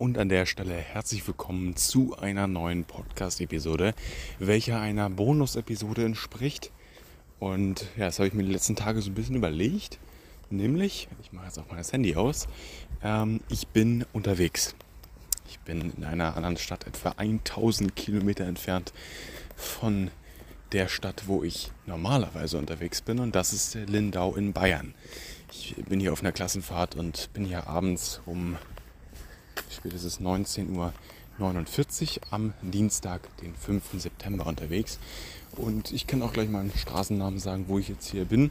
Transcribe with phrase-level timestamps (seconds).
[0.00, 3.92] und an der Stelle herzlich willkommen zu einer neuen Podcast-Episode,
[4.38, 6.70] welcher einer Bonus-Episode entspricht.
[7.38, 9.98] Und ja, das habe ich mir die letzten Tage so ein bisschen überlegt.
[10.48, 12.48] Nämlich, ich mache jetzt auch mal das Handy aus,
[13.04, 14.74] ähm, ich bin unterwegs.
[15.50, 18.94] Ich bin in einer anderen Stadt, etwa 1000 Kilometer entfernt
[19.54, 20.10] von
[20.72, 23.18] der Stadt, wo ich normalerweise unterwegs bin.
[23.18, 24.94] Und das ist Lindau in Bayern.
[25.52, 28.56] Ich bin hier auf einer Klassenfahrt und bin hier abends um
[29.70, 30.70] spätestens 19.49
[32.18, 33.82] Uhr am Dienstag, den 5.
[34.00, 34.98] September unterwegs.
[35.56, 38.50] Und ich kann auch gleich mal einen Straßennamen sagen, wo ich jetzt hier bin.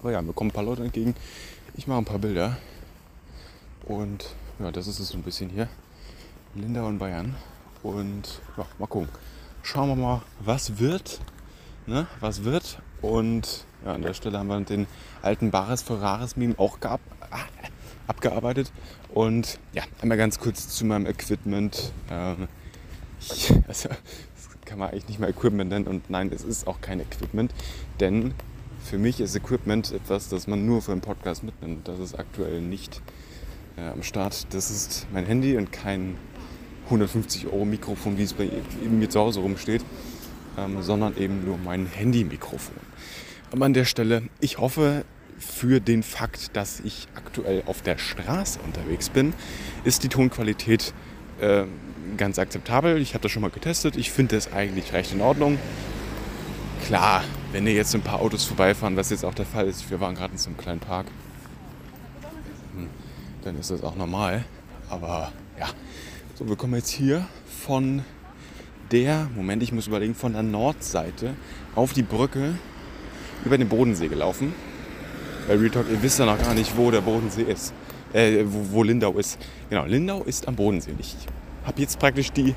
[0.00, 1.14] Aber ja, mir kommen ein paar Leute entgegen.
[1.74, 2.56] Ich mache ein paar Bilder.
[3.84, 5.68] Und ja, das ist es so ein bisschen hier.
[6.54, 7.36] Lindau in Bayern.
[7.82, 9.08] Und ja, mal gucken.
[9.62, 11.20] Schauen wir mal, was wird.
[11.86, 12.06] Ne?
[12.20, 12.80] Was wird.
[13.02, 14.86] Und ja, an der Stelle haben wir den
[15.22, 17.38] alten Bares Ferraris Meme auch geab, ah,
[18.06, 18.72] abgearbeitet.
[19.12, 21.92] Und ja, einmal ganz kurz zu meinem Equipment.
[22.10, 22.48] Ähm,
[23.20, 25.86] ich, also, das kann man eigentlich nicht mal Equipment nennen.
[25.86, 27.52] Und nein, es ist auch kein Equipment.
[28.00, 28.34] Denn
[28.82, 31.88] für mich ist Equipment etwas, das man nur für einen Podcast mitnimmt.
[31.88, 33.02] Das ist aktuell nicht
[33.76, 34.46] äh, am Start.
[34.54, 36.16] Das ist mein Handy und kein
[36.86, 38.48] 150 Euro Mikrofon, wie es bei
[38.88, 39.84] mir zu Hause rumsteht,
[40.56, 42.76] ähm, sondern eben nur mein Handy-Mikrofon.
[43.50, 45.04] Aber an der Stelle, ich hoffe,
[45.38, 49.34] für den Fakt, dass ich aktuell auf der Straße unterwegs bin,
[49.84, 50.92] ist die Tonqualität
[51.40, 51.64] äh,
[52.16, 52.98] ganz akzeptabel.
[52.98, 53.96] Ich habe das schon mal getestet.
[53.96, 55.58] Ich finde es eigentlich recht in Ordnung.
[56.86, 60.00] Klar, wenn hier jetzt ein paar Autos vorbeifahren, was jetzt auch der Fall ist, wir
[60.00, 61.06] waren gerade in so einem kleinen Park,
[62.74, 62.88] hm,
[63.42, 64.44] dann ist das auch normal.
[64.88, 65.66] Aber ja,
[66.34, 67.26] so, wir kommen jetzt hier
[67.64, 68.04] von
[68.92, 71.34] der, Moment, ich muss überlegen, von der Nordseite
[71.74, 72.54] auf die Brücke
[73.44, 74.54] über den Bodensee gelaufen.
[75.46, 77.72] Bei Retalk, ihr wisst ja noch gar nicht, wo der Bodensee ist.
[78.12, 79.38] Äh, wo, wo Lindau ist.
[79.70, 80.90] Genau, Lindau ist am Bodensee.
[80.98, 81.14] Ich
[81.64, 82.52] habe jetzt praktisch die,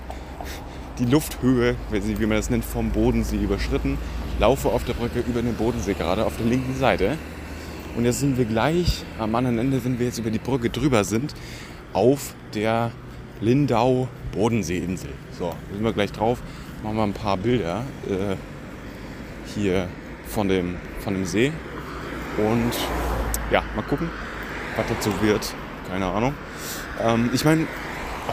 [0.98, 4.00] die Lufthöhe, wie man das nennt, vom Bodensee überschritten.
[4.40, 7.18] Laufe auf der Brücke über den Bodensee gerade auf der linken Seite.
[7.96, 11.04] Und jetzt sind wir gleich am anderen Ende, wenn wir jetzt über die Brücke drüber
[11.04, 11.36] sind,
[11.94, 12.92] auf der
[13.42, 15.12] Lindau-Bodenseeinsel.
[15.38, 16.42] So, da sind wir gleich drauf.
[16.84, 18.36] Machen wir ein paar Bilder äh,
[19.54, 19.88] hier
[20.26, 21.52] von dem, von dem See.
[22.48, 22.72] Und
[23.52, 24.10] ja, mal gucken,
[24.78, 25.54] was dazu wird.
[25.90, 26.34] Keine Ahnung.
[27.02, 27.68] Ähm, ich meine,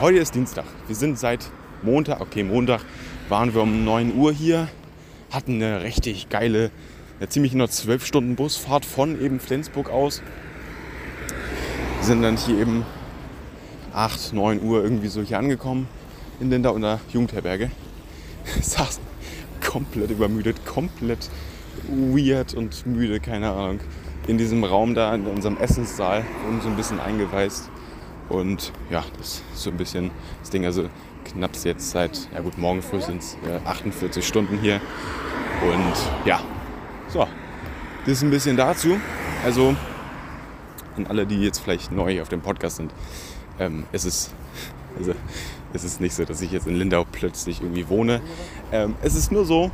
[0.01, 0.65] heute ist Dienstag.
[0.87, 1.51] Wir sind seit
[1.83, 2.83] Montag, okay, Montag
[3.29, 4.69] waren wir um 9 Uhr hier,
[5.33, 6.71] hatten eine richtig geile,
[7.19, 10.23] eine ziemlich nur 12 Stunden Busfahrt von eben Flensburg aus.
[12.01, 12.85] Sind dann hier eben
[13.93, 15.89] 8, 9 Uhr irgendwie so hier angekommen
[16.39, 17.71] in Lindau in der Jugendherberge.
[18.61, 19.03] Saßen
[19.65, 21.29] komplett übermüdet, komplett
[21.89, 23.81] weird und müde, keine Ahnung.
[24.27, 27.71] In diesem Raum da, in unserem Essenssaal, wurden so ein bisschen eingeweist.
[28.29, 30.11] Und ja, das ist so ein bisschen
[30.41, 30.65] das Ding.
[30.65, 30.89] Also
[31.25, 34.81] knapp jetzt seit, ja gut, morgen früh sind es äh, 48 Stunden hier.
[35.63, 36.41] Und ja,
[37.09, 37.27] so,
[38.05, 38.99] das ist ein bisschen dazu.
[39.45, 39.77] Also
[40.97, 42.93] an alle, die jetzt vielleicht neu auf dem Podcast sind,
[43.59, 44.33] ähm, es ist
[44.99, 45.13] also,
[45.73, 48.21] es ist nicht so, dass ich jetzt in Lindau plötzlich irgendwie wohne.
[48.73, 49.71] Ähm, es ist nur so,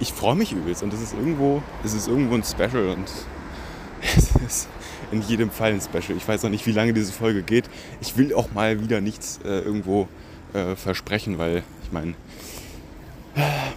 [0.00, 3.08] ich freue mich übelst und es ist irgendwo, es ist irgendwo ein Special und
[4.16, 4.68] es ist
[5.12, 6.16] in jedem Fall ein Special.
[6.16, 7.64] Ich weiß noch nicht, wie lange diese Folge geht.
[8.00, 10.08] Ich will auch mal wieder nichts äh, irgendwo
[10.52, 12.14] äh, versprechen, weil ich meine,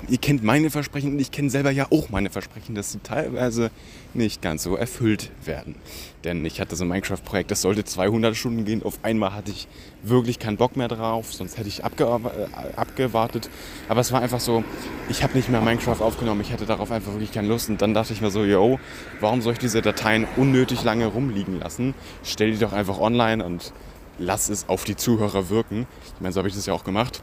[0.07, 3.71] ihr kennt meine Versprechen und ich kenne selber ja auch meine Versprechen, dass sie teilweise
[4.13, 5.75] nicht ganz so erfüllt werden.
[6.23, 8.83] Denn ich hatte so ein Minecraft-Projekt, das sollte 200 Stunden gehen.
[8.83, 9.67] Auf einmal hatte ich
[10.03, 13.49] wirklich keinen Bock mehr drauf, sonst hätte ich abge äh, abgewartet.
[13.89, 14.63] Aber es war einfach so,
[15.09, 17.69] ich habe nicht mehr Minecraft aufgenommen, ich hatte darauf einfach wirklich keine Lust.
[17.69, 18.79] Und dann dachte ich mir so, yo,
[19.19, 21.93] warum soll ich diese Dateien unnötig lange rumliegen lassen?
[22.23, 23.73] Stell die doch einfach online und
[24.19, 25.87] lass es auf die Zuhörer wirken.
[26.15, 27.21] Ich meine, so habe ich das ja auch gemacht.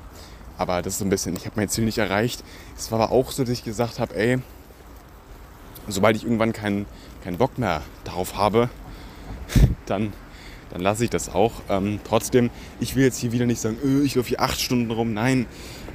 [0.57, 2.45] Aber das ist so ein bisschen, ich habe mein Ziel nicht erreicht.
[2.77, 4.39] Es war aber auch so, dass ich gesagt habe, ey,
[5.89, 6.87] sobald ich irgendwann keinen
[7.25, 8.69] keinen Bock mehr darauf habe,
[9.87, 10.13] dann,
[10.71, 11.53] dann lasse ich das auch.
[11.69, 12.51] Ähm, trotzdem,
[12.81, 15.15] ich will jetzt hier wieder nicht sagen, öh, ich laufe hier acht Stunden rum.
[15.15, 15.47] Nein,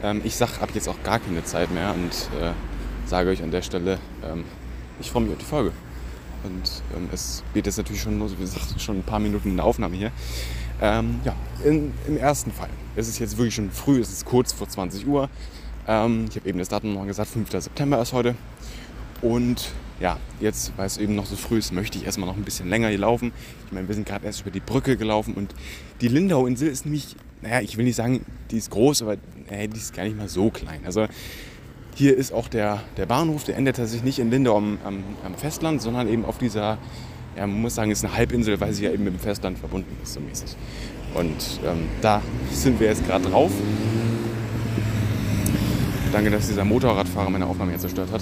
[0.03, 2.11] ähm, ich sage ab jetzt auch gar keine Zeit mehr und
[2.41, 2.51] äh,
[3.06, 4.44] sage euch an der Stelle, ähm,
[5.00, 5.71] ich freue mich auf die Folge.
[6.44, 9.65] Und ähm, es geht jetzt natürlich schon, wie gesagt, schon ein paar Minuten in der
[9.65, 10.11] Aufnahme hier.
[10.81, 12.69] Ähm, ja, in, im ersten Fall.
[12.99, 15.29] Es ist jetzt wirklich schon früh, es ist kurz vor 20 Uhr.
[15.87, 17.49] Ähm, ich habe eben das Datum noch gesagt, 5.
[17.49, 18.35] September ist heute.
[19.21, 19.69] Und
[20.01, 22.67] ja, jetzt, weil es eben noch so früh ist, möchte ich erstmal noch ein bisschen
[22.67, 23.31] länger hier laufen.
[23.67, 25.55] Ich meine, wir sind gerade erst über die Brücke gelaufen und
[26.01, 29.13] die Lindau-Insel ist nämlich, naja, ich will nicht sagen, die ist groß, aber
[29.47, 30.81] äh, die ist gar nicht mal so klein.
[30.83, 31.07] Also
[31.95, 35.35] hier ist auch der, der Bahnhof, der endet tatsächlich nicht in Lindau am, am, am
[35.35, 36.77] Festland, sondern eben auf dieser
[37.39, 39.95] ja, man muss sagen, ist eine Halbinsel, weil sie ja eben mit dem Festland verbunden
[40.03, 40.57] ist, so mäßig.
[41.15, 42.21] Und ähm, da
[42.51, 43.51] sind wir jetzt gerade drauf.
[46.11, 48.21] Danke, dass dieser Motorradfahrer meine Aufnahme jetzt zerstört hat.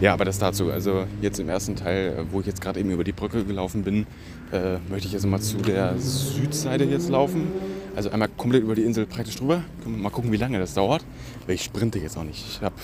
[0.00, 0.72] Ja, aber das dazu.
[0.72, 3.84] Also jetzt im ersten Teil, äh, wo ich jetzt gerade eben über die Brücke gelaufen
[3.84, 4.06] bin,
[4.50, 7.52] äh, möchte ich jetzt mal zu der Südseite jetzt laufen.
[7.94, 9.62] Also einmal komplett über die Insel praktisch drüber.
[9.86, 11.04] Mal gucken, wie lange das dauert.
[11.46, 12.44] Weil ich sprinte jetzt auch nicht.
[12.48, 12.74] Ich habe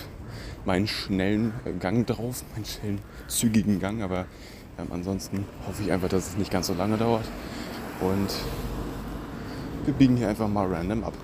[0.64, 4.02] meinen schnellen Gang drauf, meinen schnellen, zügigen Gang.
[4.02, 4.26] Aber
[4.78, 7.24] ähm, ansonsten hoffe ich einfach, dass es nicht ganz so lange dauert.
[8.00, 8.28] Und
[9.88, 11.14] wir biegen hier einfach mal random ab.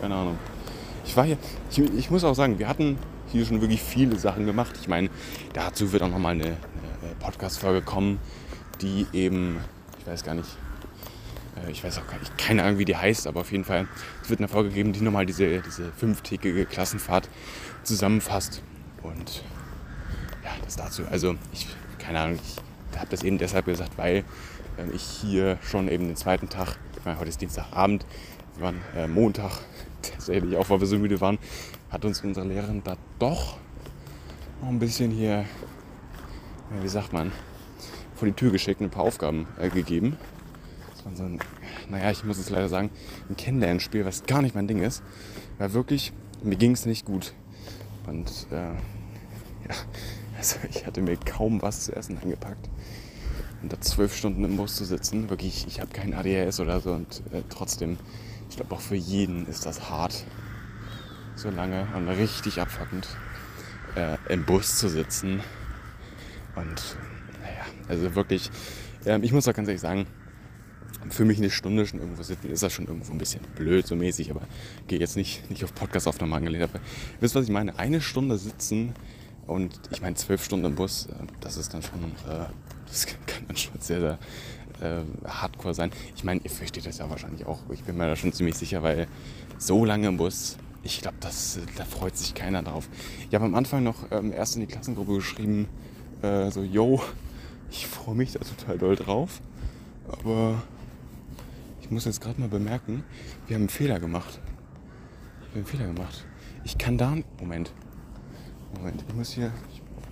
[0.00, 0.38] Keine Ahnung.
[1.04, 1.36] Ich war hier,
[1.70, 2.98] ich, ich muss auch sagen, wir hatten
[3.30, 4.74] hier schon wirklich viele Sachen gemacht.
[4.80, 5.10] Ich meine,
[5.52, 6.56] dazu wird auch nochmal eine, eine
[7.20, 8.18] Podcast-Folge kommen,
[8.80, 9.58] die eben,
[9.98, 10.48] ich weiß gar nicht,
[11.62, 13.86] äh, ich weiß auch gar nicht, keine Ahnung, wie die heißt, aber auf jeden Fall,
[14.22, 17.28] es wird eine Folge geben, die nochmal diese, diese fünftägige Klassenfahrt
[17.82, 18.62] zusammenfasst.
[19.02, 19.42] Und
[20.42, 21.02] ja, das dazu.
[21.10, 21.66] Also, ich,
[21.98, 24.24] keine Ahnung, ich habe das eben deshalb gesagt, weil
[24.78, 28.04] äh, ich hier schon eben den zweiten Tag, ich meine, heute ist Dienstagabend,
[28.56, 29.52] wir waren äh, Montag,
[30.02, 31.38] tatsächlich auch, weil wir so müde waren,
[31.88, 33.56] hat uns unsere Lehrerin da doch
[34.60, 35.46] noch ein bisschen hier,
[36.82, 37.32] wie sagt man,
[38.14, 40.18] vor die Tür geschickt und ein paar Aufgaben äh, gegeben.
[40.92, 41.38] Das war so ein,
[41.88, 42.90] naja, ich muss es leider sagen,
[43.30, 45.02] ein Kennenlernspiel, was gar nicht mein Ding ist.
[45.56, 46.12] Weil wirklich,
[46.42, 47.32] mir ging es nicht gut.
[48.06, 48.56] Und äh,
[49.68, 49.74] ja,
[50.36, 52.68] also ich hatte mir kaum was zu essen eingepackt.
[53.62, 56.92] Und da zwölf Stunden im Bus zu sitzen, wirklich, ich habe kein ADHS oder so
[56.92, 57.98] und äh, trotzdem,
[58.48, 60.24] ich glaube auch für jeden ist das hart
[61.36, 63.08] so lange und richtig abfuckend
[63.96, 65.40] äh, im Bus zu sitzen.
[66.56, 66.96] Und
[67.40, 68.50] naja, also wirklich,
[69.04, 70.06] äh, ich muss auch ganz ehrlich sagen,
[71.08, 73.96] für mich eine Stunde schon irgendwo sitzen, ist das schon irgendwo ein bisschen blöd, so
[73.96, 74.42] mäßig, aber
[74.86, 76.64] gehe jetzt nicht, nicht auf Podcast-Aufnahmen angelehnt.
[76.64, 76.80] Aber
[77.20, 77.78] wisst ihr, was ich meine?
[77.78, 78.94] Eine Stunde sitzen
[79.46, 82.46] und ich meine zwölf Stunden im Bus, äh, das ist dann schon, äh,
[82.90, 84.18] das kann dann schon sehr, sehr
[84.80, 85.90] äh, hardcore sein.
[86.14, 87.60] Ich meine, ihr versteht das ja wahrscheinlich auch.
[87.72, 89.06] Ich bin mir da schon ziemlich sicher, weil
[89.58, 92.88] so lange im Bus ich glaube, da freut sich keiner drauf.
[93.28, 95.68] Ich habe am Anfang noch ähm, erst in die Klassengruppe geschrieben,
[96.22, 97.02] äh, so, yo,
[97.70, 99.40] ich freue mich da total doll drauf.
[100.08, 100.62] Aber
[101.80, 103.04] ich muss jetzt gerade mal bemerken,
[103.46, 104.40] wir haben einen Fehler gemacht.
[105.40, 106.24] Wir haben einen Fehler gemacht.
[106.64, 107.16] Ich kann da.
[107.38, 107.72] Moment.
[108.76, 109.52] Moment, ich muss hier.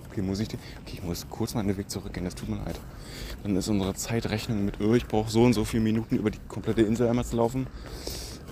[0.09, 0.47] Okay, muss ich.
[0.47, 2.79] Okay, ich muss kurz mal den Weg zurückgehen, das tut mir leid.
[3.43, 6.39] Dann ist unsere Zeitrechnung mit, oh, ich brauche so und so viele Minuten über die
[6.47, 7.67] komplette Insel einmal zu laufen,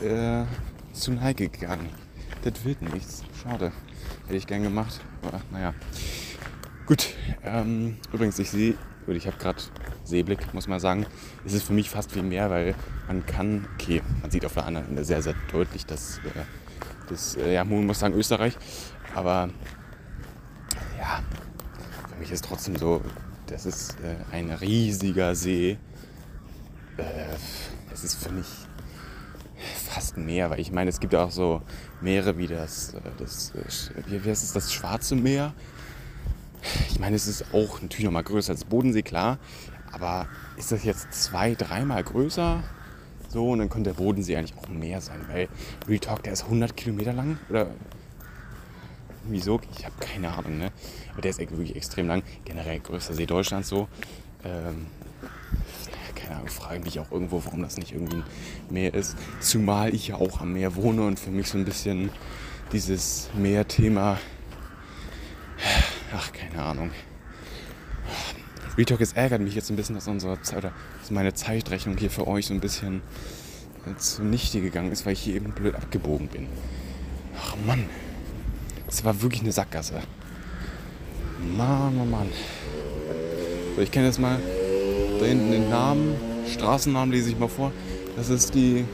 [0.02, 0.44] äh,
[0.94, 1.90] zu Neige gegangen
[2.44, 3.24] das wird nichts.
[3.42, 3.72] Schade.
[4.26, 5.00] Hätte ich gern gemacht.
[5.22, 5.74] Aber naja.
[6.86, 7.08] Gut.
[7.44, 8.76] Ähm, übrigens, ich sehe,
[9.06, 9.62] oder ich habe gerade
[10.04, 11.06] Seeblick, muss man sagen.
[11.46, 12.76] Es ist für mich fast viel mehr, weil
[13.08, 16.44] man kann, okay, man sieht auf der anderen Ende sehr, sehr deutlich, dass äh,
[17.10, 18.58] das, äh, ja, man muss sagen Österreich.
[19.14, 19.50] Aber
[20.98, 21.24] ja,
[22.18, 23.02] für mich ist trotzdem so,
[23.46, 25.78] das ist äh, ein riesiger See.
[26.98, 27.36] Äh,
[28.04, 28.48] ist für mich
[29.90, 31.62] fast Meer, weil ich meine, es gibt auch so
[32.02, 35.54] Meere wie das, äh, das äh, wie, heißt es, das Schwarze Meer.
[36.90, 39.38] Ich meine, es ist auch natürlich noch mal größer als Bodensee, klar.
[39.92, 40.28] Aber
[40.58, 42.64] ist das jetzt zwei, dreimal größer?
[43.30, 45.50] So, und dann könnte der Bodensee eigentlich auch mehr sein, weil
[45.88, 47.38] Real Talk, der ist 100 Kilometer lang.
[47.50, 47.68] Oder
[49.26, 49.60] wieso?
[49.78, 50.72] Ich habe keine Ahnung, ne?
[51.18, 52.22] Aber der ist wirklich extrem lang.
[52.46, 53.88] Generell größter See Deutschlands so.
[54.46, 54.86] Ähm,
[56.16, 58.24] keine Ahnung, frage mich auch irgendwo, warum das nicht irgendwie ein
[58.70, 59.18] Meer ist.
[59.40, 62.12] Zumal ich ja auch am Meer wohne und für mich so ein bisschen
[62.72, 64.20] dieses Meerthema,
[66.16, 66.92] ach, keine Ahnung.
[68.78, 72.28] Retalk, es ärgert mich jetzt ein bisschen, dass unsere oder dass meine Zeitrechnung hier für
[72.28, 73.02] euch so ein bisschen
[73.98, 76.46] zunichte gegangen ist, weil ich hier eben blöd abgebogen bin.
[77.42, 77.90] Ach Mann,
[78.86, 80.04] das war wirklich eine Sackgasse.
[81.40, 82.30] Mann, Mann, Mann.
[83.76, 84.40] So, ich kenne jetzt mal
[85.20, 86.16] da hinten den Namen,
[86.48, 87.72] Straßennamen lese ich mal vor.
[88.16, 88.86] Das ist die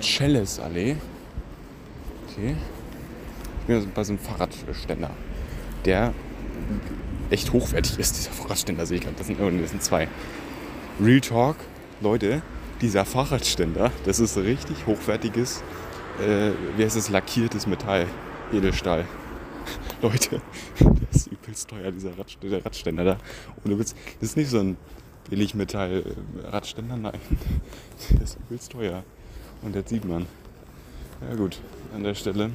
[0.00, 0.96] Celles-Allee.
[2.28, 2.56] Okay.
[3.60, 5.10] Ich bin also bei so einem Fahrradständer,
[5.84, 6.14] der
[7.30, 9.16] echt hochwertig ist, dieser Fahrradständer, sehe ich gerade.
[9.16, 10.08] Das sind, oh, zwei.
[11.00, 11.56] Real Talk,
[12.00, 12.42] Leute,
[12.80, 15.62] dieser Fahrradständer, das ist richtig hochwertiges,
[16.20, 18.06] äh, wie heißt es, lackiertes Metall,
[18.52, 19.04] Edelstahl.
[20.00, 20.40] Leute,
[21.10, 23.16] das ist übelst teuer, dieser Radständer, Radständer da.
[23.64, 23.94] Ohne Witz.
[24.20, 24.76] Das ist nicht so ein
[25.28, 27.18] Billigmetall-Radständer, nein.
[28.10, 29.02] Der ist übelst teuer.
[29.62, 30.26] Und das sieht man.
[31.28, 31.60] Ja gut,
[31.94, 32.50] an der Stelle.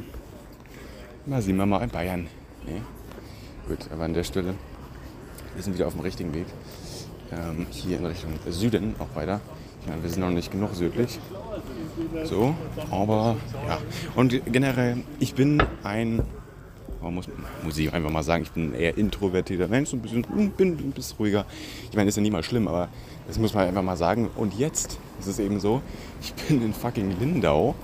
[1.25, 2.27] Mal sehen wir mal in Bayern.
[2.65, 2.81] Nee.
[3.67, 4.55] Gut, aber an der Stelle.
[5.53, 6.45] Wir sind wieder auf dem richtigen Weg.
[7.31, 9.41] Ähm, hier in Richtung Süden auch weiter.
[9.81, 11.19] Ich meine, wir sind noch nicht genug südlich.
[12.23, 12.55] So,
[12.89, 13.35] aber
[13.67, 13.79] ja.
[14.15, 16.23] Und generell, ich bin ein
[17.03, 17.27] Aber muss,
[17.63, 20.51] muss ich einfach mal sagen, ich bin ein eher introvertierter Mensch, so ein bisschen, hm,
[20.51, 21.45] bin ein bisschen ruhiger.
[21.89, 22.87] Ich meine, ist ja nie mal schlimm, aber
[23.27, 24.29] das muss man einfach mal sagen.
[24.37, 25.81] Und jetzt ist es eben so,
[26.21, 27.75] ich bin in fucking Lindau.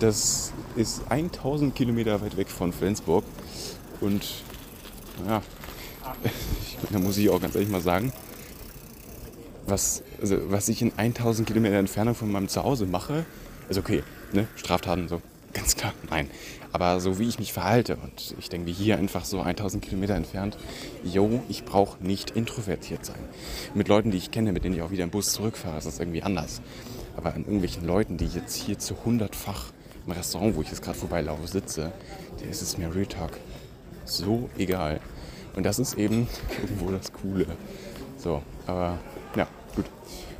[0.00, 3.22] Das ist 1000 Kilometer weit weg von Flensburg.
[4.00, 4.42] Und
[5.28, 5.42] ja,
[6.90, 8.12] da muss ich auch ganz ehrlich mal sagen,
[9.64, 13.24] was, also, was ich in 1000 Kilometer Entfernung von meinem Zuhause mache,
[13.68, 14.02] ist okay.
[14.32, 14.48] Ne?
[14.56, 15.22] Straftaten so,
[15.56, 16.30] ganz klar, nein.
[16.72, 20.58] Aber so wie ich mich verhalte und ich denke hier einfach so 1000 Kilometer entfernt,
[21.02, 23.18] yo, ich brauche nicht introvertiert sein.
[23.74, 25.98] Mit Leuten, die ich kenne, mit denen ich auch wieder im Bus zurückfahre, ist das
[25.98, 26.60] irgendwie anders.
[27.16, 29.72] Aber an irgendwelchen Leuten, die jetzt hier zu hundertfach
[30.04, 31.92] im Restaurant, wo ich jetzt gerade vorbeilaufe, sitze,
[32.40, 33.32] der ist es mir Real Talk
[34.04, 35.00] so egal.
[35.54, 36.28] Und das ist eben
[36.62, 37.46] irgendwo das Coole.
[38.18, 38.98] So, aber
[39.34, 39.86] ja, gut.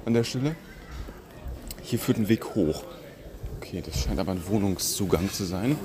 [0.04, 0.54] An der Stelle,
[1.82, 2.85] hier führt ein Weg hoch.
[3.66, 5.76] Okay, das scheint aber ein Wohnungszugang zu sein.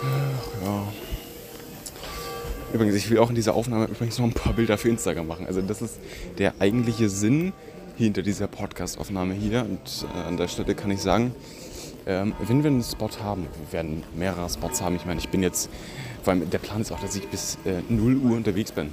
[0.00, 0.92] Ach, ja.
[2.72, 5.46] Übrigens, ich will auch in dieser Aufnahme übrigens noch ein paar Bilder für Instagram machen.
[5.46, 5.98] Also das ist
[6.38, 7.52] der eigentliche Sinn
[7.96, 9.62] hinter dieser Podcast-Aufnahme hier.
[9.62, 11.34] Und äh, an der Stelle kann ich sagen,
[12.06, 14.94] ähm, wenn wir einen Spot haben, wir werden mehrere Spots haben.
[14.94, 15.68] Ich meine, ich bin jetzt,
[16.22, 18.92] vor allem der Plan ist auch, dass ich bis äh, 0 Uhr unterwegs bin.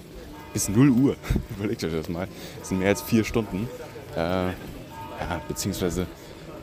[0.54, 1.16] Bis 0 Uhr.
[1.60, 2.28] Überlegt euch das mal.
[2.60, 3.70] Das sind mehr als vier Stunden.
[4.16, 6.08] Äh, ja, beziehungsweise,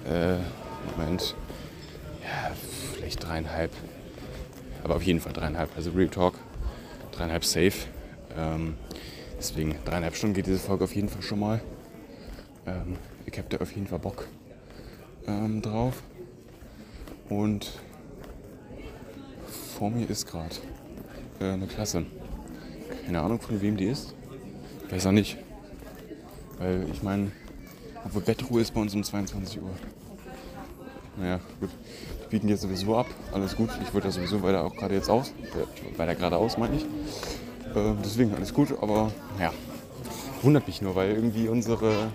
[0.08, 0.36] äh,
[0.96, 1.34] Moment,
[2.22, 2.52] ja,
[2.94, 3.70] vielleicht dreieinhalb.
[4.84, 5.70] Aber auf jeden Fall dreieinhalb.
[5.76, 6.34] Also Real Talk,
[7.12, 7.86] dreieinhalb safe.
[8.36, 8.74] Ähm,
[9.38, 11.60] deswegen dreieinhalb Stunden geht diese Folge auf jeden Fall schon mal.
[12.66, 12.96] Ähm,
[13.26, 14.26] ich habe da auf jeden Fall Bock
[15.26, 16.02] ähm, drauf.
[17.28, 17.70] Und
[19.76, 20.54] vor mir ist gerade
[21.40, 22.06] äh, eine Klasse.
[23.04, 24.14] Keine Ahnung, von wem die ist.
[25.04, 25.36] Auch nicht.
[26.58, 27.30] Weil ich meine,
[28.04, 29.70] obwohl Bettruhe ist bei uns um 22 Uhr.
[31.18, 31.70] Naja, gut.
[32.24, 33.06] Die bieten jetzt sowieso ab.
[33.32, 33.70] Alles gut.
[33.82, 35.30] Ich wollte ja sowieso weiter auch gerade jetzt aus.
[35.30, 36.84] Äh, weiter geradeaus, meine ich.
[36.84, 38.74] Äh, deswegen alles gut.
[38.80, 39.52] Aber naja,
[40.42, 42.10] wundert mich nur, weil irgendwie unsere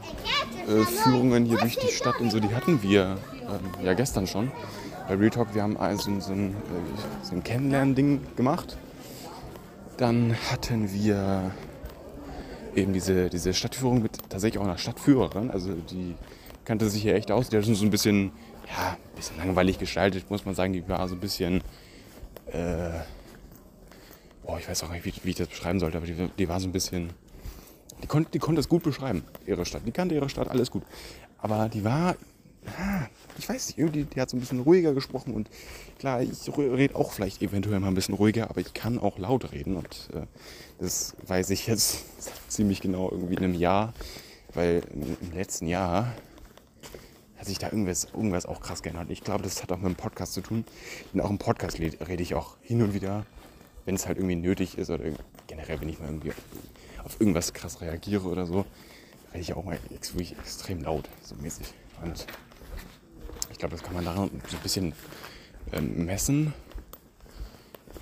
[0.67, 4.51] äh, Führungen hier durch die Stadt und so, die hatten wir ähm, ja gestern schon
[5.07, 6.53] bei Real Talk, wir haben also so ein, äh,
[7.23, 8.77] so ein Kennenlernen-Ding gemacht.
[9.97, 11.51] Dann hatten wir
[12.75, 15.51] eben diese, diese Stadtführung mit tatsächlich auch einer Stadtführerin.
[15.51, 16.15] Also die
[16.65, 17.49] kannte sich hier echt aus.
[17.49, 18.31] Die hat schon so ein bisschen,
[18.75, 20.73] ja, ein bisschen langweilig gestaltet, muss man sagen.
[20.73, 21.61] Die war so ein bisschen,
[22.47, 22.99] äh,
[24.43, 26.59] boah, ich weiß auch nicht, wie, wie ich das beschreiben sollte, aber die, die war
[26.59, 27.11] so ein bisschen,
[28.01, 29.83] die konnte, die konnte es gut beschreiben, ihre Stadt.
[29.85, 30.83] Die kannte ihre Stadt, alles gut.
[31.37, 32.15] Aber die war
[33.37, 35.49] ich weiß nicht, irgendwie, die hat so ein bisschen ruhiger gesprochen und
[35.99, 39.51] klar, ich rede auch vielleicht eventuell mal ein bisschen ruhiger, aber ich kann auch laut
[39.51, 40.25] reden und äh,
[40.79, 42.05] das weiß ich jetzt
[42.47, 43.93] ziemlich genau irgendwie in einem Jahr,
[44.53, 46.13] weil im letzten Jahr
[47.43, 49.09] hat sich da irgendwas, irgendwas auch krass geändert.
[49.09, 50.63] Ich glaube, das hat auch mit dem Podcast zu tun,
[51.13, 53.25] denn auch im Podcast rede ich auch hin und wieder,
[53.83, 55.03] wenn es halt irgendwie nötig ist oder
[55.47, 56.31] generell, wenn ich mal irgendwie
[57.03, 58.65] auf, irgendwas krass reagiere oder so,
[59.33, 61.67] rede ich auch mal wirklich extrem laut, so mäßig.
[62.01, 62.25] Und
[63.51, 64.93] ich glaube, das kann man daran so ein bisschen
[65.73, 66.53] ähm, messen.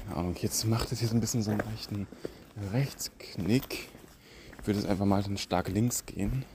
[0.06, 2.06] Keine Ahnung, jetzt macht es hier so ein bisschen so einen leichten
[2.74, 3.90] Rechtsknick.
[4.60, 6.46] Ich würde jetzt einfach mal dann stark links gehen.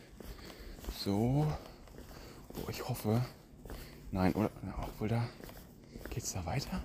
[1.05, 1.49] So.
[2.57, 3.23] Oh, ich hoffe.
[4.11, 4.51] Nein, oder?
[4.83, 5.29] Obwohl da.
[6.11, 6.83] Geht's da weiter?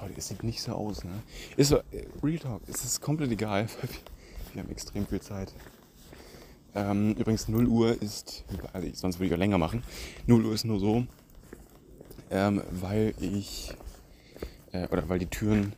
[0.00, 1.22] Leute, es sieht nicht so aus, ne?
[1.56, 3.66] Ist so, äh, Real Talk, es ist komplett egal.
[4.52, 5.52] Wir haben extrem viel Zeit.
[6.74, 9.82] Ähm, übrigens 0 Uhr ist, also sonst würde ich auch länger machen.
[10.26, 11.06] 0 Uhr ist nur so,
[12.30, 13.74] ähm, weil ich,
[14.72, 15.72] äh, oder weil die Türen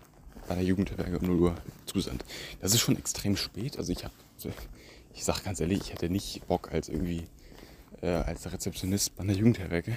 [0.48, 1.54] bei der Jugendherberge um 0 Uhr
[1.86, 2.24] zu sind.
[2.60, 3.78] Das ist schon extrem spät.
[3.78, 4.14] Also ich habe,
[5.14, 7.28] ich sage ganz ehrlich, ich hätte nicht Bock als irgendwie,
[8.02, 9.96] äh, als Rezeptionist bei einer Jugendherberge,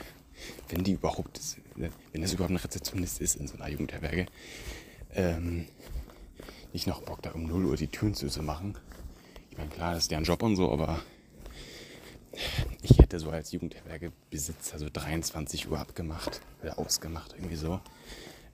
[0.70, 1.40] wenn die überhaupt,
[1.76, 4.26] wenn das überhaupt ein Rezeptionist ist in so einer Jugendherberge,
[5.14, 5.68] ähm,
[6.74, 8.78] nicht noch Bock da um 0 Uhr die Türen zu machen
[9.52, 11.02] ich meine, klar, das ist deren Job und so, aber
[12.82, 17.82] ich hätte so als Jugendherbergebesitzer so 23 Uhr abgemacht oder ausgemacht, irgendwie so.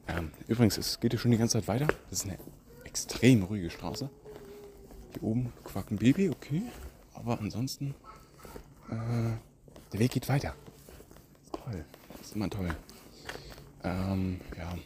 [0.08, 1.88] Ähm, übrigens, es geht hier schon die ganze Zeit weiter.
[2.10, 2.40] Das ist eine
[2.84, 4.10] extrem ruhige Straße.
[5.14, 6.64] Hier oben quackt ein Baby, okay.
[7.14, 7.94] Aber ansonsten,
[8.90, 9.38] äh,
[9.94, 10.54] der Weg geht weiter.
[11.52, 11.86] Toll.
[12.22, 12.76] Ist immer toll.
[13.84, 14.78] Ähm, ja.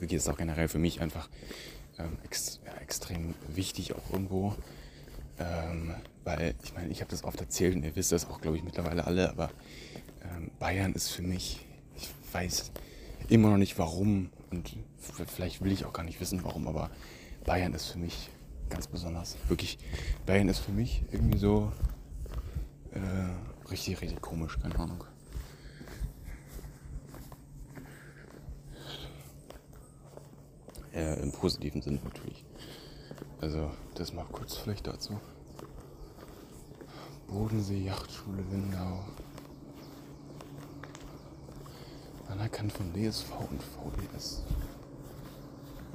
[0.00, 1.28] Geht es auch generell für mich einfach
[1.98, 4.54] ähm, ex ja, extrem wichtig auch irgendwo.
[5.38, 5.94] Ähm,
[6.24, 8.62] weil ich meine, ich habe das oft erzählt und ihr wisst das auch, glaube ich,
[8.62, 9.50] mittlerweile alle, aber
[10.22, 11.64] ähm, Bayern ist für mich,
[11.96, 12.72] ich weiß
[13.28, 16.90] immer noch nicht warum und vielleicht will ich auch gar nicht wissen warum, aber
[17.44, 18.28] Bayern ist für mich
[18.68, 19.36] ganz besonders.
[19.48, 19.78] Wirklich,
[20.26, 21.72] Bayern ist für mich irgendwie so
[22.92, 25.04] äh, richtig, richtig komisch, keine Ahnung.
[30.92, 32.44] Äh, Im positiven Sinn natürlich.
[33.40, 35.20] Also, das mal kurz vielleicht dazu.
[37.28, 39.04] Bodensee Yachtschule Lindau.
[42.28, 44.42] Anerkannt von DSV und VDS.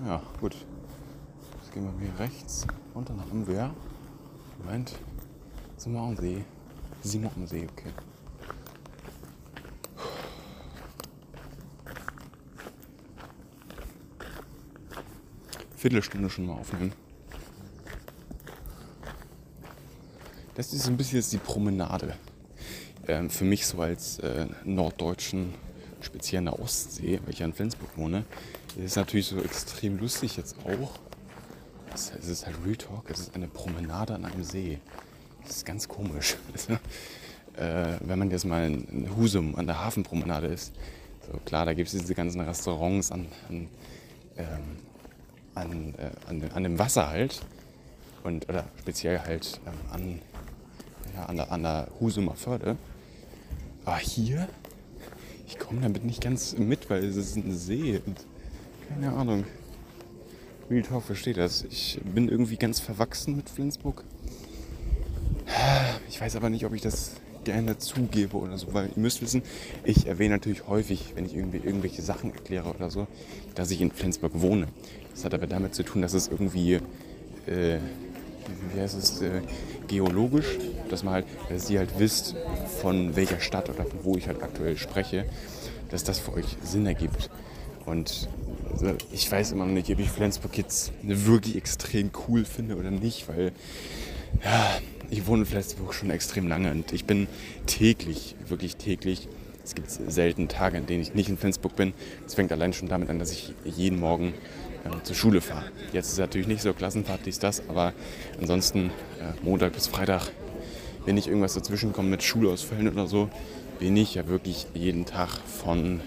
[0.06, 0.56] Ja, gut.
[1.62, 3.74] Jetzt gehen wir hier rechts und dann haben wir.
[4.60, 4.94] Moment.
[5.78, 6.02] Sind wir
[7.14, 7.92] wir am See, okay.
[15.76, 16.94] Viertelstunde schon mal aufnehmen.
[20.56, 22.16] Das ist so ein bisschen jetzt die Promenade.
[23.08, 25.54] Ähm, für mich so als äh, Norddeutschen,
[26.02, 28.24] speziell in der Ostsee, weil ich ja in Flensburg wohne,
[28.78, 30.92] ist natürlich so extrem lustig jetzt auch.
[31.94, 34.80] Es ist halt Real Talk, es ist eine Promenade an einem See.
[35.46, 36.38] Das ist ganz komisch.
[37.58, 40.74] äh, wenn man jetzt mal in Husum an der Hafenpromenade ist,
[41.32, 43.68] so klar, da gibt es diese ganzen Restaurants an, an
[44.38, 44.78] ähm,
[45.56, 47.42] an, äh, an, an, dem Wasser halt.
[48.24, 50.22] Und, oder speziell halt ähm, an,
[51.16, 52.78] ja, an, der, an der Husumer Förde.
[53.86, 54.48] Aber hier,
[55.48, 58.02] ich komme damit nicht ganz mit, weil es ist ein See.
[58.90, 59.46] Keine Ahnung.
[60.90, 61.64] Talk versteht das.
[61.64, 64.04] Ich bin irgendwie ganz verwachsen mit Flensburg.
[66.10, 67.12] Ich weiß aber nicht, ob ich das
[67.44, 69.44] gerne zugebe oder so, weil ihr müsst wissen,
[69.84, 73.08] ich erwähne natürlich häufig, wenn ich irgendwie irgendwelche Sachen erkläre oder so,
[73.54, 74.68] dass ich in Flensburg wohne.
[75.14, 76.74] Das hat aber damit zu tun, dass es irgendwie,
[77.46, 77.80] äh,
[78.74, 79.42] wie heißt es, äh,
[79.88, 80.58] geologisch,
[80.90, 82.36] dass man halt, dass ihr halt wisst,
[82.82, 85.26] von welcher Stadt oder von wo ich halt aktuell spreche,
[85.90, 87.30] dass das für euch Sinn ergibt.
[87.86, 88.28] Und
[88.72, 92.92] also, ich weiß immer noch nicht, ob ich Flensburg jetzt wirklich extrem cool finde oder
[92.92, 93.52] nicht, weil
[94.44, 97.28] ja, ich wohne in Flensburg schon extrem lange und ich bin
[97.66, 99.28] täglich, wirklich täglich.
[99.64, 101.94] Es gibt selten Tage, an denen ich nicht in Flensburg bin.
[102.28, 104.34] Es fängt allein schon damit an, dass ich jeden Morgen
[104.84, 105.66] äh, zur Schule fahre.
[105.92, 107.94] Jetzt ist es natürlich nicht so Klassenfahrt, dies, das, aber
[108.40, 110.30] ansonsten äh, Montag bis Freitag,
[111.06, 113.30] wenn nicht irgendwas dazwischen kommt mit Schulausfällen oder so,
[113.80, 116.02] bin ich ja wirklich jeden Tag von,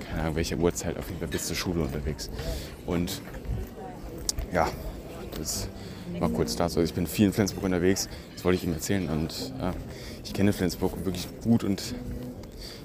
[0.00, 2.30] keine Ahnung, welcher Uhrzeit auf jeden Fall bis zur Schule unterwegs.
[2.86, 3.20] Und
[4.52, 4.68] ja,
[5.38, 5.68] das
[6.20, 6.80] mal kurz dazu.
[6.80, 9.08] Also ich bin viel in Flensburg unterwegs, das wollte ich ihm erzählen.
[9.08, 9.74] Und ja,
[10.24, 11.94] ich kenne Flensburg wirklich gut und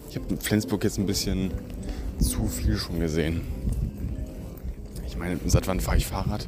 [0.09, 1.51] ich habe Flensburg jetzt ein bisschen
[2.19, 3.41] zu viel schon gesehen.
[5.07, 6.47] Ich meine, seit wann fahre ich Fahrrad?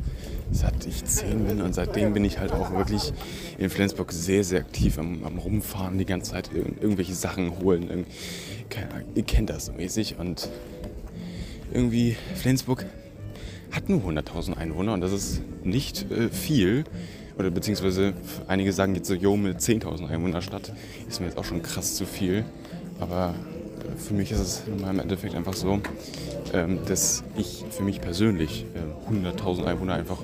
[0.52, 3.14] Seit ich zehn bin und seitdem bin ich halt auch wirklich
[3.58, 8.06] in Flensburg sehr, sehr aktiv am, am Rumfahren, die ganze Zeit irgendwelche Sachen holen.
[8.70, 10.50] Keine, ihr kennt das mäßig und
[11.72, 12.86] irgendwie Flensburg
[13.72, 16.84] hat nur 100.000 Einwohner und das ist nicht äh, viel.
[17.38, 18.14] Oder beziehungsweise
[18.48, 20.74] einige sagen jetzt so, jo, mit 10.000 Einwohner Stadt
[21.08, 22.46] ist mir jetzt auch schon krass zu viel.
[23.00, 23.34] Aber
[23.80, 25.80] äh, für mich ist es meinem Endeffekt einfach so,
[26.54, 30.18] ähm, dass ich für mich persönlich äh, 100.000 Einwohner einfach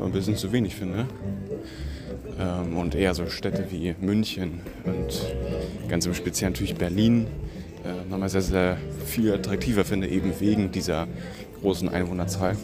[0.00, 1.06] ein bisschen zu wenig finde.
[2.38, 7.26] Ähm, und eher so Städte wie München und ganz im Speziellen natürlich Berlin
[7.84, 11.06] äh, nochmal sehr, sehr viel attraktiver finde, eben wegen dieser
[11.60, 12.56] großen Einwohnerzahl.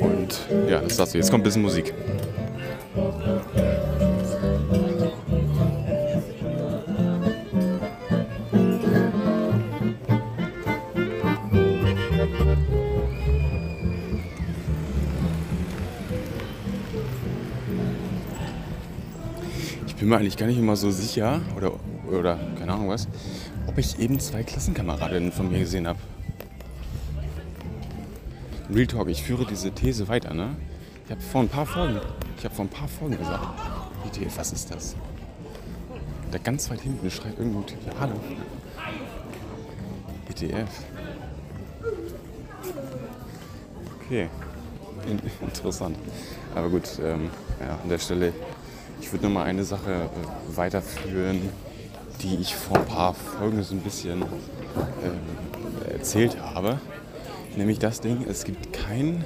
[0.00, 0.38] Und
[0.68, 1.12] ja, das das.
[1.12, 1.92] Jetzt kommt ein bisschen Musik.
[19.86, 21.72] Ich bin mir eigentlich gar nicht immer so sicher, oder,
[22.08, 23.08] oder keine Ahnung was,
[23.66, 25.98] ob ich eben zwei Klassenkameradinnen von mir gesehen habe.
[28.74, 30.56] Real Talk, ich führe diese These weiter, ne?
[31.04, 32.00] Ich habe vor ein paar Folgen,
[32.36, 33.46] ich habe vor ein paar Folgen gesagt,
[34.06, 34.96] ETF, was ist das?
[36.32, 38.14] Da ganz weit hinten schreit irgendwo ein Typ, ja, hallo.
[40.28, 40.68] ETF.
[44.04, 44.28] Okay,
[45.40, 45.96] interessant.
[46.54, 48.32] Aber gut, ähm, ja, an der Stelle,
[49.00, 51.40] ich würde nur mal eine Sache äh, weiterführen,
[52.20, 56.80] die ich vor ein paar Folgen so ein bisschen äh, erzählt habe.
[57.56, 59.24] Nämlich das Ding, es gibt keinen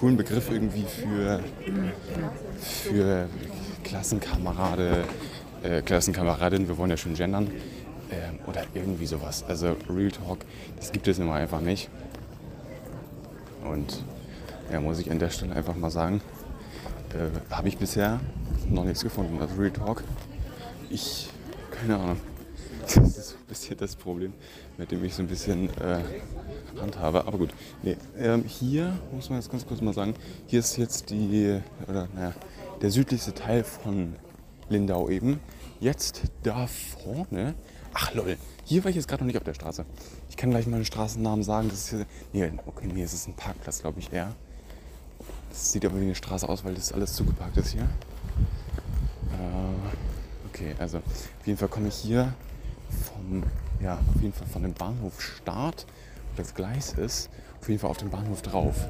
[0.00, 1.40] coolen Begriff irgendwie für,
[2.60, 3.28] für
[3.84, 5.04] Klassenkamerade,
[5.62, 7.46] äh, Klassenkameradin, wir wollen ja schon gendern,
[8.10, 9.44] äh, oder irgendwie sowas.
[9.46, 10.40] Also Real Talk,
[10.76, 11.88] das gibt es immer einfach nicht.
[13.64, 14.04] Und
[14.72, 16.20] ja, muss ich an der Stelle einfach mal sagen,
[17.10, 18.18] äh, habe ich bisher
[18.68, 19.40] noch nichts gefunden.
[19.40, 20.02] Also Real Talk,
[20.90, 21.28] ich,
[21.70, 22.20] keine Ahnung.
[22.84, 24.34] Das ist ein bisschen das Problem,
[24.78, 26.02] mit dem ich so ein bisschen äh,
[26.80, 27.26] handhabe.
[27.26, 27.50] Aber gut,
[27.82, 30.14] nee, ähm, hier muss man jetzt ganz kurz mal sagen,
[30.46, 32.34] hier ist jetzt die, oder naja,
[32.80, 34.14] der südlichste Teil von
[34.68, 35.40] Lindau eben.
[35.80, 37.54] Jetzt da vorne
[37.96, 39.86] Ach lol, hier war ich jetzt gerade noch nicht auf der Straße.
[40.28, 41.68] Ich kann gleich mal den Straßennamen sagen.
[41.68, 44.34] Das ist hier, nee, okay, nee, es ist ein Parkplatz, glaube ich eher.
[45.48, 47.82] Das sieht aber wie eine Straße aus, weil das alles zugeparkt ist hier.
[49.32, 52.34] Äh, okay, also auf jeden Fall komme ich hier
[53.04, 53.44] vom,
[53.80, 55.86] ja, auf jeden Fall von dem Bahnhof Start,
[56.30, 58.88] wo das Gleis ist, auf jeden Fall auf dem Bahnhof drauf.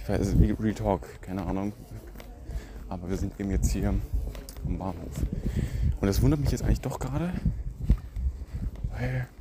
[0.00, 1.72] Ich weiß, Real Talk, keine Ahnung.
[2.88, 5.22] Aber wir sind eben jetzt hier am Bahnhof.
[6.00, 7.32] Und das wundert mich jetzt eigentlich doch gerade,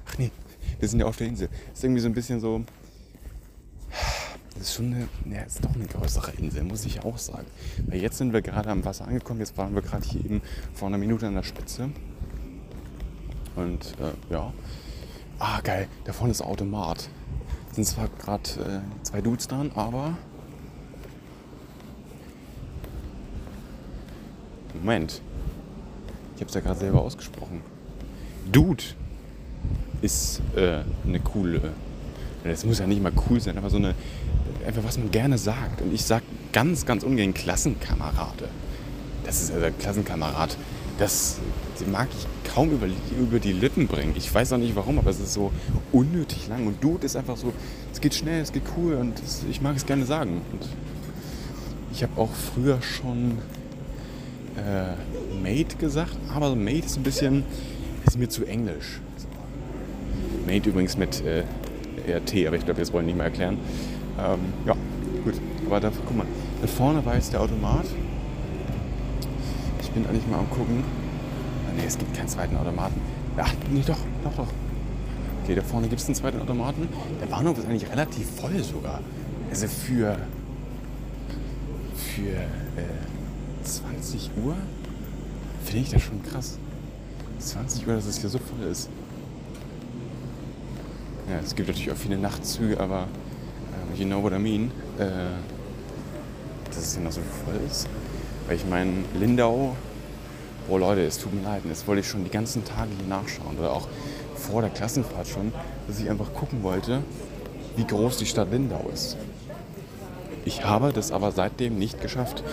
[0.05, 0.31] ach nee,
[0.79, 1.49] wir sind ja auf der Insel.
[1.73, 2.63] Ist irgendwie so ein bisschen so,
[4.53, 7.45] das ist schon eine, ja, ist doch eine größere Insel, muss ich auch sagen.
[7.85, 10.41] Weil jetzt sind wir gerade am Wasser angekommen, jetzt waren wir gerade hier eben
[10.73, 11.89] vor einer Minute an der Spitze.
[13.57, 14.53] Und äh, ja,
[15.39, 17.09] ah geil, da vorne ist Automat.
[17.73, 18.49] Sind zwar gerade
[18.83, 20.17] äh, zwei Dudes dran, aber
[24.73, 25.21] Moment,
[26.35, 27.61] ich habe es ja gerade selber ausgesprochen.
[28.51, 28.83] Dude
[30.01, 31.73] ist äh, eine coole.
[32.43, 33.95] Das muss ja nicht mal cool sein, aber so eine.
[34.65, 35.81] Einfach was man gerne sagt.
[35.81, 38.49] Und ich sage ganz, ganz ungern Klassenkamerade.
[39.23, 40.57] Das ist also Klassenkamerad.
[40.97, 41.37] Das
[41.91, 42.87] mag ich kaum über,
[43.19, 44.13] über die Lippen bringen.
[44.15, 45.51] Ich weiß auch nicht warum, aber es ist so
[45.91, 46.65] unnötig lang.
[46.65, 47.53] Und Dude ist einfach so,
[47.93, 50.41] es geht schnell, es geht cool und das, ich mag es gerne sagen.
[50.51, 50.67] Und
[51.91, 53.37] ich habe auch früher schon
[54.57, 54.93] äh,
[55.41, 57.43] Mate gesagt, aber Mate ist ein bisschen,
[58.05, 58.99] ist mir zu englisch.
[60.47, 61.43] Mate übrigens mit äh,
[62.11, 63.59] RT, aber ich glaube, das wollen nicht mehr erklären.
[64.19, 64.75] Ähm, ja,
[65.23, 65.35] gut,
[65.67, 66.25] aber da, guck mal,
[66.61, 67.85] da vorne war jetzt der Automat.
[69.97, 70.83] Bin eigentlich mal am gucken.
[71.75, 73.01] Ne, es gibt keinen zweiten Automaten.
[73.35, 74.47] Ach, nee, doch, doch, doch.
[75.41, 76.87] Okay, da vorne gibt es einen zweiten Automaten.
[77.19, 79.01] Der Bahnhof ist eigentlich relativ voll sogar.
[79.49, 80.15] Also für,
[81.95, 84.55] für äh, 20 Uhr
[85.65, 86.59] finde ich das schon krass.
[87.39, 88.89] 20 Uhr, dass es hier so voll ist.
[91.27, 93.07] Ja, es gibt natürlich auch viele Nachtzüge, aber
[93.95, 94.69] äh, you know what I mean.
[94.99, 95.31] Äh,
[96.65, 97.87] dass es hier noch so voll ist.
[98.45, 99.75] Weil ich meine, Lindau,
[100.69, 103.57] oh Leute, es tut mir leid, das wollte ich schon die ganzen Tage hier nachschauen.
[103.57, 103.87] Oder auch
[104.35, 105.51] vor der Klassenfahrt schon,
[105.87, 107.01] dass ich einfach gucken wollte,
[107.75, 109.17] wie groß die Stadt Lindau ist.
[110.45, 112.43] Ich habe das aber seitdem nicht geschafft.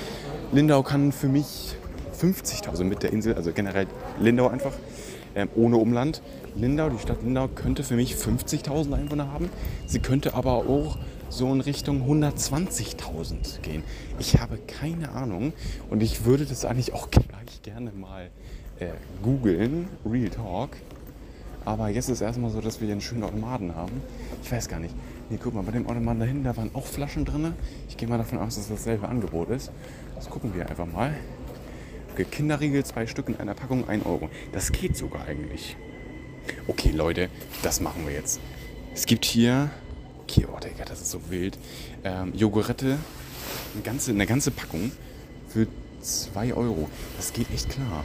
[0.53, 1.77] Lindau kann für mich
[2.20, 3.87] 50.000 mit der Insel, also generell
[4.20, 4.72] Lindau einfach,
[5.35, 6.22] ähm, ohne Umland.
[6.57, 9.50] Lindau, die Stadt Lindau könnte für mich 50.000 Einwohner haben.
[9.87, 10.96] Sie könnte aber auch
[11.35, 13.83] so in Richtung 120.000 gehen.
[14.18, 15.53] Ich habe keine Ahnung
[15.90, 18.31] und ich würde das eigentlich auch gleich gerne mal
[18.79, 18.90] äh,
[19.23, 20.70] googeln, Real Talk.
[21.64, 24.03] Aber jetzt ist erstmal so, dass wir hier einen schönen Automaten haben.
[24.42, 24.94] Ich weiß gar nicht.
[25.31, 27.55] Hier, guck mal, bei dem Automaten da hinten, da waren auch Flaschen drin.
[27.88, 29.73] Ich gehe mal davon aus, dass das dasselbe Angebot ist.
[30.14, 31.14] Das gucken wir einfach mal.
[32.12, 34.29] Okay, Kinderriegel, zwei Stück in einer Packung, 1 Euro.
[34.53, 35.77] Das geht sogar eigentlich.
[36.68, 37.29] Okay, Leute,
[37.62, 38.40] das machen wir jetzt.
[38.94, 39.70] Es gibt hier,
[40.37, 41.57] okay, oh Digga, das ist so wild,
[42.03, 42.99] ähm, Jogurette,
[43.75, 44.90] eine ganze, eine ganze Packung
[45.49, 45.66] für
[46.01, 46.88] 2 Euro.
[47.16, 48.05] Das geht echt klar.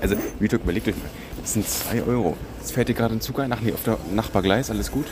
[0.00, 1.10] Also, Vitok, überlegt euch mal,
[1.40, 2.36] das sind 2 Euro.
[2.58, 3.52] Jetzt fährt ihr gerade ein Zug ein.
[3.52, 5.06] Ach nee, auf der Nachbargleis, alles gut.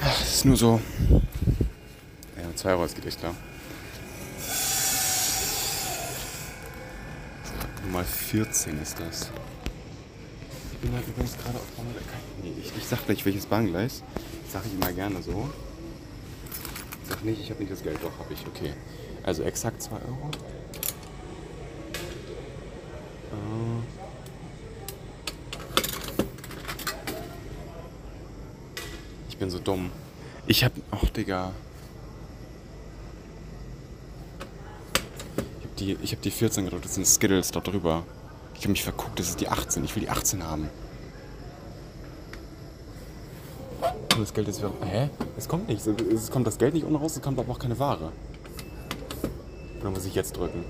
[0.00, 0.80] Ach, das ist nur so,
[2.54, 3.34] 2 Euro, das geht echt klar.
[7.92, 9.30] Mal 14 ist das.
[10.76, 11.86] Ich bin halt übrigens gerade auf Bahn.
[12.42, 14.02] Nee, ich, ich sag gleich welches Bahngleis.
[14.52, 15.48] Sag ich immer gerne so.
[17.08, 18.74] Sag nicht, ich habe nicht das Geld, doch habe ich, okay.
[19.22, 20.30] Also exakt 2 Euro.
[23.32, 23.82] Äh.
[29.30, 29.90] Ich bin so dumm.
[30.46, 30.72] Ich hab.
[30.90, 31.52] Ach, Digga.
[35.78, 38.04] die, ich habe die 14 gedrückt, das sind Skittles da drüber.
[38.58, 39.84] Ich habe mich verguckt, das ist die 18.
[39.84, 40.68] Ich will die 18 haben.
[43.82, 44.72] Und das Geld ist wieder.
[44.82, 45.10] Hä?
[45.36, 45.86] Es kommt nicht.
[45.86, 48.12] Es kommt das Geld nicht unten raus, es kommt aber auch keine Ware.
[49.80, 50.64] Oder muss ich jetzt drücken?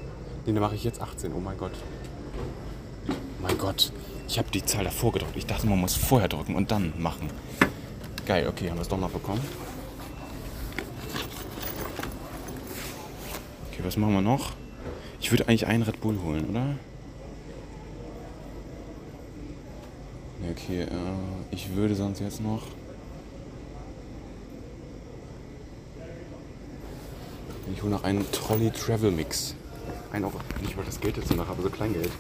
[0.44, 1.32] Nee, dann mache ich jetzt 18.
[1.32, 1.72] Oh mein Gott.
[3.40, 3.92] Mein Gott.
[4.28, 5.36] Ich habe die Zahl davor gedrückt.
[5.36, 7.30] Ich dachte, man muss vorher drücken und dann machen.
[8.26, 9.40] Geil, okay, haben wir es doch noch bekommen.
[13.70, 14.50] Okay, was machen wir noch?
[15.20, 16.74] Ich würde eigentlich einen Red Bull holen, oder?
[20.42, 20.86] Okay, äh,
[21.50, 22.62] ich würde sonst jetzt noch.
[27.72, 29.54] Ich hole noch einen Trolley Travel Mix.
[30.12, 30.38] Ein Euro.
[30.62, 32.10] Nicht, weil das Geld jetzt noch habe, so Kleingeld.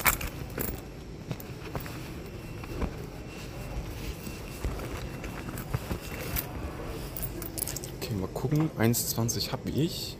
[8.00, 8.70] Okay, mal gucken.
[8.78, 10.16] 1,20 habe ich.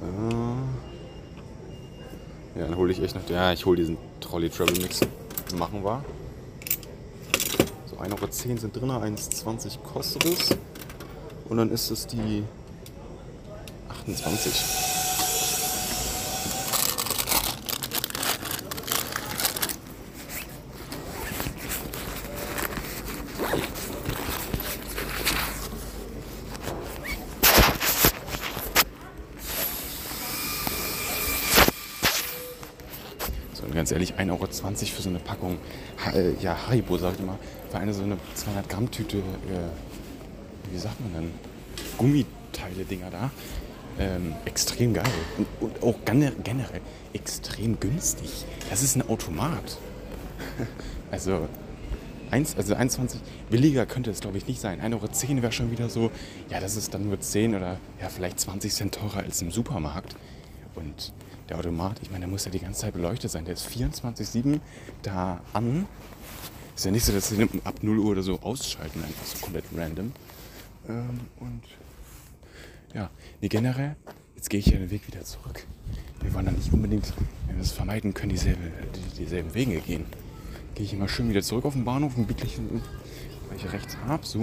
[0.00, 0.34] Äh.
[2.58, 3.28] Ja, dann hole ich echt noch.
[3.28, 5.00] Ja, ich hole diesen Trolley Travel Mix.
[5.58, 6.02] Machen wir.
[7.86, 10.56] So 1,10 Euro sind drin, 1,20 kostet es.
[11.48, 12.42] Und dann ist es die
[13.88, 14.91] 28.
[33.92, 35.58] ganz ehrlich, 1,20 Euro für so eine Packung,
[36.14, 37.38] äh, ja, Haribo, sag ich mal,
[37.70, 41.30] für eine so eine 200 Gramm Tüte, äh, wie sagt man denn,
[41.98, 43.30] Gummiteile-Dinger da,
[43.98, 45.04] ähm, extrem geil.
[45.36, 46.80] Und, und auch gener generell
[47.12, 48.30] extrem günstig.
[48.70, 49.78] Das ist ein Automat.
[51.10, 51.48] also,
[52.30, 53.16] 1, also 1,20
[53.50, 54.80] billiger könnte es glaube ich nicht sein.
[54.80, 56.10] 1,10 Euro wäre schon wieder so,
[56.48, 60.16] ja, das ist dann nur 10 oder ja, vielleicht 20 Cent teurer als im Supermarkt.
[60.74, 61.12] Und
[61.48, 63.44] der Automat, ich meine, der muss ja die ganze Zeit beleuchtet sein.
[63.44, 64.60] Der ist 24-7
[65.02, 65.86] da an.
[66.74, 69.64] Ist ja nicht so, dass sie ab 0 Uhr oder so ausschalten, einfach so komplett
[69.76, 70.12] random.
[70.88, 71.62] Ähm, und
[72.94, 73.96] ja, nee, generell,
[74.36, 75.66] jetzt gehe ich ja den Weg wieder zurück.
[76.20, 77.12] Wir wollen dann nicht unbedingt,
[77.46, 80.06] wenn wir es vermeiden können, dieselbe, die, dieselben Wege gehen.
[80.74, 83.96] Gehe ich immer schön wieder zurück auf den Bahnhof und biege ich, weil ich rechts
[84.06, 84.40] habe, so.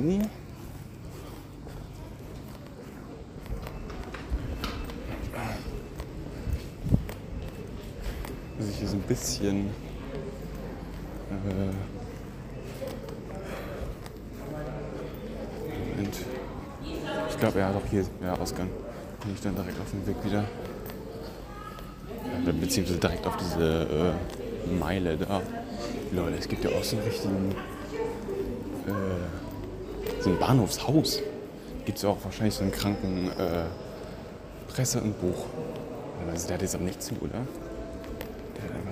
[8.60, 9.70] Muss ich hier so ein bisschen
[11.30, 11.72] äh.
[17.30, 18.68] Ich glaube, ja, doch hier, ja, Ausgang.
[19.22, 20.44] Komme ich dann direkt auf den Weg wieder.
[22.60, 24.16] Beziehungsweise direkt auf diese
[24.68, 25.42] äh, Meile da.
[26.12, 27.52] Leute, es gibt ja auch so einen richtigen.
[28.88, 31.22] Äh, so ein Bahnhofshaus.
[31.86, 33.64] Gibt es ja auch wahrscheinlich so einen kranken äh,
[34.68, 35.46] Presse und Buch.
[36.30, 37.46] Also der hat jetzt aber nicht zu, oder?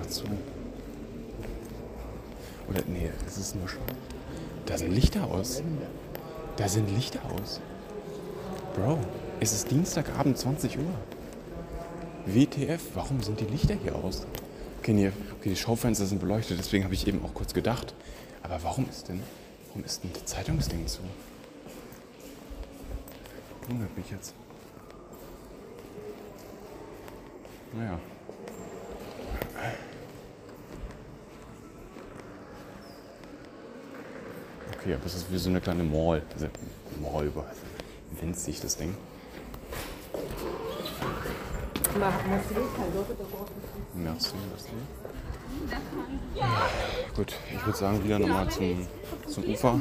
[0.08, 0.24] Zu.
[2.68, 3.82] Oder nee, das ist nur schon.
[4.66, 5.62] Da sind Lichter aus.
[6.56, 7.60] Da sind Lichter aus.
[8.74, 8.98] Bro,
[9.40, 10.84] es ist Dienstagabend 20 Uhr.
[12.26, 14.26] WTF, warum sind die Lichter hier aus?
[14.80, 17.94] Okay, nee, okay die Schaufenster sind beleuchtet, deswegen habe ich eben auch kurz gedacht.
[18.42, 19.22] Aber warum ist denn,
[19.68, 21.00] warum ist denn das Zeitungsding zu?
[23.68, 24.34] Wundert mich jetzt.
[27.74, 27.98] Naja.
[34.78, 36.22] Okay, aber es ist wie so eine kleine Mall.
[37.02, 37.44] Mall über.
[38.20, 38.94] Winzig das Ding.
[43.94, 44.70] Merci, merci.
[47.16, 48.86] Gut, ich würde sagen, wieder nochmal zum,
[49.26, 49.80] zum Ufer.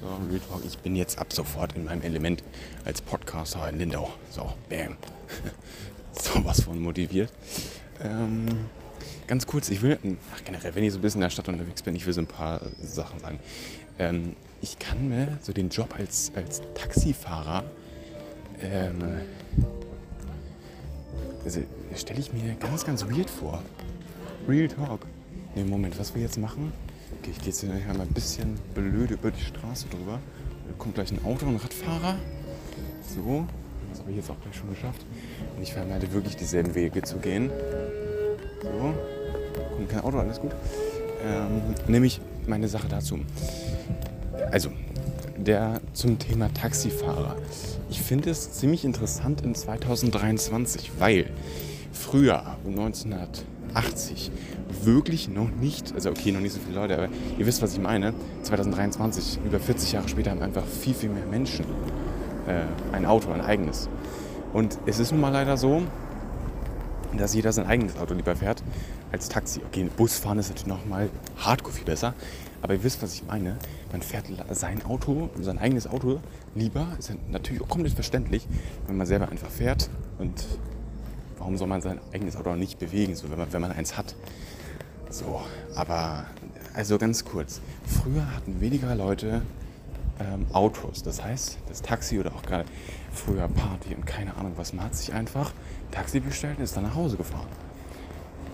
[0.00, 0.64] So, Real Talk.
[0.64, 2.44] Ich bin jetzt ab sofort in meinem Element
[2.84, 4.10] als Podcaster in Lindau.
[4.30, 4.96] So, bam.
[6.12, 7.32] so was von motiviert.
[8.00, 8.46] Ähm,
[9.26, 9.98] ganz kurz, ich will,
[10.34, 12.20] ach, generell, wenn ich so ein bisschen in der Stadt unterwegs bin, ich will so
[12.20, 13.38] ein paar Sachen sagen.
[13.98, 17.64] Ähm, ich kann mir so den Job als, als Taxifahrer,
[18.62, 19.20] ähm,
[21.44, 21.60] also
[21.94, 23.62] stelle ich mir ganz, ganz weird vor.
[24.48, 25.06] Real Talk.
[25.54, 26.72] Ne, Moment, was wir jetzt machen?
[27.20, 30.18] Okay, ich gehe jetzt hier mal ein bisschen blöd über die Straße drüber.
[30.66, 32.16] Da kommt gleich ein Auto, ein Radfahrer.
[33.14, 33.46] So,
[33.90, 35.04] das habe ich jetzt auch gleich schon geschafft.
[35.56, 37.50] Und ich vermeide wirklich dieselben Wege zu gehen.
[38.62, 38.94] So,
[39.76, 40.52] kommt kein Auto, alles gut.
[41.24, 43.18] Ähm, nämlich meine Sache dazu.
[44.50, 44.70] Also,
[45.36, 47.36] der zum Thema Taxifahrer.
[47.90, 51.26] Ich finde es ziemlich interessant in 2023, weil
[51.92, 54.30] früher, 1980,
[54.82, 57.08] wirklich noch nicht, also okay, noch nicht so viele Leute, aber
[57.38, 58.14] ihr wisst, was ich meine.
[58.42, 61.64] 2023, über 40 Jahre später, haben einfach viel, viel mehr Menschen
[62.46, 62.62] äh,
[62.94, 63.88] ein Auto, ein eigenes.
[64.52, 65.82] Und es ist nun mal leider so,
[67.16, 68.62] dass jeder sein eigenes Auto lieber fährt
[69.16, 69.60] als Taxi.
[69.66, 72.14] Okay, Bus fahren ist natürlich nochmal hardcore viel besser.
[72.60, 73.56] Aber ihr wisst, was ich meine.
[73.92, 76.20] Man fährt sein Auto, sein eigenes Auto
[76.54, 76.86] lieber.
[76.98, 78.46] Ist natürlich auch komplett verständlich,
[78.86, 79.88] wenn man selber einfach fährt.
[80.18, 80.44] Und
[81.38, 84.14] warum soll man sein eigenes Auto nicht bewegen, so wenn man, wenn man eins hat?
[85.08, 85.40] So,
[85.74, 86.26] aber
[86.74, 87.60] also ganz kurz.
[87.86, 89.42] Früher hatten weniger Leute
[90.20, 91.02] ähm, Autos.
[91.02, 92.66] Das heißt, das Taxi oder auch gerade
[93.12, 94.74] früher Party und keine Ahnung was.
[94.74, 95.52] Man hat sich einfach
[95.90, 97.48] Taxi bestellt und ist dann nach Hause gefahren.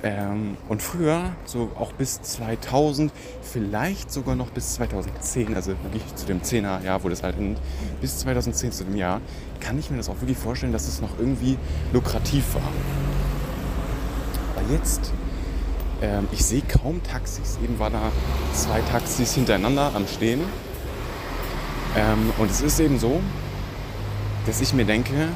[0.04, 6.26] Ähm, und früher, so auch bis 2000, vielleicht sogar noch bis 2010, also wirklich zu
[6.26, 7.62] dem 10er Jahr, wo das halt endet,
[8.00, 9.20] bis 2010 zu dem Jahr,
[9.60, 11.56] kann ich mir das auch wirklich vorstellen, dass es noch irgendwie
[11.92, 12.62] lukrativ war.
[14.56, 15.12] Aber jetzt,
[16.00, 17.58] ähm, ich sehe kaum Taxis.
[17.62, 18.10] Eben waren da
[18.54, 20.40] zwei Taxis hintereinander am Stehen.
[21.96, 23.20] Ähm, und es ist eben so,
[24.46, 25.28] dass ich mir denke,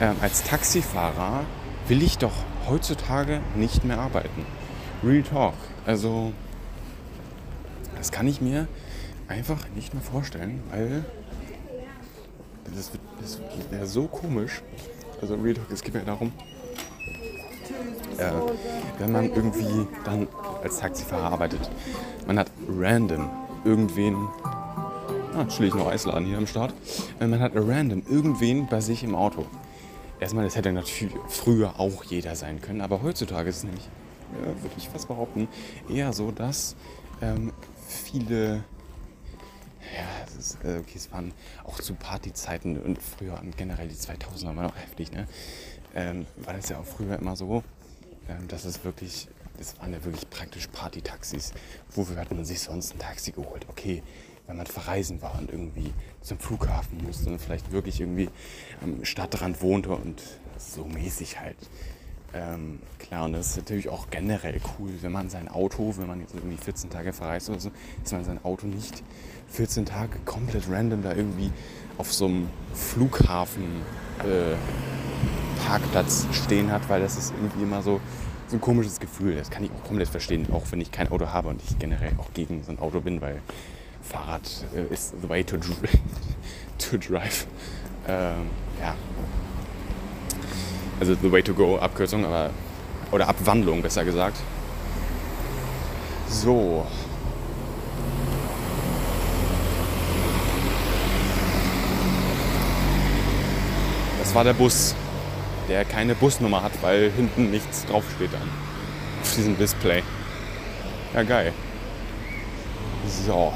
[0.00, 1.44] ähm, als Taxifahrer
[1.86, 2.32] will ich doch
[2.68, 4.46] heutzutage nicht mehr arbeiten.
[5.04, 5.54] Real Talk.
[5.86, 6.32] Also,
[7.96, 8.68] das kann ich mir
[9.28, 11.04] einfach nicht mehr vorstellen, weil
[12.74, 14.62] das, das wäre so komisch.
[15.20, 16.32] Also Real Talk, es geht mir darum,
[18.18, 18.30] äh,
[18.98, 20.28] wenn man irgendwie dann
[20.62, 21.70] als Taxifahrer arbeitet,
[22.26, 23.28] man hat random
[23.64, 24.16] irgendwen,
[25.34, 26.74] ah, schließlich noch Eisladen hier am Start,
[27.20, 29.46] äh, man hat random irgendwen bei sich im Auto.
[30.22, 33.88] Erstmal, das hätte natürlich früher auch jeder sein können, aber heutzutage ist es nämlich,
[34.40, 35.48] ja, würde ich fast behaupten,
[35.88, 36.76] eher so, dass
[37.20, 37.52] ähm,
[37.88, 38.62] viele
[39.92, 41.32] ja, es, ist, äh, okay, es waren
[41.64, 45.26] auch zu Partyzeiten und früher und generell die 2000er waren auch heftig, ne?
[45.92, 47.64] Ähm, war das ja auch früher immer so,
[48.28, 49.26] ähm, dass es wirklich,
[49.58, 51.52] das waren ja wirklich praktisch Partytaxis.
[51.90, 53.66] Wofür hat man sich sonst ein Taxi geholt?
[53.68, 54.04] Okay,
[54.46, 58.28] wenn man verreisen war und irgendwie zum Flughafen musste und vielleicht wirklich irgendwie
[58.82, 60.22] am Stadtrand wohnte und
[60.58, 61.56] so mäßig halt.
[62.34, 66.20] Ähm, klar, und das ist natürlich auch generell cool, wenn man sein Auto, wenn man
[66.20, 67.70] jetzt irgendwie 14 Tage verreist oder so,
[68.02, 69.02] dass man sein Auto nicht
[69.48, 71.50] 14 Tage komplett random da irgendwie
[71.98, 73.82] auf so einem Flughafen
[74.20, 74.56] äh,
[75.66, 78.00] Parkplatz stehen hat, weil das ist irgendwie immer so,
[78.48, 79.36] so ein komisches Gefühl.
[79.36, 82.12] Das kann ich auch komplett verstehen, auch wenn ich kein Auto habe und ich generell
[82.18, 83.42] auch gegen so ein Auto bin, weil
[84.02, 84.42] Fahrrad
[84.74, 85.76] äh, ist the way to, dr
[86.78, 87.46] to drive.
[88.08, 88.94] Ähm, ja.
[91.00, 92.50] Also the way to go, Abkürzung, aber
[93.10, 94.38] oder Abwandlung besser gesagt.
[96.28, 96.86] So.
[104.18, 104.94] Das war der Bus
[105.68, 108.48] der keine Busnummer hat, weil hinten nichts draufsteht dann
[109.22, 110.02] auf diesem Display.
[111.14, 111.52] Ja, geil.
[113.26, 113.52] So.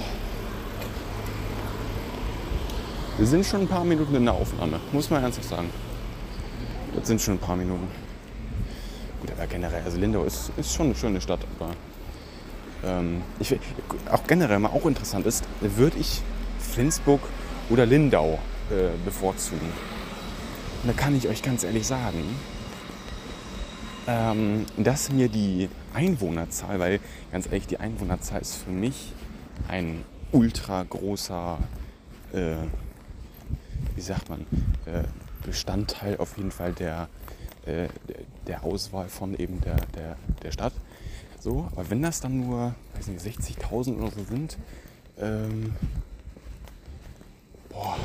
[3.18, 5.70] Wir sind schon ein paar Minuten in der Aufnahme, muss man ernsthaft sagen.
[6.94, 7.88] Das sind schon ein paar Minuten.
[9.20, 11.70] Gut, aber generell, also Lindau ist, ist schon eine schöne Stadt, aber
[12.85, 13.59] ähm, ich,
[14.11, 16.20] auch generell mal auch interessant ist, würde ich
[16.59, 17.20] Flensburg
[17.70, 18.38] oder Lindau
[18.70, 19.72] äh, bevorzugen.
[20.85, 22.22] Da kann ich euch ganz ehrlich sagen,
[24.07, 27.00] ähm, dass mir die Einwohnerzahl, weil
[27.33, 29.12] ganz ehrlich, die Einwohnerzahl ist für mich
[29.68, 31.59] ein ultra großer,
[32.35, 32.57] äh,
[33.95, 34.43] wie sagt man,
[34.87, 35.05] äh,
[35.45, 37.09] Bestandteil auf jeden Fall der,
[37.67, 37.89] äh,
[38.47, 40.73] der Auswahl von eben der, der, der Stadt.
[41.41, 44.59] So, aber wenn das dann nur, weiß nicht, 60.000 oder so sind,
[45.19, 45.75] ähm,
[47.71, 47.97] boah,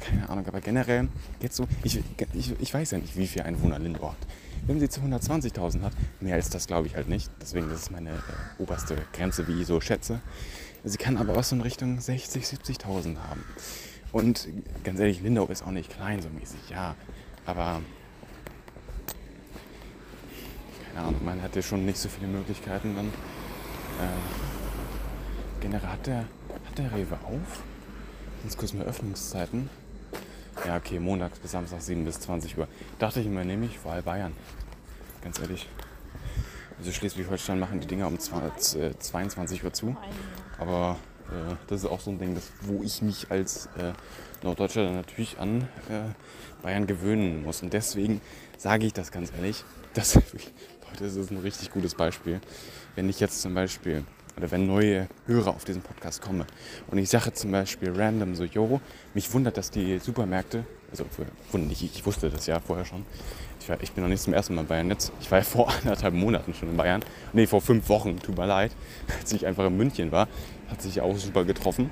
[0.00, 1.08] keine Ahnung, aber generell
[1.40, 2.00] jetzt so, ich,
[2.34, 4.18] ich, ich weiß ja nicht, wie viel Einwohner Lindau hat.
[4.66, 7.30] Wenn sie zu 120.000 hat, mehr als das glaube ich halt nicht.
[7.40, 10.20] Deswegen, das ist meine äh, oberste Grenze, wie ich so schätze.
[10.84, 13.44] Sie kann aber auch so in Richtung 60, 70.000 haben.
[14.12, 14.48] Und
[14.84, 16.94] ganz ehrlich, Lindau ist auch nicht klein so mäßig, ja.
[17.46, 17.80] Aber
[20.94, 23.06] keine Ahnung, man hat ja schon nicht so viele Möglichkeiten dann.
[23.06, 24.20] Äh,
[25.60, 27.62] generell hat der, hat der Rewe auf?
[28.42, 29.70] Ganz kurz mal Öffnungszeiten.
[30.66, 32.68] Ja, okay, Montag bis Samstag 7 bis 20 Uhr.
[32.98, 34.32] Dachte ich mir nämlich, Wahl Bayern.
[35.22, 35.68] Ganz ehrlich.
[36.78, 39.96] Also Schleswig-Holstein machen die Dinger um 22 äh, Uhr zu.
[40.58, 40.96] Aber
[41.28, 43.92] äh, das ist auch so ein Ding, das, wo ich mich als äh,
[44.42, 46.12] Norddeutscher natürlich an äh,
[46.62, 47.62] Bayern gewöhnen muss.
[47.62, 48.20] Und deswegen
[48.56, 49.64] sage ich das ganz ehrlich.
[49.94, 52.40] Das, Leute, das ist ein richtig gutes Beispiel.
[52.94, 54.04] Wenn ich jetzt zum Beispiel
[54.36, 56.44] oder wenn neue Hörer auf diesen Podcast kommen
[56.88, 58.80] und ich sage zum Beispiel random so, jo,
[59.14, 61.04] mich wundert, dass die Supermärkte, also
[61.52, 63.04] wundert nicht, ich wusste das ja vorher schon,
[63.64, 65.44] ich, war, ich bin noch nicht zum ersten Mal in Bayern jetzt, ich war ja
[65.44, 68.72] vor anderthalb Monaten schon in Bayern, nee, vor fünf Wochen, tut mir leid,
[69.20, 70.28] als ich einfach in München war,
[70.68, 71.90] hat sich auch super getroffen.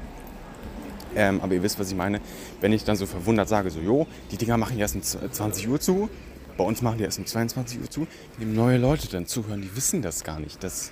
[1.14, 2.20] Ähm, aber ihr wisst, was ich meine.
[2.62, 5.78] Wenn ich dann so verwundert sage, so, jo, die Dinger machen erst um 20 Uhr
[5.78, 6.08] zu,
[6.56, 8.06] bei uns machen die erst um 22 Uhr zu.
[8.38, 10.90] Wenn neue Leute dann zuhören, die wissen das gar nicht, dass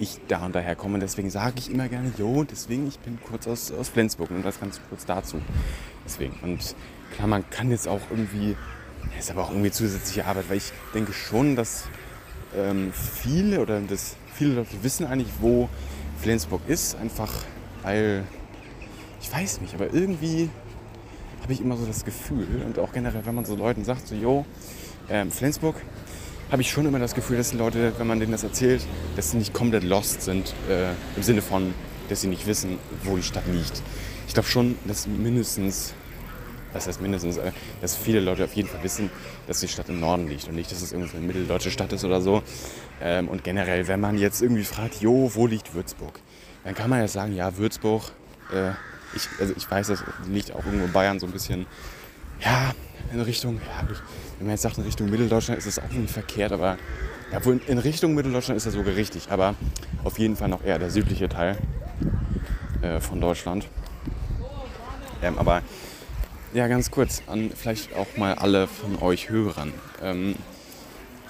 [0.00, 0.98] ich da und daher komme.
[0.98, 4.58] Deswegen sage ich immer gerne, jo, deswegen, ich bin kurz aus, aus Flensburg und das
[4.58, 5.40] ganz kurz dazu.
[6.04, 6.34] Deswegen.
[6.42, 6.74] Und
[7.14, 8.56] klar, man kann jetzt auch irgendwie,
[9.16, 11.84] das ist aber auch irgendwie zusätzliche Arbeit, weil ich denke schon, dass
[12.56, 15.68] ähm, viele oder dass viele Leute wissen eigentlich, wo
[16.20, 17.32] Flensburg ist, einfach
[17.82, 18.24] weil,
[19.20, 20.50] ich weiß nicht, aber irgendwie
[21.42, 24.14] habe ich immer so das Gefühl und auch generell, wenn man so Leuten sagt, so,
[24.14, 24.44] jo,
[25.08, 25.76] ähm, Flensburg
[26.50, 28.84] habe ich schon immer das Gefühl, dass die Leute, wenn man denen das erzählt,
[29.16, 31.74] dass sie nicht komplett lost sind, äh, im Sinne von,
[32.08, 33.82] dass sie nicht wissen, wo die Stadt liegt.
[34.26, 35.94] Ich glaube schon, dass mindestens,
[36.72, 39.10] was heißt mindestens, äh, dass viele Leute auf jeden Fall wissen,
[39.46, 42.04] dass die Stadt im Norden liegt und nicht, dass es irgendwie eine mitteldeutsche Stadt ist
[42.04, 42.42] oder so.
[43.02, 46.20] Ähm, und generell, wenn man jetzt irgendwie fragt, jo, wo liegt Würzburg?
[46.64, 48.12] Dann kann man ja sagen, ja, Würzburg,
[48.52, 48.70] äh,
[49.14, 51.66] ich, also ich weiß, das liegt auch irgendwo in Bayern so ein bisschen,
[52.40, 52.72] ja,
[53.12, 53.88] in Richtung, ja,
[54.38, 56.78] wenn man jetzt sagt, in Richtung Mitteldeutschland ist es auch nicht verkehrt, aber
[57.32, 59.54] ja, wohl in Richtung Mitteldeutschland ist das sogar richtig, aber
[60.04, 61.56] auf jeden Fall noch eher der südliche Teil
[62.82, 63.66] äh, von Deutschland.
[65.22, 65.62] Ähm, aber
[66.52, 69.72] ja, ganz kurz an vielleicht auch mal alle von euch Hörern.
[70.02, 70.34] Ähm,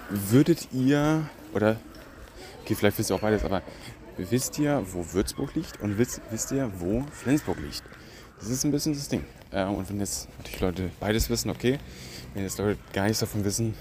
[0.08, 1.76] würdet ihr, oder,
[2.62, 3.62] okay, vielleicht wisst ihr auch beides, aber
[4.16, 7.82] wisst ihr, wo Würzburg liegt und wisst, wisst ihr, wo Flensburg liegt?
[8.38, 9.24] Das ist ein bisschen das Ding.
[9.50, 11.78] Äh, und wenn jetzt natürlich Leute beides wissen, okay.
[12.32, 13.74] Wenn jetzt Leute gar nichts davon wissen,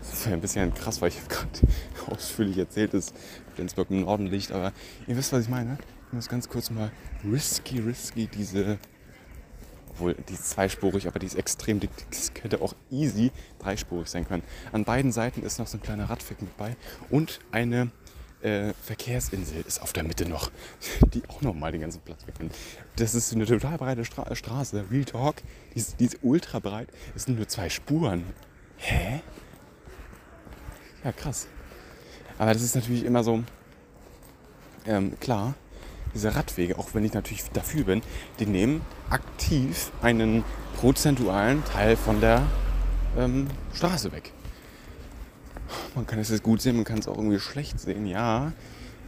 [0.00, 1.48] das ja ein bisschen krass, weil ich gerade
[2.06, 3.12] ausführlich erzählt, dass
[3.54, 4.52] Flensburg im Norden liegt.
[4.52, 4.72] Aber
[5.06, 5.78] ihr wisst, was ich meine.
[6.08, 6.90] Ich muss ganz kurz mal
[7.24, 8.78] risky, risky diese
[9.90, 11.90] obwohl die ist zweispurig, aber die ist extrem dick.
[12.10, 14.42] Das könnte auch easy dreispurig sein können.
[14.72, 16.76] An beiden Seiten ist noch so ein kleiner Radweg mit bei
[17.10, 17.90] und eine
[18.42, 20.50] äh, Verkehrsinsel ist auf der Mitte noch,
[21.14, 22.54] die auch nochmal den ganzen Platz wegnimmt.
[22.96, 24.84] Das ist eine total breite Stra Straße.
[24.90, 25.36] Real Talk,
[25.74, 26.88] die ist, die ist ultra breit.
[27.14, 28.24] Es sind nur zwei Spuren.
[28.78, 29.20] Hä?
[31.04, 31.48] Ja, krass.
[32.38, 33.42] Aber das ist natürlich immer so,
[34.86, 35.54] ähm, klar,
[36.14, 38.02] diese Radwege, auch wenn ich natürlich dafür bin,
[38.38, 40.44] die nehmen aktiv einen
[40.76, 42.42] prozentualen Teil von der
[43.16, 44.32] ähm, Straße weg.
[45.94, 48.52] Man kann es jetzt gut sehen, man kann es auch irgendwie schlecht sehen, ja.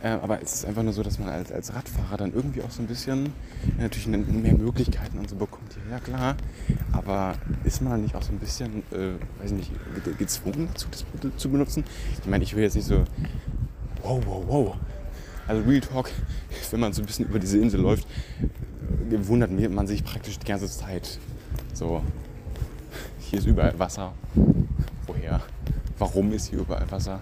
[0.02, 2.70] Äh, aber es ist einfach nur so, dass man als, als Radfahrer dann irgendwie auch
[2.70, 3.26] so ein bisschen
[3.76, 5.76] ja, natürlich mehr Möglichkeiten und so bekommt.
[5.90, 6.36] Ja, klar.
[6.90, 7.34] Aber
[7.64, 9.70] ist man nicht auch so ein bisschen, äh, weiß nicht,
[10.18, 11.04] gezwungen dazu, das
[11.36, 11.84] zu benutzen?
[12.20, 13.04] Ich meine, ich will jetzt nicht so,
[14.02, 14.76] wow, wow, wow.
[15.46, 16.10] Also Real Talk,
[16.70, 18.06] wenn man so ein bisschen über diese Insel läuft,
[19.10, 21.18] wundert man sich praktisch die ganze Zeit.
[21.74, 22.02] So,
[23.18, 24.12] hier ist überall Wasser.
[25.06, 25.40] Woher?
[25.98, 27.20] Warum ist hier überall Wasser?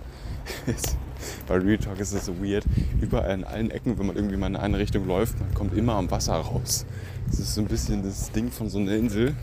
[1.47, 2.65] Bei Real Talk ist es so weird.
[3.01, 5.95] Überall in allen Ecken, wenn man irgendwie mal in eine Richtung läuft, man kommt immer
[5.95, 6.87] am Wasser raus.
[7.29, 9.35] Das ist so ein bisschen das Ding von so einer Insel.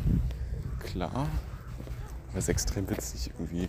[0.80, 1.28] Klar.
[2.34, 3.68] Das ist extrem witzig irgendwie.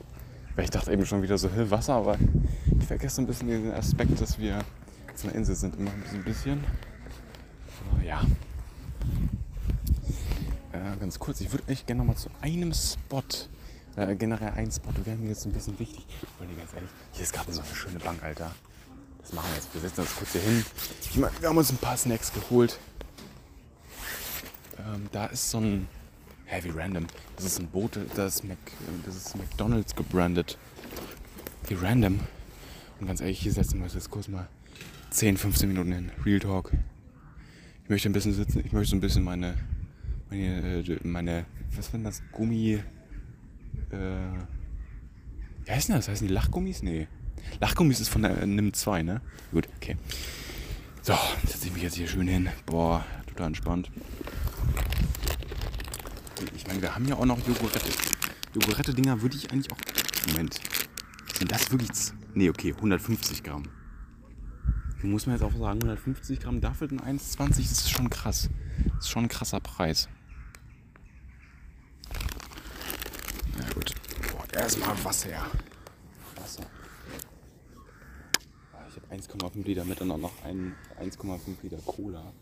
[0.56, 2.16] Weil ich dachte eben schon wieder so, hey, Wasser, aber
[2.78, 4.58] ich vergesse ein bisschen den Aspekt, dass wir
[5.18, 5.76] auf einer Insel sind.
[5.76, 6.62] Immer ein bisschen.
[7.90, 8.22] Aber ja.
[10.72, 13.22] Äh, ganz kurz, ich würde eigentlich gerne mal zu einem Spot
[13.96, 16.06] äh, generell ein Spot wäre mir jetzt ein bisschen wichtig.
[16.38, 18.54] Weil ganz ehrlich, hier ist gerade so eine schöne Bank, Alter.
[19.20, 19.74] Das machen wir jetzt.
[19.74, 20.64] Wir setzen uns kurz hier hin.
[21.10, 22.78] Ich meine, wir haben uns ein paar Snacks geholt.
[24.78, 25.88] Ähm, da ist so ein
[26.44, 27.06] Heavy Random.
[27.34, 28.58] Das ist ein Boot, das Mac,
[29.04, 30.56] das ist McDonalds gebrandet.
[31.66, 32.20] Wie random.
[33.00, 34.48] Und ganz ehrlich, hier setzen wir uns jetzt kurz mal
[35.10, 36.10] 10, 15 Minuten hin.
[36.24, 36.72] Real Talk.
[37.84, 38.62] Ich möchte ein bisschen sitzen.
[38.64, 39.54] Ich möchte so ein bisschen meine,
[40.30, 41.46] meine, äh, meine
[41.76, 42.22] was war das?
[42.32, 42.82] Gummi, äh,
[45.64, 46.08] wie heißen das?
[46.08, 46.82] Heißen die Lachgummis?
[46.82, 47.08] Nee.
[47.60, 49.20] Lachgummis ist von der NIM 2, ne?
[49.52, 49.96] Gut, okay.
[51.02, 51.14] So,
[51.46, 52.48] setze ich mich jetzt hier schön hin.
[52.66, 53.90] Boah, total entspannt.
[56.56, 57.90] Ich meine, wir haben ja auch noch Jogurette.
[58.54, 59.78] Jogurette-Dinger würde ich eigentlich auch.
[60.32, 60.60] Moment.
[61.38, 61.90] Sind das wirklich.
[62.34, 63.64] Nee, okay, 150 Gramm.
[65.02, 68.50] Muss man jetzt auch sagen, 150 Gramm ein 1,20, das ist schon krass.
[68.94, 70.08] Das ist schon ein krasser Preis.
[74.52, 75.46] Erstmal Wasser.
[76.36, 76.64] Wasser.
[78.88, 82.32] Ich habe 1,5 Liter mit und dann noch 1,5 Liter Cola.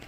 [0.00, 0.07] Ich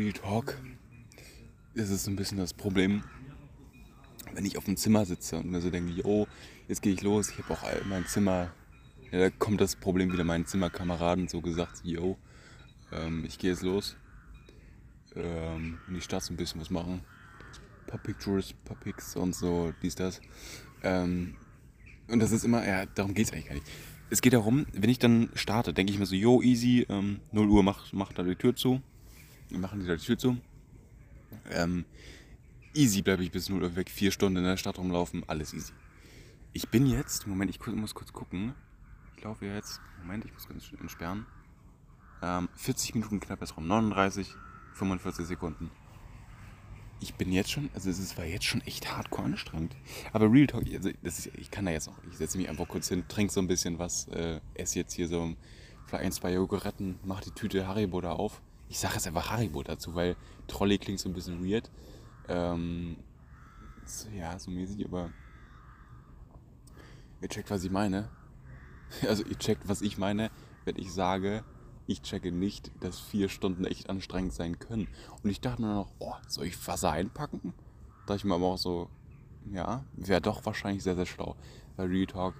[0.00, 0.58] Real Talk
[1.74, 3.04] ist es ein bisschen das Problem,
[4.32, 6.26] wenn ich auf dem Zimmer sitze und mir so denke, yo,
[6.68, 8.50] jetzt gehe ich los, ich habe auch mein Zimmer,
[9.10, 12.16] ja, da kommt das Problem wieder meinen Zimmerkameraden so gesagt, yo,
[12.92, 13.98] ähm, ich gehe jetzt los,
[15.16, 17.02] ähm, in die Stadt so ein bisschen was machen,
[17.82, 20.22] ein paar Pictures, paar Pics und so, dies, das.
[20.82, 21.36] Ähm,
[22.08, 23.66] und das ist immer, ja, darum geht es eigentlich gar nicht.
[24.08, 27.50] Es geht darum, wenn ich dann starte, denke ich mir so, yo, easy, ähm, 0
[27.50, 28.80] Uhr macht mach da die Tür zu.
[29.50, 30.36] Wir machen die die Tür zu.
[31.50, 31.84] Ähm,
[32.74, 35.72] easy bleibe ich bis 0 Uhr weg, vier Stunden in der Stadt rumlaufen, alles easy.
[36.52, 38.54] Ich bin jetzt, Moment, ich muss kurz gucken.
[39.16, 41.26] Ich laufe jetzt, Moment, ich muss ganz entsperren.
[42.22, 44.34] Ähm, 40 Minuten knapp erst rum, 39.
[44.74, 45.70] 45 Sekunden.
[47.00, 49.74] Ich bin jetzt schon, also es war jetzt schon echt hardcore anstrengend.
[50.12, 52.68] Aber Real Talk, also das ist, ich kann da jetzt noch, ich setze mich einfach
[52.68, 55.34] kurz hin, trinke so ein bisschen was, äh, esse jetzt hier so
[55.86, 58.42] vielleicht ein, zwei Joghurtten, mach die Tüte Haribo da auf.
[58.70, 60.16] Ich sage jetzt einfach Haribo dazu, weil
[60.46, 61.68] Trolley klingt so ein bisschen weird.
[62.28, 62.96] Ähm,
[63.84, 65.10] so, ja, so mäßig, aber
[67.20, 68.08] ihr checkt, was ich meine.
[69.08, 70.32] Also ihr checkt, was ich meine,
[70.64, 71.44] wenn ich sage,
[71.86, 74.88] ich checke nicht, dass vier Stunden echt anstrengend sein können.
[75.22, 77.54] Und ich dachte mir noch, oh, soll ich Wasser einpacken?
[78.06, 78.88] Da ich mir aber auch so,
[79.52, 81.36] ja, wäre doch wahrscheinlich sehr, sehr schlau.
[81.76, 82.34] Weil Real Talk,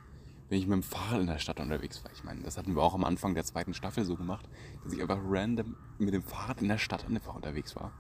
[0.51, 2.83] wenn ich mit dem Fahrrad in der Stadt unterwegs war, ich meine, das hatten wir
[2.83, 4.49] auch am Anfang der zweiten Staffel so gemacht,
[4.83, 7.93] dass ich einfach random mit dem Fahrrad in der Stadt einfach unterwegs war.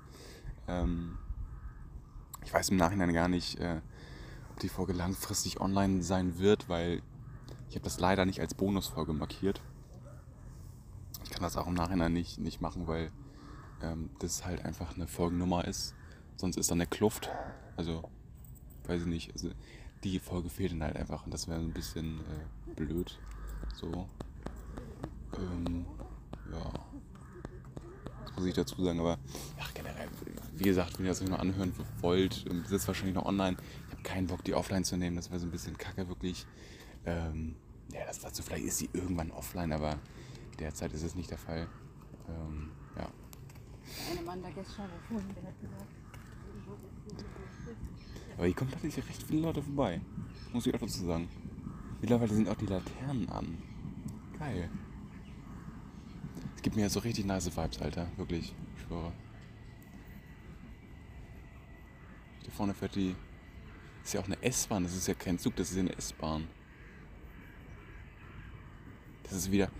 [0.66, 1.16] Ähm,
[2.44, 3.80] ich weiß im Nachhinein gar nicht, äh,
[4.50, 7.02] ob die Folge langfristig online sein wird, weil
[7.68, 9.60] ich habe das leider nicht als Bonusfolge markiert.
[11.22, 13.12] Ich kann das auch im Nachhinein nicht, nicht machen, weil
[13.80, 15.94] ähm, das halt einfach eine Folgennummer ist.
[16.34, 17.30] Sonst ist dann eine Kluft.
[17.76, 18.10] Also,
[18.86, 19.32] weiß ich nicht.
[19.34, 19.50] Also,
[20.04, 23.18] die Folge fehlt dann halt einfach und das wäre ein bisschen äh, blöd.
[23.74, 24.08] So.
[25.36, 25.84] Ähm,
[26.50, 26.72] ja.
[28.24, 29.18] Das muss ich dazu sagen, aber
[29.58, 30.08] ja, generell,
[30.54, 33.56] wie gesagt, wenn ihr das euch noch anhören wollt, ähm, sitzt wahrscheinlich noch online.
[33.88, 35.16] Ich habe keinen Bock, die offline zu nehmen.
[35.16, 36.46] Das wäre so ein bisschen kacke, wirklich.
[37.04, 37.56] Ähm,
[37.92, 39.98] ja, das dazu, vielleicht ist sie irgendwann offline, aber
[40.58, 41.66] derzeit ist es nicht der Fall.
[42.28, 43.08] Ähm, ja.
[44.10, 45.86] Eine Mann da gestern vorhin, der hat gesagt,
[48.40, 50.00] Aber hier kommen tatsächlich recht viele Leute vorbei.
[50.54, 51.28] Muss ich auch dazu sagen.
[52.00, 53.58] Mittlerweile sind auch die Laternen an.
[54.38, 54.70] Geil.
[56.56, 58.06] Es gibt mir ja so richtig nice Vibes, Alter.
[58.16, 58.54] Wirklich.
[58.76, 59.12] Ich schwöre.
[62.46, 63.14] Da vorne fährt die.
[64.02, 64.84] ist ja auch eine S-Bahn.
[64.84, 66.48] Das ist ja kein Zug, das ist ja eine S-Bahn.
[69.24, 69.70] Das ist wieder.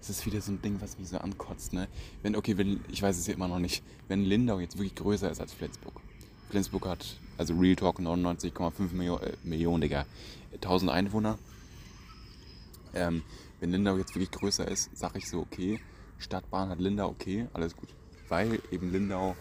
[0.00, 1.86] Das ist wieder so ein Ding, was mich so ankotzt, ne?
[2.22, 5.30] Wenn, okay, wenn, ich weiß es ja immer noch nicht, wenn Lindau jetzt wirklich größer
[5.30, 6.00] ist als Flensburg.
[6.48, 10.06] Flensburg hat, also Real Talk 99,5 Millionen, äh, Millionen, Digga,
[10.54, 11.38] 1000 Einwohner.
[12.94, 13.22] Ähm,
[13.60, 15.78] wenn Lindau jetzt wirklich größer ist, sage ich so, okay,
[16.18, 17.90] Stadtbahn hat Lindau, okay, alles gut.
[18.28, 19.36] Weil eben Lindau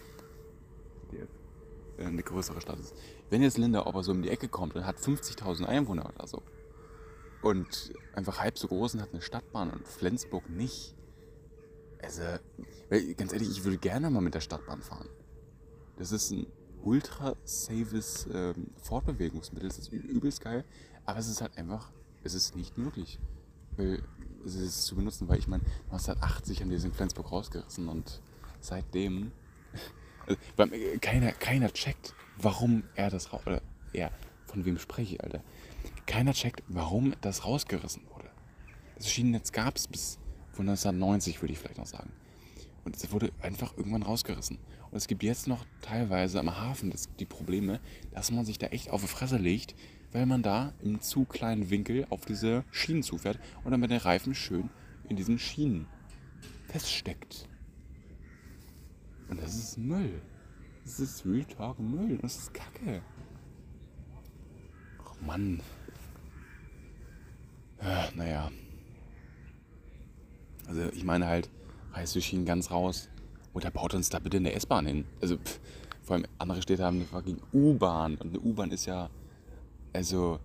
[1.98, 2.94] äh, eine größere Stadt ist.
[3.30, 6.44] Wenn jetzt Lindau aber so um die Ecke kommt und hat 50.000 Einwohner oder so
[7.42, 10.96] und einfach halb so groß und hat eine Stadtbahn und Flensburg nicht.
[12.02, 12.22] Also,
[13.18, 15.10] ganz ehrlich, ich würde gerne mal mit der Stadtbahn fahren.
[15.98, 16.48] Das ist ein
[16.84, 20.64] ultra safes ähm, Fortbewegungsmittel, das ist übelst geil,
[21.06, 21.92] aber es ist halt einfach,
[22.24, 23.20] es ist nicht möglich.
[23.76, 24.02] Weil
[24.46, 28.22] es ist zu benutzen, weil ich meine, 1980 haben die das in Flensburg rausgerissen und
[28.62, 29.32] seitdem,
[30.26, 33.62] also, weil, äh, keiner, keiner checkt, warum er das raus, oder
[33.94, 34.12] er,
[34.46, 35.44] von wem spreche ich, Alter?
[36.10, 38.32] Keiner checkt, warum das rausgerissen wurde.
[38.96, 40.18] Das Schienennetz gab es bis
[40.54, 42.12] von 1990, würde ich vielleicht noch sagen.
[42.84, 44.58] Und es wurde einfach irgendwann rausgerissen.
[44.90, 47.80] Und es gibt jetzt noch teilweise am Hafen das, die Probleme,
[48.10, 49.76] dass man sich da echt auf die Fresse legt,
[50.12, 54.00] weil man da im zu kleinen Winkel auf diese Schienen zufährt und dann mit den
[54.00, 54.72] Reifen schön
[55.10, 55.86] in diesen Schienen
[56.70, 57.48] feststeckt.
[59.28, 60.24] Und das ist Müll.
[60.84, 62.18] Das ist Real Talk Müll.
[62.20, 63.04] Das ist Kacke.
[65.06, 65.62] Ach Mann.
[67.82, 68.52] Ja, naja.
[70.68, 71.50] Also ich meine halt,
[71.94, 73.10] reißt die Schienen ganz raus.
[73.54, 75.06] Oder baut uns da bitte eine S-Bahn hin.
[75.22, 75.60] Also pff,
[76.04, 78.16] vor allem andere Städte haben eine fucking U-Bahn.
[78.16, 79.10] Und eine U-Bahn ist ja,
[79.94, 80.40] also,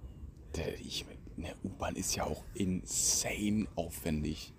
[0.57, 1.05] der, ich,
[1.37, 4.53] eine U-Bahn ist ja auch insane aufwendig.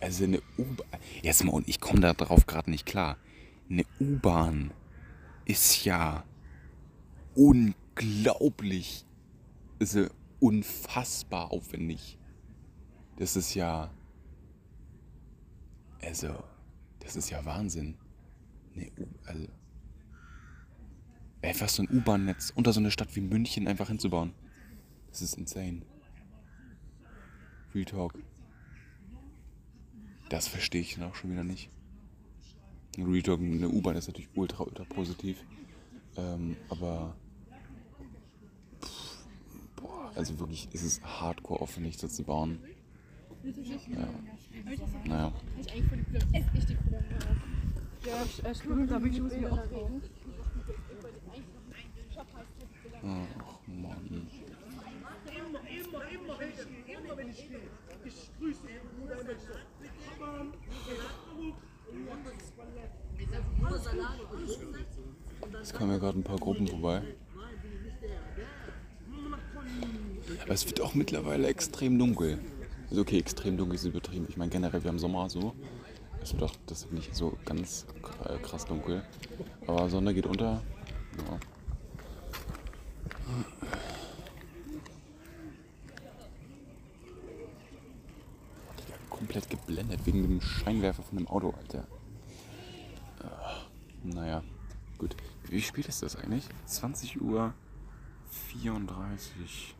[0.00, 0.86] Also eine U-Bahn,
[1.22, 3.16] jetzt mal, und ich komme da drauf gerade nicht klar.
[3.68, 4.72] Eine U-Bahn
[5.44, 6.24] ist ja
[7.34, 9.04] unglaublich,
[9.78, 10.06] also
[10.40, 12.18] unfassbar aufwendig.
[13.16, 13.90] Das ist ja,
[16.02, 16.42] also,
[17.00, 17.96] das ist ja Wahnsinn.
[18.74, 19.46] Nee, U also,
[21.42, 24.32] einfach so ein U-Bahn-Netz unter so eine Stadt wie München einfach hinzubauen.
[25.10, 25.82] Das ist insane.
[27.74, 28.14] Real Talk.
[30.28, 31.70] Das verstehe ich dann auch schon wieder nicht.
[32.96, 35.44] Real Talk, eine U-Bahn ist natürlich ultra, ultra positiv.
[36.16, 37.16] Ähm, aber.
[40.14, 42.58] Also wirklich, es ist hardcore aufwendig, das zu bauen.
[43.42, 44.08] Ja.
[45.04, 45.32] Naja.
[48.44, 49.58] ja, stimmt, aber ich muss mir auch.
[53.02, 54.28] Ach Mann.
[65.62, 67.02] Es kamen ja gerade ein paar Gruppen vorbei.
[70.42, 72.38] Aber es wird auch mittlerweile extrem dunkel.
[72.88, 74.26] Also okay, extrem dunkel ist übertrieben.
[74.28, 75.54] Ich meine generell, wir haben Sommer so.
[76.20, 77.86] Wird auch das ist nicht so ganz
[78.24, 79.02] äh, krass dunkel.
[79.66, 80.62] Aber Sonne geht unter.
[81.16, 81.40] Ja.
[89.08, 91.86] Komplett geblendet wegen dem Scheinwerfer von dem Auto, Alter.
[93.22, 93.66] Ah,
[94.02, 94.42] naja,
[94.98, 95.16] gut.
[95.48, 96.44] Wie spät ist das eigentlich?
[96.66, 97.54] 20 Uhr
[98.48, 99.74] 34.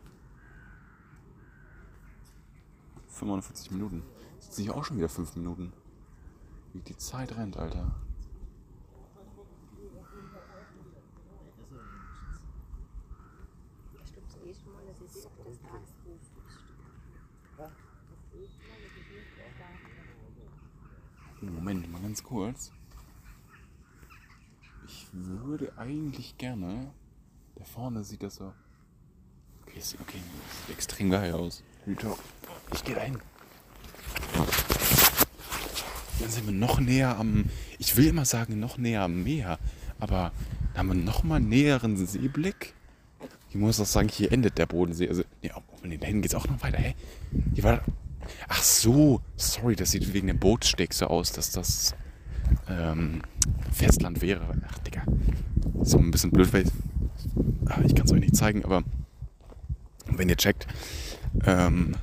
[3.11, 4.03] 45 Minuten.
[4.39, 5.73] Sind auch schon wieder 5 Minuten.
[6.73, 7.91] Wie die Zeit rennt, Alter.
[21.41, 22.71] Moment, mal ganz kurz.
[24.87, 26.93] Ich würde eigentlich gerne.
[27.55, 28.53] Da vorne sieht das so.
[29.63, 31.63] Okay, okay das sieht extrem geil aus.
[31.87, 32.17] Retalk.
[32.73, 33.17] Ich gehe dahin.
[36.19, 37.45] Dann sind wir noch näher am.
[37.79, 39.57] Ich will immer sagen, noch näher am Meer.
[39.99, 40.31] Aber
[40.73, 42.73] dann haben wir noch mal näheren Seeblick.
[43.49, 45.09] Ich muss auch sagen, hier endet der Bodensee.
[45.09, 45.51] Also, nee,
[45.83, 46.77] nee, da hinten geht es auch noch weiter.
[46.77, 46.95] Hä?
[47.53, 47.83] Hier war.
[48.47, 51.95] Ach so, sorry, das sieht wegen dem Bootsteg so aus, dass das
[52.69, 53.21] ähm,
[53.71, 54.47] Festland wäre.
[54.67, 55.03] Ach, Digga.
[55.81, 56.65] So ein bisschen blöd, weil
[57.65, 58.83] ah, ich kann es euch nicht zeigen, aber
[60.05, 60.67] wenn ihr checkt,
[61.45, 61.95] ähm,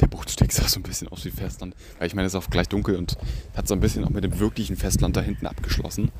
[0.00, 1.74] der Bootsteg sah so ein bisschen aus wie Festland.
[1.98, 3.16] Weil ich meine, es ist auch gleich dunkel und
[3.56, 6.10] hat so ein bisschen auch mit dem wirklichen Festland da hinten abgeschlossen.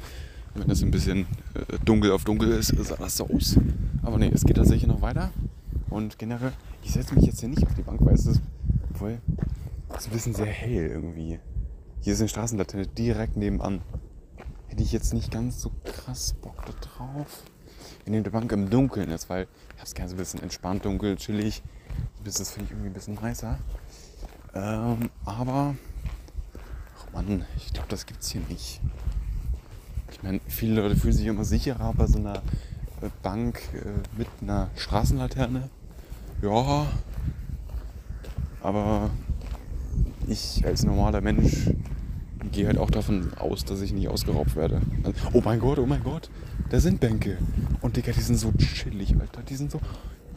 [0.55, 3.57] Und wenn das ein bisschen äh, dunkel auf dunkel ist, sah das so aus.
[4.03, 5.30] Aber nee, es geht tatsächlich noch weiter.
[5.91, 8.41] Und generell, ich setze mich jetzt hier nicht auf die Bank, weil es ist,
[8.91, 9.20] obwohl,
[9.91, 11.41] es ist ein bisschen sehr hell irgendwie.
[12.01, 13.80] Hier ist eine Straßenlaterne direkt nebenan.
[14.68, 17.45] Hätte ich jetzt nicht ganz so krass Bock da drauf.
[18.07, 20.85] Nehmen die Bank im Dunkeln ist, weil ich habe es gerne so ein bisschen entspannt,
[20.85, 21.62] dunkel, chillig.
[22.24, 23.59] Das finde ich, irgendwie ein bisschen nicer.
[24.55, 25.74] Ähm, aber,
[26.99, 28.80] ach Mann, ich glaube, das gibt's hier nicht.
[30.11, 32.36] Ich meine, viele Leute fühlen sich immer sicherer bei so einer
[33.03, 35.68] äh, Bank äh, mit einer Straßenlaterne.
[36.40, 36.86] Ja,
[38.62, 39.11] aber
[40.26, 41.70] ich als normaler Mensch
[42.53, 44.80] gehe halt auch davon aus, dass ich nicht ausgeraubt werde.
[45.03, 46.30] Also, oh mein Gott, oh mein Gott,
[46.70, 47.38] da sind Bänke.
[47.82, 49.42] Und Digga, die sind so chillig, Alter.
[49.42, 49.80] Die sind so.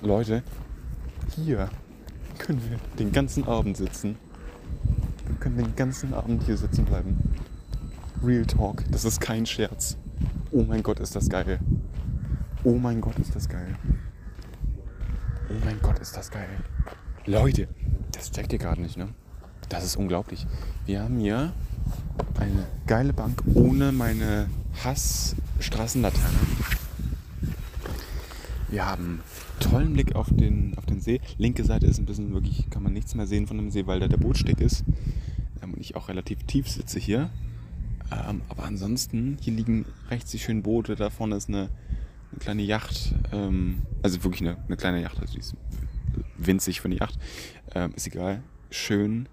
[0.01, 0.43] Leute,
[1.35, 1.69] hier
[2.37, 4.17] können wir den ganzen Abend sitzen.
[5.25, 7.17] Wir können den ganzen Abend hier sitzen bleiben.
[8.23, 9.97] Real Talk, das ist kein Scherz.
[10.51, 11.59] Oh mein Gott, ist das geil.
[12.63, 13.75] Oh mein Gott, ist das geil.
[15.49, 16.49] Oh mein Gott, ist das geil.
[17.25, 17.67] Leute,
[18.11, 19.09] das checkt ihr gerade nicht, ne?
[19.69, 20.47] Das ist unglaublich.
[20.85, 21.51] Wir haben hier
[22.39, 24.49] eine geile Bank ohne meine
[24.83, 26.37] Hass-Straßenlaterne.
[28.69, 29.21] Wir haben
[29.59, 31.21] tollen Blick auf den, auf den See.
[31.37, 33.99] Linke Seite ist ein bisschen wirklich, kann man nichts mehr sehen von dem See, weil
[33.99, 34.83] da der Bootsteg ist.
[35.61, 37.29] Ähm, und ich auch relativ tief sitze hier.
[38.11, 40.95] Ähm, aber ansonsten, hier liegen rechts die schönen Boote.
[40.95, 41.69] Da vorne ist eine,
[42.31, 43.13] eine kleine Yacht.
[43.31, 45.19] Ähm, also wirklich eine, eine kleine Yacht.
[45.19, 45.55] Also die ist
[46.37, 47.17] winzig für eine Yacht.
[47.75, 48.41] Ähm, ist egal.
[48.69, 49.27] Schön.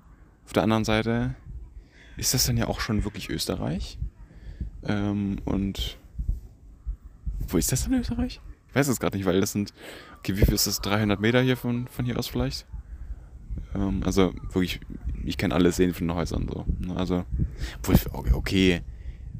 [0.45, 1.35] Auf der anderen Seite
[2.16, 3.99] ist das dann ja auch schon wirklich Österreich.
[4.85, 5.99] Ähm, und
[7.49, 8.41] wo ist das denn Österreich?
[8.68, 9.72] Ich weiß es gerade nicht, weil das sind,
[10.25, 10.81] okay, wie viel ist das?
[10.81, 12.66] 300 Meter hier von, von hier aus vielleicht?
[13.75, 14.81] Ähm, also wirklich,
[15.25, 16.64] ich kann alles sehen von den Häusern so.
[16.79, 16.97] ne?
[16.97, 17.25] Also,
[18.33, 18.81] okay,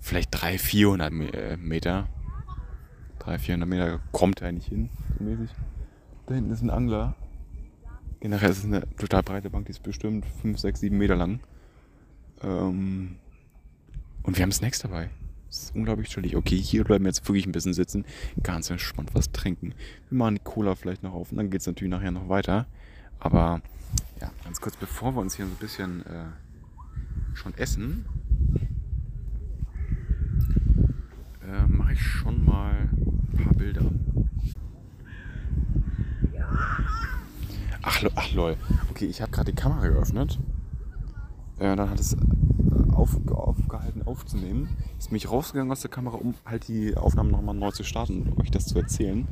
[0.01, 2.09] vielleicht 300, 400 Me- äh, Meter.
[3.21, 5.51] 300, 400 Meter kommt er nicht hin, so mäßig.
[6.27, 7.15] Da hinten ist ein Angler.
[8.21, 11.41] Generell ist es eine total breite Bank, die ist bestimmt 5, 6, 7 Meter lang.
[12.43, 13.17] Ähm,
[14.23, 15.09] und wir haben Snacks dabei.
[15.55, 16.35] Ist unglaublich chillig.
[16.35, 18.05] Okay, hier bleiben wir jetzt wirklich ein bisschen sitzen.
[18.43, 19.73] Ganz entspannt was trinken.
[20.11, 22.67] Wir machen die Cola vielleicht noch auf und dann geht es natürlich nachher noch weiter.
[23.21, 23.63] Aber
[24.21, 26.25] ja, ganz kurz, bevor wir uns hier so ein bisschen äh,
[27.35, 28.05] schon essen,
[31.41, 32.89] äh, mache ich schon mal
[33.33, 33.93] ein paar Bilder.
[37.81, 38.57] Ach, ach lol.
[38.91, 40.41] Okay, ich habe gerade die Kamera geöffnet.
[41.59, 42.17] Äh, dann hat es
[42.93, 44.69] auf, aufgehalten aufzunehmen.
[44.99, 48.41] Ist mich rausgegangen aus der Kamera, um halt die Aufnahmen nochmal neu zu starten und
[48.41, 49.27] euch das zu erzählen.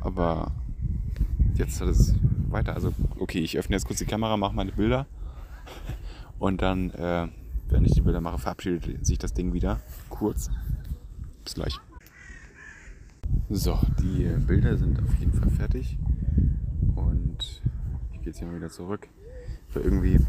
[0.00, 0.52] Aber
[1.54, 2.14] jetzt hat es
[2.48, 2.74] weiter.
[2.74, 5.06] Also, okay, ich öffne jetzt kurz die Kamera, mache meine Bilder.
[6.38, 7.28] Und dann, äh,
[7.68, 9.80] wenn ich die Bilder mache, verabschiedet sich das Ding wieder.
[10.10, 10.50] Kurz.
[11.44, 11.78] Bis gleich.
[13.48, 15.98] So, die äh, Bilder sind auf jeden Fall fertig.
[16.94, 17.62] Und
[18.12, 19.08] ich gehe jetzt hier mal wieder zurück.
[19.72, 20.20] Weil irgendwie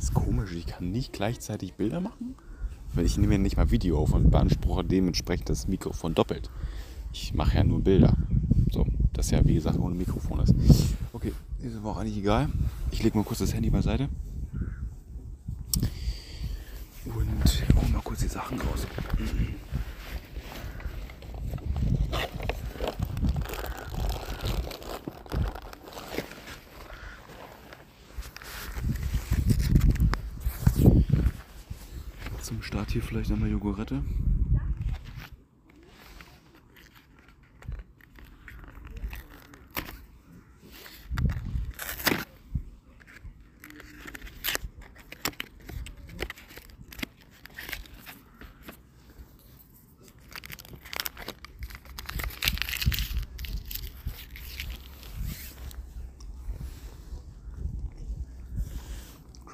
[0.00, 2.34] ist komisch, ich kann nicht gleichzeitig Bilder machen.
[2.94, 6.50] Weil ich nehme ja nicht mal Video auf und beanspruche dementsprechend das Mikrofon doppelt.
[7.12, 8.16] Ich mache ja nur Bilder.
[8.72, 10.54] So, das ja wie gesagt ohne Mikrofon ist.
[11.12, 11.32] Okay,
[11.62, 12.48] ist aber auch eigentlich egal.
[12.90, 14.08] Ich lege mal kurz das Handy beiseite.
[17.04, 18.86] Und kurz die Sachen raus.
[32.50, 34.02] Zum Start hier vielleicht einmal Jogurette.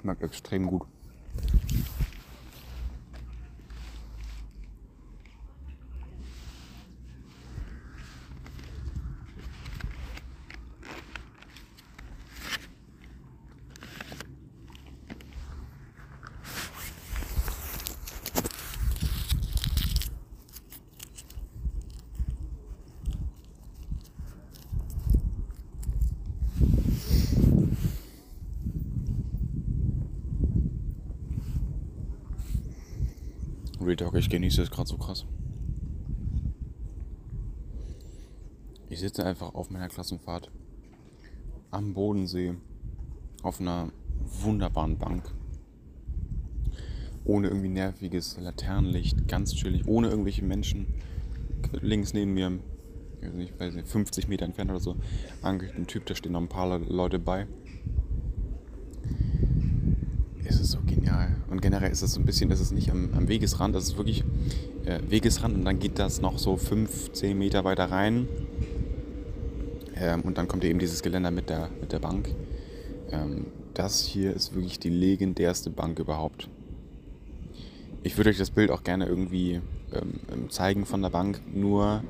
[0.00, 0.95] Schmeckt extrem gut.
[33.98, 35.24] Real Talk, ich genieße es gerade so krass.
[38.90, 40.50] Ich sitze einfach auf meiner Klassenfahrt
[41.70, 42.54] am Bodensee
[43.42, 43.90] auf einer
[44.42, 45.32] wunderbaren Bank.
[47.24, 50.86] Ohne irgendwie nerviges Laternenlicht, ganz chillig, ohne irgendwelche Menschen.
[51.80, 52.58] Links neben mir,
[53.20, 54.96] ich weiß nicht, weiß nicht 50 Meter entfernt oder so,
[55.40, 57.46] ankelt ein Typ, da stehen noch ein paar Leute bei.
[60.48, 61.36] Es ist so genial.
[61.50, 63.96] Und generell ist es so ein bisschen, das ist nicht am, am Wegesrand, das ist
[63.96, 64.24] wirklich
[64.84, 68.28] äh, Wegesrand und dann geht das noch so 5, 10 Meter weiter rein.
[69.96, 72.28] Ähm, und dann kommt eben dieses Geländer mit der, mit der Bank.
[73.10, 76.48] Ähm, das hier ist wirklich die legendärste Bank überhaupt.
[78.02, 79.60] Ich würde euch das Bild auch gerne irgendwie
[79.92, 82.04] ähm, zeigen von der Bank, nur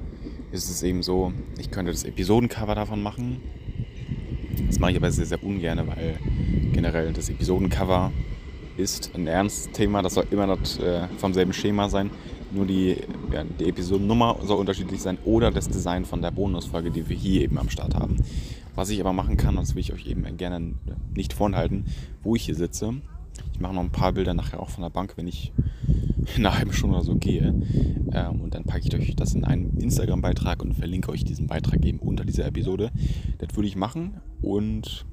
[0.53, 3.41] ist es eben so, ich könnte das Episodencover davon machen.
[4.67, 6.19] Das mache ich aber sehr, sehr ungern, weil
[6.77, 8.13] generell das Episodencover
[8.77, 10.03] ist ein ernstes Thema.
[10.03, 12.11] Das soll immer das, äh, vom selben Schema sein.
[12.53, 12.99] Nur die,
[13.33, 17.41] ja, die Episodennummer soll unterschiedlich sein oder das Design von der Bonusfolge, die wir hier
[17.41, 18.19] eben am Start haben.
[18.75, 20.75] Was ich aber machen kann, und das will ich euch eben gerne
[21.15, 21.87] nicht vorenthalten,
[22.23, 22.93] wo ich hier sitze.
[23.55, 25.55] Ich mache noch ein paar Bilder nachher auch von der Bank, wenn ich
[26.37, 27.55] in einer halben Stunde oder so gehe.
[28.13, 31.83] Ähm, und dann packe ich euch das in einen Instagram-Beitrag und verlinke euch diesen Beitrag
[31.87, 32.91] eben unter dieser Episode.
[33.39, 35.07] Das würde ich machen und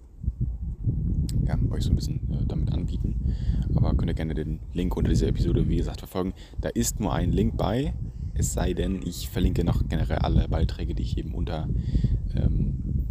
[1.46, 3.36] ja, euch so ein bisschen äh, damit anbieten.
[3.76, 6.34] Aber könnt ihr gerne den Link unter dieser Episode, wie gesagt, verfolgen.
[6.62, 7.94] Da ist nur ein Link bei,
[8.34, 11.68] es sei denn, ich verlinke noch generell alle Beiträge, die ich eben unter,
[12.36, 13.08] ähm,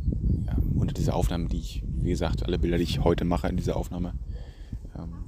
[0.46, 3.56] ja, unter dieser Aufnahme, die ich, wie gesagt, alle Bilder, die ich heute mache in
[3.56, 4.14] dieser Aufnahme.
[4.96, 5.24] Ähm,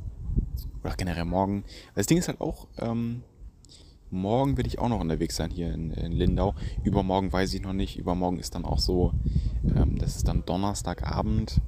[0.82, 1.64] oder generell morgen.
[1.94, 3.22] Das Ding ist halt auch, ähm,
[4.10, 6.54] morgen werde ich auch noch unterwegs sein hier in, in, Lindau.
[6.82, 7.98] Übermorgen weiß ich noch nicht.
[7.98, 9.12] Übermorgen ist dann auch so,
[9.76, 11.60] ähm, das ist dann Donnerstagabend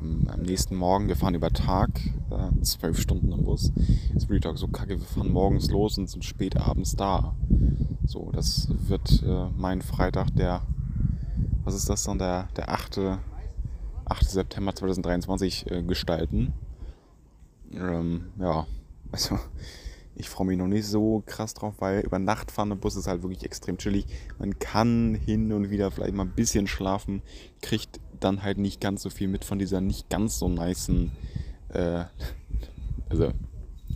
[0.00, 1.90] am nächsten Morgen, wir fahren über Tag,
[2.30, 3.72] äh, zwölf Stunden im Bus.
[4.14, 7.34] Ist Real Talk so kacke, wir fahren morgens los und sind spät abends da.
[8.06, 10.62] So, das wird äh, mein Freitag, der,
[11.64, 13.00] was ist das dann, der, der 8.
[14.04, 14.30] 8.
[14.30, 16.54] September 2023 äh, gestalten.
[17.72, 18.66] Ähm, ja,
[19.12, 19.38] also
[20.14, 23.06] ich freue mich noch nicht so krass drauf, weil über Nacht fahren im Bus ist
[23.06, 24.06] halt wirklich extrem chillig.
[24.38, 27.22] Man kann hin und wieder vielleicht mal ein bisschen schlafen,
[27.62, 31.12] kriegt dann halt nicht ganz so viel mit von dieser nicht ganz so niceen,
[31.70, 32.04] äh,
[33.08, 33.32] also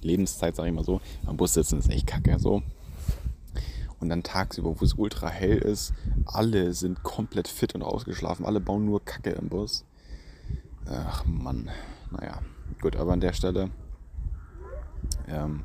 [0.00, 1.00] Lebenszeit, sag ich mal so.
[1.26, 2.62] Am Bus sitzen ist echt kacke, so.
[4.00, 5.94] Und dann tagsüber, wo es ultra hell ist,
[6.26, 9.84] alle sind komplett fit und ausgeschlafen, alle bauen nur Kacke im Bus.
[10.86, 11.70] Ach Mann,
[12.10, 12.40] naja,
[12.80, 13.70] gut, aber an der Stelle,
[15.28, 15.62] ähm,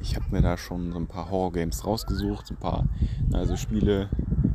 [0.00, 2.86] ich habe mir da schon so ein paar Horror-Games rausgesucht, so ein paar,
[3.32, 4.10] also Spiele.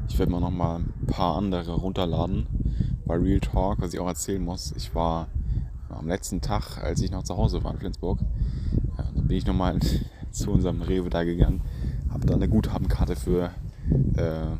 [0.07, 2.45] Ich werde mal noch mal ein paar andere runterladen
[3.09, 4.71] bei Real Talk, was ich auch erzählen muss.
[4.77, 5.27] Ich war
[5.89, 8.19] am letzten Tag, als ich noch zu Hause war in Flensburg,
[8.97, 9.79] ja, dann bin ich nochmal
[10.31, 11.61] zu unserem Rewe da gegangen,
[12.11, 13.49] habe da eine Guthabenkarte für,
[14.15, 14.55] äh,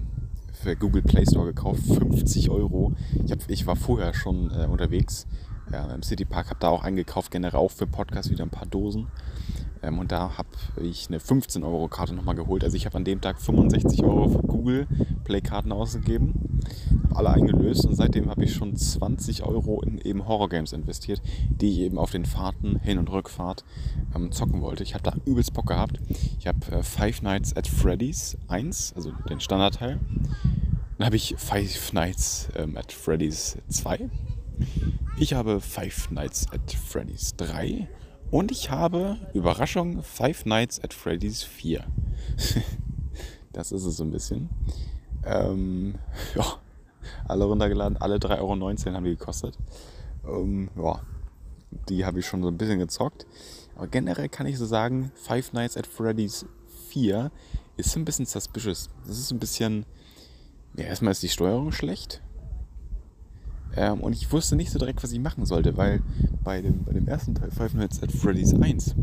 [0.51, 2.93] für Google Play Store gekauft, 50 Euro.
[3.23, 5.27] Ich, hab, ich war vorher schon äh, unterwegs
[5.71, 9.09] ja, im Citypark, habe da auch eingekauft, generell auch für Podcast wieder ein paar Dosen.
[9.81, 10.49] Ähm, und da habe
[10.81, 12.63] ich eine 15-Euro-Karte nochmal geholt.
[12.63, 14.87] Also ich habe an dem Tag 65 Euro für Google
[15.23, 16.59] Play-Karten ausgegeben,
[17.03, 21.71] habe alle eingelöst und seitdem habe ich schon 20 Euro in eben Horror-Games investiert, die
[21.71, 23.63] ich eben auf den Fahrten, Hin- und Rückfahrt
[24.15, 24.83] ähm, zocken wollte.
[24.83, 25.99] Ich habe da übelst Bock gehabt.
[26.39, 29.99] Ich habe äh, Five Nights at Freddy's 1, also den Standardteil.
[30.97, 34.09] Dann habe ich Five Nights ähm, at Freddy's 2.
[35.17, 37.87] Ich habe Five Nights at Freddy's 3
[38.31, 41.83] Und ich habe, Überraschung, Five Nights at Freddy's 4.
[43.53, 44.49] das ist es so ein bisschen.
[45.25, 45.95] Ähm,
[46.35, 46.45] ja,
[47.27, 49.57] alle runtergeladen, alle 3,19 Euro haben die gekostet.
[50.27, 51.01] Ähm, ja,
[51.89, 53.25] die habe ich schon so ein bisschen gezockt.
[53.75, 56.45] Aber generell kann ich so sagen, Five Nights at Freddy's
[56.89, 57.31] 4
[57.77, 58.89] ist ein bisschen suspicious.
[59.07, 59.85] Das ist ein bisschen.
[60.75, 62.21] Ja, erstmal ist die Steuerung schlecht.
[63.79, 66.01] Ähm, und ich wusste nicht so direkt, was ich machen sollte, weil
[66.43, 68.93] bei dem, bei dem ersten Teil, Five Nights at Freddy's 1,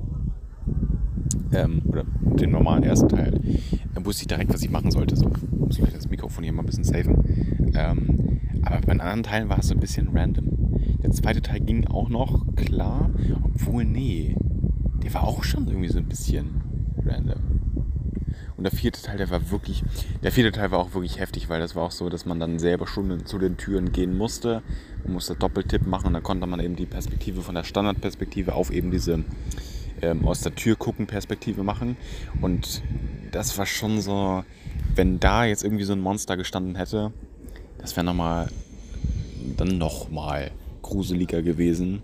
[1.53, 2.05] ähm, oder
[2.39, 3.41] dem normalen ersten Teil,
[3.95, 5.17] äh, wusste ich direkt, was ich machen sollte.
[5.17, 7.71] So, ich muss vielleicht das Mikrofon hier mal ein bisschen safen.
[7.75, 10.45] Ähm, aber bei den anderen Teilen war es so ein bisschen random.
[11.03, 13.09] Der zweite Teil ging auch noch klar,
[13.45, 14.37] obwohl, nee,
[15.03, 16.61] der war auch schon irgendwie so ein bisschen
[17.03, 17.41] random.
[18.57, 19.83] Und der vierte Teil, der war wirklich,
[20.23, 22.59] der vierte Teil war auch wirklich heftig, weil das war auch so, dass man dann
[22.59, 24.63] selber schon zu den Türen gehen musste.
[25.05, 28.71] Man musste Doppeltipp machen und dann konnte man eben die Perspektive von der Standardperspektive auf
[28.71, 29.25] eben diese
[30.03, 31.97] ähm, aus der Tür gucken Perspektive machen.
[32.41, 32.83] Und
[33.31, 34.45] das war schon so,
[34.95, 37.13] wenn da jetzt irgendwie so ein Monster gestanden hätte,
[37.79, 38.51] das wäre nochmal,
[39.57, 40.51] dann nochmal
[40.83, 42.03] gruseliger gewesen.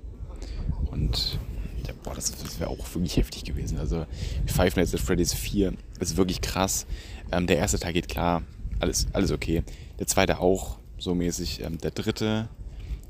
[0.91, 1.39] Und
[1.87, 3.79] ja, boah, das, das wäre auch wirklich heftig gewesen.
[3.79, 4.07] Also
[4.47, 5.73] Five Nights at Freddy's 4
[6.03, 6.87] ist wirklich krass.
[7.31, 8.43] Ähm, der erste Teil geht klar,
[8.81, 9.63] alles, alles okay.
[9.99, 11.63] Der zweite auch so mäßig.
[11.63, 12.49] Ähm, der dritte,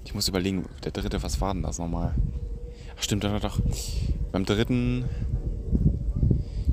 [0.04, 2.14] ich muss überlegen, der dritte, was war denn das nochmal?
[2.98, 3.60] Ach stimmt, doch, doch.
[4.30, 5.04] Beim dritten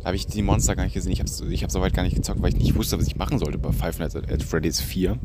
[0.05, 1.11] habe ich die Monster gar nicht gesehen.
[1.11, 3.39] Ich habe ich hab soweit gar nicht gezockt, weil ich nicht wusste, was ich machen
[3.39, 5.17] sollte bei Five Nights at Freddy's 4.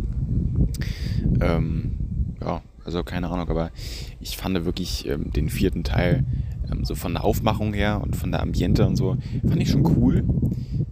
[1.40, 1.98] Ähm,
[2.40, 3.70] ja, also keine Ahnung, aber
[4.20, 6.24] ich fand wirklich ähm, den vierten Teil
[6.74, 9.16] ähm, so von der Aufmachung her und von der Ambiente und so,
[9.46, 10.24] fand ich schon cool.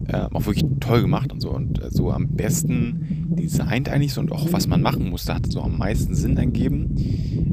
[0.09, 1.51] Äh, auch wirklich toll gemacht und so.
[1.51, 5.51] Und äh, so am besten designt eigentlich so und auch was man machen musste, hat
[5.51, 6.97] so am meisten Sinn ergeben.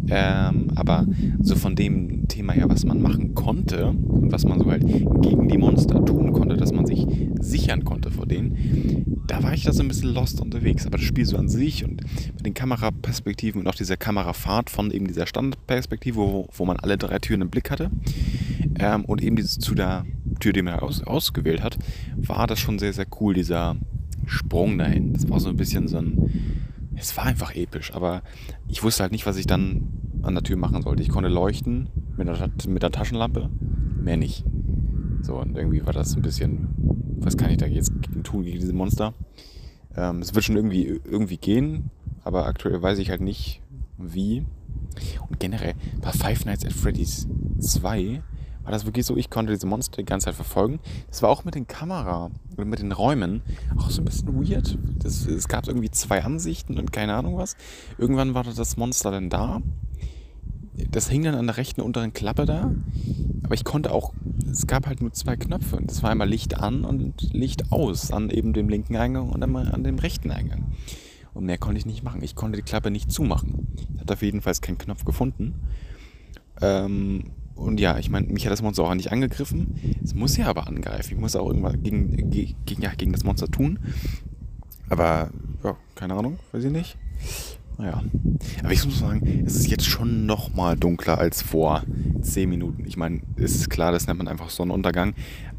[0.09, 1.05] Ähm, aber
[1.41, 4.86] so von dem Thema her, was man machen konnte und was man so halt
[5.21, 7.05] gegen die Monster tun konnte, dass man sich
[7.39, 10.88] sichern konnte vor denen, da war ich da so ein bisschen lost unterwegs.
[10.88, 12.01] Aber das Spiel so an sich und
[12.36, 16.97] mit den Kameraperspektiven und auch dieser Kamerafahrt von eben dieser Standardperspektive, wo, wo man alle
[16.97, 17.91] drei Türen im Blick hatte,
[18.80, 20.05] ähm, und eben dieses zu der
[20.39, 21.78] Tür, die man aus, ausgewählt hat,
[22.15, 23.76] war das schon sehr, sehr cool, dieser
[24.26, 25.13] Sprung dahin.
[25.13, 26.55] Das war so ein bisschen so ein.
[26.95, 28.22] Es war einfach episch, aber
[28.67, 29.88] ich wusste halt nicht, was ich dann
[30.22, 31.01] an der Tür machen sollte.
[31.01, 33.49] Ich konnte leuchten mit der, mit der Taschenlampe,
[34.01, 34.43] mehr nicht.
[35.22, 36.70] So, und irgendwie war das ein bisschen.
[37.22, 37.91] Was kann ich da jetzt
[38.24, 39.13] tun gegen diese Monster?
[39.95, 41.89] Ähm, es wird schon irgendwie, irgendwie gehen,
[42.24, 43.61] aber aktuell weiß ich halt nicht,
[43.97, 44.45] wie.
[45.30, 47.28] Und generell bei Five Nights at Freddy's
[47.59, 48.22] 2
[48.63, 50.80] war das wirklich so, ich konnte diese Monster die ganze Zeit verfolgen.
[51.09, 53.41] Das war auch mit den Kamera und mit den Räumen
[53.78, 54.78] auch so ein bisschen weird.
[54.99, 57.55] Das, es gab irgendwie zwei Ansichten und keine Ahnung was.
[57.97, 59.61] Irgendwann war das Monster dann da.
[60.91, 62.72] Das hing dann an der rechten unteren Klappe da.
[63.43, 64.13] Aber ich konnte auch,
[64.51, 65.80] es gab halt nur zwei Knöpfe.
[65.84, 69.72] Das war einmal Licht an und Licht aus an eben dem linken Eingang und einmal
[69.72, 70.65] an dem rechten Eingang.
[71.39, 72.21] Und mehr konnte ich nicht machen.
[72.21, 73.65] Ich konnte die Klappe nicht zumachen.
[73.77, 75.53] Ich hatte auf jeden Fall keinen Knopf gefunden.
[76.61, 79.97] Ähm, und ja, ich meine, mich hat das Monster auch nicht angegriffen.
[80.03, 81.13] Es muss ja aber angreifen.
[81.13, 83.79] Ich muss auch irgendwas gegen, gegen, ja, gegen das Monster tun.
[84.89, 85.31] Aber,
[85.63, 86.97] ja, keine Ahnung, weiß ich nicht.
[87.80, 88.03] Naja.
[88.61, 91.84] Aber ich muss sagen, es ist jetzt schon noch mal dunkler als vor
[92.21, 92.84] 10 Minuten.
[92.86, 95.13] Ich meine, ist klar, das nennt man einfach Sonnenuntergang.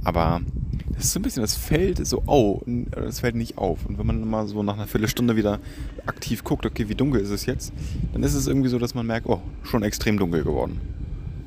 [0.05, 0.43] Aber
[0.91, 2.61] das ist so ein bisschen, das fällt so, oh,
[2.91, 3.87] das fällt nicht auf.
[3.87, 5.61] Und wenn man mal so nach einer Viertelstunde wieder
[6.05, 7.73] aktiv guckt, okay, wie dunkel ist es jetzt,
[8.13, 10.79] dann ist es irgendwie so, dass man merkt, oh, schon extrem dunkel geworden.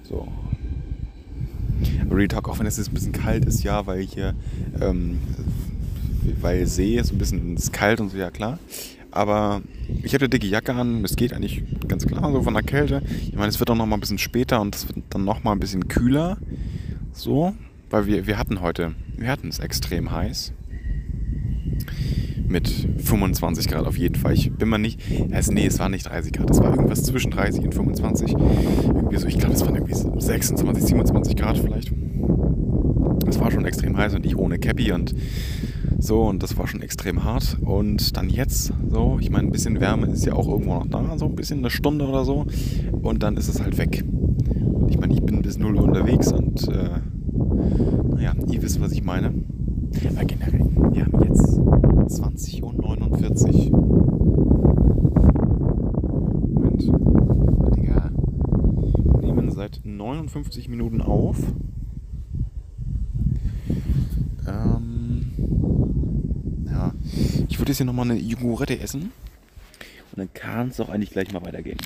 [0.09, 0.27] So.
[2.09, 4.33] Real auch wenn es jetzt ein bisschen kalt ist, ja, weil hier,
[4.81, 5.19] ähm,
[6.41, 8.57] weil See ist ein bisschen ist kalt und so, ja klar.
[9.13, 9.61] Aber
[10.01, 13.03] ich habe eine dicke Jacke an, es geht eigentlich ganz klar so von der Kälte.
[13.27, 15.43] Ich meine, es wird auch noch mal ein bisschen später und es wird dann noch
[15.43, 16.37] mal ein bisschen kühler.
[17.11, 17.53] So,
[17.91, 20.53] weil wir, wir hatten heute, wir hatten es extrem heiß
[22.47, 24.33] mit 25 Grad auf jeden Fall.
[24.33, 24.99] Ich bin mal nicht,
[25.31, 28.31] also nee, es war nicht 30 Grad, es war irgendwas zwischen 30 und 25.
[28.31, 31.91] Irgendwie so, ich glaube, es waren irgendwie 26, 27 Grad vielleicht.
[33.27, 35.13] Es war schon extrem heiß und ich ohne Cappy und
[35.99, 37.57] so und das war schon extrem hart.
[37.61, 41.17] Und dann jetzt, so, ich meine, ein bisschen Wärme ist ja auch irgendwo noch da,
[41.17, 42.45] so ein bisschen eine Stunde oder so.
[43.01, 44.03] Und dann ist es halt weg.
[44.89, 46.89] Ich meine, ich bin bis 0 Uhr unterwegs und äh,
[48.15, 49.33] naja, ihr wisst, was ich meine.
[50.09, 53.79] Aber generell, wir haben jetzt 20.49 Uhr.
[56.53, 56.81] Moment.
[57.77, 58.11] Digga.
[59.19, 61.37] Wir nehmen seit 59 Minuten auf.
[64.47, 65.31] Ähm,
[66.65, 66.93] ja.
[67.47, 69.11] Ich würde jetzt hier nochmal eine Jogurette essen.
[70.11, 71.77] Und dann kann es auch eigentlich gleich mal weitergehen.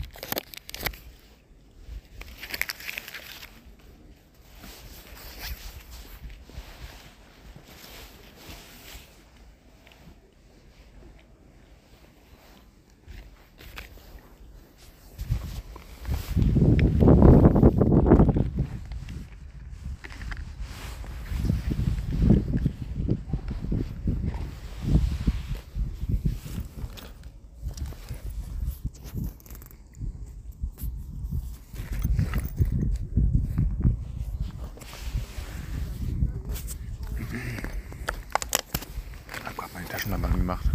[40.08, 40.66] Taschenlampe angemacht.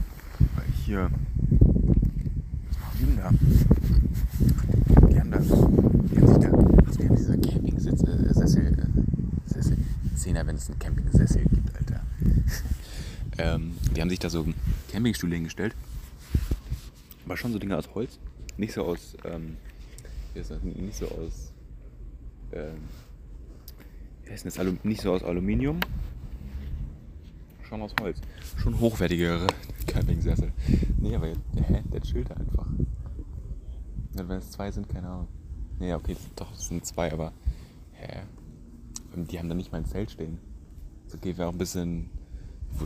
[0.57, 1.11] Weil hier.
[2.69, 3.31] Was machen die denn da?
[5.09, 5.39] Die haben da.
[5.39, 6.49] Die haben sich da.
[6.87, 8.03] Achso, die haben diese Campingsitz.
[8.03, 8.67] Äh, Sessel.
[8.67, 9.77] Äh, Sessel.
[10.17, 12.01] Zehner, wenn es einen Campingsessel gibt, Alter.
[13.39, 14.31] ähm, die haben sich da
[15.03, 15.75] so Campingstühle hingestellt.
[17.25, 18.19] Aber schon so Dinge aus Holz.
[18.57, 19.17] Nicht so aus.
[19.25, 19.57] Ähm?
[20.35, 21.53] Nicht so aus.
[22.53, 22.77] Ähm,
[24.25, 24.59] wie heißt das?
[24.85, 25.81] Nicht so aus Aluminium.
[27.69, 28.21] Schon aus Holz.
[28.59, 29.47] Schon hochwertigere
[29.87, 30.53] Campingsessel.
[30.99, 31.83] Nee, aber hä?
[31.93, 32.67] Der chillt einfach.
[34.17, 35.29] Ja, wenn es zwei sind, keine Ahnung.
[35.79, 37.33] Nee, okay, doch, es sind zwei, aber.
[37.93, 38.23] Hä?
[39.17, 40.39] Die haben da nicht mal ein Zelt stehen.
[41.05, 42.11] Das okay, wäre auch ein bisschen.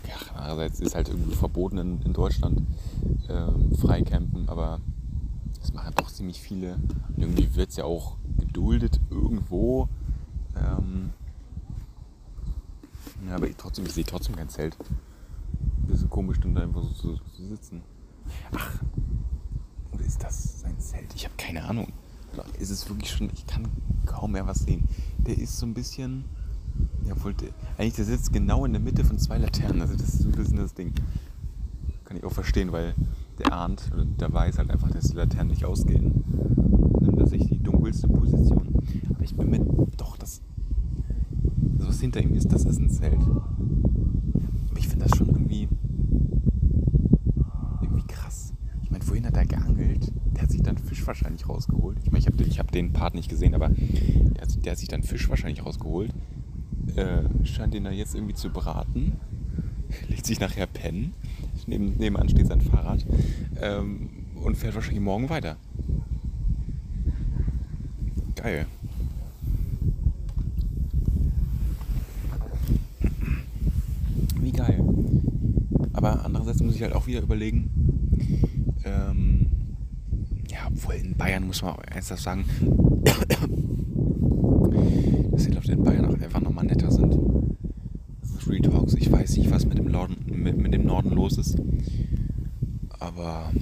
[0.07, 2.63] Ja, andererseits ist halt irgendwie verboten in, in Deutschland
[3.29, 4.81] ähm, Freicampen, aber
[5.61, 6.75] das machen doch ziemlich viele.
[6.75, 9.89] Und irgendwie wird es ja auch geduldet irgendwo.
[10.57, 11.11] Ähm,
[13.27, 14.77] ja, aber ich, trotzdem, ich sehe trotzdem kein Zelt.
[14.81, 17.83] Ein bisschen komisch, dann da einfach so zu, zu sitzen.
[18.53, 18.81] Ach,
[19.93, 21.15] oder ist das sein Zelt?
[21.15, 21.93] Ich habe keine Ahnung.
[22.59, 23.67] Ist es wirklich schon, ich kann
[24.05, 24.85] kaum mehr was sehen.
[25.19, 26.25] Der ist so ein bisschen,
[27.07, 27.47] ja, wollte,
[27.79, 29.81] eigentlich der sitzt genau in der Mitte von zwei Laternen.
[29.81, 30.93] Also das ist so ein bisschen das Ding.
[32.05, 32.95] Kann ich auch verstehen, weil
[33.39, 36.25] der ahnt, der weiß halt einfach, dass die Laternen nicht ausgehen.
[37.01, 38.69] Nimmt er sich die dunkelste Position.
[39.11, 39.61] Aber ich bin mir
[39.97, 40.41] doch, das,
[41.79, 43.21] also was hinter ihm ist, das ist ein Zelt.
[43.21, 45.69] Aber ich finde das schon irgendwie,
[47.83, 48.53] irgendwie krass.
[48.83, 51.99] Ich meine, vorhin hat er geangelt, der hat sich dann Fisch wahrscheinlich rausgeholt.
[52.03, 54.89] Ich meine, ich habe ich hab den Part nicht gesehen, aber der, der hat sich
[54.89, 56.13] dann Fisch wahrscheinlich rausgeholt.
[56.97, 59.13] Äh, scheint den da jetzt irgendwie zu braten.
[60.09, 61.15] Legt sich nachher pennen.
[61.67, 63.05] Neben, nebenan steht sein Fahrrad.
[63.61, 64.09] Ähm,
[64.43, 65.57] und fährt wahrscheinlich morgen weiter.
[68.35, 68.67] Geil.
[74.41, 74.81] Wie geil.
[75.93, 77.71] Aber andererseits muss ich halt auch wieder überlegen,
[78.85, 79.47] ähm,
[80.51, 82.45] ja, obwohl in Bayern muss man auch ernsthaft sagen,
[85.67, 87.19] Leute in Bayern auch einfach nochmal netter sind.
[88.39, 91.59] Free Talks, ich weiß nicht, was mit dem Norden, mit, mit dem Norden los ist.
[93.01, 93.53] Aber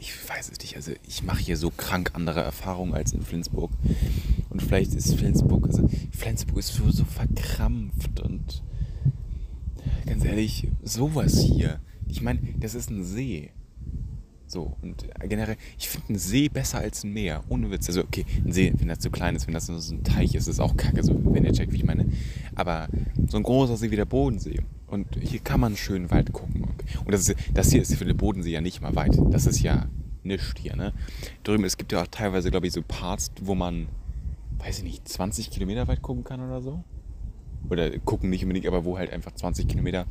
[0.00, 0.74] ich weiß es nicht.
[0.74, 3.70] Also ich mache hier so krank andere Erfahrungen als in Flensburg.
[4.50, 8.64] Und vielleicht ist Flensburg, also Flensburg ist so, so verkrampft und
[10.06, 11.78] ganz ehrlich, sowas hier.
[12.08, 13.50] Ich meine, das ist ein See.
[14.52, 17.42] So, und generell, ich finde einen See besser als ein Meer.
[17.48, 17.88] Ohne Witz.
[17.88, 20.34] Also, okay, ein See, wenn das zu klein ist, wenn das nur so ein Teich
[20.34, 22.04] ist, ist auch kacke, so, wenn ihr checkt, wie ich meine.
[22.54, 22.86] Aber
[23.28, 24.60] so ein großer See wie der Bodensee.
[24.88, 26.64] Und hier kann man schön weit gucken.
[27.02, 29.18] Und das, ist, das hier ist für den Bodensee ja nicht mal weit.
[29.30, 29.86] Das ist ja
[30.22, 30.92] nichts hier, ne?
[31.44, 33.88] Drüben, es gibt ja auch teilweise, glaube ich, so Parts, wo man,
[34.58, 36.84] weiß ich nicht, 20 Kilometer weit gucken kann oder so.
[37.70, 40.04] Oder gucken nicht unbedingt, aber wo halt einfach 20 Kilometer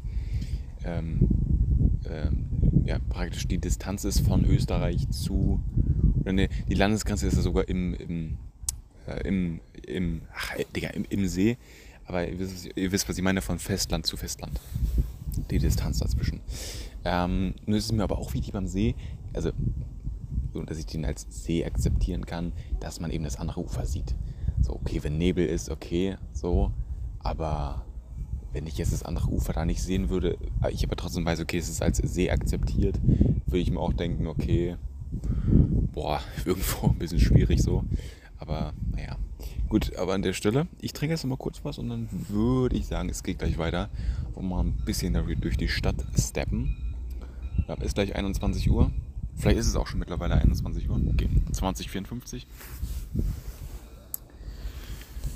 [0.83, 1.19] ähm,
[2.09, 2.47] ähm,
[2.83, 5.59] ja, praktisch die Distanz ist von Österreich zu.
[6.21, 8.37] Oder ne, die Landesgrenze ist ja sogar im, im,
[9.07, 11.57] äh, im, im, ach, äh, Digga, im, im See.
[12.05, 14.59] Aber ihr wisst, ihr wisst, was ich meine, von Festland zu Festland.
[15.49, 16.41] Die Distanz dazwischen.
[17.05, 18.95] Ähm, nun ist es mir aber auch wichtig beim See,
[19.33, 19.51] also,
[20.53, 24.15] so, dass ich den als See akzeptieren kann, dass man eben das andere Ufer sieht.
[24.61, 26.71] So, okay, wenn Nebel ist, okay, so.
[27.19, 27.85] Aber
[28.53, 30.37] wenn ich jetzt das andere Ufer da nicht sehen würde,
[30.69, 32.99] ich aber trotzdem weiß, okay, es ist als See akzeptiert,
[33.45, 34.77] würde ich mir auch denken, okay,
[35.93, 37.83] boah, irgendwo ein bisschen schwierig so.
[38.37, 39.17] Aber naja,
[39.69, 42.87] gut, aber an der Stelle, ich trinke jetzt mal kurz was und dann würde ich
[42.87, 43.89] sagen, es geht gleich weiter
[44.33, 46.95] und mal ein bisschen durch die Stadt steppen.
[47.67, 48.91] Ja, ist gleich 21 Uhr.
[49.35, 50.99] Vielleicht ist es auch schon mittlerweile 21 Uhr.
[51.13, 52.47] Okay, 2054.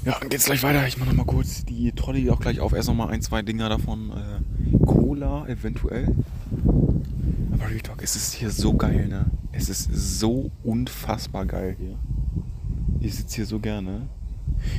[0.05, 0.87] Ja, dann geht's gleich weiter.
[0.87, 2.73] Ich mache noch mal kurz die Trolley auch gleich auf.
[2.73, 4.11] Erst noch mal ein, zwei Dinger davon.
[4.11, 6.13] Äh, Cola eventuell.
[7.53, 9.25] Aber Real Talk, es ist hier so geil, ne?
[9.51, 11.97] Es ist so unfassbar geil hier.
[12.99, 14.01] Ich sitze hier so gerne.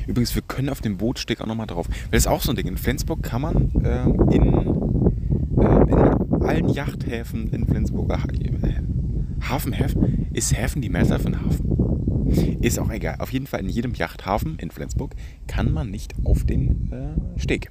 [0.07, 1.89] Übrigens, wir können auf dem Bootsteg auch noch mal drauf.
[1.89, 2.67] Weil das ist auch so ein Ding.
[2.67, 4.55] In Flensburg kann man ähm, in,
[5.61, 8.83] ähm, in allen Yachthäfen in Flensburg, ach, äh,
[9.49, 12.06] Hafenhäfen, ist Häfen die Mehrzahl von Hafen?
[12.61, 13.16] Ist auch egal.
[13.20, 15.14] Auf jeden Fall in jedem Yachthafen in Flensburg
[15.47, 17.70] kann man nicht auf den äh, Steg.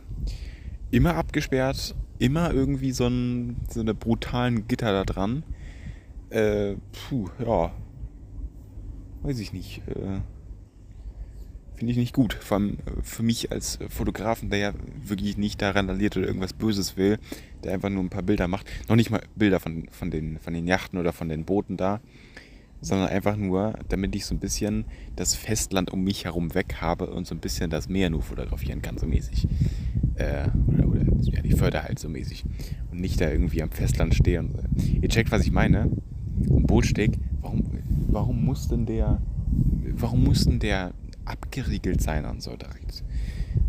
[0.91, 5.43] Immer abgesperrt, immer irgendwie so, ein, so eine brutalen Gitter da dran.
[6.29, 7.71] Äh, puh, ja.
[9.23, 9.81] Weiß ich nicht.
[9.87, 10.21] Äh,
[11.75, 12.33] Finde ich nicht gut.
[12.33, 16.53] Vor allem äh, für mich als Fotografen, der ja wirklich nicht daran randaliert oder irgendwas
[16.53, 17.19] Böses will,
[17.63, 18.67] der einfach nur ein paar Bilder macht.
[18.87, 21.99] Noch nicht mal Bilder von, von, den, von den Yachten oder von den Booten da,
[22.81, 27.07] sondern einfach nur, damit ich so ein bisschen das Festland um mich herum weg habe
[27.07, 29.47] und so ein bisschen das Meer nur fotografieren kann, so mäßig.
[30.15, 32.45] Äh, oder, oder ja, die Förder halt so mäßig.
[32.91, 34.39] Und nicht da irgendwie am Festland stehe.
[34.39, 34.55] Und,
[35.01, 35.89] ihr checkt, was ich meine.
[36.49, 37.63] Ein Bootsteg, warum,
[38.07, 39.21] warum muss denn der,
[39.93, 43.03] warum muss denn der abgeriegelt sein und so direkt?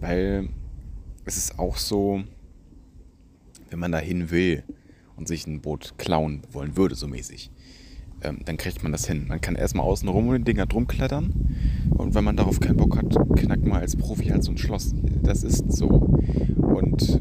[0.00, 0.48] Weil
[1.24, 2.22] es ist auch so,
[3.70, 4.64] wenn man da hin will
[5.16, 7.50] und sich ein Boot klauen wollen würde, so mäßig,
[8.26, 9.26] ähm, dann kriegt man das hin.
[9.28, 11.32] Man kann erstmal außen rum um den Dinger drum klettern
[11.90, 14.94] und wenn man darauf keinen Bock hat, knackt man als Profi halt so ein Schloss.
[15.22, 15.88] Das ist so.
[16.56, 17.18] Und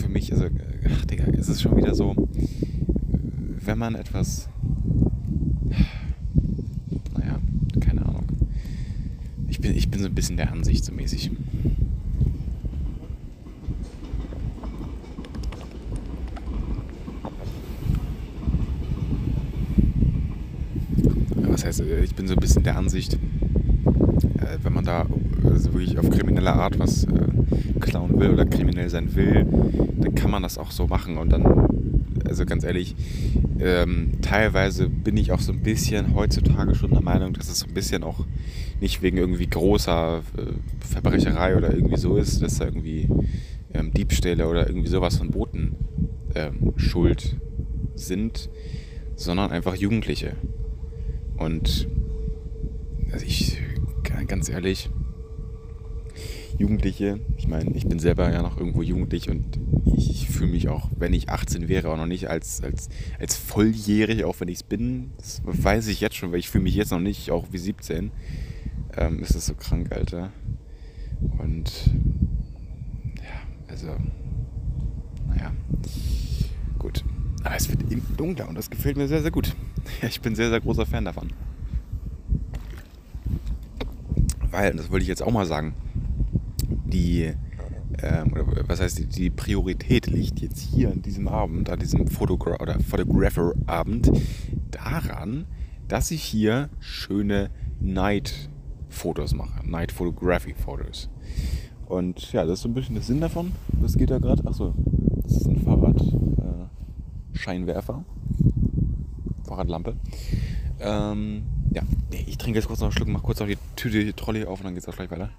[0.00, 0.46] für mich, also,
[0.90, 2.28] ach Digga, es ist schon wieder so,
[3.64, 4.48] wenn man etwas,
[7.16, 7.38] naja,
[7.80, 8.26] keine Ahnung.
[9.48, 11.30] Ich bin, ich bin so ein bisschen der Ansicht so mäßig.
[21.42, 25.06] Was heißt, äh, ich bin so ein bisschen der Ansicht, äh, wenn man da
[25.44, 27.08] also wirklich auf kriminelle Art was äh,
[27.80, 29.46] klauen will oder kriminell sein will,
[29.98, 31.16] dann kann man das auch so machen.
[31.16, 31.44] Und dann,
[32.26, 32.94] also ganz ehrlich,
[33.60, 37.66] ähm, teilweise bin ich auch so ein bisschen heutzutage schon der Meinung, dass es so
[37.66, 38.24] ein bisschen auch
[38.80, 40.42] nicht wegen irgendwie großer äh,
[40.80, 43.08] Verbrecherei oder irgendwie so ist, dass da irgendwie
[43.74, 45.74] ähm, Diebstähle oder irgendwie sowas von Booten
[46.34, 47.36] ähm, schuld
[47.94, 48.48] sind,
[49.16, 50.34] sondern einfach Jugendliche.
[51.38, 51.88] Und
[53.12, 53.58] also ich,
[54.26, 54.90] ganz ehrlich,
[56.58, 59.58] Jugendliche, ich meine, ich bin selber ja noch irgendwo jugendlich und
[59.96, 62.88] ich, ich fühle mich auch, wenn ich 18 wäre, auch noch nicht als, als,
[63.20, 65.12] als volljährig, auch wenn ich es bin.
[65.18, 68.10] Das weiß ich jetzt schon, weil ich fühle mich jetzt noch nicht auch wie 17.
[68.96, 70.32] Ähm, ist das so krank, Alter.
[71.38, 71.90] Und
[73.16, 73.96] ja, also,
[75.28, 75.52] naja,
[76.78, 77.04] gut.
[77.44, 79.54] Aber es wird eben dunkler und das gefällt mir sehr, sehr gut.
[80.02, 81.30] Ich bin sehr, sehr großer Fan davon.
[84.50, 85.74] Weil, das wollte ich jetzt auch mal sagen,
[86.86, 87.32] die,
[88.02, 92.08] ähm, oder was heißt, die, die Priorität liegt jetzt hier an diesem Abend, an diesem
[92.08, 94.10] Fotogra oder Photographer-Abend,
[94.70, 95.46] daran,
[95.86, 99.68] dass ich hier schöne Night-Fotos mache.
[99.68, 101.10] Night Photography-Fotos.
[101.86, 103.52] Und ja, das ist so ein bisschen der Sinn davon.
[103.72, 104.46] Was geht da gerade?
[104.46, 104.74] Achso,
[105.22, 108.04] das ist ein Fahrradscheinwerfer.
[108.04, 108.08] Äh,
[109.48, 109.96] Fahrradlampe.
[110.80, 111.42] Ähm,
[111.72, 111.82] ja,
[112.26, 114.60] ich trinke jetzt kurz noch einen Schluck, mach kurz noch die Tüte, die Trolley auf
[114.60, 115.30] und dann geht es auch gleich weiter.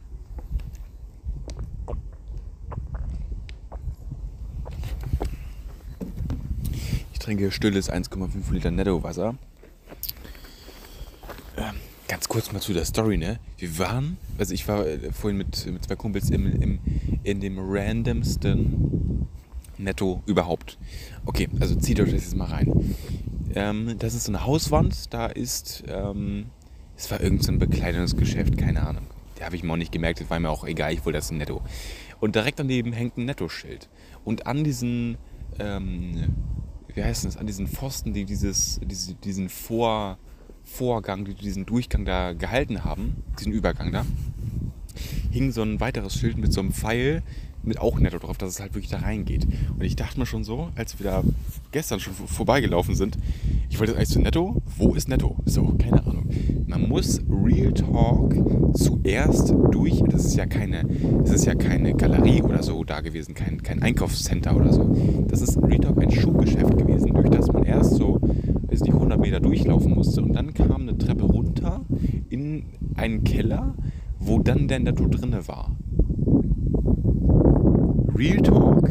[7.14, 9.36] Ich trinke stilles 1,5 Liter Netto-Wasser.
[11.58, 11.76] Ähm,
[12.08, 13.40] ganz kurz mal zu der Story, ne?
[13.58, 16.80] Wir waren, also ich war äh, vorhin mit, mit zwei Kumpels im, im,
[17.24, 19.28] in dem randomsten
[19.80, 20.78] Netto überhaupt.
[21.26, 22.96] Okay, also zieht euch das jetzt mal rein.
[23.56, 26.48] Ähm, das ist so eine Hauswand, da ist, ähm,
[26.96, 29.08] es war irgendein so Bekleidungsgeschäft, keine Ahnung.
[29.36, 31.32] Da habe ich mir auch nicht gemerkt, das war mir auch egal, ich wollte das
[31.32, 31.62] Netto.
[32.20, 33.90] Und direkt daneben hängt ein Nettoschild.
[34.26, 35.18] Und an diesen,
[35.60, 36.36] ähm,
[36.94, 40.18] wie heißt das, an diesen Pfosten, die dieses, diese, diesen Vor,
[40.64, 44.06] Vorgang, die diesen Durchgang da gehalten haben, diesen Übergang da,
[45.32, 47.24] hing so ein weiteres Schild mit so einem Pfeil,
[47.64, 49.46] mit auch netto drauf, dass es halt wirklich da reingeht.
[49.46, 51.24] Und ich dachte mir schon so, als wir da
[51.72, 53.18] gestern schon vorbeigelaufen sind,
[53.70, 54.62] ich wollte jetzt eigentlich zu Netto.
[54.78, 55.38] Wo ist Netto?
[55.46, 56.30] So, keine Ahnung.
[56.68, 58.36] Man muss Real Talk
[58.76, 60.02] zuerst durch.
[60.10, 60.86] Das ist ja keine,
[61.22, 64.96] das ist ja keine Galerie oder so da gewesen, kein, kein Einkaufscenter oder so.
[65.28, 69.20] Das ist Real Talk ein Schuhgeschäft gewesen, durch das man erst so, weiß nicht, 100
[69.20, 70.22] Meter durchlaufen musste.
[70.22, 71.86] Und dann kam eine Treppe runter
[72.30, 72.66] in
[72.96, 73.76] einen Keller,
[74.20, 75.76] wo dann der Netto drinne war.
[78.20, 78.84] Real Talk,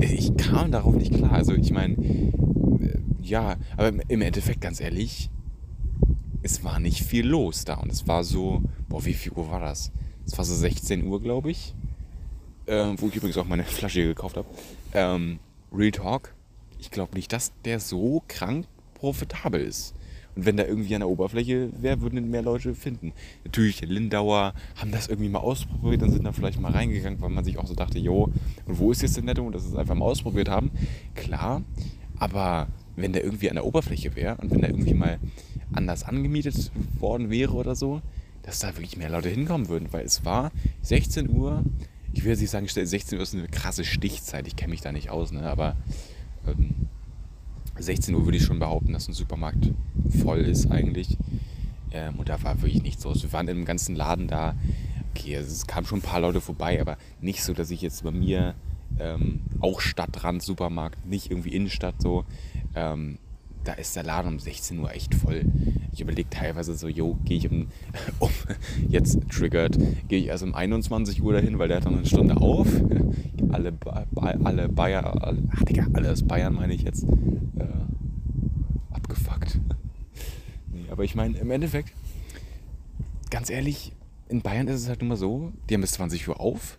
[0.00, 1.30] ich kam darauf nicht klar.
[1.30, 5.30] Also ich meine, äh, ja, aber im Endeffekt ganz ehrlich,
[6.42, 7.74] es war nicht viel los da.
[7.74, 9.92] Und es war so, boah, wie viel Uhr war das?
[10.26, 11.76] Es war so 16 Uhr, glaube ich.
[12.66, 14.48] Ähm, wo ich übrigens auch meine Flasche gekauft habe.
[14.92, 15.38] Ähm,
[15.72, 16.34] Real Talk,
[16.80, 19.94] ich glaube nicht, dass der so krank profitabel ist.
[20.36, 23.12] Und wenn da irgendwie an der Oberfläche wäre, würden mehr Leute finden.
[23.44, 27.44] Natürlich, Lindauer haben das irgendwie mal ausprobiert und sind da vielleicht mal reingegangen, weil man
[27.44, 28.30] sich auch so dachte, jo,
[28.66, 29.44] und wo ist jetzt der Netto?
[29.44, 30.70] Und dass sie es einfach mal ausprobiert haben.
[31.14, 31.62] Klar,
[32.18, 35.18] aber wenn der irgendwie an der Oberfläche wäre und wenn der irgendwie mal
[35.72, 38.00] anders angemietet worden wäre oder so,
[38.42, 40.52] dass da wirklich mehr Leute hinkommen würden, weil es war
[40.82, 41.64] 16 Uhr.
[42.12, 44.92] Ich will jetzt nicht sagen, 16 Uhr ist eine krasse Stichzeit, ich kenne mich da
[44.92, 45.42] nicht aus, ne?
[45.42, 45.76] aber
[46.46, 46.88] ähm,
[47.78, 49.72] 16 Uhr würde ich schon behaupten, dass ein Supermarkt
[50.22, 51.16] voll ist eigentlich.
[51.92, 53.22] Ähm, und da war wirklich nichts los.
[53.22, 54.54] Wir waren im ganzen Laden da.
[55.10, 58.04] Okay, also es kamen schon ein paar Leute vorbei, aber nicht so, dass ich jetzt
[58.04, 58.54] bei mir
[58.98, 62.24] ähm, auch Stadtrand Supermarkt, nicht irgendwie Innenstadt so.
[62.74, 63.18] Ähm,
[63.66, 65.44] da ist der Laden um 16 Uhr echt voll.
[65.92, 67.66] Ich überlege teilweise so, jo, gehe ich um,
[68.20, 68.30] um,
[68.88, 69.76] jetzt triggert,
[70.08, 72.68] gehe ich erst um 21 Uhr dahin, weil der hat dann eine Stunde auf.
[73.52, 77.64] Alle, ba alle Bayern, alle, ach Digga, alles Bayern meine ich jetzt, äh,
[78.90, 79.60] abgefuckt.
[80.72, 81.92] nee, aber ich meine, im Endeffekt,
[83.30, 83.92] ganz ehrlich,
[84.28, 86.78] in Bayern ist es halt immer so, die haben bis 20 Uhr auf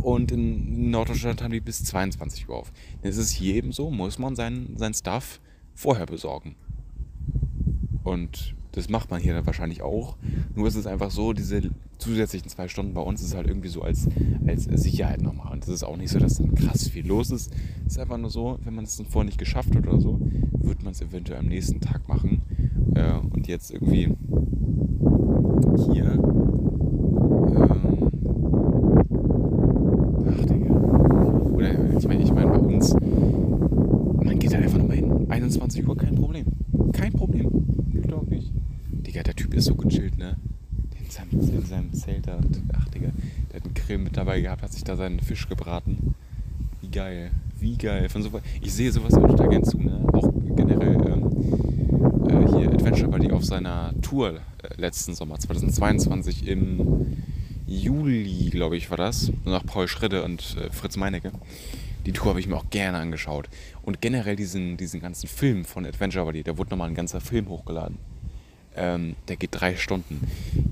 [0.00, 2.72] und in Norddeutschland haben die bis 22 Uhr auf.
[3.02, 5.40] Dann ist hier eben so, muss man sein, sein Stuff
[5.76, 6.56] vorher besorgen.
[8.02, 10.16] Und das macht man hier dann wahrscheinlich auch.
[10.54, 13.82] Nur ist es einfach so, diese zusätzlichen zwei Stunden bei uns ist halt irgendwie so
[13.82, 14.08] als,
[14.46, 15.52] als Sicherheit nochmal.
[15.52, 17.54] Und es ist auch nicht so, dass dann krass viel los ist.
[17.86, 20.20] Es ist einfach nur so, wenn man es dann vorher nicht geschafft hat oder so,
[20.58, 22.42] wird man es eventuell am nächsten Tag machen.
[22.94, 24.14] Äh, und jetzt irgendwie
[25.86, 26.12] hier.
[27.54, 28.10] Ähm,
[30.28, 30.74] ach, Digga.
[31.54, 35.26] Oder ich meine, ich meine bei uns, man geht da einfach nochmal hin.
[35.30, 36.46] 21 Uhr, kein Problem.
[36.92, 37.50] Kein Problem.
[38.02, 38.52] Glaub ich.
[39.06, 40.36] Digga, der Typ ist so gechillt, ne?
[40.98, 42.36] In seinem, in seinem Zelt da.
[42.36, 43.08] Und, ach, Digga,
[43.50, 46.14] der hat einen Grill mit dabei gehabt, hat sich da seinen Fisch gebraten.
[46.80, 47.30] Wie geil.
[47.58, 48.08] Wie geil.
[48.08, 48.30] Von so,
[48.60, 50.04] ich sehe sowas auch total gern zu, ne?
[50.12, 51.26] Auch generell ähm,
[52.28, 54.40] äh, hier Adventure Buddy auf seiner Tour äh,
[54.76, 57.16] letzten Sommer, 2022 im
[57.66, 59.32] Juli, glaube ich, war das.
[59.44, 61.32] Nach Paul Schredde und äh, Fritz Meinecke.
[62.04, 63.48] Die Tour habe ich mir auch gerne angeschaut.
[63.82, 67.48] Und generell diesen, diesen ganzen Film von Adventure Buddy, da wurde nochmal ein ganzer Film
[67.48, 67.98] hochgeladen.
[68.76, 70.20] Ähm, der geht drei Stunden.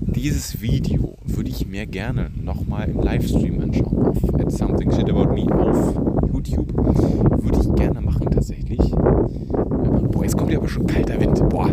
[0.01, 4.07] Dieses Video würde ich mir gerne nochmal im Livestream anschauen.
[4.07, 5.95] Auf At Something Shit About Me auf
[6.31, 6.71] YouTube.
[6.77, 8.79] Würde ich gerne machen tatsächlich.
[8.79, 11.49] Boah, jetzt kommt ja aber schon kalter Wind.
[11.49, 11.67] Boah,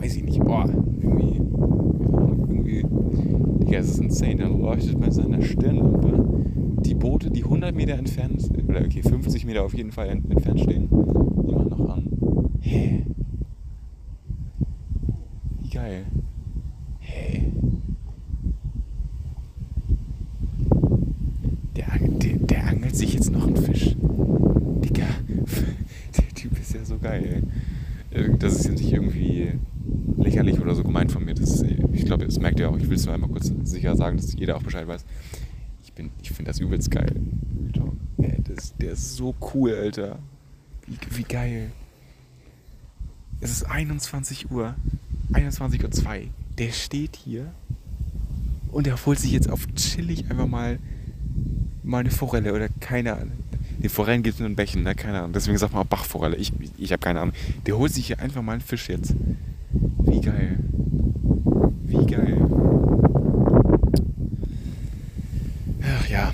[0.00, 0.40] weiß ich nicht.
[0.40, 1.36] Boah, irgendwie.
[1.36, 2.84] Irgendwie.
[3.64, 4.36] Digga, es ist insane.
[4.36, 6.38] Dann leuchtet bei seiner Stirnlampe
[6.84, 10.88] die Boote, die 100 Meter entfernt, oder okay, 50 Meter auf jeden Fall entfernt stehen,
[10.90, 12.08] machen noch an.
[12.60, 13.04] Hä?
[13.06, 13.07] Wie
[15.88, 16.04] geil.
[17.00, 17.52] Hä?
[21.76, 23.96] Der, der, der angelt sich jetzt noch einen Fisch.
[24.84, 25.06] Digga,
[26.18, 27.42] der Typ ist ja so geil.
[28.10, 28.38] Ey.
[28.38, 29.52] Das ist jetzt nicht irgendwie
[30.16, 31.34] lächerlich oder so gemeint von mir.
[31.34, 32.76] Das ist, ich glaube, das merkt ihr auch.
[32.76, 35.04] Ich will es nur einmal kurz sicher sagen, dass jeder auch Bescheid weiß.
[35.82, 37.14] Ich, bin, ich finde das übelst geil.
[38.18, 40.18] Ey, das, der ist so cool, Alter.
[40.86, 41.70] Wie, wie geil.
[43.40, 44.74] Es ist 21 Uhr.
[45.32, 46.28] 21.02 Uhr.
[46.58, 47.52] Der steht hier
[48.70, 50.78] und der holt sich jetzt auf chillig einfach mal,
[51.82, 53.32] mal eine Forelle oder keine Ahnung.
[53.82, 54.94] Die Forellen gibt es nur in Bächen, ne?
[54.94, 55.32] keine Ahnung.
[55.32, 56.36] Deswegen sagt man Bachforelle.
[56.36, 57.34] Ich, ich habe keine Ahnung.
[57.66, 59.14] Der holt sich hier einfach mal einen Fisch jetzt.
[60.00, 60.58] Wie geil.
[61.84, 62.38] Wie geil.
[65.82, 66.32] Ach ja.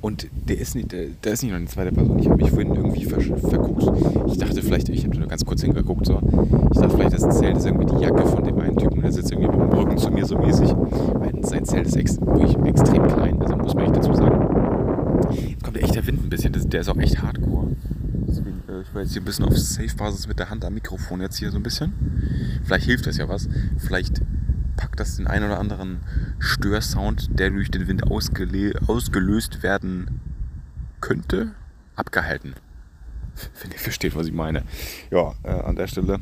[0.00, 2.18] Und der ist nicht, der, der ist nicht noch eine zweite Person.
[2.18, 3.82] Ich habe mich vorhin irgendwie ver verguckt.
[4.28, 6.20] Ich dachte vielleicht, ich habe nur ganz kurz hingeguckt, so.
[6.72, 9.32] Ich dachte vielleicht, das Zelt ist irgendwie die Jacke von dem einen Typen, der sitzt
[9.32, 10.70] irgendwie mit dem Rücken zu mir so mäßig.
[10.70, 15.28] Weil sein Zelt ist ex wirklich extrem klein, also muss man echt dazu sagen.
[15.30, 17.76] Jetzt kommt der echte Wind ein bisschen, der ist auch echt hardcore.
[18.26, 21.20] Deswegen, äh, ich war jetzt hier ein bisschen auf Safe-Basis mit der Hand am Mikrofon
[21.20, 21.92] jetzt hier so ein bisschen.
[22.64, 23.48] Vielleicht hilft das ja was.
[23.76, 24.22] Vielleicht
[24.76, 26.00] packt das den einen oder anderen
[26.38, 30.22] Störsound, der durch den Wind ausgelöst werden
[31.02, 31.52] könnte,
[31.96, 32.54] abgehalten.
[33.60, 34.62] Wenn ihr versteht, was ich meine.
[35.10, 36.18] Ja, äh, an der Stelle.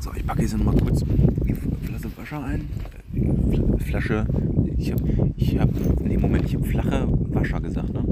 [0.00, 2.68] So, ich packe jetzt nochmal kurz die Flasche Wasser ein.
[3.14, 4.26] Äh, Flasche.
[4.76, 5.72] Ich habe, ich habe,
[6.02, 8.04] nee, Moment, ich habe flache Wascher gesagt, ne?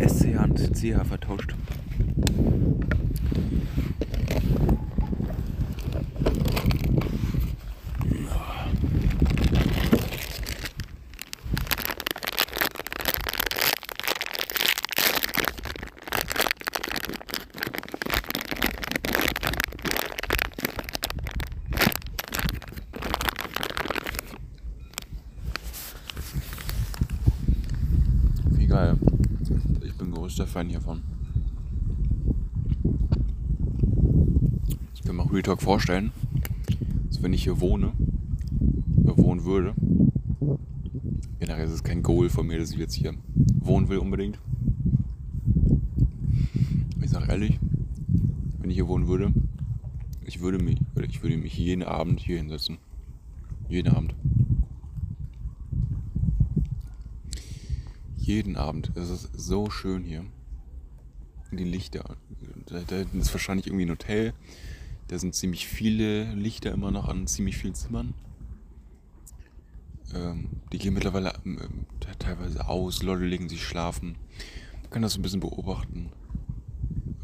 [0.00, 1.54] SCH und CH vertauscht.
[28.50, 28.96] Wie geil.
[29.82, 31.02] Ich bin größter Fan hiervon.
[34.94, 36.12] Ich will mal Real Talk vorstellen,
[37.08, 37.92] dass wenn ich hier wohne,
[39.02, 39.74] oder wohnen würde,
[41.40, 43.14] generell ist es kein Goal von mir, dass ich jetzt hier
[43.60, 44.38] wohnen will unbedingt.
[47.02, 47.58] Ich sage ehrlich,
[48.58, 49.32] wenn ich hier wohnen würde,
[50.26, 50.76] ich würde mich,
[51.08, 52.76] ich würde mich jeden Abend hier hinsetzen.
[53.66, 54.14] Jeden Abend.
[58.18, 58.92] Jeden Abend.
[58.96, 60.24] Es ist so schön hier.
[61.52, 62.16] Die Lichter.
[62.66, 64.34] Da, da ist wahrscheinlich irgendwie ein Hotel.
[65.08, 68.14] Da sind ziemlich viele Lichter immer noch an ziemlich vielen Zimmern.
[70.14, 71.86] Ähm, die gehen mittlerweile ähm,
[72.18, 74.16] teilweise aus, Leute legen sich schlafen.
[74.82, 76.10] Man kann das ein bisschen beobachten.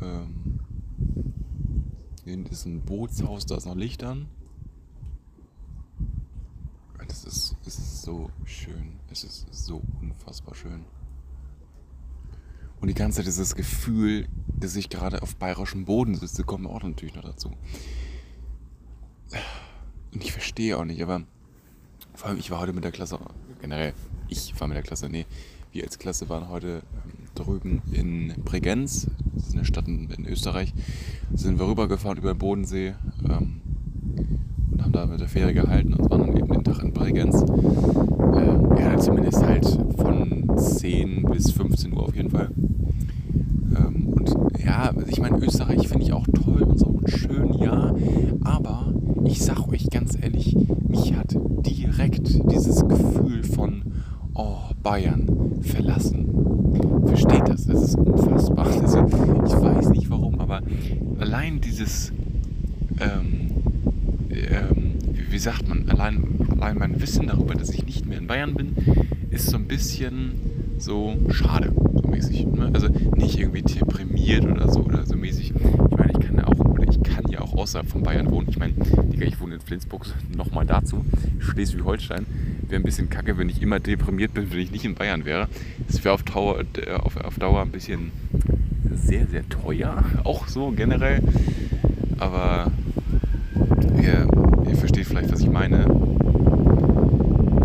[0.02, 0.60] Ähm,
[2.24, 4.28] hier hinten ist ein Bootshaus, da ist noch Licht an.
[7.10, 9.00] Das ist, ist so schön.
[9.10, 10.84] Es ist so unfassbar schön.
[12.80, 14.26] Und die ganze Zeit dieses Gefühl,
[14.58, 17.50] dass ich gerade auf bayerischem Boden sitze, kommt auch natürlich noch dazu.
[20.12, 21.22] Und ich verstehe auch nicht, aber
[22.14, 23.18] vor allem, ich war heute mit der Klasse,
[23.60, 23.92] generell,
[24.28, 25.26] ich war mit der Klasse, nee,
[25.72, 30.74] wir als Klasse waren heute ähm, drüben in Bregenz, das ist eine Stadt in, Österreich,
[31.32, 32.94] sind wir rübergefahren über den Bodensee
[33.28, 33.60] ähm,
[34.80, 37.42] und haben da mit der Fähre gehalten und waren dann eben den Tag in Bregenz.
[37.42, 39.66] Äh, ja, zumindest halt
[39.96, 42.50] von 10 bis 15 Uhr auf jeden Fall.
[43.76, 44.34] Ähm, und
[44.64, 47.94] ja, ich meine, Österreich finde ich auch toll und so und schön, ja,
[48.42, 48.92] aber
[49.24, 50.56] ich sag euch ganz ehrlich,
[50.88, 51.36] mich hat
[51.66, 53.82] direkt dieses Gefühl von,
[54.34, 56.26] oh, Bayern verlassen.
[57.06, 57.66] Versteht das?
[57.66, 58.66] Das ist unfassbar.
[58.80, 60.62] Also, ich weiß nicht warum, aber
[61.18, 62.12] allein dieses,
[62.98, 63.49] ähm,
[64.30, 64.94] ähm,
[65.30, 68.74] wie, sagt man, allein, allein mein Wissen darüber, dass ich nicht mehr in Bayern bin,
[69.30, 70.32] ist so ein bisschen
[70.78, 72.46] so schade, so mäßig.
[72.46, 72.70] Ne?
[72.72, 75.52] Also nicht irgendwie deprimiert oder so oder so mäßig.
[75.54, 78.48] Ich meine, ich kann ja auch, oder ich kann ja auch außerhalb von Bayern wohnen.
[78.48, 78.72] Ich meine,
[79.12, 81.04] Digga, ich wohne in Flensburg, nochmal dazu,
[81.38, 82.26] Schleswig-Holstein.
[82.68, 85.48] Wäre ein bisschen kacke, wenn ich immer deprimiert bin, wenn ich nicht in Bayern wäre.
[85.86, 88.12] Das wäre auf Dauer, äh, auf, auf Dauer ein bisschen
[88.92, 91.20] sehr, sehr teuer, auch so generell.
[92.18, 92.70] Aber
[94.02, 94.26] ihr,
[94.68, 95.84] ihr versteht vielleicht, was ich meine.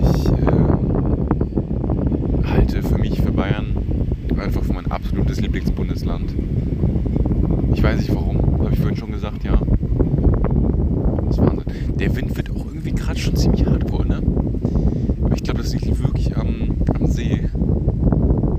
[0.02, 0.42] Ich äh,
[2.48, 3.76] halte für mich, für Bayern,
[4.38, 6.34] einfach für mein absolutes Lieblingsbundesland.
[7.74, 9.60] Ich weiß nicht warum, habe ich vorhin schon gesagt, ja.
[11.26, 11.66] Das ist Wahnsinn.
[12.00, 14.22] Der Wind wird auch irgendwie gerade schon ziemlich hardcore, ne?
[15.24, 17.42] Aber ich glaube, das liegt wirklich am, am See.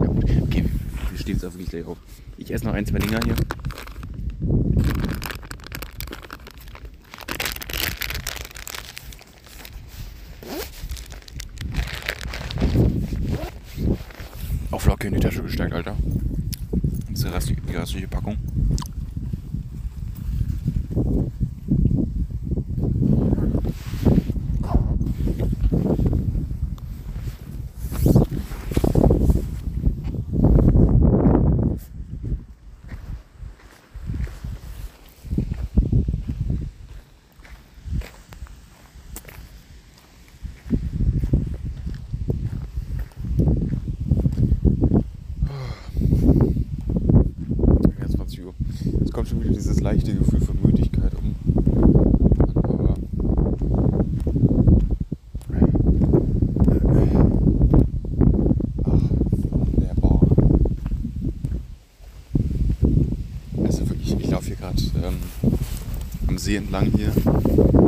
[0.01, 0.65] Ja gut, okay,
[1.11, 1.99] wir stehen jetzt auch wirklich gleich auf.
[2.39, 3.35] Ich esse noch ein, zwei Dinger hier.
[14.71, 15.97] Auf Locke in die Tasche gesteckt, Alter.
[17.09, 18.37] Das ist die restliche, die restliche Packung.
[48.01, 48.55] Ja, 20 Uhr.
[49.05, 51.35] Es kommt schon wieder dieses leichte Gefühl von Müdigkeit um.
[52.63, 52.95] Aber
[58.85, 59.11] Ach,
[59.51, 60.21] wunderbar.
[63.65, 65.15] Also wirklich, ich laufe hier gerade ähm,
[66.23, 67.09] am See entlang hier.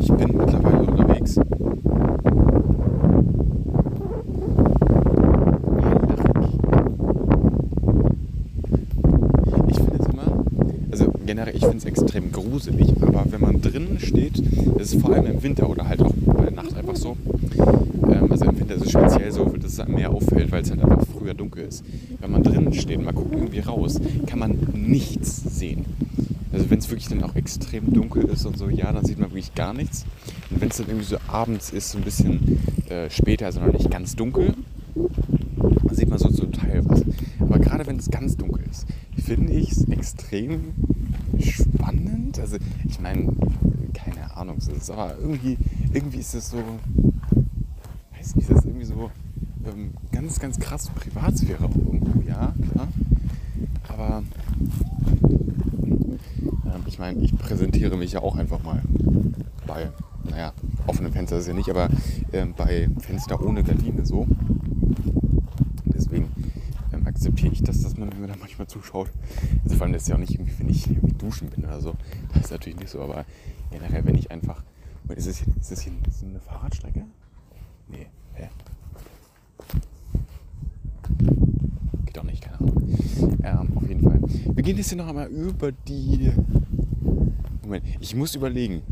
[0.01, 1.39] Ich bin mittlerweile unterwegs.
[9.69, 10.45] Ich finde es immer,
[10.91, 14.41] also generell, ich finde es extrem gruselig, aber wenn man drinnen steht,
[14.81, 17.17] ist vor allem im Winter oder halt auch bei der Nacht einfach so,
[18.11, 20.83] ähm, also im Winter ist es speziell so, dass es mehr auffällt, weil es halt
[20.83, 21.85] einfach früher dunkel ist.
[22.21, 25.85] Wenn man drinnen steht und man guckt irgendwie raus, kann man nichts sehen.
[26.53, 29.31] Also wenn es wirklich dann auch extrem dunkel ist und so, ja, dann sieht man
[29.31, 30.05] wirklich gar nichts.
[30.51, 32.61] Und wenn es dann irgendwie so abends ist, so ein bisschen
[32.91, 34.55] äh, später, also noch nicht ganz dunkel,
[34.95, 37.03] dann sieht man so zum Teil was.
[37.41, 38.87] Aber gerade wenn es ganz dunkel ist,
[39.25, 40.73] finde ich es extrem
[41.41, 42.39] spannend.
[42.39, 43.33] Also ich meine,
[43.95, 45.57] keine Ahnung, es ist aber irgendwie,
[45.95, 46.59] irgendwie ist es so,
[48.19, 49.11] weiß nicht, ist das irgendwie so
[49.65, 52.89] ähm, ganz, ganz krass Privatsphäre auch irgendwo, ja, klar.
[53.89, 54.23] Aber
[56.79, 58.83] ähm, ich meine, ich präsentiere mich ja auch einfach mal
[59.67, 59.91] bei,
[60.25, 60.53] naja,
[60.87, 61.89] offenem Fenster ist es ja nicht, aber
[62.33, 64.27] ähm, bei Fenster ohne Gardine so.
[65.85, 66.29] Deswegen
[66.93, 69.11] ähm, akzeptiere ich das, dass man mir da manchmal zuschaut.
[69.65, 71.81] Also vor allem das ist ja auch nicht irgendwie, wenn ich irgendwie duschen bin oder
[71.81, 71.95] so.
[72.35, 73.25] Das ist natürlich nicht so, aber
[73.71, 74.63] generell, wenn ich einfach.
[75.15, 77.03] Ist das hier, ist das hier ist eine Fahrradstrecke?
[77.89, 78.49] Nee, hä?
[82.05, 82.99] Geht doch nicht, keine Ahnung.
[83.43, 84.21] Ähm, auf jeden Fall.
[84.55, 86.33] Wir gehen jetzt hier noch einmal über die.
[87.69, 88.83] Moment, ich muss überlegen.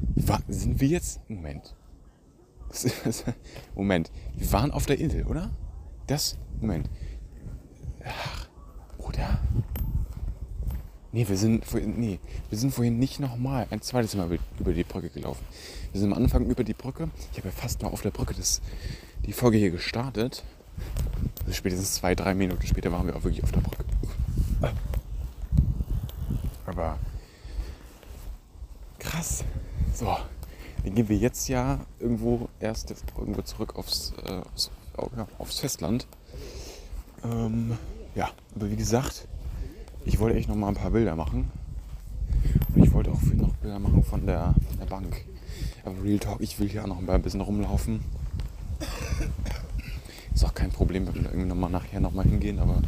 [0.49, 1.19] Sind wir jetzt.
[1.31, 1.75] Moment.
[3.75, 4.11] Moment.
[4.37, 5.51] Wir waren auf der Insel, oder?
[6.07, 6.37] Das.
[6.61, 6.91] Moment.
[8.05, 8.47] Ach,
[8.99, 9.39] oder?
[11.13, 12.21] Nee, wir sind vorhin, nee,
[12.51, 14.29] wir sind vorhin nicht nochmal ein zweites Mal
[14.61, 15.43] über- die Brücke gelaufen.
[15.93, 17.09] Wir sind am Anfang über die Brücke.
[17.33, 18.61] Ich habe ja fast noch auf der Brücke das,
[19.25, 20.45] die Folge hier gestartet.
[21.41, 23.85] Also spätestens zwei, drei Minuten später waren wir auch wirklich auf der Brücke.
[26.67, 26.99] Aber
[29.07, 29.45] krass.
[29.95, 30.17] So,
[30.85, 34.71] dann gehen wir jetzt ja irgendwo erst irgendwo zurück aufs, äh, aufs,
[35.17, 36.07] ja, aufs Festland.
[37.25, 37.79] Ähm,
[38.15, 39.27] ja, aber wie gesagt,
[40.05, 41.51] ich wollte echt noch mal ein paar Bilder machen.
[42.75, 45.25] Und ich wollte auch viel noch Bilder machen von der, der Bank.
[45.85, 48.01] Aber Real Talk, ich will hier auch noch ein bisschen rumlaufen.
[50.35, 52.83] Ist auch kein Problem, wenn wir irgendwie noch mal nachher noch mal hingehen, aber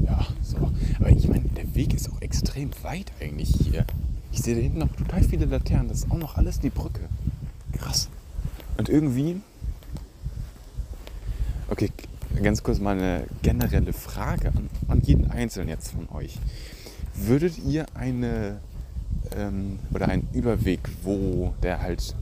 [0.00, 0.70] ja, so.
[1.00, 3.84] Aber ich meine, der Weg ist auch extrem weit eigentlich hier.
[4.32, 5.88] Ich sehe da hinten noch total viele Laternen.
[5.88, 7.02] Das ist auch noch alles die Brücke.
[7.72, 8.08] Krass.
[8.76, 9.40] Und irgendwie.
[11.68, 11.90] Okay,
[12.42, 16.38] ganz kurz mal eine generelle Frage an, an jeden Einzelnen jetzt von euch.
[17.14, 18.58] Würdet ihr eine
[19.36, 22.14] ähm, oder einen Überweg, wo der halt.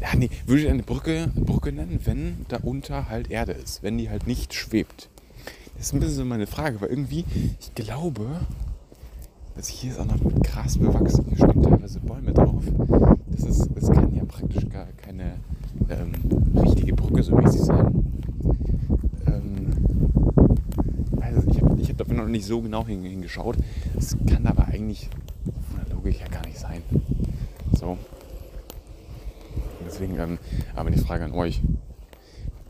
[0.00, 4.10] Ja, nee, würdet ihr eine Brücke, Brücke nennen, wenn darunter halt Erde ist, wenn die
[4.10, 5.08] halt nicht schwebt?
[5.76, 7.24] Das ist ein bisschen so meine Frage, weil irgendwie,
[7.60, 8.26] ich glaube,
[9.54, 12.64] dass hier ist auch noch Gras bewachsen, hier stehen teilweise Bäume drauf.
[13.28, 15.34] Das, ist, das kann ja praktisch gar keine
[15.88, 16.12] ähm,
[16.60, 18.04] richtige Brücke so mäßig sein.
[19.26, 19.76] Ähm,
[21.20, 23.56] es, ich habe ich hab dafür noch nicht so genau hin- hingeschaut.
[23.96, 25.08] Es kann aber eigentlich
[25.70, 26.82] von der Logik her gar nicht sein.
[27.78, 27.98] So.
[29.86, 30.38] Deswegen ähm,
[30.74, 31.60] aber die Frage an euch.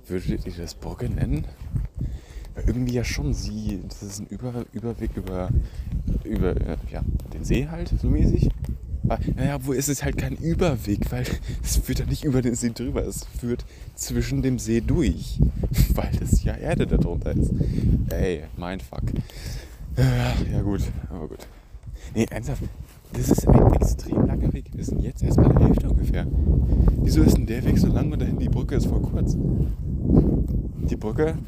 [0.09, 1.45] Würdet ihr das Brücke nennen?
[2.67, 5.51] Irgendwie ja schon sie, das ist ein Über, Überweg über,
[6.25, 7.03] über äh, ja,
[7.33, 8.49] den See halt, so mäßig.
[9.05, 11.25] Aber, naja, wo ist es halt kein Überweg, weil
[11.63, 13.65] es führt ja nicht über den See drüber, es führt
[13.95, 15.39] zwischen dem See durch,
[15.95, 17.53] weil das ja Erde darunter ist.
[18.11, 19.03] Ey, mein Fuck.
[19.97, 21.47] Ja gut, aber gut.
[22.15, 22.63] Nee, ernsthaft,
[23.13, 24.67] das ist ein extrem langer Weg.
[24.75, 26.27] Wir sind jetzt erst bei der Hälfte ungefähr.
[27.03, 29.37] Wieso ist denn der Weg so lang und dahin die Brücke ist voll kurz?
[29.37, 31.39] Die Brücke,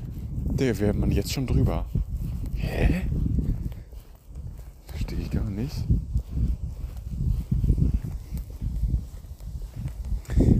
[0.50, 1.84] der wäre man jetzt schon drüber.
[2.54, 3.02] Hä?
[4.86, 5.84] Verstehe ich gar nicht.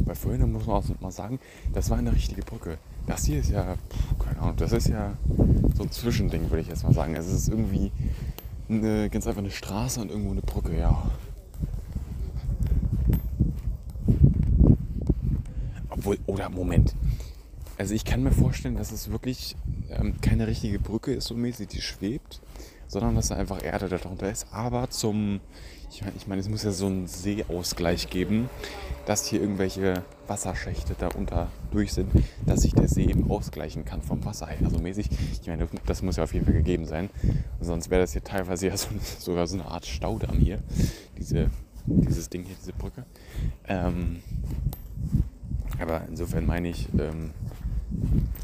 [0.05, 1.39] Weil vorhin muss man auch mal sagen,
[1.73, 2.79] das war eine richtige Brücke.
[3.07, 5.17] Das hier ist ja, pf, keine Ahnung, das ist ja
[5.75, 7.17] so ein Zwischending, würde ich jetzt mal sagen.
[7.17, 7.91] Also es ist irgendwie
[8.69, 11.11] eine, ganz einfach eine Straße und irgendwo eine Brücke, ja.
[15.91, 16.95] Obwohl, oder Moment.
[17.79, 19.55] Also ich kann mir vorstellen, dass es wirklich
[19.89, 22.41] ähm, keine richtige Brücke ist, so mäßig, die schwebt,
[22.89, 24.49] sondern dass da einfach Erde darunter ist.
[24.53, 25.39] Aber zum,
[25.93, 28.51] ich meine, ich mein, es muss ja so einen Seeausgleich geben,
[29.07, 32.11] dass hier irgendwelche Wasserschächte darunter durch sind,
[32.47, 34.59] dass sich der See eben ausgleichen kann vom Wasser her.
[34.65, 35.09] Also mäßig,
[35.41, 37.11] ich meine, das muss ja auf jeden Fall gegeben sein.
[37.61, 38.89] Sonst wäre das hier teilweise ja so,
[39.21, 40.59] sogar so eine Art Staudamm hier,
[41.17, 41.49] diese,
[41.87, 43.07] dieses Ding hier, diese Brücke.
[43.69, 44.21] Ähm,
[45.79, 47.31] aber insofern meine ich, ähm,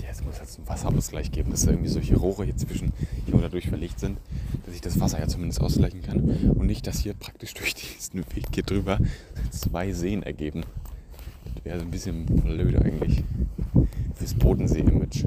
[0.03, 2.93] ja, es muss jetzt einen Wasserausgleich geben, dass da irgendwie solche Rohre hier zwischen
[3.27, 4.19] hier oder durch verlegt sind,
[4.67, 8.21] dass ich das Wasser ja zumindest ausgleichen kann und nicht, dass hier praktisch durch diesen
[8.35, 8.99] Weg hier drüber
[9.51, 10.65] zwei Seen ergeben.
[11.55, 13.25] Das wäre so ein bisschen blöd eigentlich
[14.15, 15.25] fürs Bodensee-Image.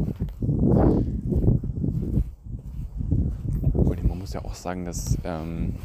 [4.04, 5.76] Man muss ja auch sagen, dass, ähm,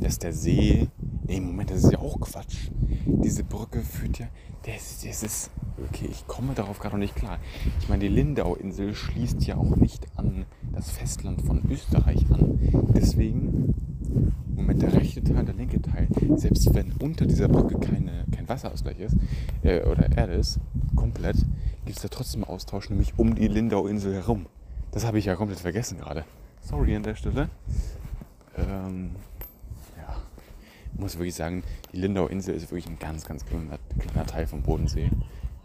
[0.00, 0.88] dass der See.
[1.30, 2.70] Nee, Moment, das ist ja auch Quatsch.
[3.06, 4.26] Diese Brücke führt ja.
[4.66, 5.50] Das, das ist.
[5.88, 7.38] Okay, ich komme darauf gerade noch nicht klar.
[7.78, 12.58] Ich meine, die Lindau-Insel schließt ja auch nicht an das Festland von Österreich an.
[12.96, 13.74] Deswegen.
[14.56, 16.08] Moment, der rechte Teil, der linke Teil.
[16.34, 19.16] Selbst wenn unter dieser Brücke keine, kein Wasserausgleich ist,
[19.62, 20.58] äh, oder Erde ist,
[20.96, 21.36] komplett,
[21.84, 24.46] gibt es da trotzdem Austausch, nämlich um die Lindau-Insel herum.
[24.90, 26.24] Das habe ich ja komplett vergessen gerade.
[26.60, 27.50] Sorry an der Stelle.
[28.56, 29.12] Ähm,
[30.92, 31.62] ich muss wirklich sagen,
[31.92, 35.10] die Lindau-Insel ist wirklich ein ganz, ganz kleiner, kleiner Teil vom Bodensee.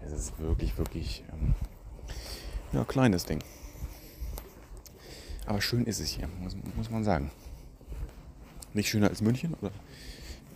[0.05, 1.53] Es ist wirklich, wirklich ähm,
[2.73, 3.39] ja, kleines Ding.
[5.45, 7.31] Aber schön ist es hier, muss, muss man sagen.
[8.73, 9.71] Nicht schöner als München, oder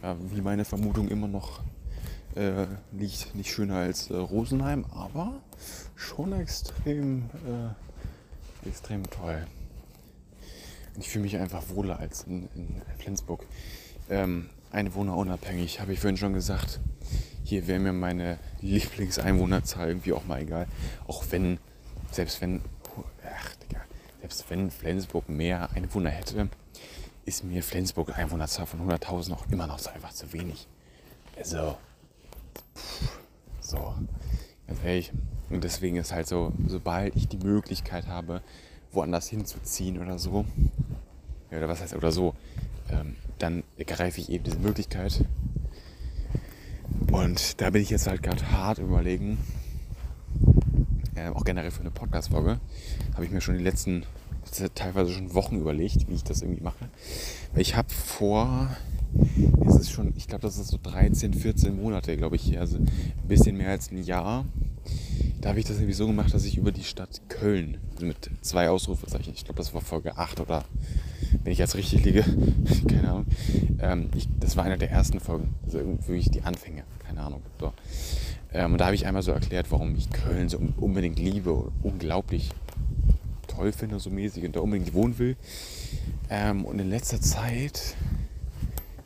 [0.02, 1.62] ja, wie meine Vermutung immer noch
[2.36, 5.42] äh, liegt, nicht schöner als äh, Rosenheim, aber
[5.96, 9.46] schon extrem, äh, extrem toll.
[10.98, 13.46] Ich fühle mich einfach wohler als in, in Flensburg.
[14.10, 16.80] Ähm, einwohnerunabhängig, habe ich vorhin schon gesagt.
[17.44, 20.68] Hier wäre mir meine Lieblingseinwohnerzahl irgendwie auch mal egal.
[21.08, 21.58] Auch wenn,
[22.12, 22.62] selbst wenn,
[23.26, 23.82] ach Digga,
[24.20, 26.50] selbst wenn Flensburg mehr Einwohner hätte,
[27.26, 30.68] ist mir Flensburg Einwohnerzahl von 100.000 auch immer noch so einfach zu wenig.
[31.38, 31.78] Also,
[33.62, 33.94] so,
[34.68, 35.12] ganz ehrlich.
[35.50, 38.42] Und deswegen ist halt so, sobald ich die Möglichkeit habe,
[38.92, 40.46] woanders hinzuziehen oder so,
[41.52, 42.36] oder was heißt, oder so,
[42.92, 45.26] ähm, dann ergreife ich eben diese Möglichkeit.
[47.12, 49.38] Und da bin ich jetzt halt gerade hart überlegen,
[51.16, 52.60] äh, auch generell für eine Podcast-Folge,
[53.14, 54.06] habe ich mir schon die letzten,
[54.76, 56.90] teilweise schon Wochen überlegt, wie ich das irgendwie mache.
[57.54, 58.70] Weil ich habe vor,
[59.68, 62.88] es ist schon, ich glaube, das ist so 13, 14 Monate, glaube ich, also ein
[63.28, 64.46] bisschen mehr als ein Jahr.
[65.42, 68.70] Da habe ich das irgendwie so gemacht, dass ich über die Stadt Köln mit zwei
[68.70, 70.66] Ausrufezeichen, ich glaube, das war Folge 8 oder
[71.44, 72.26] wenn ich jetzt richtig liege,
[72.88, 73.26] keine Ahnung.
[73.80, 77.42] Ähm, ich, das war einer der ersten Folgen, also wirklich die Anfänge, keine Ahnung.
[77.60, 77.74] So.
[78.52, 81.72] Ähm, und da habe ich einmal so erklärt, warum ich Köln so unbedingt liebe und
[81.84, 82.50] unglaublich
[83.48, 85.36] toll finde, so mäßig und da unbedingt wohnen will.
[86.30, 87.96] Ähm, und in letzter Zeit,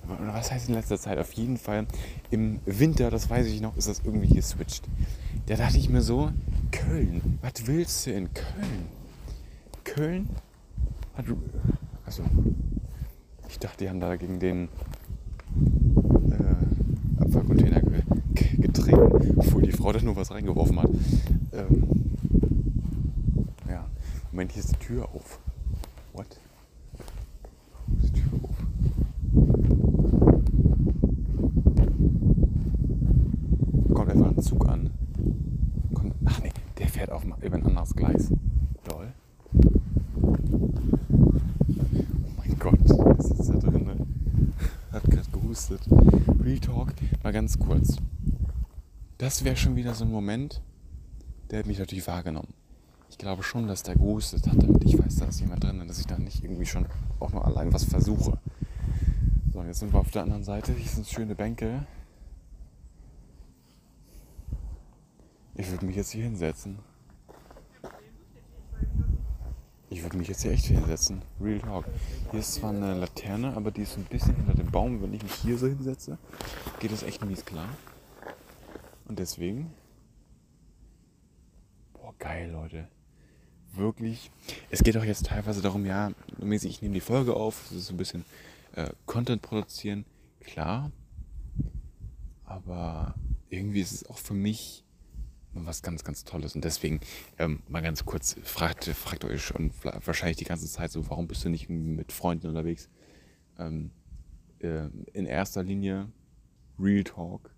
[0.07, 1.17] was heißt in letzter Zeit?
[1.17, 1.85] Auf jeden Fall
[2.31, 4.84] im Winter, das weiß ich noch, ist das irgendwie geswitcht.
[5.45, 6.31] Da dachte ich mir so,
[6.71, 8.88] Köln, was willst du in Köln?
[9.84, 10.30] Köln
[11.15, 11.25] hat,
[12.05, 12.23] also,
[13.49, 14.69] ich dachte, die haben da gegen den
[16.31, 17.81] äh, Abfallcontainer
[18.57, 20.89] getreten, obwohl die Frau da nur was reingeworfen hat.
[21.53, 21.84] Ähm,
[23.69, 23.85] ja,
[24.31, 25.39] Moment, hier ist die Tür auf.
[26.13, 26.27] What?
[28.01, 28.55] Ist die Tür auf?
[33.93, 34.90] Kommt einfach ein Zug an.
[36.26, 38.31] Ach nee, der fährt auf über ein anderes Gleis.
[38.90, 39.14] Lol.
[40.22, 40.38] Oh
[42.38, 43.90] mein Gott, was ist da drin?
[44.91, 45.81] Hat gerade gehustet.
[46.41, 47.98] Real Talk, mal ganz kurz
[49.23, 50.61] das wäre schon wieder so ein Moment,
[51.49, 52.53] der hat mich natürlich wahrgenommen.
[53.10, 55.88] Ich glaube schon, dass der gehustet hat, damit ich weiß, da ist jemand drin und
[55.88, 56.88] dass ich da nicht irgendwie schon
[57.22, 58.38] auch nur allein was versuche.
[59.53, 60.73] So, jetzt sind wir auf der anderen Seite.
[60.73, 61.85] Hier sind schöne Bänke.
[65.55, 66.80] Ich würde mich jetzt hier hinsetzen.
[69.89, 71.21] Ich würde mich jetzt hier echt hinsetzen.
[71.39, 71.85] Real Talk.
[72.31, 75.03] Hier ist zwar eine Laterne, aber die ist ein bisschen hinter dem Baum.
[75.03, 76.17] Wenn ich mich hier so hinsetze,
[76.80, 77.69] geht das echt mies klar.
[79.05, 79.71] Und deswegen,
[81.93, 82.88] boah, geil, Leute.
[83.73, 84.31] Wirklich.
[84.71, 87.88] Es geht auch jetzt teilweise darum, ja, mäßig, ich nehme die Folge auf, das ist
[87.88, 88.25] so ein bisschen
[88.75, 90.05] äh, Content produzieren,
[90.39, 90.91] klar.
[92.43, 93.13] Aber
[93.49, 94.84] irgendwie ist es auch für mich
[95.53, 96.55] was ganz, ganz Tolles.
[96.55, 96.99] Und deswegen
[97.38, 99.71] ähm, mal ganz kurz, fragt, fragt euch schon
[100.05, 102.89] wahrscheinlich die ganze Zeit so, warum bist du nicht mit Freunden unterwegs?
[103.59, 103.91] Ähm,
[104.59, 106.11] äh, in erster Linie
[106.80, 107.53] Real Talk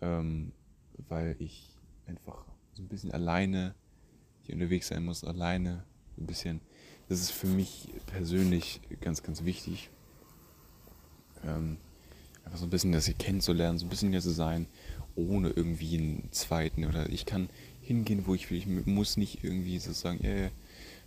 [0.00, 0.52] ähm,
[1.08, 1.76] weil ich
[2.06, 2.44] einfach
[2.74, 3.74] so ein bisschen alleine
[4.42, 5.84] hier unterwegs sein muss, alleine
[6.18, 6.60] ein bisschen.
[7.08, 9.90] Das ist für mich persönlich ganz, ganz wichtig.
[11.44, 11.78] Ähm,
[12.44, 14.66] einfach so ein bisschen das hier kennenzulernen, so ein bisschen hier zu sein,
[15.16, 16.84] ohne irgendwie einen zweiten.
[16.84, 17.48] Oder ich kann
[17.82, 18.58] hingehen, wo ich will.
[18.58, 20.50] Ich muss nicht irgendwie so sagen, yeah,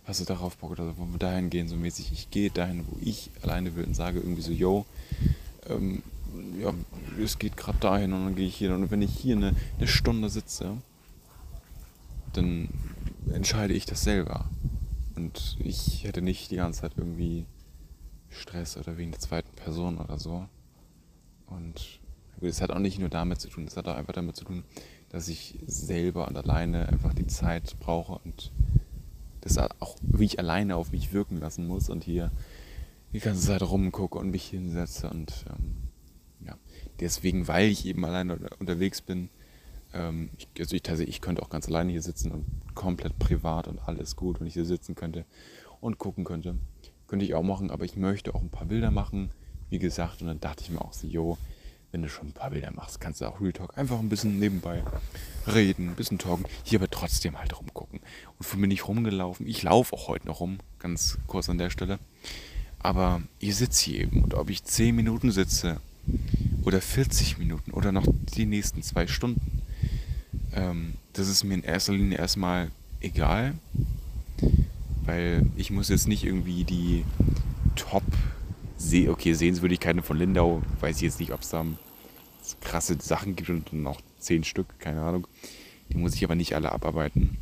[0.04, 2.12] hast du darauf Bock oder wollen wir dahin gehen, so mäßig.
[2.12, 4.84] Ich gehe dahin, wo ich alleine will und sage irgendwie so, yo,
[5.68, 6.02] ähm,
[6.60, 6.74] ja,
[7.22, 8.74] es geht gerade dahin und dann gehe ich hier.
[8.74, 10.76] Und wenn ich hier eine, eine Stunde sitze,
[12.32, 12.68] dann
[13.32, 14.46] entscheide ich das selber.
[15.16, 17.46] Und ich hätte nicht die ganze Zeit irgendwie
[18.30, 20.46] Stress oder wegen der zweiten Person oder so.
[21.46, 22.00] Und
[22.40, 24.64] es hat auch nicht nur damit zu tun, es hat auch einfach damit zu tun,
[25.08, 28.52] dass ich selber und alleine einfach die Zeit brauche und
[29.40, 32.30] das auch wie ich alleine auf mich wirken lassen muss und hier
[33.12, 35.84] die ganze Zeit rumgucke und mich hinsetze und ähm,
[37.00, 39.28] deswegen, weil ich eben alleine unterwegs bin,
[39.92, 42.44] ähm, ich, also ich, also ich könnte auch ganz alleine hier sitzen und
[42.74, 45.24] komplett privat und alles gut, wenn ich hier sitzen könnte
[45.80, 46.56] und gucken könnte.
[47.06, 49.30] Könnte ich auch machen, aber ich möchte auch ein paar Bilder machen,
[49.68, 50.22] wie gesagt.
[50.22, 51.36] Und dann dachte ich mir auch so, jo,
[51.94, 54.40] wenn du schon ein paar Bilder machst, kannst du auch Real Talk einfach ein bisschen
[54.40, 54.82] nebenbei
[55.46, 58.00] reden, ein bisschen talken, hier aber trotzdem halt rumgucken.
[58.36, 59.46] Und für mich nicht rumgelaufen.
[59.46, 62.00] Ich laufe auch heute noch rum, ganz kurz an der Stelle.
[62.80, 65.80] Aber ich sitze hier eben und ob ich 10 Minuten sitze
[66.64, 69.62] oder 40 Minuten oder noch die nächsten zwei Stunden.
[70.52, 73.54] Ähm, das ist mir in erster Linie erstmal egal,
[75.04, 77.04] weil ich muss jetzt nicht irgendwie die
[77.76, 78.02] Top
[78.84, 81.64] See okay, Sehenswürdigkeiten von Lindau, weiß ich jetzt nicht, ob es da
[82.60, 85.26] krasse Sachen gibt und noch zehn Stück, keine Ahnung.
[85.88, 87.38] Die muss ich aber nicht alle abarbeiten.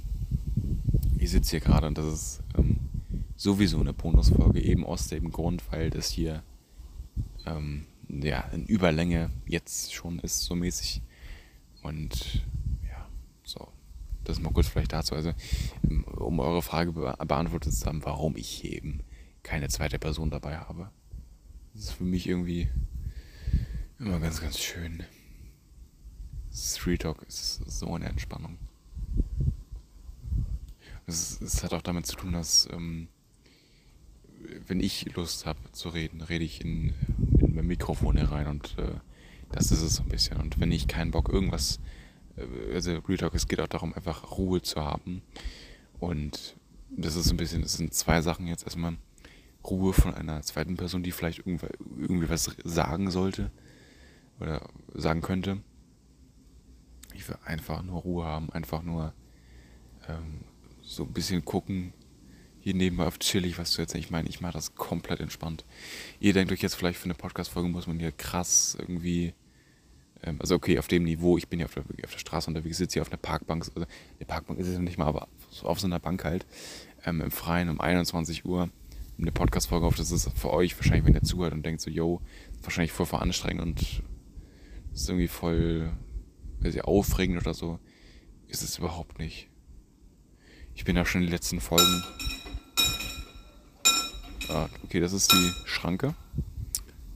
[1.19, 2.79] Ich sitze hier gerade und das ist ähm,
[3.35, 6.45] sowieso eine Bonusfolge, eben aus dem Grund, weil das hier
[7.45, 11.03] ähm, ja, in Überlänge jetzt schon ist, so mäßig.
[11.83, 12.45] Und
[12.89, 13.09] ja,
[13.43, 13.67] so.
[14.23, 15.17] Das mal kurz vielleicht dazu.
[15.17, 15.33] Also,
[16.17, 19.01] um eure Frage be beantwortet zu haben, warum ich hier eben
[19.43, 20.91] keine zweite Person dabei habe.
[21.75, 22.69] Das ist für mich irgendwie
[23.99, 25.05] immer ganz, ganz schön.
[26.53, 28.59] Street Talk ist so eine Entspannung.
[31.07, 33.09] Es, hat auch damit zu tun, dass ähm,
[34.67, 36.95] wenn ich Lust habe zu reden, rede ich in,
[37.39, 38.95] in mein Mikrofon herein und äh,
[39.51, 40.39] das ist es so ein bisschen.
[40.39, 41.81] Und wenn ich keinen Bock irgendwas,
[42.37, 45.23] äh, also Real Talk, es geht auch darum, einfach Ruhe zu haben.
[46.01, 46.57] Und
[46.91, 48.97] das ist ein bisschen, das sind zwei Sachen jetzt erstmal.
[49.65, 53.51] Ruhe von einer zweiten Person, die vielleicht irgendwie, was sagen sollte
[54.41, 55.63] oder sagen könnte.
[57.15, 59.13] Ich will einfach nur Ruhe haben, einfach nur
[60.09, 60.41] ähm,
[60.83, 61.93] so ein bisschen gucken,
[62.61, 64.05] hier nebenbei auf chillig was zu erzählen.
[64.05, 65.65] Ich meine, ich mache das komplett entspannt.
[66.21, 69.35] Ihr denkt euch jetzt vielleicht für eine Podcast-Folge muss man hier krass irgendwie,
[70.23, 72.79] ähm, also okay, auf dem Niveau, ich bin ja auf der, auf der Straße unterwegs,
[72.79, 75.29] sitze hier auf einer Parkbank, also eine Parkbank ist es nicht mal, aber
[75.63, 76.47] auf so einer Bank halt,
[77.05, 78.71] ähm, im Freien um 21 Uhr
[79.23, 79.97] eine Podcast-Folge auf.
[79.97, 82.21] Das ist für euch wahrscheinlich, wenn ihr zuhört und denkt so, yo,
[82.63, 84.03] wahrscheinlich voll veranstrengend und
[84.93, 85.93] ist irgendwie voll
[86.63, 87.79] weiß ich, aufregend oder so.
[88.49, 89.49] Ist es überhaupt nicht.
[90.75, 92.03] Ich bin ja schon in den letzten Folgen.
[94.49, 96.15] Ah, okay, das ist die Schranke.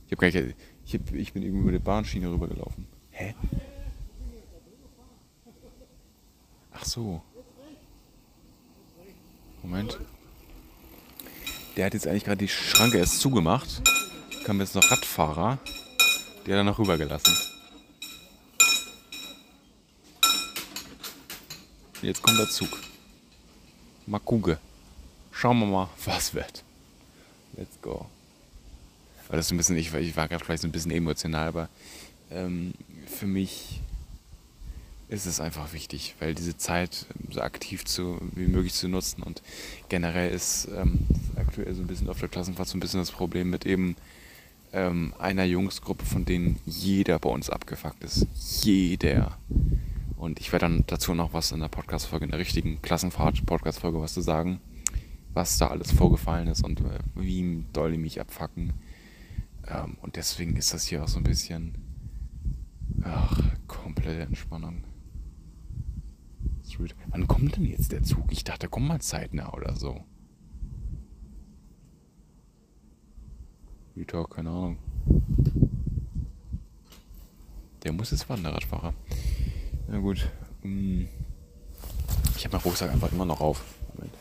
[0.06, 0.56] Ich habe gar nicht.
[0.84, 2.86] Ich, hab, ich bin irgendwie über die Bahnschiene rübergelaufen.
[3.10, 3.34] Hä?
[6.72, 7.22] Ach so.
[9.62, 9.98] Moment.
[11.76, 13.82] Der hat jetzt eigentlich gerade die Schranke erst zugemacht.
[14.44, 15.58] Kam jetzt noch Radfahrer.
[16.46, 17.34] Der hat er noch rübergelassen.
[22.00, 22.68] Jetzt kommt der Zug.
[24.06, 24.56] Mal gucken.
[25.32, 26.64] Schauen wir mal, was wird.
[27.56, 28.06] Let's go.
[29.28, 31.68] Aber das ist ein bisschen, ich, ich war gerade vielleicht so ein bisschen emotional, aber
[32.30, 32.72] ähm,
[33.06, 33.80] für mich
[35.08, 39.42] ist es einfach wichtig, weil diese Zeit so aktiv zu, wie möglich zu nutzen und
[39.88, 41.06] generell ist ähm,
[41.36, 43.96] aktuell so ein bisschen auf der Klassenfahrt so ein bisschen das Problem mit eben
[44.72, 48.26] ähm, einer Jungsgruppe, von denen jeder bei uns abgefuckt ist.
[48.62, 49.38] Jeder.
[50.16, 54.14] Und ich werde dann dazu noch was in der Podcast-Folge, in der richtigen Klassenfahrt-Podcast-Folge was
[54.14, 54.60] zu sagen,
[55.34, 58.72] was da alles vorgefallen ist und äh, wie doll die mich abfacken.
[59.68, 61.74] Ähm, und deswegen ist das hier auch so ein bisschen,
[63.02, 64.84] ach, komplette Entspannung.
[67.08, 68.30] Wann kommt denn jetzt der Zug?
[68.30, 70.04] Ich dachte, komm mal zeitnah oder so.
[73.96, 74.78] Retalk, keine Ahnung.
[77.82, 78.92] Der muss jetzt Wanderradfahrer.
[79.88, 80.30] Na gut.
[80.62, 81.04] Mm.
[82.36, 83.64] Ich habe meinen Rucksack einfach immer noch auf.
[83.94, 84.12] Moment.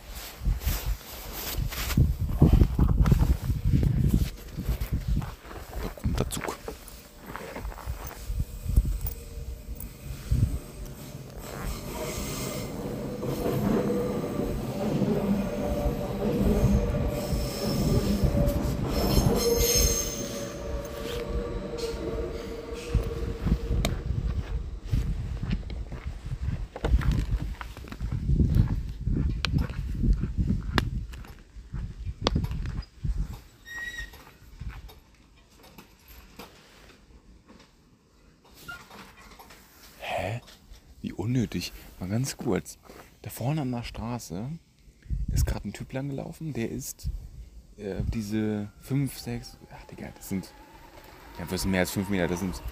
[5.82, 6.56] Da kommt der Zug.
[41.26, 41.73] unnötig.
[41.99, 42.80] Mal ganz kurz.
[43.22, 44.49] Da vorne an der Straße
[45.31, 47.11] ist gerade ein Typ lang gelaufen, der ist
[47.77, 50.52] äh, diese 5, 6, ach Digga, das sind,
[51.38, 52.64] ja, das sind mehr als 5 Meter, das sind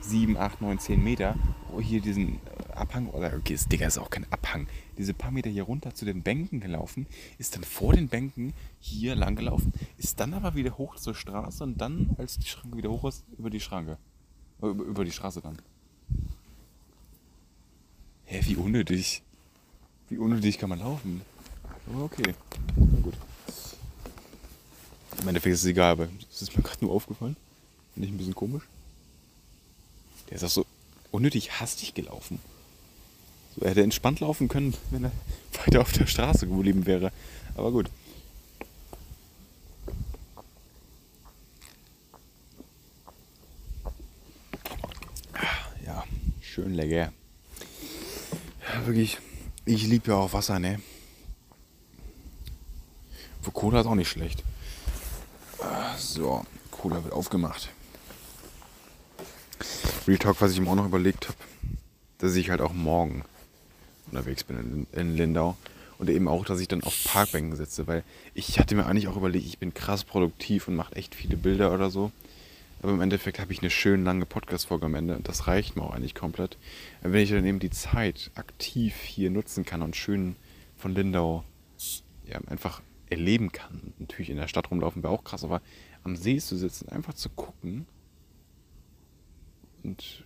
[0.00, 1.36] 7, 8, 9, 10 Meter.
[1.70, 2.40] Oh, hier diesen
[2.74, 4.66] Abhang, oder okay, das, Digga, ist auch kein Abhang.
[4.96, 7.06] Diese paar Meter hier runter zu den Bänken gelaufen,
[7.36, 11.62] ist dann vor den Bänken hier lang gelaufen, ist dann aber wieder hoch zur Straße
[11.62, 13.98] und dann, als die Schranke wieder hoch ist, über die Schranke.
[14.62, 15.58] Über, über die Straße dann.
[18.32, 19.22] Hä, wie unnötig.
[20.08, 21.20] Wie unnötig kann man laufen?
[21.86, 22.34] Aber okay.
[22.76, 23.12] Na gut.
[25.20, 27.36] Im Endeffekt ist es egal, aber es ist mir gerade nur aufgefallen.
[27.92, 28.62] Finde ich ein bisschen komisch.
[30.30, 30.66] Der ist auch so
[31.10, 32.38] unnötig hastig gelaufen.
[33.54, 35.12] So, er hätte entspannt laufen können, wenn er
[35.66, 37.12] weiter auf der Straße geblieben wäre.
[37.54, 37.90] Aber gut.
[45.84, 46.02] Ja,
[46.40, 47.12] schön lecker
[48.84, 49.18] wirklich,
[49.64, 50.80] ich liebe ja auch Wasser, ne?
[53.40, 54.42] Für Cola ist auch nicht schlecht.
[55.96, 57.68] So, Cola wird aufgemacht.
[60.06, 61.38] Real Talk, was ich mir auch noch überlegt habe,
[62.18, 63.24] dass ich halt auch morgen
[64.10, 65.56] unterwegs bin in, in Lindau
[65.98, 68.02] und eben auch, dass ich dann auf Parkbänken sitze, weil
[68.34, 71.72] ich hatte mir eigentlich auch überlegt, ich bin krass produktiv und mache echt viele Bilder
[71.72, 72.10] oder so.
[72.82, 75.82] Aber im Endeffekt habe ich eine schön lange Podcast-Folge am Ende und das reicht mir
[75.82, 76.58] auch eigentlich komplett.
[77.00, 80.34] Wenn ich dann eben die Zeit aktiv hier nutzen kann und schön
[80.76, 81.44] von Lindau
[82.26, 83.92] ja, einfach erleben kann.
[83.98, 85.62] Natürlich in der Stadt rumlaufen wäre auch krass, aber
[86.02, 87.86] am See zu sitzen, einfach zu gucken
[89.84, 90.24] und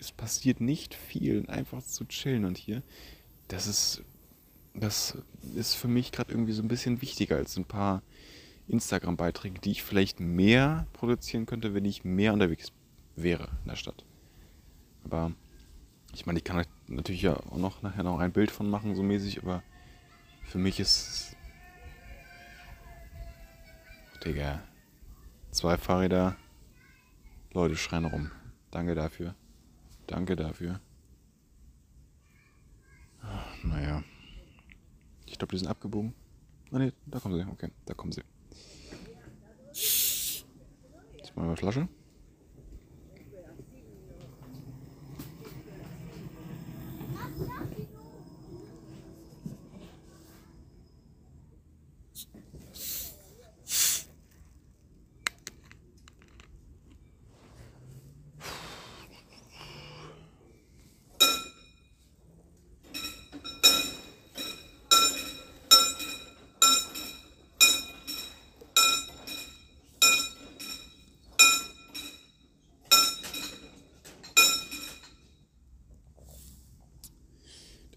[0.00, 2.82] es passiert nicht viel, einfach zu chillen und hier,
[3.48, 4.02] das ist,
[4.74, 5.16] das
[5.54, 8.02] ist für mich gerade irgendwie so ein bisschen wichtiger als ein paar
[8.68, 12.72] Instagram-Beiträge, die ich vielleicht mehr produzieren könnte, wenn ich mehr unterwegs
[13.16, 14.04] wäre in der Stadt.
[15.04, 15.32] Aber
[16.14, 19.02] ich meine, ich kann natürlich ja auch noch nachher noch ein Bild von machen, so
[19.02, 19.62] mäßig, aber
[20.44, 21.36] für mich ist.
[24.24, 24.62] Digga.
[25.50, 26.36] Zwei Fahrräder.
[27.52, 28.30] Leute schreien rum.
[28.70, 29.34] Danke dafür.
[30.06, 30.80] Danke dafür.
[33.22, 34.02] Ach, naja.
[35.26, 36.14] Ich glaube, die sind abgebogen.
[36.72, 37.46] Ah ne, da kommen sie.
[37.48, 38.22] Okay, da kommen sie.
[41.34, 41.88] Jetzt mal eine Flasche.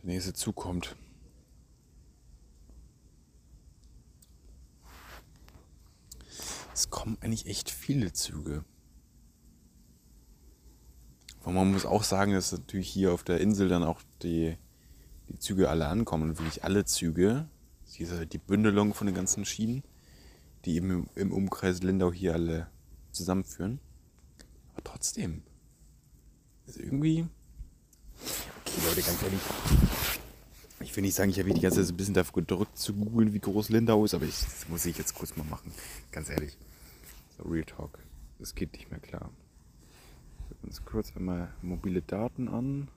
[0.08, 0.96] der nächste Zug kommt.
[6.74, 8.64] Es kommen eigentlich echt viele Züge.
[11.44, 14.58] Und man muss auch sagen, dass natürlich hier auf der Insel dann auch die,
[15.30, 16.30] die Züge alle ankommen.
[16.30, 17.48] Und wirklich alle Züge.
[17.98, 19.84] Diese, die Bündelung von den ganzen Schienen,
[20.66, 22.68] die eben im, Umkreis Lindau hier alle
[23.12, 23.80] zusammenführen.
[24.74, 25.44] Aber trotzdem.
[26.66, 27.28] Also irgendwie.
[28.66, 29.40] Okay, Leute, ganz ehrlich.
[30.82, 32.94] Ich will nicht sagen, ich habe die ganze Zeit so ein bisschen dafür gedrückt zu
[32.94, 35.72] googeln, wie groß Lindau ist, aber ich, das muss ich jetzt kurz mal machen.
[36.12, 36.58] Ganz ehrlich.
[37.38, 38.00] So, Real Talk.
[38.40, 39.30] Das geht nicht mehr klar.
[40.50, 42.90] Wir uns kurz einmal mobile Daten an.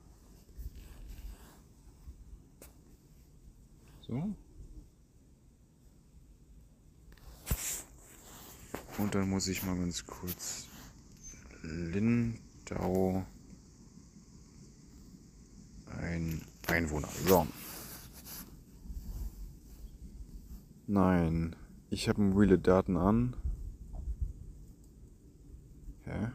[4.00, 4.34] So.
[8.98, 10.66] Und dann muss ich mal ganz kurz
[11.62, 13.24] Lindau
[15.98, 17.08] ein Einwohner.
[17.26, 17.46] So.
[20.86, 21.56] Nein.
[21.90, 23.36] Ich habe mobile Daten an.
[26.10, 26.30] Hä?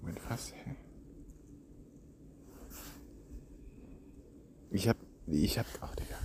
[0.00, 0.52] Moment, was?
[0.52, 0.76] Hä?
[4.70, 4.96] Ich hab.
[5.26, 5.66] Ich hab.
[5.80, 6.18] Ach, Digga.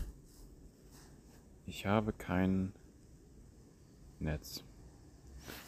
[1.65, 2.73] Ich habe kein
[4.19, 4.63] Netz.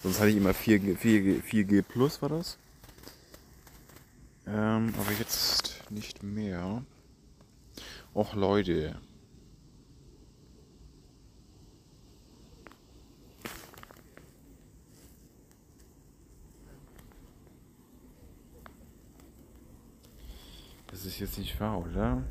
[0.03, 2.57] Sonst hatte ich immer 4G, 4G, 4G Plus, war das?
[4.45, 6.83] Ähm, aber jetzt nicht mehr.
[8.13, 8.99] Och Leute.
[20.99, 22.21] Das ist jetzt nicht wahr, oder?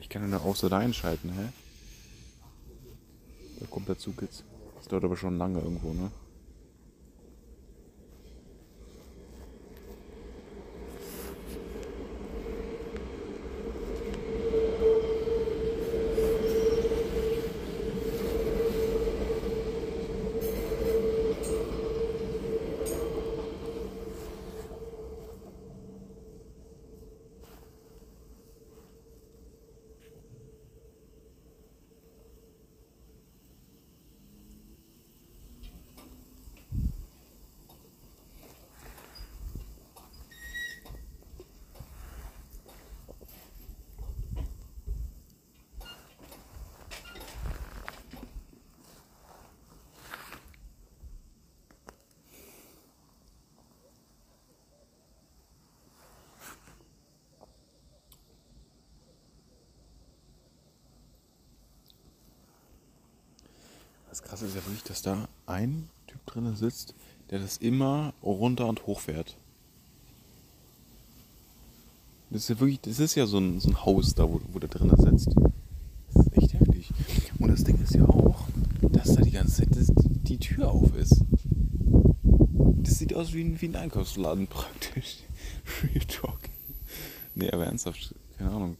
[0.00, 1.52] Ich kann nur aus- oder einschalten, hä?
[3.60, 4.42] Da kommt der Zug jetzt.
[4.74, 6.10] Das dauert aber schon lange irgendwo, ne?
[64.14, 66.94] Das krasse ist ja wirklich, dass da ein Typ drin sitzt,
[67.30, 69.36] der das immer runter und hoch fährt.
[72.30, 74.58] Das ist ja wirklich, das ist ja so ein, so ein Haus da, wo, wo
[74.60, 75.34] der drin sitzt.
[76.12, 76.90] Das ist echt heftig.
[77.40, 78.46] Und das Ding ist ja auch,
[78.80, 81.24] dass da die ganze Zeit die Tür auf ist.
[82.22, 85.16] Das sieht aus wie ein, wie ein Einkaufsladen praktisch.
[85.82, 86.38] Real Talk.
[87.34, 88.76] Nee, aber ernsthaft, keine Ahnung.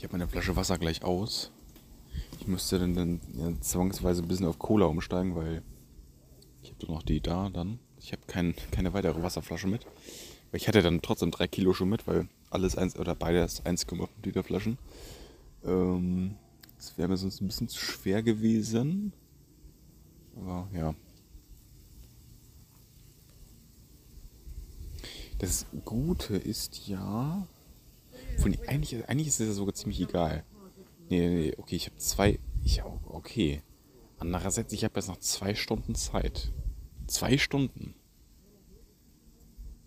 [0.00, 1.50] Ich habe meine Flasche Wasser gleich aus.
[2.40, 5.62] Ich müsste dann, dann ja, zwangsweise ein bisschen auf Cola umsteigen, weil
[6.62, 7.78] ich habe noch die da dann.
[7.98, 9.86] Ich habe kein, keine weitere Wasserflasche mit.
[10.52, 14.42] Ich hatte dann trotzdem drei Kilo schon mit, weil alles eins oder beides 1,5 Liter
[14.42, 14.78] Flaschen.
[15.62, 16.36] Ähm,
[16.78, 19.12] Das wäre mir sonst ein bisschen zu schwer gewesen.
[20.36, 20.94] Aber ja.
[25.36, 27.46] Das Gute ist ja.
[28.40, 30.44] Von, eigentlich, eigentlich ist es ja sogar ziemlich egal.
[31.10, 32.38] Nee, nee, okay, ich habe zwei.
[32.64, 33.62] Ich, okay.
[34.18, 36.50] Andererseits, ich habe jetzt noch zwei Stunden Zeit.
[37.06, 37.94] Zwei Stunden.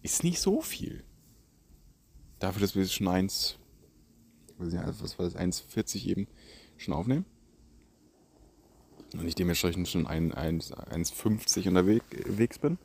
[0.04, 1.04] Ist nicht so viel.
[2.40, 3.58] Dafür, dass wir jetzt schon eins.
[4.60, 5.36] Was war das?
[5.36, 6.28] 1,40 eben
[6.78, 7.26] schon aufnehmen.
[9.14, 12.78] Und ich dementsprechend schon 1,50 unterwegs bin.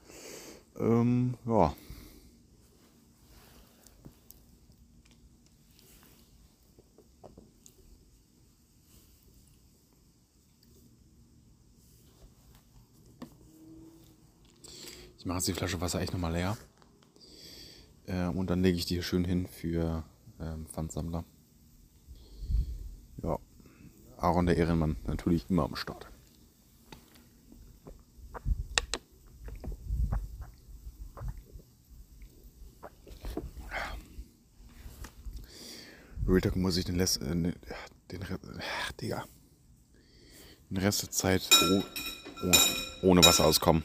[0.78, 1.74] Ähm, ja.
[15.18, 16.57] Ich mache jetzt die Flasche Wasser echt nochmal leer.
[18.07, 20.03] Äh, und dann lege ich die hier schön hin für
[20.41, 21.23] ähm, Pfandsammler.
[23.23, 23.39] Ja.
[24.17, 26.09] Aaron der Ehrenmann natürlich immer am Start.
[36.27, 37.55] Real Talk muss ich den, Rest, äh, ne,
[38.11, 39.25] den, Rest, ach, Digga,
[40.71, 41.83] den Rest der Zeit oh,
[42.45, 43.83] oh, ohne Wasser auskommen.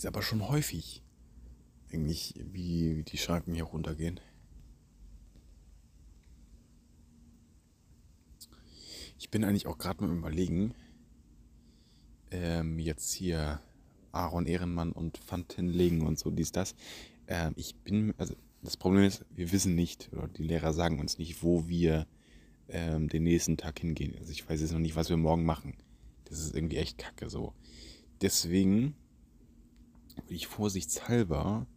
[0.11, 1.01] aber schon häufig.
[1.93, 4.19] Eigentlich, wie, die Schranken hier runtergehen.
[9.17, 10.73] Ich bin eigentlich auch gerade mal überlegen,
[12.31, 13.61] ähm, jetzt hier
[14.11, 16.75] Aaron Ehrenmann und Fantin legen und so, dies, das.
[17.27, 21.17] Ähm, ich bin, also das Problem ist, wir wissen nicht, oder die Lehrer sagen uns
[21.17, 22.05] nicht, wo wir
[22.67, 24.15] ähm, den nächsten Tag hingehen.
[24.19, 25.77] Also ich weiß jetzt noch nicht, was wir morgen machen.
[26.25, 27.53] Das ist irgendwie echt kacke so.
[28.21, 28.95] Deswegen
[30.17, 31.67] würde ich vorsichtshalber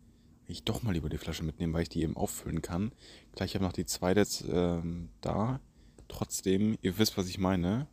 [0.46, 2.92] ich doch mal lieber die Flasche mitnehmen, weil ich die eben auffüllen kann.
[3.32, 5.60] Gleich habe noch die zweite jetzt ähm, da.
[6.08, 7.88] Trotzdem, ihr wisst, was ich meine.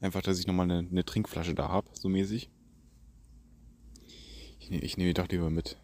[0.00, 2.48] Einfach, dass ich nochmal eine, eine Trinkflasche da habe, so mäßig.
[4.60, 5.78] Ich, ne, ich nehme die doch lieber mit.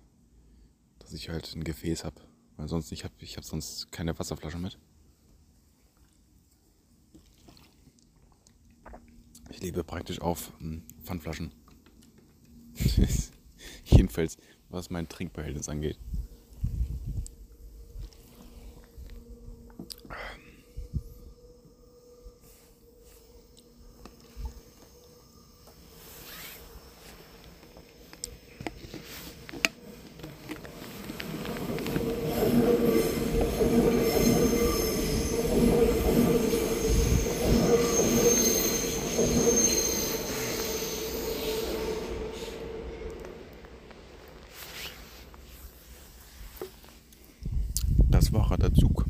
[1.00, 2.20] Dass ich halt ein Gefäß habe.
[2.56, 4.78] Weil sonst, ich habe ich hab sonst keine Wasserflasche mit.
[9.50, 11.50] Ich lebe praktisch auf hm, Pfandflaschen.
[13.86, 14.36] Jedenfalls,
[14.68, 15.98] was mein Trinkbehältnis angeht.
[48.08, 49.04] Das war der Zug.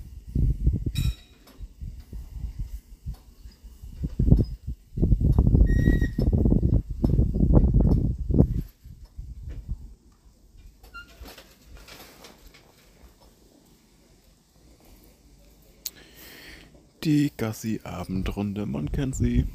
[17.47, 19.47] Die Gassi-Abendrunde, man kennt sie.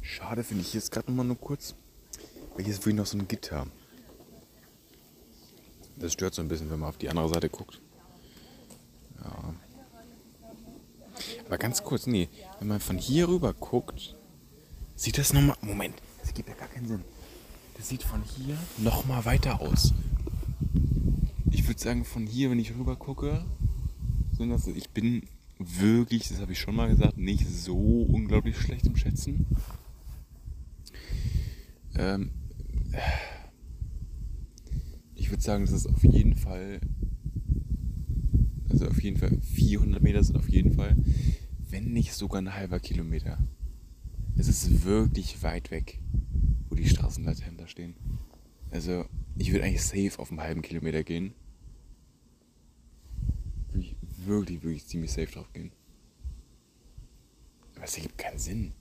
[0.00, 1.74] Schade finde ich jetzt gerade noch mal nur kurz,
[2.54, 3.66] weil hier ist wirklich noch so ein Gitter.
[5.96, 7.82] Das stört so ein bisschen, wenn man auf die andere Seite guckt.
[9.22, 9.54] Ja.
[11.44, 12.30] Aber ganz kurz, nee,
[12.60, 14.16] wenn man von hier rüber guckt,
[14.94, 15.58] sieht das nochmal.
[15.60, 17.04] Moment, das gibt ja gar keinen Sinn.
[17.76, 19.92] Das sieht von hier nochmal weiter aus.
[21.50, 23.44] Ich würde sagen, von hier, wenn ich rüber gucke,
[24.32, 25.22] sind das, ich bin
[25.58, 29.46] wirklich, das habe ich schon mal gesagt, nicht so unglaublich schlecht im Schätzen.
[31.94, 32.30] Ähm,
[35.14, 36.80] ich würde sagen, das ist auf jeden Fall,
[38.68, 40.96] also auf jeden Fall 400 Meter sind auf jeden Fall,
[41.70, 43.38] wenn nicht sogar ein halber Kilometer.
[44.36, 46.00] Es ist wirklich weit weg,
[47.06, 47.94] die Straßenlaternen da stehen.
[48.70, 49.06] Also
[49.36, 51.34] ich würde eigentlich safe auf einen halben Kilometer gehen.
[54.24, 55.70] wirklich, wirklich ziemlich safe drauf gehen.
[57.76, 58.72] Aber es ergibt keinen Sinn.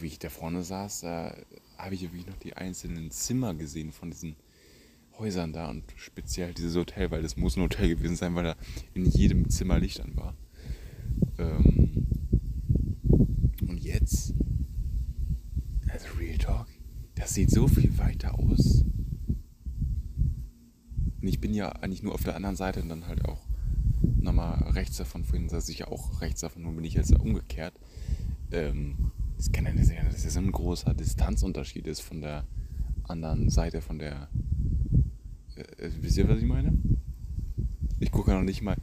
[0.00, 1.34] Wie ich da vorne saß, da
[1.76, 4.36] habe ich wirklich noch die einzelnen Zimmer gesehen von diesen
[5.18, 8.56] Häusern da und speziell dieses Hotel, weil das muss ein Hotel gewesen sein, weil da
[8.94, 10.36] in jedem Zimmer Licht an war.
[11.38, 12.06] Ähm
[13.66, 14.34] und jetzt,
[15.88, 16.68] also Real Talk,
[17.18, 18.84] das sieht so viel weiter aus.
[21.20, 23.46] Und ich bin ja eigentlich nur auf der anderen Seite und dann halt auch
[24.16, 25.22] nochmal rechts davon.
[25.22, 27.74] Vorhin saß ich ja auch rechts davon, nun bin ich jetzt umgekehrt.
[28.50, 32.44] Ähm, es kann ja nicht sein, dass das so ein großer Distanzunterschied ist von der
[33.04, 34.28] anderen Seite, von der.
[35.54, 36.76] Äh, äh wisst ihr, was ich meine?
[38.00, 38.76] Ich gucke noch nicht mal.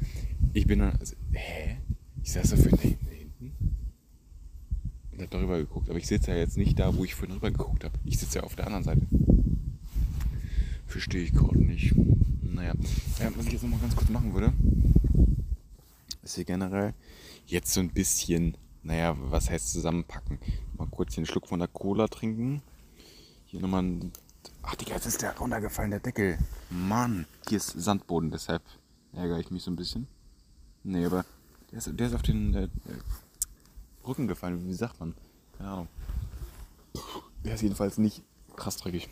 [0.53, 0.95] Ich bin dann.
[0.97, 1.75] Also, hä?
[2.23, 2.95] Ich saß da vorhin
[5.35, 5.89] da darüber geguckt.
[5.89, 7.97] Aber ich sitze ja jetzt nicht da, wo ich vorhin rüber geguckt habe.
[8.03, 9.01] Ich sitze ja auf der anderen Seite.
[10.87, 11.93] Verstehe ich gerade nicht.
[12.41, 12.73] Naja,
[13.19, 14.53] ja, was ich jetzt nochmal ganz kurz machen würde,
[16.23, 16.93] ist hier generell
[17.47, 20.39] jetzt so ein bisschen, naja, was heißt zusammenpacken?
[20.77, 22.61] Mal kurz einen Schluck von der Cola trinken.
[23.45, 24.11] Hier nochmal ein.
[24.63, 26.37] Ach, Digga, jetzt ist der runtergefallen, der Deckel.
[26.69, 28.63] Mann, hier ist Sandboden, deshalb
[29.13, 30.07] ärgere ich mich so ein bisschen.
[30.83, 31.25] Nee, aber
[31.71, 32.69] der ist, der ist auf den äh,
[34.07, 35.15] Rücken gefallen, wie sagt man?
[35.57, 35.87] Keine Ahnung.
[37.43, 38.23] Der ist jedenfalls nicht
[38.55, 39.09] krass dreckig.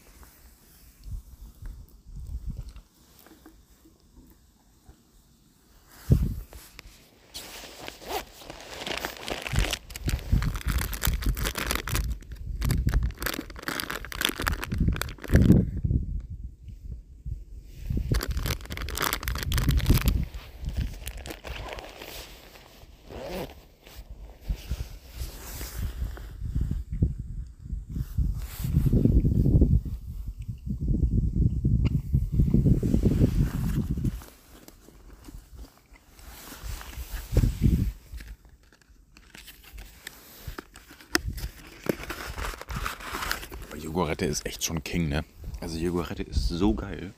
[43.94, 45.24] Jogurette ist echt schon King, ne?
[45.61, 47.14] Also Jogurette ist so geil.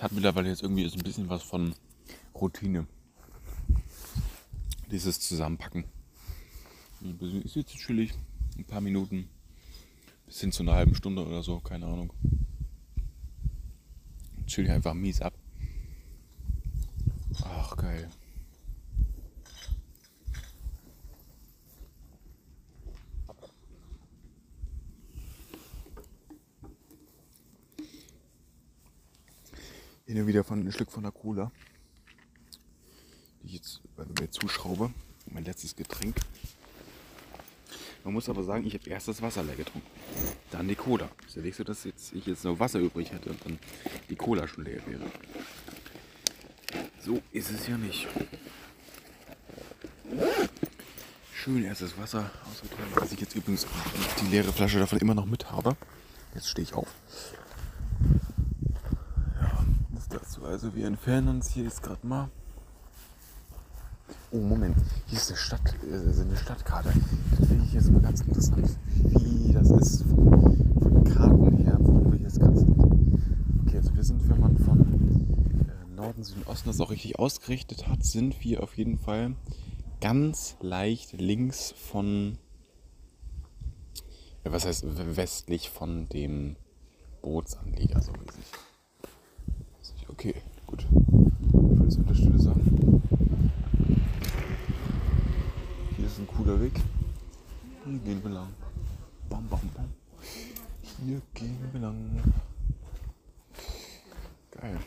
[0.00, 1.74] Es hat mittlerweile jetzt irgendwie so ein bisschen was von
[2.34, 2.86] Routine.
[4.90, 5.84] Dieses Zusammenpacken.
[7.44, 8.12] Ich sitze chillig,
[8.58, 9.30] ein paar Minuten,
[10.26, 12.12] bis hin zu einer halben Stunde oder so, keine Ahnung.
[14.46, 15.32] Chill einfach mies ab.
[17.42, 18.10] Ach, geil.
[30.06, 31.52] Hier wieder von ein Stück von der Cola,
[33.42, 34.90] die ich jetzt also mir zuschraube.
[35.26, 36.16] Mein letztes Getränk.
[38.02, 39.86] Man muss aber sagen, ich habe erst das Wasser leer getrunken.
[40.50, 41.10] Dann die Cola.
[41.26, 43.58] Ist ja nicht so, dass jetzt, ich jetzt noch Wasser übrig hätte und dann
[44.08, 45.04] die Cola schon leer wäre.
[47.04, 48.08] So ist es ja nicht.
[51.34, 53.66] Schön erstes Wasser ausgetragen, was ich jetzt übrigens
[54.22, 55.76] die leere Flasche davon immer noch mit habe.
[56.34, 56.88] Jetzt stehe ich auf.
[59.38, 59.62] Ja,
[59.94, 60.40] das dazu.
[60.62, 62.28] Also wir entfernen uns hier jetzt gerade mal.
[64.30, 64.76] Oh Moment,
[65.06, 66.92] hier ist eine Stadt, äh, eine Stadtkarte.
[67.38, 71.78] Das finde ich jetzt mal ganz interessant, wie das ist von, von den Karten her,
[71.80, 72.78] wo wir jetzt gerade sind.
[72.78, 74.80] Okay, also wir sind, wenn man von
[75.66, 79.36] äh, Norden, Süden, Osten das auch richtig ausgerichtet hat, sind wir auf jeden Fall
[80.02, 82.36] ganz leicht links von,
[84.44, 84.84] ja, was heißt
[85.16, 86.56] westlich von dem
[87.22, 88.44] Bootsanleger, so mäßig.
[90.08, 90.34] Okay,
[90.86, 91.00] gut.
[91.42, 93.02] Ich würde es an der Stelle sagen.
[95.96, 96.72] Hier ist ein cooler Weg.
[97.84, 98.48] Hier gehen wir lang.
[99.28, 99.84] Bam, bam, bam.
[101.04, 101.96] Hier gehen wir lang.
[104.50, 104.78] Geil.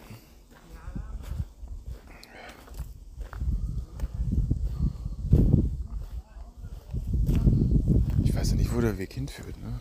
[8.23, 9.79] Ich weiß ja nicht, wo der Weg hinführt, ne?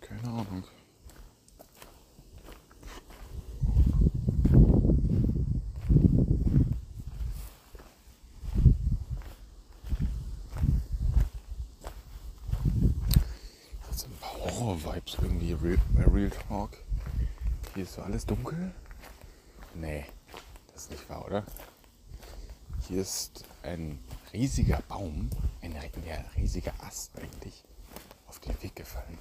[0.00, 0.64] Keine Ahnung.
[13.88, 16.70] Das sind ein paar Horror-Vibes irgendwie, Real, äh, Real Talk.
[17.74, 18.72] Hier ist so alles dunkel.
[19.74, 20.04] Nee,
[20.72, 21.44] das ist nicht wahr, oder?
[22.86, 23.98] Hier ist ein
[24.32, 25.28] riesiger Baum,
[25.62, 25.74] ein
[26.36, 27.64] riesiger Ast eigentlich,
[28.28, 29.18] auf den Weg gefallen.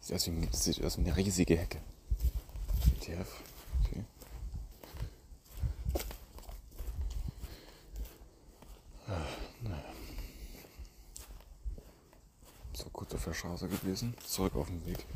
[0.00, 1.78] Sieht aus wie, sieht aus wie eine riesige Hecke.
[2.96, 3.28] ETF.
[3.84, 4.04] Okay.
[9.06, 9.12] Ah,
[9.62, 9.84] naja.
[12.80, 15.06] So kurz auf der Straße gewesen, zurück auf den Weg.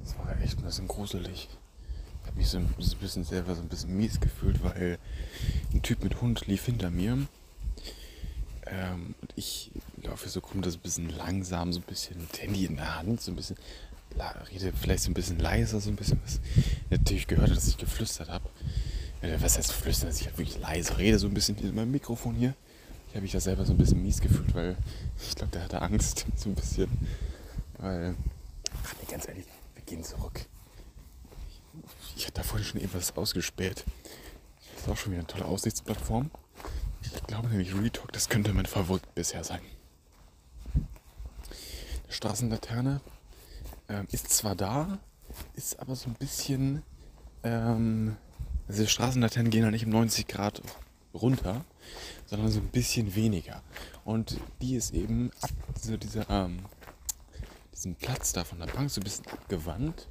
[0.00, 1.48] Das war echt ein bisschen gruselig.
[2.22, 2.74] Ich habe mich so ein
[3.72, 4.98] bisschen mies gefühlt, weil
[5.72, 7.18] ein Typ mit Hund lief hinter mir.
[8.66, 9.70] Ähm, und ich
[10.02, 13.20] laufe so rum, das ein bisschen langsam, so ein bisschen mit Handy in der Hand,
[13.20, 13.56] so ein bisschen,
[14.50, 16.40] rede vielleicht so ein bisschen leiser, so ein bisschen was.
[16.90, 18.48] Natürlich gehört, dass ich geflüstert habe.
[19.22, 21.90] Äh, Was heißt flüstern, dass ich halt wirklich leise rede, so ein bisschen in meinem
[21.90, 22.54] Mikrofon hier.
[23.08, 24.76] Ich habe mich da selber so ein bisschen mies gefühlt, weil
[25.20, 26.88] ich glaube, der hatte Angst, so ein bisschen.
[27.78, 28.14] Weil,
[28.84, 29.44] ach nee, ganz ehrlich,
[29.74, 30.46] wir gehen zurück.
[32.22, 33.84] Ich hatte da vorhin schon etwas ausgespäht.
[34.74, 36.30] Das ist auch schon wieder eine tolle Aussichtsplattform.
[37.02, 39.58] Ich glaube nämlich Retalk, das könnte mein Favorit bisher sein.
[42.08, 43.00] Die Straßenlaterne
[43.88, 45.00] ähm, ist zwar da,
[45.54, 46.84] ist aber so ein bisschen.
[47.42, 48.16] Ähm,
[48.68, 50.62] also die Straßenlaternen gehen ja nicht um 90 Grad
[51.12, 51.64] runter,
[52.26, 53.64] sondern so ein bisschen weniger.
[54.04, 56.60] Und die ist eben ab so dieser, ähm,
[57.74, 60.06] diesen Platz da von der Bank so ein bisschen abgewandt.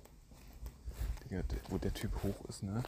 [1.31, 2.83] Der- wo der Typ hoch ist, ne?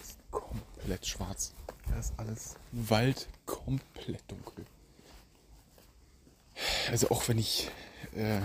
[0.00, 1.52] Ist komplett schwarz.
[1.88, 4.64] Da ist alles Wald komplett dunkel.
[6.90, 7.70] Also auch wenn ich.
[8.14, 8.40] Äh,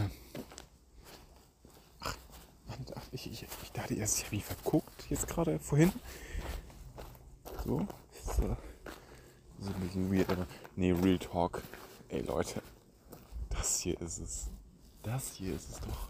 [1.99, 2.15] ach,
[2.95, 5.91] ach, ich, ich, ich dachte erst, ich habe mich verguckt jetzt gerade vorhin.
[7.63, 7.87] So.
[8.25, 8.57] so.
[9.59, 10.47] So ein bisschen weird, aber.
[10.75, 11.61] Nee, Real Talk.
[12.09, 12.61] Ey Leute.
[13.49, 14.47] Das hier ist es.
[15.03, 16.09] Das hier ist es doch.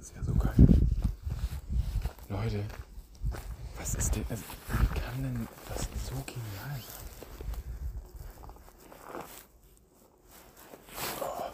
[0.00, 0.54] Ist ja so geil.
[2.30, 2.64] Leute,
[3.76, 4.24] was ist denn.
[4.30, 7.04] Also, wie kann denn das so genial sein?
[11.20, 11.52] Oh.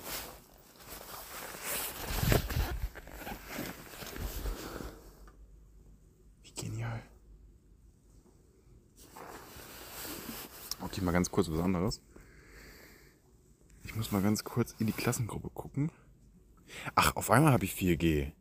[6.44, 7.02] Wie genial.
[10.82, 12.00] Okay, mal ganz kurz was anderes.
[13.82, 15.90] Ich muss mal ganz kurz in die Klassengruppe gucken.
[16.94, 18.32] Ach, auf einmal habe ich 4G.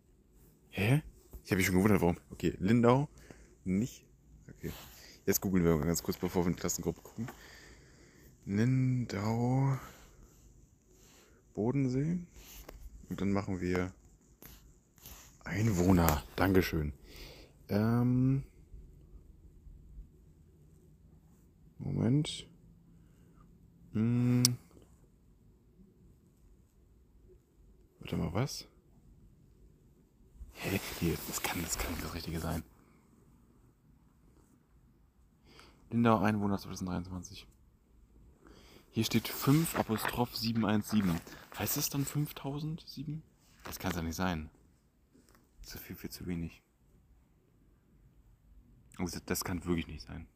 [0.69, 1.01] Hä?
[1.43, 2.17] Ich habe mich schon gewundert, warum.
[2.31, 3.07] Okay, Lindau
[3.63, 4.05] nicht.
[4.49, 4.71] Okay.
[5.25, 7.27] Jetzt googeln wir mal ganz kurz, bevor wir in die Klassengruppe gucken.
[8.45, 9.77] Lindau
[11.53, 12.19] Bodensee.
[13.09, 13.91] Und dann machen wir
[15.43, 16.23] Einwohner.
[16.35, 16.93] Dankeschön.
[17.69, 18.43] Ähm.
[21.77, 22.47] Moment.
[23.93, 24.43] Hm.
[28.05, 28.67] Warte mal, was?
[30.53, 30.79] Hä?
[30.99, 32.63] Hier, das kann, das kann nicht das Richtige sein.
[35.89, 37.47] Lindau Einwohner 2023.
[38.91, 41.19] Hier steht 5 Apostroph 717.
[41.57, 43.23] Heißt es dann 5007?
[43.63, 44.51] Das kann es ja nicht sein.
[45.63, 46.61] Ist viel, viel zu wenig.
[48.99, 50.27] Also das kann wirklich nicht sein.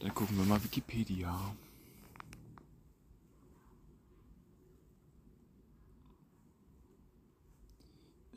[0.00, 1.54] Dann gucken wir mal Wikipedia.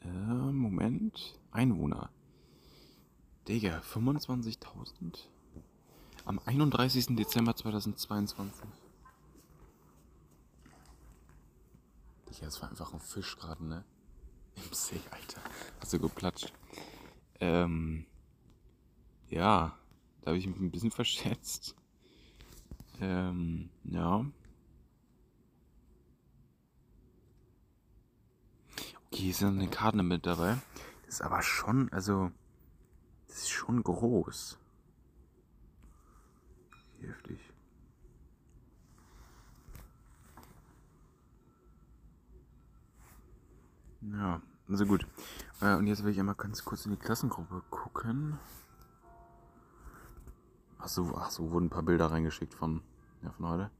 [0.03, 1.39] Äh, Moment.
[1.51, 2.09] Einwohner.
[3.47, 5.27] Digga, 25.000?
[6.25, 7.15] Am 31.
[7.15, 8.65] Dezember 2022.
[12.29, 13.83] Digga, das war einfach ein Fisch gerade, ne?
[14.55, 15.41] Im See, Alter.
[15.79, 16.53] Hast du geplatscht.
[17.39, 18.05] Ähm.
[19.29, 19.77] Ja,
[20.21, 21.75] da habe ich mich ein bisschen verschätzt.
[23.01, 24.25] Ähm, ja.
[29.13, 30.57] Hier sind eine Karte mit dabei.
[31.05, 32.31] Das ist aber schon, also,
[33.27, 34.57] das ist schon groß.
[36.99, 37.39] Heftig.
[44.01, 45.05] Ja, also gut.
[45.61, 48.39] Äh, und jetzt will ich einmal ganz kurz in die Klassengruppe gucken.
[50.79, 52.81] Ach so, ach so, wurden ein paar Bilder reingeschickt von,
[53.21, 53.71] ja, von heute.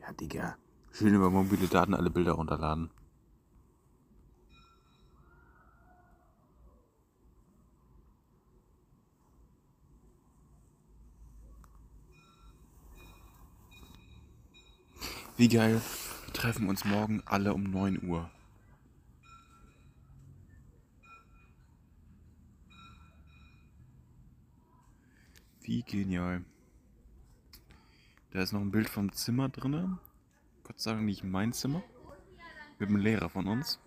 [0.00, 0.56] Ja, Digga.
[0.94, 2.90] Schön über mobile Daten alle Bilder runterladen.
[15.38, 15.80] Wie geil.
[16.26, 18.30] Wir treffen uns morgen alle um 9 Uhr.
[25.62, 26.44] Wie genial.
[28.32, 29.98] Da ist noch ein Bild vom Zimmer drin.
[30.76, 31.82] Sei Dank nicht mein Zimmer.
[32.78, 33.78] Mit einem Lehrer von uns.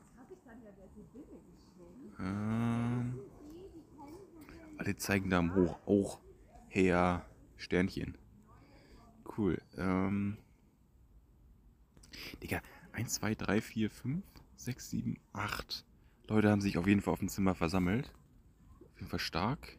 [2.20, 3.20] Ähm,
[4.78, 5.80] alle zeigen Daumen hoch.
[5.86, 6.20] Auch
[6.70, 7.26] her
[7.58, 8.18] Sternchen.
[9.38, 9.62] Cool.
[9.78, 10.38] Ähm,
[12.42, 12.62] Digga,
[12.94, 14.24] 1, 2, 3, 4, 5,
[14.56, 15.86] 6, 7, 8
[16.28, 18.12] Leute haben sich auf jeden Fall auf dem Zimmer versammelt.
[18.94, 19.78] Auf jeden Fall stark.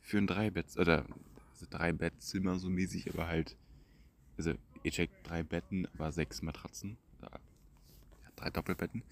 [0.00, 1.04] Für ein Dreibett, oder
[1.52, 3.56] also drei Bettzimmer so mäßig, aber halt,
[4.36, 6.96] also ihr checkt drei Betten, aber sechs Matratzen.
[7.22, 7.30] Ja,
[8.36, 9.02] drei Doppelbetten.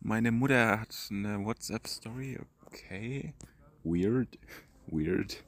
[0.00, 3.34] Meine Mutter hat eine WhatsApp-Story, okay.
[3.84, 4.38] Weird.
[4.86, 5.44] Weird.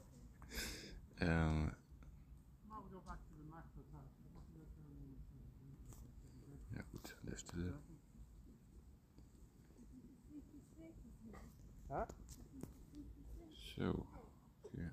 [1.19, 1.71] Äh, Ja
[6.91, 7.73] gut, an der Stelle.
[13.75, 14.05] So.
[14.63, 14.89] Okay.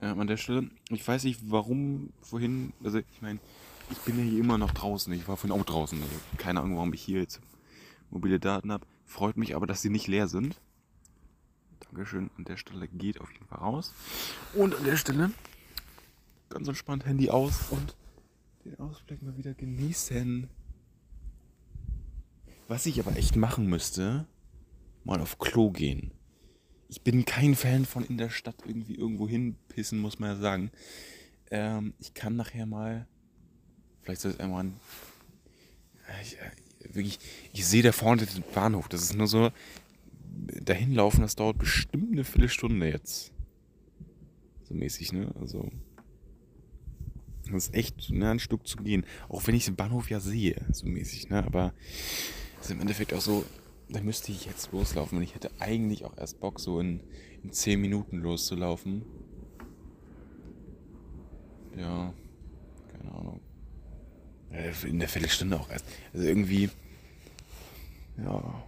[0.00, 3.40] Ähm, an der Stelle, ich weiß nicht warum, vorhin, also ich meine,
[3.92, 5.12] ich bin ja hier immer noch draußen.
[5.12, 6.00] Ich war vorhin auch draußen.
[6.02, 7.40] Also keine Ahnung, warum ich hier jetzt
[8.10, 8.86] mobile Daten habe.
[9.04, 10.60] Freut mich aber, dass sie nicht leer sind.
[11.80, 12.30] Dankeschön.
[12.36, 13.92] An der Stelle geht auf jeden Fall raus.
[14.54, 15.30] Und an der Stelle
[16.48, 17.96] ganz entspannt Handy aus und
[18.64, 20.48] den Ausblick mal wieder genießen.
[22.68, 24.26] Was ich aber echt machen müsste,
[25.04, 26.12] mal auf Klo gehen.
[26.88, 30.70] Ich bin kein Fan von in der Stadt irgendwie irgendwo hinpissen, muss man ja sagen.
[31.50, 33.06] Ähm, ich kann nachher mal,
[34.02, 34.76] vielleicht soll es einmal ein,
[36.22, 37.18] ich, äh, wirklich,
[37.52, 38.88] ich sehe da vorne den Bahnhof.
[38.88, 39.50] Das ist nur so,
[40.62, 43.32] dahin laufen, das dauert bestimmt eine Viertelstunde jetzt.
[44.64, 45.32] So mäßig, ne?
[45.40, 45.70] Also,
[47.50, 49.04] das ist echt ne, ein Stück zu gehen.
[49.28, 51.44] Auch wenn ich den Bahnhof ja sehe, so mäßig, ne?
[51.44, 51.74] Aber
[52.60, 53.44] ist im Endeffekt auch so,
[53.88, 55.18] da müsste ich jetzt loslaufen.
[55.18, 57.00] Und ich hätte eigentlich auch erst Bock, so in,
[57.42, 59.04] in 10 Minuten loszulaufen.
[61.76, 62.14] Ja,
[62.92, 63.40] keine Ahnung.
[64.84, 65.84] In der Viertelstunde auch erst.
[66.12, 66.68] Also irgendwie,
[68.18, 68.64] ja,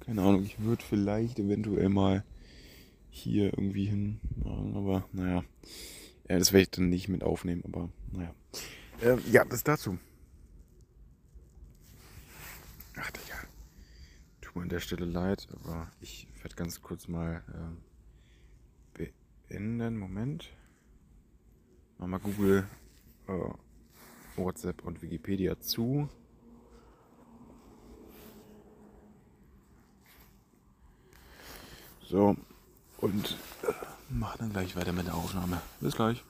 [0.00, 0.42] keine Ahnung.
[0.44, 2.24] Ich würde vielleicht eventuell mal
[3.10, 4.20] hier irgendwie hin
[4.88, 5.44] aber naja.
[6.28, 8.34] Ja, das werde ich dann nicht mit aufnehmen, aber naja.
[9.02, 9.98] Ähm, ja, das dazu.
[12.96, 13.36] Ach, Digga.
[14.40, 17.78] Tut mir an der Stelle leid, aber ich werde ganz kurz mal ähm,
[19.48, 19.98] beenden.
[19.98, 20.50] Moment.
[21.98, 22.68] Mach mal Google,
[23.26, 23.32] äh,
[24.38, 26.08] WhatsApp und Wikipedia zu.
[32.02, 32.36] So,
[32.98, 33.72] und äh,
[34.08, 35.60] mach dann gleich weiter mit der Aufnahme.
[35.80, 36.24] Bis gleich.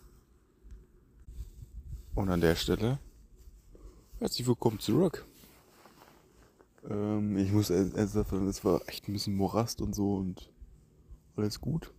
[2.15, 2.99] Und an der Stelle
[4.19, 5.25] herzlich willkommen zurück.
[6.89, 10.51] Ähm, ich muss erst sagen, es war echt ein bisschen Morast und so und
[11.37, 11.93] alles gut.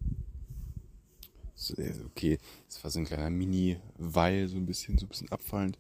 [1.56, 1.76] So,
[2.06, 5.78] Okay, es war so ein kleiner Mini-Weil, so ein bisschen, so ein bisschen abfallend.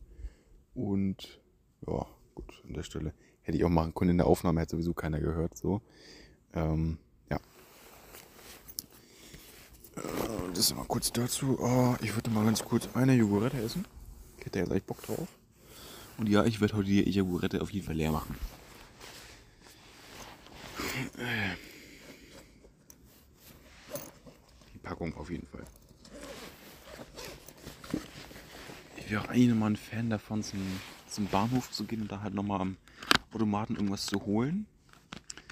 [0.79, 1.41] Und
[1.85, 4.93] ja, gut, an der Stelle hätte ich auch machen können in der Aufnahme, hätte sowieso
[4.93, 5.57] keiner gehört.
[5.57, 5.81] So.
[6.53, 6.97] Ähm,
[7.29, 7.35] ja.
[9.97, 10.01] Äh,
[10.53, 11.59] das mal kurz dazu.
[11.59, 13.83] Oh, ich würde mal ganz kurz eine Jogurette essen.
[14.37, 15.27] Ich hätte jetzt echt Bock drauf.
[16.17, 18.37] Und ja, ich werde heute die Jogurette auf jeden Fall leer machen.
[24.73, 25.65] Die Packung auf jeden Fall.
[28.97, 30.59] Ich wäre auch eigentlich nochmal ein Fan davon, zum,
[31.07, 32.77] zum Bahnhof zu gehen und da halt nochmal am
[33.33, 34.65] Automaten irgendwas zu holen.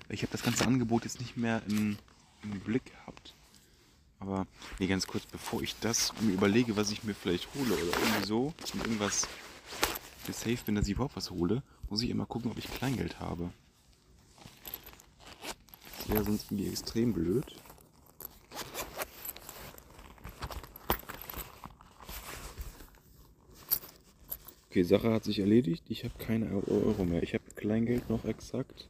[0.10, 1.98] Ich habe das ganze Angebot jetzt nicht mehr im,
[2.44, 3.34] im Blick gehabt.
[4.20, 4.48] Aber
[4.80, 8.26] nee, ganz kurz, bevor ich das mir überlege, was ich mir vielleicht hole oder irgendwie
[8.26, 9.28] so und irgendwas
[10.28, 13.50] safe bin, dass ich überhaupt was hole, muss ich immer gucken, ob ich Kleingeld habe.
[15.98, 17.56] Das wäre sonst irgendwie extrem blöd.
[24.69, 25.85] Okay, Sache hat sich erledigt.
[25.88, 27.23] Ich habe keine Euro mehr.
[27.23, 28.89] Ich habe Kleingeld noch exakt.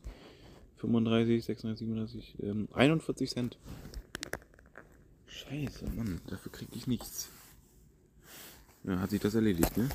[0.77, 3.57] 35, 36, 37, ähm, 41 Cent.
[5.27, 7.29] Scheiße, Mann, dafür kriege ich nichts.
[8.83, 9.89] Ja, hat sich das erledigt, ne?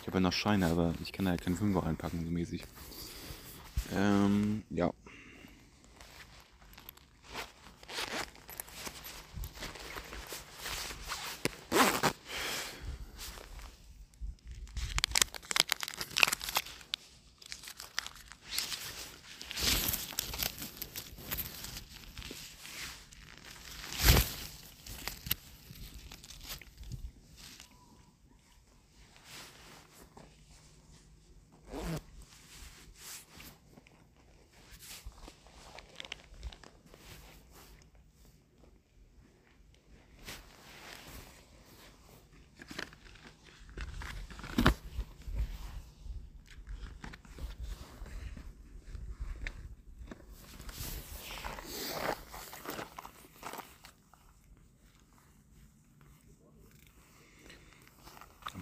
[0.00, 2.64] Ich habe ja noch Scheine, aber ich kann da ja keinen Fünfer einpacken, so mäßig.
[3.94, 4.92] Ähm, ja.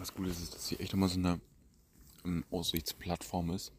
[0.05, 1.41] Das Gute ist, dass hier echt immer so eine
[2.25, 3.73] ähm, Aussichtsplattform ist.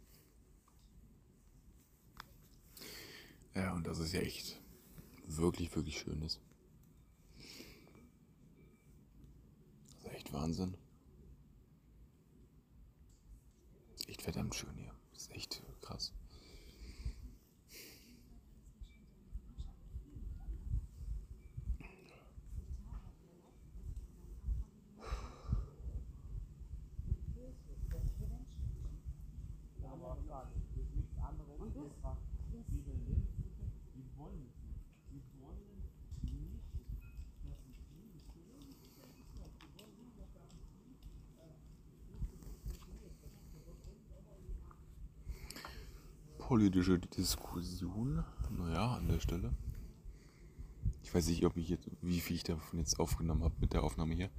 [3.56, 4.62] Ja, und das ist ja echt
[5.26, 6.42] wirklich, wirklich schön ist.
[9.86, 10.76] Das ist echt Wahnsinn.
[13.94, 14.94] Das ist echt verdammt schön hier.
[15.14, 16.14] Das ist echt krass.
[46.56, 48.24] Politische Diskussion.
[48.50, 49.52] Naja, an der Stelle.
[51.04, 53.84] Ich weiß nicht, ob ich jetzt, wie viel ich davon jetzt aufgenommen habe mit der
[53.84, 54.30] Aufnahme hier.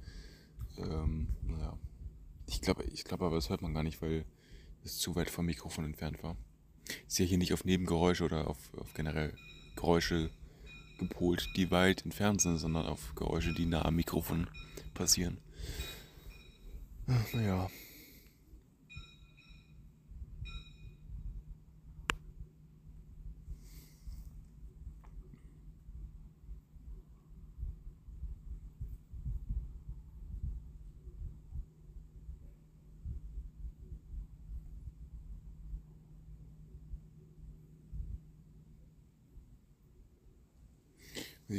[0.77, 1.77] Ähm, naja.
[2.47, 4.25] Ich glaube, ich glaube aber, das hört man gar nicht, weil
[4.83, 6.35] es zu weit vom Mikrofon entfernt war.
[7.07, 9.35] Ist ja hier nicht auf Nebengeräusche oder auf, auf generell
[9.75, 10.31] Geräusche
[10.97, 14.49] gepolt, die weit entfernt sind, sondern auf Geräusche, die nah am Mikrofon
[14.95, 15.37] passieren.
[17.31, 17.69] Naja.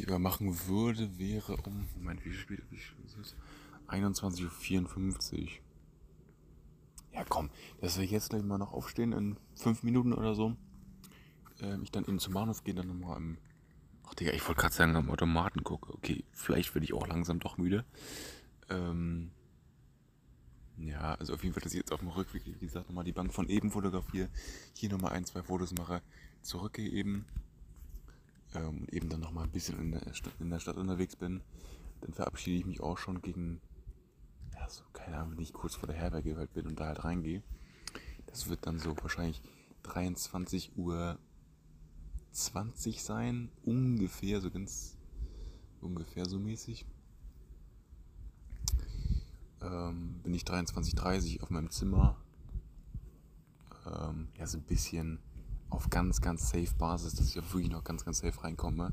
[0.09, 1.87] Aber machen würde, wäre um.
[1.97, 3.37] Moment, wie spät wie spät ist es?
[3.89, 5.49] 21.54 Uhr.
[7.13, 7.51] Ja, komm,
[7.83, 10.57] dass wir jetzt gleich mal noch aufstehen in 5 Minuten oder so.
[11.61, 13.37] Ähm, ich dann eben zum Bahnhof gehe, dann nochmal im.
[14.07, 15.93] Ach, Digga, ich wollte gerade sagen, am Automaten gucke.
[15.93, 17.85] Okay, vielleicht werde ich auch langsam doch müde.
[18.71, 19.31] Ähm.
[20.79, 23.13] Ja, also auf jeden Fall, dass ich jetzt auf dem Rückweg, wie gesagt, nochmal die
[23.13, 24.31] Bank von eben fotografiere.
[24.75, 26.01] Hier nochmal ein, zwei Fotos mache.
[26.41, 27.27] Zurückgehe eben
[28.55, 31.43] ähm, eben dann noch mal ein bisschen in der, Stadt, in der Stadt unterwegs bin,
[32.01, 33.61] dann verabschiede ich mich auch schon gegen,
[34.55, 37.05] ja, so, keine Ahnung, wenn ich kurz vor der Herberge halt bin und da halt
[37.05, 37.43] reingehe.
[38.27, 39.43] Das wird dann so wahrscheinlich
[39.83, 41.19] 23 Uhr
[42.33, 44.97] 20 sein, ungefähr, so ganz
[45.81, 46.87] ungefähr so mäßig.
[49.61, 52.17] Ähm, bin ich 23.30 auf meinem Zimmer.
[53.87, 55.19] Ähm, ja, so ein bisschen
[55.71, 58.93] auf ganz, ganz safe Basis, dass ich auch wirklich noch ganz, ganz safe reinkomme.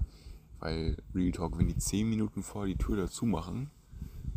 [0.60, 3.69] Weil Real Talk, wenn die 10 Minuten vor die Tür dazu machen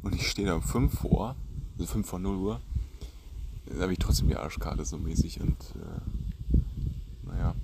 [0.03, 1.37] und ich stehe da um 5 vor,
[1.79, 2.61] also 5 vor 0 Uhr,
[3.67, 7.55] dann habe ich trotzdem die Arschkarte so mäßig und äh, naja.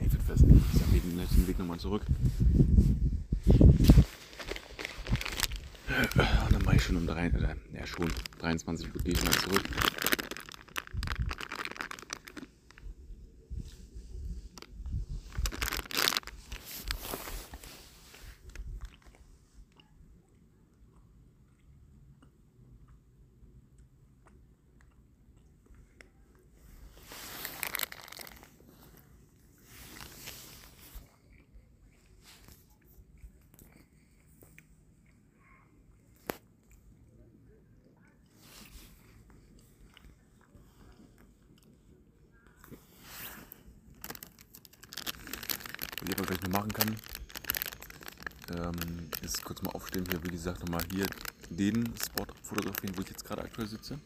[0.00, 2.02] Ich würde fest, ich sag den Weg nochmal zurück.
[6.92, 8.10] Schon um 3, oder, ja schon,
[8.40, 9.62] 23 Uhr gehe ich mal zurück.
[46.02, 46.96] was ich aber gleich noch machen kann,
[48.54, 51.06] ähm, ist kurz mal aufstehen hier, wie gesagt, nochmal hier
[51.50, 53.98] den Spot fotografieren, wo ich jetzt gerade aktuell sitze.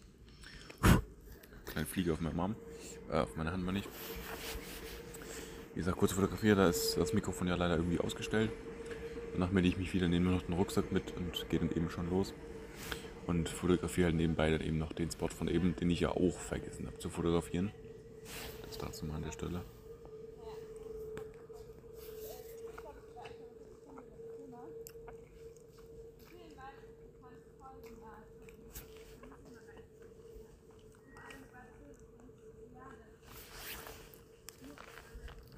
[1.67, 2.57] Kleine Fliege auf meinem Arm,
[3.11, 3.89] äh, auf meiner Hand mal nicht.
[5.75, 8.51] Wie gesagt, kurz fotografiere, da ist das Mikrofon ja leider irgendwie ausgestellt.
[9.35, 12.09] Danach melde ich mich wieder, nehme noch den Rucksack mit und gehe dann eben schon
[12.09, 12.33] los.
[13.27, 16.39] Und fotografiere halt nebenbei dann eben noch den Spot von eben, den ich ja auch
[16.39, 17.73] vergessen habe zu fotografieren.
[18.63, 19.63] Das dazu mal an der Stelle.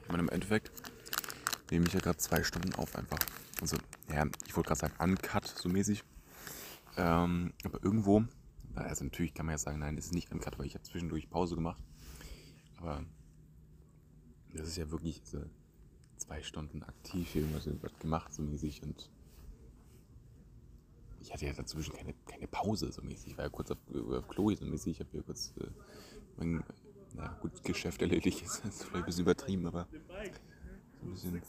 [0.09, 0.71] Ich meine, im Endeffekt
[1.71, 3.19] nehme ich ja gerade zwei Stunden auf einfach.
[3.61, 3.77] Also,
[4.13, 6.05] ja, ich wollte gerade sagen, uncut, so mäßig.
[6.97, 8.25] Ähm, aber irgendwo,
[8.75, 11.29] also natürlich kann man ja sagen, nein, das ist nicht uncut, weil ich habe zwischendurch
[11.31, 11.83] Pause gemacht.
[12.79, 13.05] Aber
[14.53, 15.43] das ist ja wirklich so
[16.17, 17.69] zwei Stunden aktiv irgendwas
[18.01, 18.83] gemacht, so mäßig.
[18.83, 19.11] Und
[21.21, 23.33] ich hatte ja dazwischen keine, keine Pause, so mäßig.
[23.33, 24.93] Ich war ja kurz auf, auf Chloe, so mäßig.
[24.93, 25.67] Ich habe hier kurz äh,
[26.37, 26.65] mein
[27.17, 29.89] ja, gut, Geschäft erledigt ist, ist vielleicht ein bisschen übertrieben, aber
[31.01, 31.43] so ein bisschen.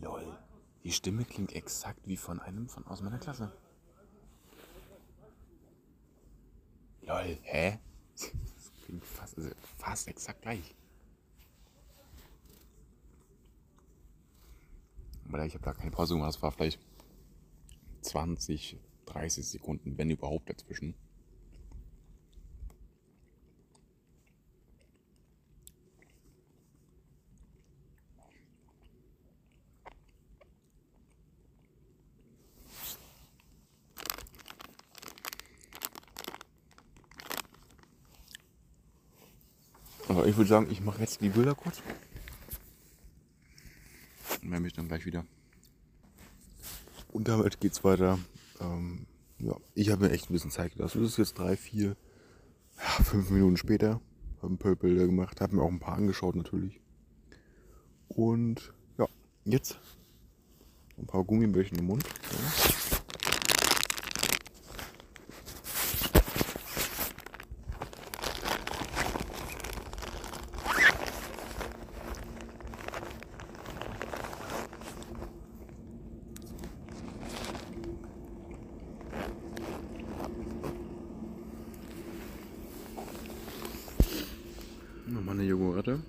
[0.00, 0.38] Lol.
[0.84, 3.52] Die Stimme klingt exakt wie von einem von aus meiner Klasse.
[7.02, 7.78] Lol, hä?
[8.14, 10.74] Das klingt fast, also fast exakt gleich.
[15.28, 16.80] Aber ich habe da keine Pause gemacht, das war vielleicht
[18.02, 20.94] 20, 30 Sekunden, wenn überhaupt dazwischen.
[40.08, 41.82] Aber ich würde sagen, ich mache jetzt die Bilder kurz.
[44.42, 45.24] Und melde mich dann gleich wieder.
[47.12, 48.18] Und damit geht's weiter.
[48.60, 49.06] Ähm,
[49.38, 51.00] ja, ich habe mir echt ein bisschen Zeit gelassen.
[51.00, 51.96] Das ist jetzt drei, vier,
[52.76, 54.00] ja, fünf Minuten später.
[54.42, 56.80] Habe ein paar Bilder gemacht, habe mir auch ein paar angeschaut natürlich.
[58.08, 59.06] Und ja,
[59.44, 59.78] jetzt
[60.98, 62.04] ein paar Gummibärchen im Mund.
[62.04, 62.76] Ja.
[85.08, 86.00] Nochmal eine Joghurtte.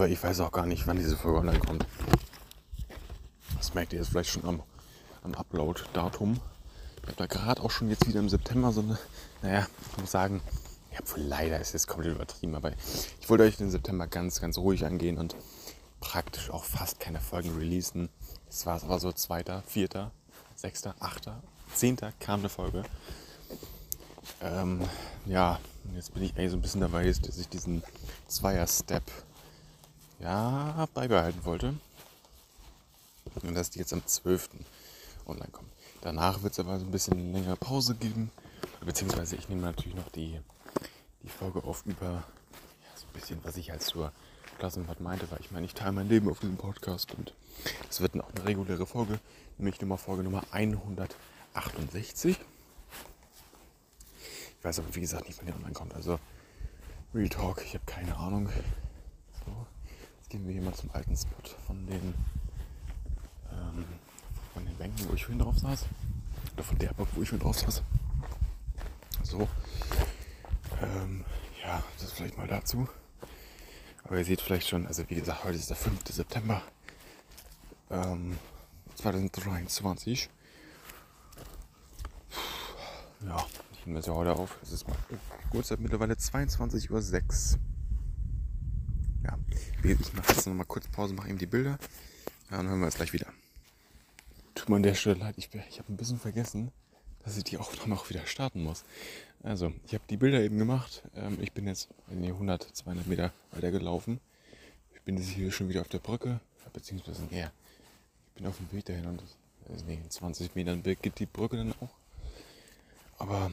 [0.00, 1.84] Weil ich weiß auch gar nicht, wann diese Folge online kommt.
[3.58, 4.62] Das merkt ihr jetzt vielleicht schon am,
[5.22, 6.40] am Upload-Datum.
[7.02, 8.98] Ich habe da gerade auch schon jetzt wieder im September so eine,
[9.42, 10.40] naja, ich muss sagen,
[10.90, 12.72] ich habe wohl leider, ist jetzt komplett übertrieben, aber
[13.20, 15.36] ich wollte euch den September ganz, ganz ruhig angehen und
[16.00, 18.08] praktisch auch fast keine Folgen releasen.
[18.48, 20.12] Es war aber so zweiter, vierter,
[20.56, 21.42] sechster, achter,
[21.74, 22.84] zehnter kam eine Folge.
[24.40, 24.80] Ähm,
[25.26, 25.60] ja,
[25.94, 27.82] jetzt bin ich eigentlich so ein bisschen dabei, dass ich diesen
[28.28, 29.02] Zweier-Step
[30.20, 31.74] ja, beibehalten wollte.
[33.42, 34.50] Und dass die jetzt am 12.
[35.26, 35.70] online kommen.
[36.02, 38.30] Danach wird es aber so ein bisschen längere Pause geben.
[38.84, 40.40] Beziehungsweise ich nehme natürlich noch die,
[41.22, 42.22] die Folge auf über ja,
[42.94, 44.12] so ein bisschen, was ich als zur
[44.58, 47.34] Klassenfahrt meinte, weil ich meine, ich teile mein Leben auf diesem Podcast und
[47.88, 49.18] es wird auch eine reguläre Folge,
[49.58, 52.38] nämlich Nummer Folge Nummer 168.
[54.58, 55.94] Ich weiß aber wie gesagt nicht, wann die online kommt.
[55.94, 56.18] Also
[57.14, 58.48] Real Talk, ich habe keine Ahnung.
[60.30, 62.14] Gehen wir hier mal zum alten Spot von den
[63.50, 63.84] ähm,
[64.54, 65.86] von den Bänken, wo ich vorhin drauf saß.
[66.54, 67.82] Oder von der Bank, wo ich vorhin drauf saß.
[69.24, 69.48] So.
[70.80, 71.24] Ähm,
[71.64, 72.88] ja, das vielleicht mal dazu.
[74.04, 76.00] Aber ihr seht vielleicht schon, also wie gesagt, heute ist der 5.
[76.08, 76.62] September
[77.90, 78.38] ähm,
[78.94, 80.30] 2023.
[83.26, 84.58] Ja, ich nehme das ja heute auf.
[84.62, 84.96] Es ist mal
[85.52, 86.90] Uhrzeit mittlerweile 22.06
[87.54, 87.60] Uhr.
[89.82, 91.78] Ich mache jetzt nochmal kurz Pause, mache eben die Bilder.
[92.50, 93.26] Ja, dann hören wir uns gleich wieder.
[94.54, 96.70] Tut mir an der Stelle leid, ich, ich habe ein bisschen vergessen,
[97.24, 98.84] dass ich die Aufnahme auch wieder starten muss.
[99.42, 101.02] Also, ich habe die Bilder eben gemacht.
[101.16, 104.20] Ähm, ich bin jetzt 100, 200 Meter weiter gelaufen.
[104.94, 106.40] Ich bin jetzt hier schon wieder auf der Brücke,
[106.74, 107.50] beziehungsweise näher.
[108.28, 109.22] Ich bin auf dem Weg dahin und
[109.70, 111.94] also nee, in 20 Metern geht die Brücke dann auch.
[113.18, 113.50] Aber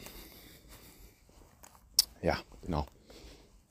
[2.22, 2.86] ja, genau.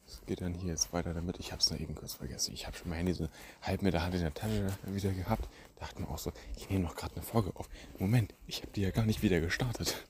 [0.07, 1.39] Es geht dann hier jetzt weiter damit.
[1.41, 2.55] Ich habe es noch eben kurz vergessen.
[2.55, 3.29] Ich habe schon mein Handy so
[3.63, 5.49] halb mit der Hand in der Tasche wieder gehabt.
[5.81, 7.69] Dachte mir auch so, ich nehme noch gerade eine Folge auf.
[7.99, 10.07] Moment, ich habe die ja gar nicht wieder gestartet.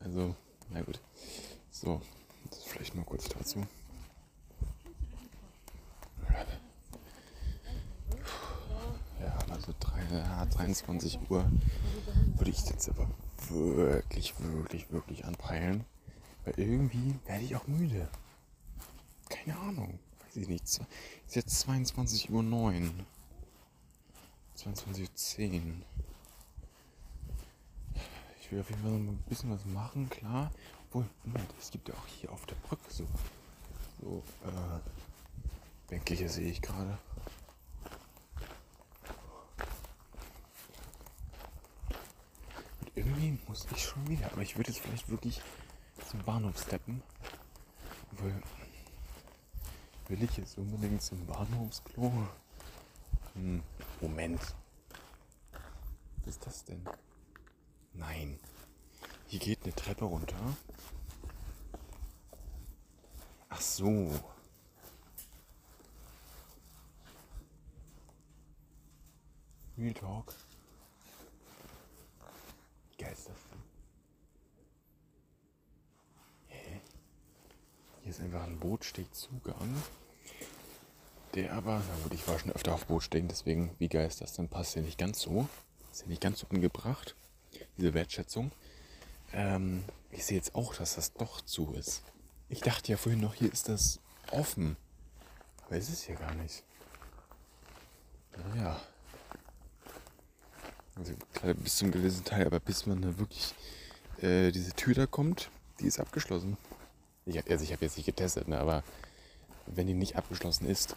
[0.00, 0.34] Also,
[0.70, 1.00] na gut.
[1.70, 2.00] So,
[2.50, 3.66] das vielleicht mal kurz dazu.
[9.20, 11.50] Ja, also 3, ja, 23 Uhr
[12.36, 13.10] würde ich jetzt aber
[13.50, 15.84] wirklich, wirklich, wirklich anpeilen.
[16.44, 18.08] Weil irgendwie werde ich auch müde.
[19.28, 19.98] Keine Ahnung.
[20.20, 20.64] Weiß ich nicht.
[20.64, 20.80] Es
[21.26, 22.42] ist jetzt 22.09 Uhr.
[24.56, 25.74] 22.10 Uhr.
[28.40, 30.50] Ich will auf jeden Fall noch ein bisschen was machen, klar.
[30.86, 33.06] Obwohl, Moment, es gibt ja auch hier auf der Brücke so,
[34.00, 34.80] so äh,
[35.88, 36.98] Bänke hier sehe ich gerade.
[42.80, 45.42] Und irgendwie muss ich schon wieder, aber ich würde jetzt vielleicht wirklich
[46.08, 47.02] zum Bahnhof steppen.
[48.12, 48.42] Weil
[50.08, 52.12] will ich jetzt unbedingt zum Bahnhofsklo?
[53.34, 53.62] Hm,
[54.00, 54.40] Moment.
[56.16, 56.82] Was ist das denn?
[57.92, 58.38] Nein.
[59.26, 60.56] Hier geht eine Treppe runter.
[63.50, 64.10] Ach so.
[69.76, 70.34] Real Talk.
[72.98, 73.62] Geil ist das denn?
[76.48, 76.80] Hä?
[78.08, 79.82] Hier ist einfach ein Bootstegzugang.
[81.34, 84.32] Der aber, na gut, ich war schon öfter auf Bootstegen, deswegen, wie geil ist das
[84.32, 84.48] denn?
[84.48, 85.46] Passt ja nicht ganz so.
[85.92, 87.16] Ist ja nicht ganz so angebracht,
[87.76, 88.50] diese Wertschätzung.
[89.34, 92.02] Ähm, ich sehe jetzt auch, dass das doch zu ist.
[92.48, 94.78] Ich dachte ja vorhin noch, hier ist das offen.
[95.66, 96.64] Aber es ist hier gar nicht.
[98.54, 98.80] Naja.
[100.96, 103.54] Also klar, bis zum gewissen Teil, aber bis man da wirklich
[104.22, 106.56] äh, diese Tür da kommt, die ist abgeschlossen.
[107.28, 108.82] Ich, also ich habe jetzt nicht getestet, ne, aber
[109.66, 110.96] wenn die nicht abgeschlossen ist,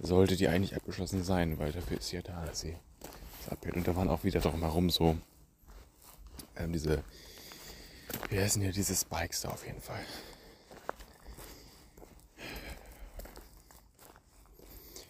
[0.00, 2.76] sollte die eigentlich abgeschlossen sein, weil dafür ist sie ja da, dass sie
[3.38, 3.76] das abhält.
[3.76, 5.16] Und da waren auch wieder drumherum so
[6.56, 7.04] ähm, diese,
[8.30, 10.04] wie heißen hier diese Spikes da auf jeden Fall.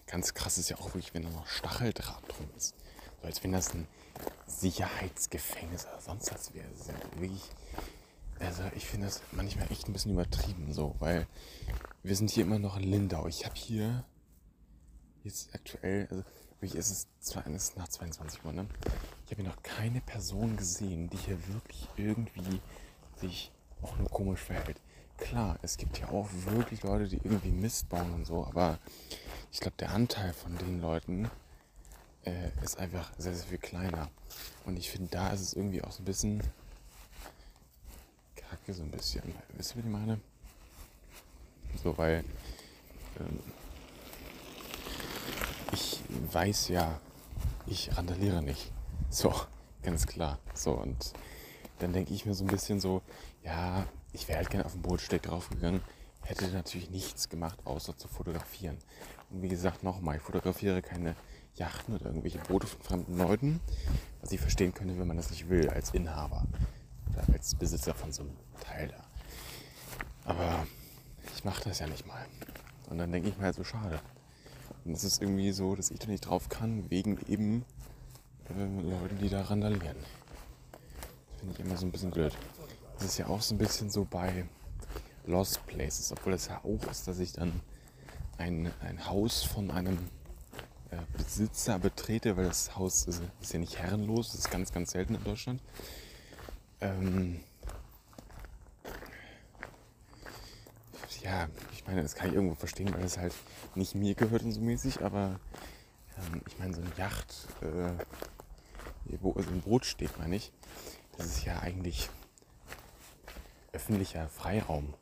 [0.06, 2.74] Ganz krass ist ja auch wirklich, wenn da noch Stacheldraht drum ist.
[3.22, 3.86] So als wenn das ein
[4.46, 6.66] Sicherheitsgefängnis oder sonst was wäre.
[6.72, 7.48] Das ist ja wirklich,
[8.40, 11.26] also ich finde das manchmal echt ein bisschen übertrieben so, weil
[12.02, 13.26] wir sind hier immer noch in Lindau.
[13.26, 14.04] Ich habe hier
[15.22, 16.24] jetzt aktuell, also
[16.60, 18.66] wirklich, es ist, zwar, es ist nach 22 Uhr, ne?
[19.26, 22.60] Ich habe hier noch keine Person gesehen, die hier wirklich irgendwie
[23.16, 23.52] sich
[23.82, 24.80] auch nur komisch verhält.
[25.18, 28.78] Klar, es gibt ja auch wirklich Leute, die irgendwie Mist bauen und so, aber
[29.52, 31.30] ich glaube, der Anteil von den Leuten
[32.24, 34.10] äh, ist einfach sehr, sehr viel kleiner.
[34.64, 36.42] Und ich finde, da ist es irgendwie auch so ein bisschen
[38.50, 39.22] kacke, so ein bisschen.
[39.56, 40.20] Wisst ihr, was ich meine?
[41.82, 42.24] So, weil
[43.20, 43.38] ähm,
[45.72, 46.00] ich
[46.32, 47.00] weiß ja,
[47.66, 48.72] ich randaliere nicht.
[49.08, 49.32] So,
[49.82, 50.38] ganz klar.
[50.54, 51.12] So, und
[51.78, 53.02] dann denke ich mir so ein bisschen so,
[53.44, 55.80] ja, ich wäre halt gerne auf den Bootsteg draufgegangen,
[56.22, 58.76] hätte natürlich nichts gemacht, außer zu fotografieren.
[59.30, 61.14] Und wie gesagt, nochmal, ich fotografiere keine
[61.54, 63.60] Yachten oder irgendwelche Boote von fremden Leuten,
[64.20, 66.46] was ich verstehen könnte, wenn man das nicht will, als Inhaber
[67.32, 69.04] als Besitzer von so einem Teil da.
[70.24, 70.66] Aber
[71.34, 72.24] ich mache das ja nicht mal.
[72.88, 74.00] Und dann denke ich mir halt so, schade.
[74.84, 77.64] Und es ist irgendwie so, dass ich da nicht drauf kann, wegen eben
[78.48, 79.96] äh, Leuten, die da randalieren.
[81.32, 82.36] Das finde ich immer so ein bisschen blöd.
[82.94, 84.44] Das ist ja auch so ein bisschen so bei
[85.26, 87.60] Lost Places, obwohl das ja auch ist, dass ich dann
[88.38, 89.98] ein, ein Haus von einem
[90.90, 94.92] äh, Besitzer betrete, weil das Haus ist, ist, ja nicht herrenlos, das ist ganz, ganz
[94.92, 95.62] selten in Deutschland.
[96.80, 97.40] Ähm,
[101.22, 103.34] ja, ich meine, das kann ich irgendwo verstehen, weil es halt
[103.74, 105.38] nicht mir gehört und so mäßig, aber
[106.16, 107.92] ähm, ich meine, so eine Yacht, äh,
[109.20, 110.52] wo also ein Boot steht, meine ich,
[111.16, 112.08] das ist ja eigentlich
[113.72, 114.94] öffentlicher Freiraum.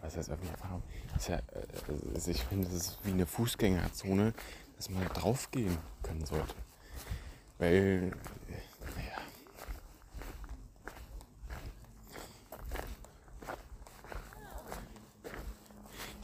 [0.00, 0.82] Was heißt öffentlicher Freiraum?
[1.16, 4.32] Ist ja, äh, also ich finde, das ist wie eine Fußgängerzone,
[4.76, 6.54] dass man drauf gehen können sollte.
[7.58, 8.12] Weil,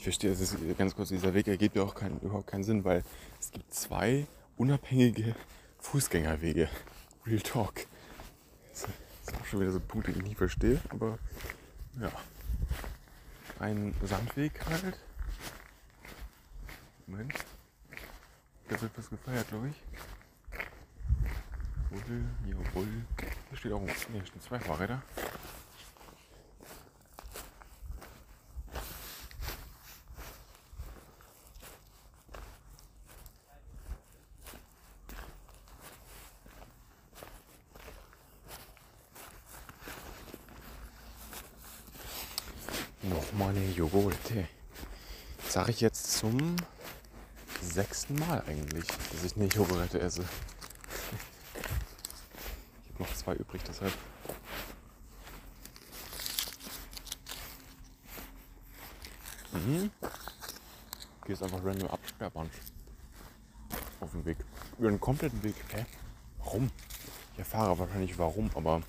[0.08, 3.04] verstehe, das ist ganz kurz, dieser Weg ergibt ja auch kein, überhaupt keinen Sinn, weil
[3.38, 4.26] es gibt zwei
[4.56, 5.34] unabhängige
[5.80, 6.70] Fußgängerwege.
[7.26, 7.86] Real Talk.
[8.70, 8.86] Das
[9.22, 11.18] sind auch schon wieder so Punkte, die ich nicht verstehe, aber
[12.00, 12.10] ja.
[13.58, 14.98] Ein Sandweg halt.
[17.06, 17.34] Moment.
[18.68, 19.76] Da wird was gefeiert, glaube ich.
[21.90, 22.86] Bull, jawohl.
[23.50, 25.02] Hier steht auch nee, hier stehen zwei Fahrräder.
[43.02, 44.48] Nochmal eine Joghurtte.
[45.58, 46.54] Sage ich jetzt zum
[47.60, 50.22] sechsten Mal eigentlich, dass ich eine Joghurtte esse.
[52.84, 53.92] Ich habe noch zwei übrig, deshalb.
[59.50, 59.90] Mhm.
[61.26, 62.52] Hier ist einfach random Absperrband.
[63.98, 64.38] Auf dem Weg.
[64.78, 65.56] Über den kompletten Weg.
[65.72, 65.86] Hä?
[66.38, 66.70] Warum?
[67.32, 68.80] Ich erfahre wahrscheinlich warum, aber.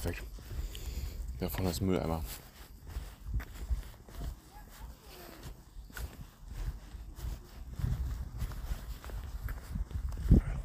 [0.00, 0.22] perfekt.
[1.78, 2.24] Das Mülleimer.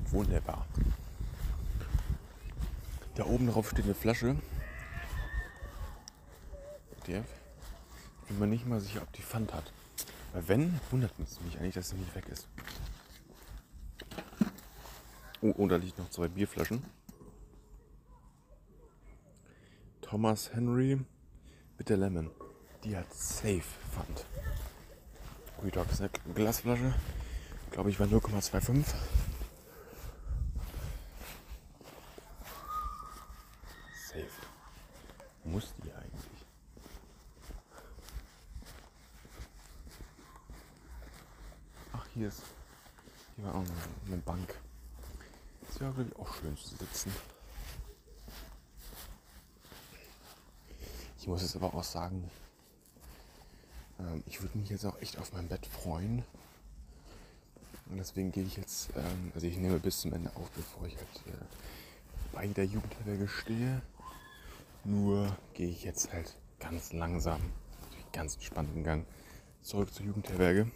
[0.10, 0.66] Wunderbar.
[3.14, 4.36] Da oben drauf steht eine Flasche.
[7.06, 7.24] Der
[8.28, 9.72] bin mir nicht mal sicher, ob die Pfand hat.
[10.32, 12.48] Weil wenn, wundert es mich eigentlich, dass sie nicht weg ist.
[15.42, 16.84] Oh, oh, da liegt noch zwei Bierflaschen.
[20.14, 21.00] Thomas Henry
[21.76, 22.30] Bitter Lemon.
[22.84, 24.28] Die hat safe Pfand.
[25.72, 26.94] Dog ist eine Glasflasche.
[27.72, 28.86] Glaube ich war 0,25.
[34.08, 34.28] Safe.
[35.46, 36.46] Muss die eigentlich.
[41.94, 42.44] Ach, hier ist.
[43.36, 43.66] Hier war auch
[44.06, 44.60] eine, Bank.
[45.68, 47.12] Ist ja, glaube auch schön zu sitzen.
[51.24, 52.30] Ich muss aber auch sagen,
[54.00, 56.24] ähm, ich würde mich jetzt auch echt auf mein Bett freuen.
[57.90, 60.96] Und deswegen gehe ich jetzt, ähm, also ich nehme bis zum Ende auf, bevor ich
[60.96, 61.46] halt äh,
[62.32, 63.82] bei der Jugendherberge stehe.
[64.84, 67.42] Nur gehe ich jetzt halt ganz langsam,
[68.12, 69.06] ganz entspannten Gang
[69.62, 70.72] zurück zur Jugendherberge.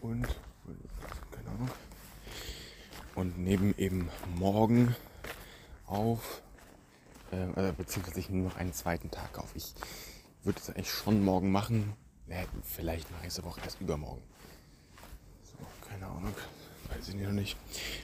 [0.00, 0.26] Und,
[1.30, 1.70] keine Ahnung.
[3.14, 4.96] Und neben eben morgen
[5.86, 6.42] auf,
[7.56, 9.54] äh, beziehungsweise ich nehme noch einen zweiten Tag auf.
[9.54, 9.74] Ich
[10.42, 11.94] würde es eigentlich schon morgen machen.
[12.28, 14.22] Ja, vielleicht nächste Woche erst übermorgen.
[15.44, 15.56] So,
[15.88, 16.34] keine Ahnung.
[16.88, 17.56] Weiß ich noch nicht.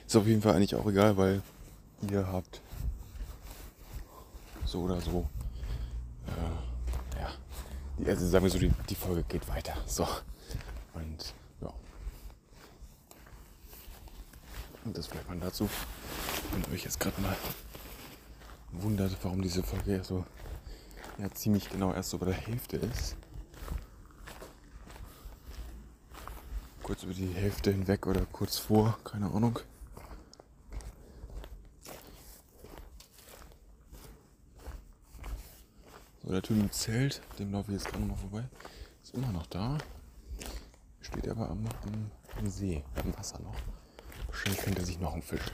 [0.05, 1.41] Ist auf jeden Fall eigentlich auch egal, weil
[2.09, 2.61] ihr habt
[4.65, 5.27] so oder so.
[6.27, 7.29] Äh, ja.
[7.97, 9.75] Die, also sagen wir so, die, die Folge geht weiter.
[9.85, 10.07] So.
[10.93, 11.73] Und ja.
[14.85, 15.69] Und das vielleicht mal dazu.
[16.51, 17.35] Wenn euch jetzt gerade mal
[18.71, 20.25] wundert, warum diese Folge ja so
[21.17, 23.15] ja, ziemlich genau erst so bei der Hälfte ist.
[26.83, 29.59] Kurz über die Hälfte hinweg oder kurz vor, keine Ahnung.
[36.23, 38.43] So, der Typ im Zelt, dem laufe ich jetzt gerade mal vorbei,
[39.03, 39.77] ist immer noch da.
[41.01, 43.55] Steht aber am, am, am See, am Wasser noch.
[44.27, 45.51] Wahrscheinlich fängt er sich noch einen Fisch.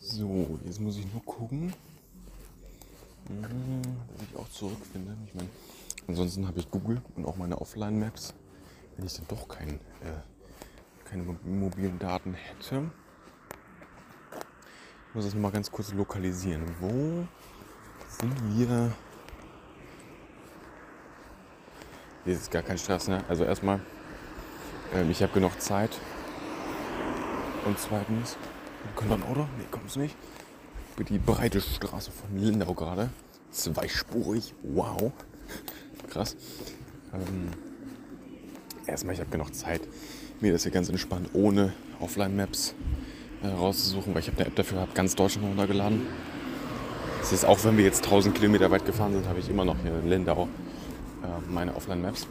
[0.00, 0.80] So, jetzt
[1.50, 1.74] nur gucken,
[3.28, 3.82] mhm,
[4.16, 5.16] dass ich auch zurückfinde.
[5.26, 5.48] Ich meine,
[6.06, 8.34] ansonsten habe ich Google und auch meine Offline-Maps,
[8.96, 12.90] wenn ich dann doch kein, äh, keine mobilen Daten hätte.
[15.08, 16.62] Ich muss das mal ganz kurz lokalisieren.
[16.80, 17.26] Wo
[18.08, 18.92] sind wir?
[22.24, 23.24] Hier ist gar kein Stress, ne?
[23.28, 23.80] Also erstmal,
[24.92, 25.98] ähm, ich habe genug Zeit.
[27.64, 28.36] Und zweitens,
[28.94, 29.46] Kommt ein Auto?
[29.58, 30.16] Nee, kommt es nicht.
[30.98, 33.10] Über die breite Straße von Lindau gerade.
[33.52, 34.52] Zweispurig.
[34.64, 35.12] Wow.
[36.10, 36.36] Krass.
[37.14, 37.50] Ähm,
[38.84, 39.80] erstmal, ich habe genug Zeit,
[40.40, 42.74] mir das hier ganz entspannt ohne Offline-Maps
[43.44, 46.04] äh, rauszusuchen, weil ich habe eine App dafür, habe ganz Deutschland runtergeladen.
[47.20, 49.76] Das ist auch, wenn wir jetzt 1000 Kilometer weit gefahren sind, habe ich immer noch
[49.80, 50.48] hier in Lindau
[51.22, 52.26] äh, meine Offline-Maps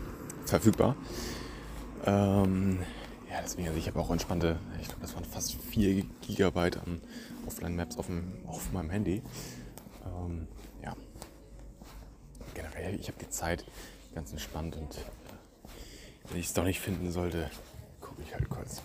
[0.45, 0.97] verfügbar.
[2.05, 2.79] Ähm,
[3.57, 7.01] deswegen, also ich habe auch entspannte, ich glaube, das waren fast 4 Gigabyte an
[7.47, 8.07] Offline-Maps auf,
[8.45, 9.21] auf meinem Handy.
[10.05, 10.47] Ähm,
[10.83, 10.95] ja,
[12.53, 13.65] generell, ich habe die Zeit
[14.13, 14.99] ganz entspannt und äh,
[16.29, 17.49] wenn ich es doch nicht finden sollte,
[17.99, 18.81] gucke ich halt kurz.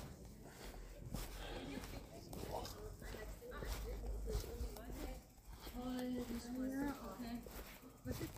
[8.05, 8.31] Was ist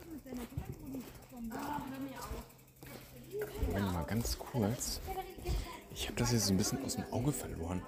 [6.34, 7.80] Jetzt so ein bisschen aus dem Auge verloren.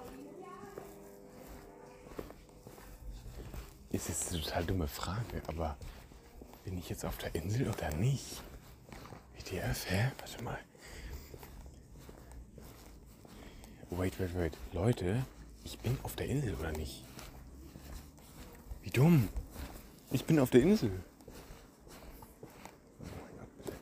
[3.91, 5.75] Ist jetzt eine total dumme Frage, aber
[6.63, 8.41] bin ich jetzt auf der Insel oder nicht?
[9.35, 10.11] WTF, hä?
[10.19, 10.57] Warte mal.
[13.89, 14.57] Wait, wait, wait.
[14.71, 15.25] Leute,
[15.65, 17.03] ich bin auf der Insel oder nicht?
[18.81, 19.27] Wie dumm.
[20.11, 21.03] Ich bin auf der Insel.
[23.01, 23.73] Oh mein Gott, bitte.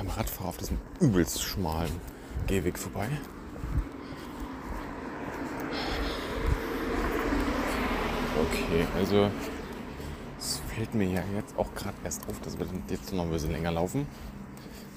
[0.00, 1.92] Kameradfahrer auf diesem übelst schmalen
[2.46, 3.06] Gehweg vorbei.
[8.40, 9.30] Okay, also
[10.38, 13.50] es fällt mir ja jetzt auch gerade erst auf, dass wir jetzt noch ein bisschen
[13.50, 14.06] länger laufen.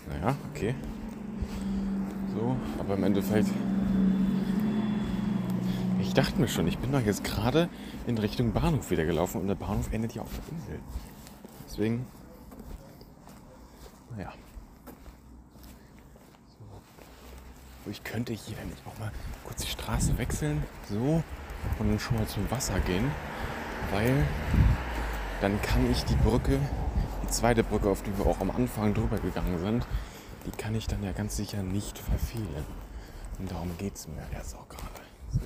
[0.07, 0.73] Naja, okay.
[2.33, 3.49] So, aber im Endeffekt.
[5.99, 7.67] Ich dachte mir schon, ich bin doch jetzt gerade
[8.07, 10.80] in Richtung Bahnhof wieder gelaufen und der Bahnhof endet ja auf der Insel.
[11.67, 12.06] Deswegen.
[14.15, 14.32] Naja.
[16.48, 16.64] So.
[17.86, 19.12] Ich könnte hier dann auch mal
[19.45, 20.64] kurz die Straße wechseln.
[20.90, 21.24] So.
[21.80, 23.12] Und dann schon mal zum Wasser gehen.
[23.92, 24.26] Weil
[25.42, 26.60] dann kann ich die Brücke,
[27.24, 29.86] die zweite Brücke, auf die wir auch am Anfang drüber gegangen sind,
[30.45, 32.66] die kann ich dann ja ganz sicher nicht verfehlen.
[33.40, 35.02] Und darum geht es mir jetzt auch gerade.
[35.32, 35.40] So.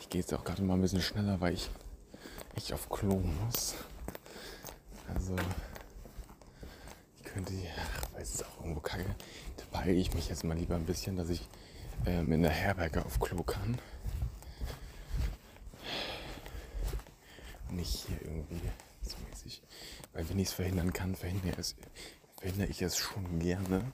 [0.00, 1.70] Ich gehe jetzt auch gerade mal ein bisschen schneller, weil ich
[2.54, 3.74] echt auf Klo muss.
[5.14, 5.36] Also,
[7.32, 9.06] ich könnte, ach, weil es auch irgendwo kacke,
[9.56, 11.48] da beeile ich mich jetzt mal lieber ein bisschen, dass ich
[12.04, 13.78] ähm, in der Herberge auf Klo kann.
[17.70, 18.60] Nicht hier irgendwie
[19.00, 19.62] so mäßig.
[20.12, 21.74] Weil wenn ich es verhindern kann, verhindere, es,
[22.36, 23.92] verhindere ich es schon gerne.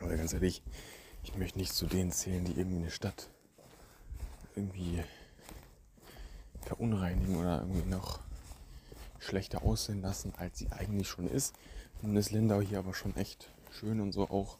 [0.00, 0.62] Aber ganz ehrlich,
[1.24, 3.28] ich möchte nicht zu denen zählen, die irgendwie eine Stadt
[4.54, 5.02] irgendwie
[6.62, 8.20] verunreinigen oder irgendwie noch
[9.18, 11.54] schlechter aussehen lassen, als sie eigentlich schon ist.
[12.02, 14.58] Nun ist Lindau hier aber schon echt schön und so auch.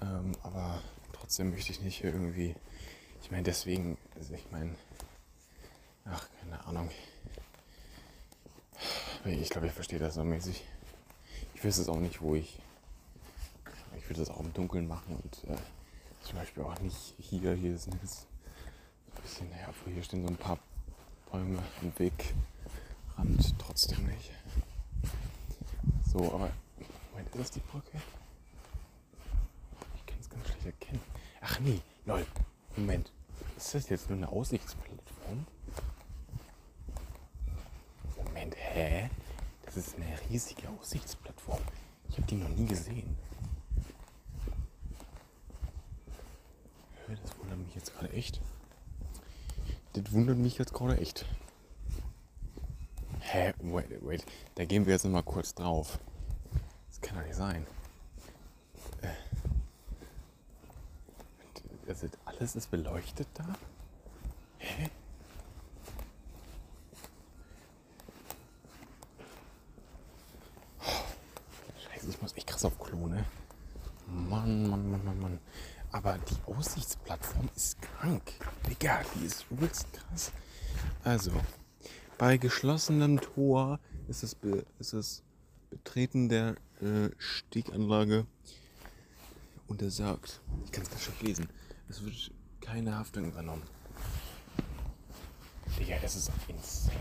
[0.00, 0.80] Ähm, aber
[1.12, 2.56] trotzdem möchte ich nicht hier irgendwie.
[3.22, 4.74] Ich meine, deswegen, also ich meine,
[6.04, 6.90] ach, keine Ahnung.
[9.24, 10.64] Ich glaube, ich verstehe das so mäßig.
[11.54, 12.58] Ich weiß es auch nicht, wo ich.
[13.98, 15.56] Ich würde das auch im Dunkeln machen und äh,
[16.22, 17.52] zum Beispiel auch nicht hier.
[17.54, 20.58] Hier ist ein bisschen, naja, hier stehen so ein paar
[21.32, 24.30] Bäume im Wegrand, trotzdem nicht.
[26.12, 26.50] So, aber.
[27.10, 27.98] Moment, ist das die Brücke?
[29.96, 31.00] Ich kann es ganz schlecht erkennen.
[31.40, 32.26] Ach nee, lol.
[32.76, 33.10] Moment.
[33.56, 35.46] Ist das jetzt nur eine Aussichtsplattform?
[38.22, 39.08] Moment, hä?
[39.64, 41.62] Das ist eine riesige Aussichtsplattform.
[42.10, 43.16] Ich habe die noch nie gesehen.
[47.08, 48.38] Das wundert mich jetzt gerade echt.
[49.94, 51.24] Das wundert mich jetzt gerade echt.
[53.20, 53.54] Hä?
[53.60, 54.24] Wait, wait.
[54.54, 55.98] Da gehen wir jetzt noch mal kurz drauf.
[56.88, 57.66] Das kann doch nicht sein.
[59.00, 59.12] Äh.
[61.90, 63.44] Ist, alles ist beleuchtet da?
[64.58, 64.88] Hä?
[71.76, 73.24] Scheiße, ich muss echt krass auf Klo, ne?
[74.06, 75.38] Mann, Mann, Mann, Mann, Mann.
[75.92, 78.32] Aber die Aussichtsplattform ist krank.
[78.68, 80.01] Digga, die ist übelst krass.
[81.04, 81.32] Also,
[82.16, 85.22] bei geschlossenem Tor ist das, Be ist das
[85.70, 88.26] Betreten der äh, Steganlage
[89.66, 90.40] untersagt.
[90.64, 91.48] Ich kann es ganz schlecht lesen.
[91.88, 93.62] Es wird keine Haftung übernommen.
[95.78, 96.96] Digga, das ist insane.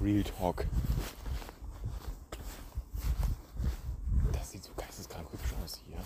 [0.00, 0.66] Real Talk.
[4.32, 5.96] Das sieht so geisteskrank hübsch aus hier.
[5.96, 6.02] Ja,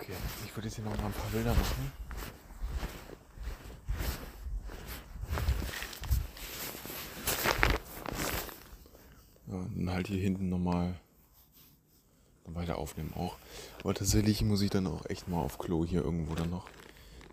[0.00, 0.12] Okay,
[0.44, 1.92] ich würde jetzt hier noch mal ein paar Bilder machen.
[9.46, 10.94] Ja, und dann halt hier hinten nochmal
[12.44, 13.36] weiter aufnehmen auch.
[13.80, 16.68] Aber tatsächlich muss ich dann auch echt mal auf Klo hier irgendwo dann noch.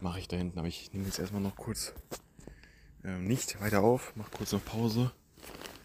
[0.02, 0.60] Mache ich da hinten.
[0.60, 1.94] Aber ich nehme jetzt erstmal noch kurz
[3.04, 4.12] ähm, nicht weiter auf.
[4.16, 5.12] Mach kurz noch Pause.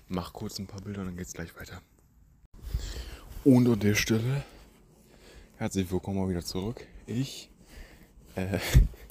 [0.09, 1.81] Mach kurz ein paar Bilder und dann geht's gleich weiter.
[3.45, 4.45] Und an der Stelle
[5.57, 6.87] Herzlich willkommen mal wieder zurück.
[7.07, 7.51] Ich
[8.35, 8.59] äh,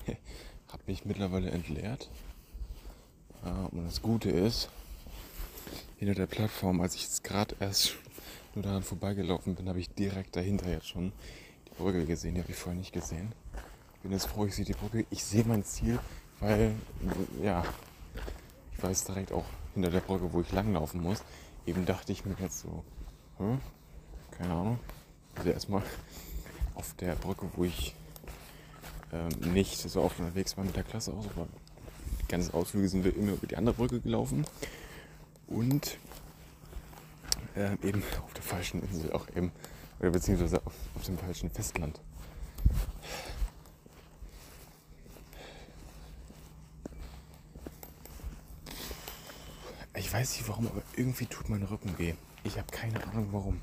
[0.68, 2.10] habe mich mittlerweile entleert.
[3.72, 4.70] Und das Gute ist,
[6.00, 7.96] hinter der Plattform, als ich jetzt gerade erst
[8.56, 11.12] nur daran vorbeigelaufen bin, habe ich direkt dahinter jetzt schon
[11.68, 12.36] die Brücke gesehen.
[12.36, 13.34] Die habe ich vorher nicht gesehen.
[14.02, 15.06] Bin jetzt froh, ich sehe die Brücke.
[15.10, 16.00] Ich sehe mein Ziel,
[16.40, 16.74] weil,
[17.44, 17.66] ja,
[18.76, 21.22] ich weiß direkt auch hinter der Brücke, wo ich langlaufen muss.
[21.66, 22.86] Eben dachte ich mir jetzt so,
[23.38, 23.60] hm,
[24.32, 24.80] keine Ahnung.
[25.36, 25.84] Also erstmal
[26.76, 27.94] auf der Brücke, wo ich
[29.12, 31.46] ähm, nicht so oft unterwegs war mit der Klasse aus, aber
[32.22, 34.46] die ganzen Ausflüge sind wir immer über die andere Brücke gelaufen.
[35.50, 35.98] Und
[37.56, 39.52] äh, eben auf der falschen Insel auch eben,
[40.00, 42.00] oder beziehungsweise auf, auf dem falschen Festland.
[49.96, 52.14] Ich weiß nicht warum, aber irgendwie tut mein Rücken weh.
[52.44, 53.62] Ich habe keine Ahnung warum.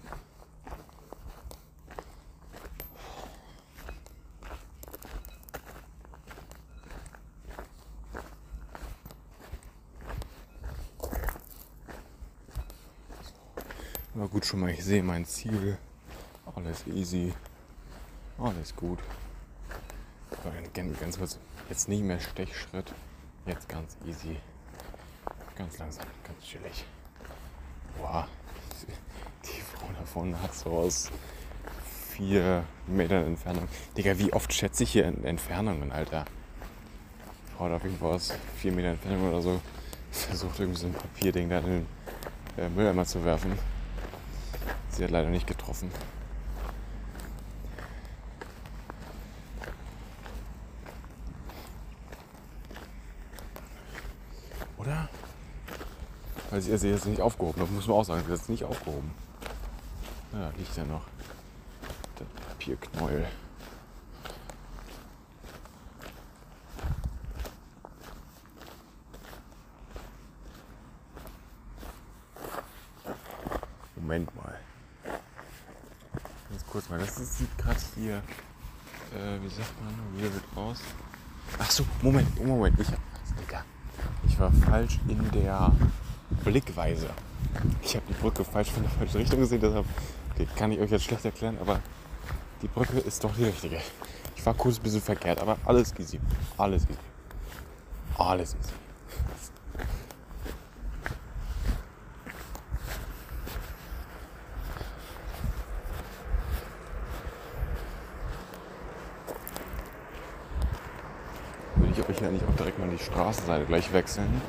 [14.47, 15.76] Schon mal, ich sehe mein Ziel.
[16.55, 17.33] Alles easy.
[18.39, 19.00] Alles gut.
[20.73, 22.92] Ganz, kurz, jetzt nicht mehr Stechschritt.
[23.47, 24.36] Jetzt ganz easy.
[25.57, 26.84] Ganz langsam, ganz chillig.
[27.99, 28.28] Boah,
[29.44, 31.10] die Frau da vorne hat so aus
[32.10, 33.68] vier Metern Entfernung.
[33.97, 36.25] Digga, wie oft schätze ich hier Entfernungen, Alter?
[37.57, 39.60] Frau hat auf jeden Fall aus vier Meter Entfernung oder so
[40.10, 41.86] versucht, irgendwie so ein Papierding da in den
[42.58, 43.58] äh, Mülleimer zu werfen.
[44.97, 45.91] Sie hat leider nicht getroffen.
[54.78, 55.10] Oder?
[56.49, 57.60] Weil sie, ist jetzt nicht aufgehoben.
[57.60, 58.23] Das muss man auch sagen.
[58.26, 59.10] Sie ist jetzt nicht aufgehoben.
[60.33, 61.05] Ja, liegt ja noch.
[62.18, 63.26] Der Papierknäuel.
[73.94, 74.58] Moment mal.
[76.77, 76.99] Kurz mal.
[76.99, 78.17] Das ist- sieht gerade hier.
[78.17, 79.95] Äh, wie sagt man?
[80.15, 80.81] Wie wird aus?
[81.59, 82.79] Ach so, Moment, Moment.
[82.79, 82.89] Ich,
[84.27, 85.73] ich war falsch in der
[86.45, 87.09] Blickweise.
[87.81, 89.87] Ich habe die Brücke falsch von der falschen Richtung gesehen, deshalb
[90.35, 91.81] okay, kann ich euch jetzt schlecht erklären, aber
[92.61, 93.81] die Brücke ist doch die richtige.
[94.37, 96.21] Ich war kurz ein bisschen verkehrt, aber alles easy.
[96.59, 96.99] Alles easy.
[98.19, 98.75] Alles easy.
[111.77, 114.41] Würde ich ja nicht auch direkt mal die Straßenseite gleich wechseln.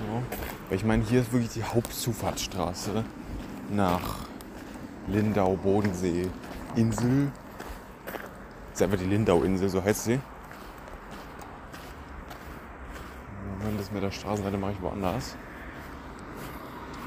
[0.00, 0.22] So.
[0.68, 3.04] Weil ich meine, hier ist wirklich die Hauptzufahrtsstraße
[3.70, 4.16] nach
[5.06, 6.28] Lindau, Bodensee,
[6.76, 7.32] Insel.
[8.70, 10.20] Das ist einfach die Lindau-Insel, so heißt sie.
[13.58, 15.34] Moment, das mit der Straßenseite mache ich woanders.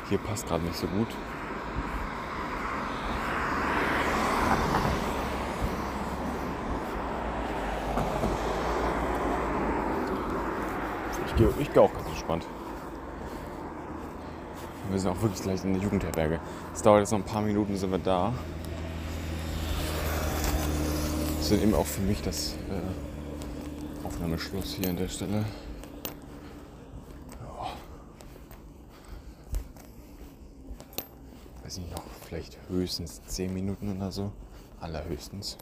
[0.09, 1.07] Hier passt gerade nicht so gut.
[11.13, 12.45] Ich gehe ich geh auch ganz entspannt.
[14.89, 16.39] Wir sind auch wirklich gleich in der Jugendherberge.
[16.73, 18.33] Es dauert jetzt noch ein paar Minuten, sind wir da.
[21.39, 25.45] Das dann eben auch für mich das äh, Aufnahmeschluss hier an der Stelle.
[31.63, 34.31] Weiß nicht, noch vielleicht höchstens 10 Minuten oder so.
[34.79, 35.57] Allerhöchstens.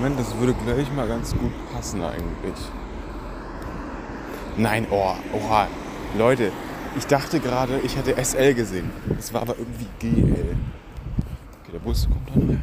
[0.00, 2.54] Moment, das würde gleich mal ganz gut passen eigentlich.
[4.56, 5.66] Nein, oh, oha.
[6.16, 6.52] Leute,
[6.96, 8.90] ich dachte gerade, ich hätte SL gesehen.
[9.18, 10.56] Es war aber irgendwie GL.
[11.62, 12.62] Okay, der Bus kommt dann.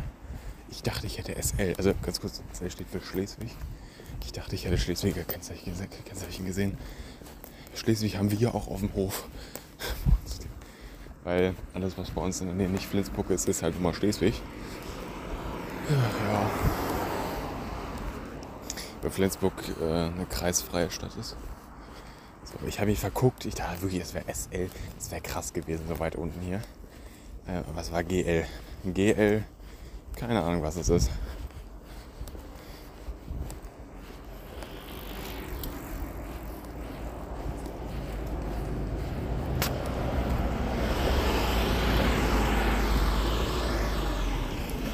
[0.69, 1.73] Ich dachte, ich hätte SL.
[1.77, 3.49] Also ganz kurz, SL steht für Schleswig.
[4.23, 6.77] Ich dachte, ich hätte Schleswiger Kennzeichen gese- Kennzeichen gesehen.
[7.75, 9.27] Schleswig haben wir ja auch auf dem Hof.
[11.25, 14.41] Weil alles, was bei uns in der Nähe nicht Flensburg ist, ist halt immer Schleswig.
[15.89, 16.49] Ja
[19.05, 21.37] weil Flensburg äh, eine kreisfreie Stadt ist.
[22.43, 23.45] So, ich habe mich verguckt.
[23.45, 24.67] Ich dachte wirklich, das wäre SL.
[24.97, 26.57] Das wäre krass gewesen, so weit unten hier.
[27.45, 28.45] Äh, was war GL?
[28.83, 29.43] GL,
[30.15, 31.11] keine Ahnung, was es ist.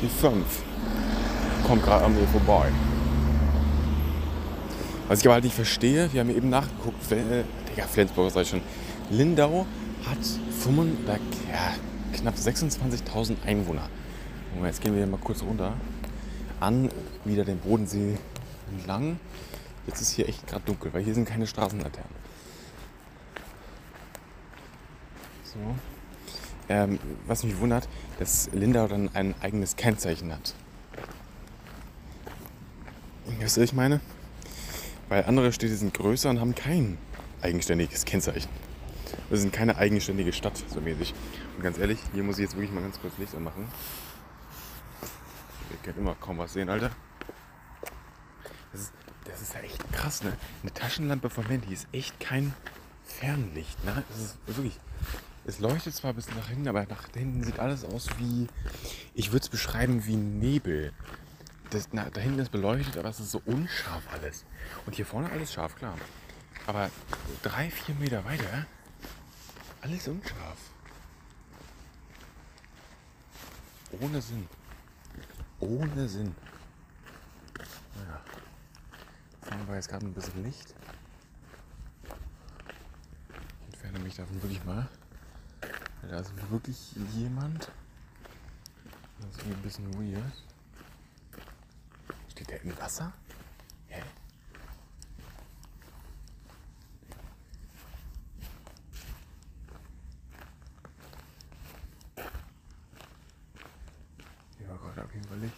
[0.02, 0.46] Die 5
[1.66, 2.72] kommt gerade an mir vorbei.
[5.12, 8.50] Was ich aber halt nicht verstehe, wir haben eben nachgeguckt, äh, Digga, Flensburg sag ich
[8.50, 8.62] schon.
[9.10, 9.66] Lindau
[10.06, 10.26] hat
[10.64, 11.20] 5, oder,
[11.52, 11.74] ja,
[12.14, 13.90] knapp 26.000 Einwohner.
[14.58, 15.74] Und jetzt gehen wir mal kurz runter.
[16.62, 16.90] An
[17.26, 18.18] wieder den Bodensee
[18.72, 19.20] entlang.
[19.86, 22.16] Jetzt ist hier echt gerade dunkel, weil hier sind keine Straßenlaternen.
[25.44, 25.60] So.
[26.70, 30.54] Ähm, was mich wundert, dass Lindau dann ein eigenes Kennzeichen hat.
[33.40, 34.00] Wisst ihr, was ich meine?
[35.12, 36.98] Weil andere Städte sind größer und haben kein
[37.42, 38.50] eigenständiges Kennzeichen.
[39.28, 41.14] Wir sind keine eigenständige Stadt, so mäßig.
[41.58, 43.68] Und ganz ehrlich, hier muss ich jetzt wirklich mal ganz kurz Licht anmachen.
[45.70, 46.92] Ihr könnt immer kaum was sehen, Alter.
[48.72, 48.94] Das ist,
[49.26, 50.32] das ist ja echt krass, ne?
[50.62, 52.54] Eine Taschenlampe vom Handy ist echt kein
[53.04, 54.06] Fernlicht, ne?
[54.08, 54.80] Das ist wirklich.
[55.44, 58.48] Es leuchtet zwar bis nach hinten, aber nach hinten sieht alles aus wie.
[59.14, 60.94] Ich würde es beschreiben wie Nebel.
[61.72, 64.44] Das, na, da hinten ist beleuchtet, aber es ist so unscharf alles.
[64.86, 65.98] Und hier vorne alles scharf, klar.
[66.68, 66.92] Aber
[67.44, 68.66] drei, vier Meter weiter,
[69.82, 70.58] alles unscharf.
[74.02, 74.48] Ohne Sinn.
[75.62, 76.36] Ohne Sinn.
[77.96, 78.22] Naja.
[79.42, 80.76] Fahren wir jetzt gerade ein bisschen Licht.
[83.70, 84.90] Ich entferne mich davon wirklich mal.
[86.02, 87.72] Da ist wirklich jemand.
[89.22, 90.51] Das ist ein bisschen weird.
[92.32, 93.14] Steht der im Wasser?
[93.88, 94.02] Hä?
[104.66, 105.54] Gerade auf jeden Fall Licht.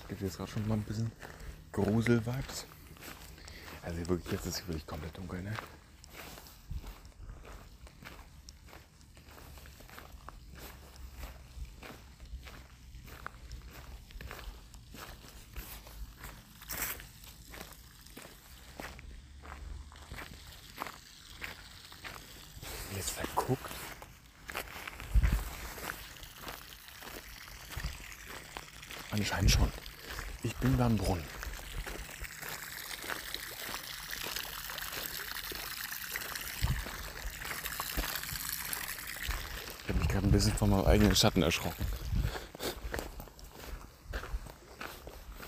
[0.00, 1.12] Es gibt jetzt gerade schon mal ein bisschen
[1.72, 2.66] Grusel-Vibes.
[3.82, 5.54] Also wirklich, jetzt ist es wirklich komplett dunkel, ne?
[22.96, 23.70] Jetzt verguckt.
[29.34, 29.72] Anscheinend schon.
[30.44, 31.24] Ich bin beim Brunnen.
[39.82, 41.84] Ich habe mich gerade ein bisschen von meinem eigenen Schatten erschrocken.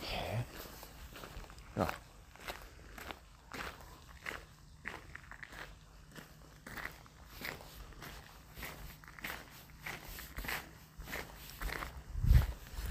[0.02, 0.44] Hä?
[1.76, 1.86] Ja.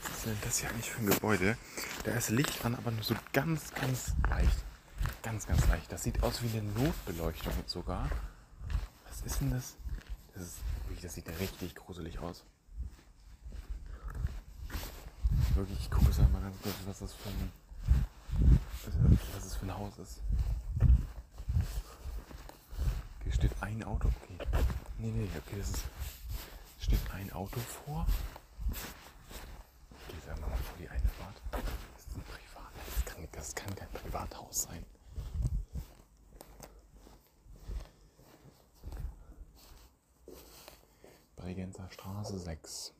[0.03, 0.25] Was
[0.61, 1.57] ist eigentlich für ein Gebäude?
[2.03, 4.63] Da ist Licht an, aber nur so ganz, ganz leicht.
[5.23, 5.91] Ganz, ganz leicht.
[5.91, 8.09] Das sieht aus wie eine Notbeleuchtung sogar.
[9.07, 9.75] Was ist denn das?
[10.33, 10.57] Das, ist,
[11.01, 12.43] das sieht richtig gruselig aus.
[15.55, 17.51] Wirklich, ich gucke es einmal ganz kurz, was das für ein,
[19.33, 20.19] was das für ein Haus ist.
[23.23, 24.09] Hier steht ein Auto.
[24.21, 24.37] Okay.
[24.97, 25.83] Nee, nee, okay, das ist.
[26.79, 28.05] Steht ein Auto vor.
[28.71, 31.41] Ich gehe jetzt einfach mal vor die Einfahrt.
[31.51, 33.34] Das ist ein Privat.
[33.45, 34.83] Das kann, kein Privathaus sein.
[41.35, 42.91] Bregenzer Straße 6.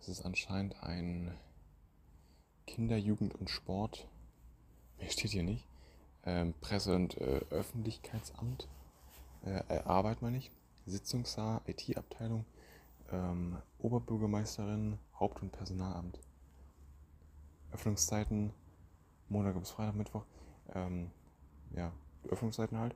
[0.00, 1.36] Es ist anscheinend ein
[2.66, 4.08] Kinder-, Jugend- und Sport.
[4.96, 5.68] Mehr steht hier nicht.
[6.24, 8.66] Ähm, Presse- und äh, Öffentlichkeitsamt.
[9.44, 10.50] Äh, äh, Arbeit meine ich.
[10.86, 12.46] Sitzungssaal, IT-Abteilung.
[13.10, 16.18] Ähm, Oberbürgermeisterin, Haupt- und Personalamt.
[17.72, 18.52] Öffnungszeiten
[19.32, 20.24] Montag bis Freitag, Mittwoch.
[20.74, 21.10] Ähm,
[21.74, 21.90] ja,
[22.28, 22.94] Öffnungszeiten halt.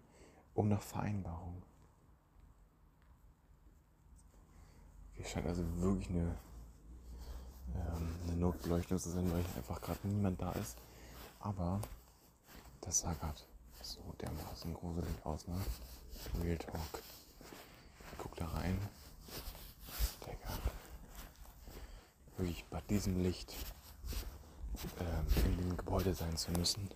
[0.55, 1.62] Und nach Vereinbarung.
[5.14, 6.36] Hier scheint also wirklich eine,
[7.74, 10.76] ähm, eine Notbeleuchtung zu sein, weil einfach gerade niemand da ist.
[11.40, 11.80] Aber
[12.82, 13.40] das sah gerade
[13.82, 15.56] so dermaßen gruselig aus, ne?
[16.42, 17.02] Real Talk.
[18.12, 18.78] Ich guck da rein.
[20.20, 20.58] Digga.
[22.36, 23.55] Wirklich bei diesem Licht
[25.00, 26.90] ähm, in dem Gebäude sein zu müssen.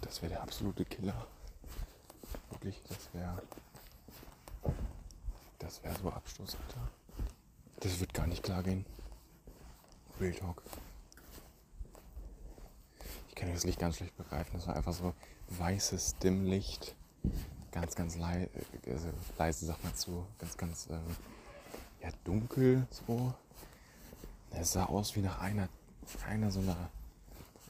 [0.00, 1.26] Das wäre der absolute Killer.
[2.50, 3.42] Wirklich, das wäre.
[5.58, 6.88] Das wäre so Abstoß, Alter.
[7.80, 8.84] Das wird gar nicht klar gehen.
[10.20, 10.62] Real Talk.
[13.28, 14.52] Ich kann das Licht ganz schlecht begreifen.
[14.54, 15.14] Das war einfach so
[15.48, 16.94] weißes Dimmlicht.
[17.70, 18.50] Ganz, ganz lei
[18.86, 19.08] also
[19.38, 20.26] leise, sagt man zu.
[20.38, 21.16] Ganz, ganz ähm,
[22.02, 23.34] ja, dunkel so.
[24.54, 25.68] Es sah aus wie nach einer,
[26.28, 26.90] einer so einer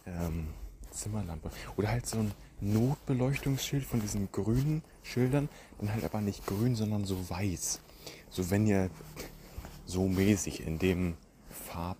[0.07, 0.49] ähm,
[0.91, 1.51] Zimmerlampe.
[1.77, 5.49] Oder halt so ein Notbeleuchtungsschild von diesen grünen Schildern.
[5.79, 7.81] Dann halt aber nicht grün, sondern so weiß.
[8.31, 8.91] So wenn ihr
[9.87, 11.17] so mäßig in dem
[11.51, 11.99] Farb,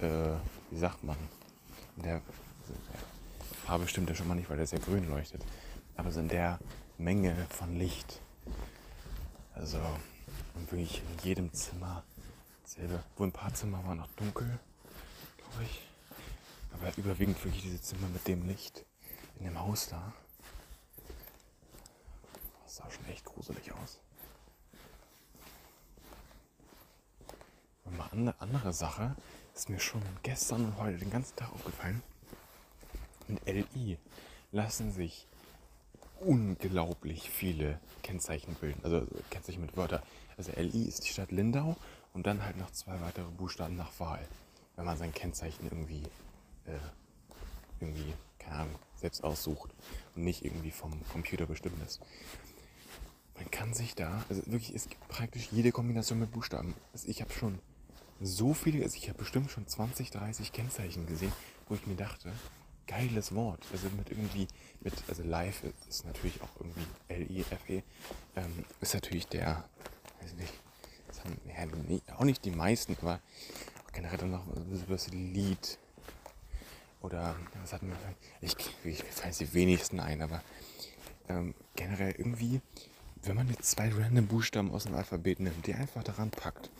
[0.00, 0.34] äh,
[0.70, 1.16] wie sagt man,
[1.96, 2.22] in der
[3.66, 5.44] Farbe stimmt ja schon mal nicht, weil das ja grün leuchtet.
[5.96, 6.58] Aber so in der
[6.98, 8.20] Menge von Licht.
[9.54, 9.78] Also
[10.54, 12.02] wirklich in jedem Zimmer
[12.72, 13.02] dasselbe.
[13.16, 14.58] Wo ein paar Zimmer waren noch dunkel,
[15.36, 15.82] glaube ich.
[16.72, 18.84] Aber überwiegend wirklich diese Zimmer mit dem Licht
[19.38, 20.12] in dem Haus da.
[22.64, 24.00] Das sah schon echt gruselig aus.
[27.84, 29.16] Und mal eine andere Sache
[29.54, 32.02] ist mir schon gestern und heute den ganzen Tag aufgefallen.
[33.28, 33.98] Mit LI
[34.50, 35.26] lassen sich
[36.20, 38.80] unglaublich viele Kennzeichen bilden.
[38.82, 40.02] Also Kennzeichen mit Wörtern.
[40.38, 41.76] Also LI ist die Stadt Lindau
[42.12, 44.26] und dann halt noch zwei weitere Buchstaben nach Wahl.
[44.76, 46.02] Wenn man sein Kennzeichen irgendwie,
[46.66, 46.78] äh,
[47.80, 49.70] irgendwie, keine Ahnung, selbst aussucht
[50.14, 52.00] und nicht irgendwie vom Computer bestimmt ist.
[53.36, 56.74] Man kann sich da, also wirklich, es gibt praktisch jede Kombination mit Buchstaben.
[56.92, 57.58] Also ich habe schon
[58.20, 61.32] so viele, also ich habe bestimmt schon 20, 30 Kennzeichen gesehen,
[61.68, 62.32] wo ich mir dachte,
[62.86, 63.64] geiles Wort.
[63.72, 64.46] Also mit irgendwie,
[64.80, 67.82] mit, also live ist natürlich auch irgendwie L-I-F-E,
[68.36, 69.64] ähm, ist natürlich der,
[70.20, 70.52] weiß nicht,
[71.24, 73.20] haben, ja, nie, auch nicht die meisten, aber
[73.92, 74.46] generell dann noch
[74.88, 75.78] das Lied.
[77.00, 77.96] Oder was hatten wir?
[78.40, 80.42] Ich, ich fallen die wenigsten ein, aber
[81.28, 82.60] ähm, generell irgendwie,
[83.22, 86.70] wenn man jetzt zwei random Buchstaben aus dem Alphabet nimmt, die einfach daran packt,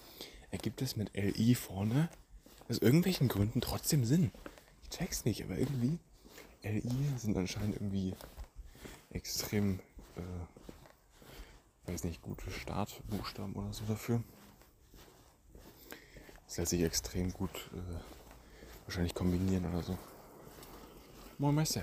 [0.51, 2.09] ergibt es mit LI vorne
[2.69, 4.31] aus irgendwelchen Gründen trotzdem Sinn.
[4.85, 5.99] Ich check's nicht, aber irgendwie
[6.63, 8.15] LI sind anscheinend irgendwie
[9.11, 9.81] extrem,
[10.17, 10.21] äh,
[11.87, 14.23] weiß nicht, gute Startbuchstaben oder so dafür.
[16.47, 18.01] Das lässt sich extrem gut äh,
[18.85, 19.99] wahrscheinlich kombinieren oder so.
[21.39, 21.83] Moin Meister.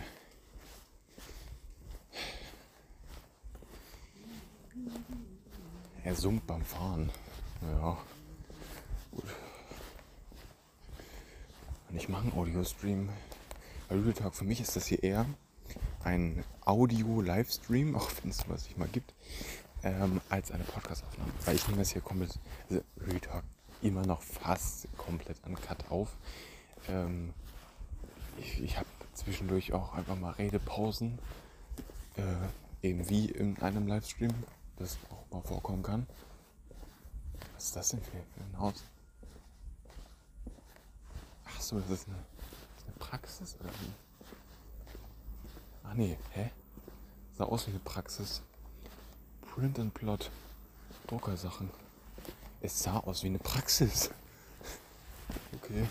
[6.03, 7.09] Er summt beim Fahren.
[7.61, 7.97] Ja.
[9.11, 9.25] Gut.
[11.89, 13.09] Und ich mache einen Audio-Stream.
[14.15, 15.25] Talk für mich ist das hier eher
[16.03, 19.13] ein Audio-Livestream, auch wenn es sowas nicht mal gibt,
[19.83, 21.31] ähm, als eine Podcast-Aufnahme.
[21.45, 23.43] Weil ich nehme das hier komplett, also Real
[23.81, 26.15] immer noch fast komplett uncut auf.
[26.87, 27.33] Ähm,
[28.37, 31.19] ich ich habe zwischendurch auch einfach mal Redepausen,
[32.17, 34.33] äh, eben wie in einem Livestream,
[34.77, 36.07] das auch mal vorkommen kann.
[37.55, 38.83] Was ist das denn für, für ein Haus?
[41.45, 43.91] Ach so, das ist eine, das ist eine Praxis oder wie?
[45.83, 46.51] Ach nee, hä?
[47.37, 48.41] Sah aus wie eine Praxis.
[49.59, 50.31] Print and Plot.
[51.07, 51.69] Druckersachen.
[52.61, 54.09] Es sah aus wie eine Praxis.
[55.61, 55.85] Okay.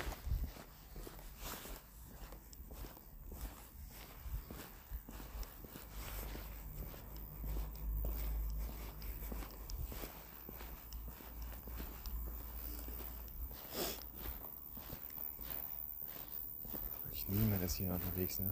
[17.29, 18.51] Niemand ist hier unterwegs, ne?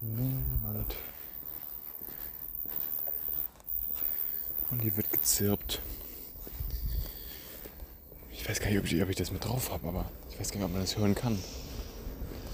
[0.00, 0.94] Niemand.
[4.76, 5.80] Und hier wird gezirpt.
[8.30, 10.50] Ich weiß gar nicht, ob ich, ob ich das mit drauf habe, aber ich weiß
[10.50, 11.38] gar nicht, ob man das hören kann.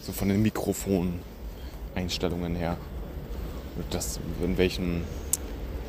[0.02, 2.76] So von den Mikrofon-Einstellungen her.
[3.74, 5.02] Und das, in welchen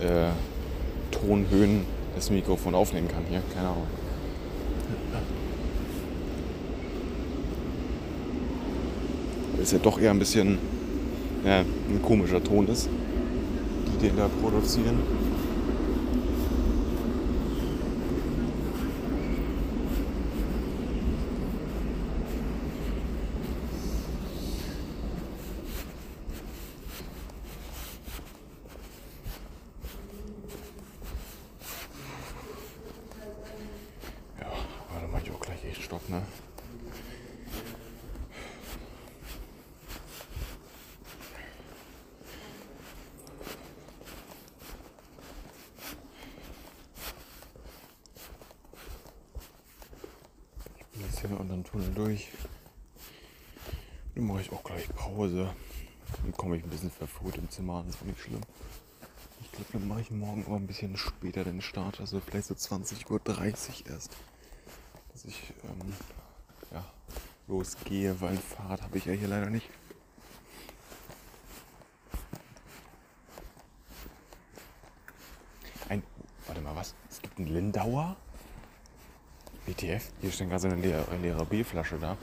[0.01, 0.31] äh,
[1.11, 3.43] Tonhöhen das Mikrofon aufnehmen kann hier.
[3.53, 3.85] Keine Ahnung.
[9.61, 10.57] Ist ja doch eher ein bisschen
[11.45, 12.89] ja, ein komischer Ton ist,
[13.85, 14.97] die den da produzieren.
[34.39, 34.47] Ja,
[34.89, 36.23] aber da mache ich auch gleich echt Stopp, ne?
[50.75, 52.27] Ich bin jetzt hier unter dem Tunnel durch.
[54.15, 55.53] Dann mache ich auch gleich Pause.
[56.21, 56.91] Dann komme ich ein bisschen
[57.69, 58.41] an, das ist nicht schlimm.
[59.41, 62.55] Ich glaube, dann mache ich morgen aber ein bisschen später den Start, also vielleicht so
[62.55, 64.15] 20.30 Uhr erst.
[65.11, 65.93] Dass ich ähm,
[66.71, 66.83] ja,
[67.47, 69.69] losgehe, weil ein Fahrrad habe ich ja hier leider nicht.
[75.89, 76.01] Ein,
[76.47, 76.95] warte mal, was?
[77.09, 78.15] Es gibt einen Lindauer?
[79.65, 80.11] WTF?
[80.21, 82.17] Hier steht gerade so eine leere, leere Bierflasche da.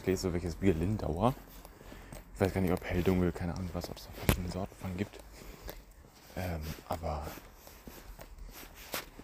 [0.00, 1.34] Ich lese welches Bier Lindauer.
[2.34, 4.74] Ich weiß gar nicht, ob hell, dunkel, keine Ahnung was, ob es da verschiedene Sorten
[4.80, 5.18] von gibt.
[6.36, 7.24] Ähm, aber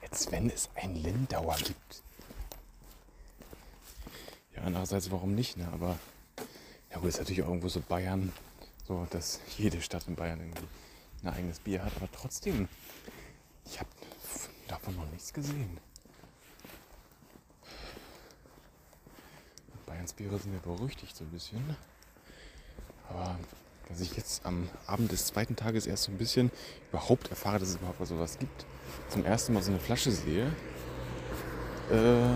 [0.02, 2.02] jetzt, wenn es ein Lindauer gibt.
[4.54, 5.68] Ja, andererseits, warum nicht, ne?
[5.72, 5.98] Aber
[6.90, 8.32] ja gut, ist natürlich auch irgendwo so Bayern,
[8.86, 10.68] so dass jede Stadt in Bayern irgendwie
[11.24, 12.68] ein eigenes Bier hat, aber trotzdem,
[13.64, 13.90] ich habe
[14.68, 15.78] davon noch nichts gesehen.
[19.86, 21.76] Bayerns Biere sind ja berüchtigt so ein bisschen.
[23.10, 23.36] Aber
[23.88, 26.50] dass ich jetzt am Abend des zweiten Tages erst so ein bisschen
[26.90, 28.64] überhaupt erfahre, dass es überhaupt so was gibt,
[29.08, 30.46] zum ersten Mal so eine Flasche sehe,
[31.90, 32.30] äh,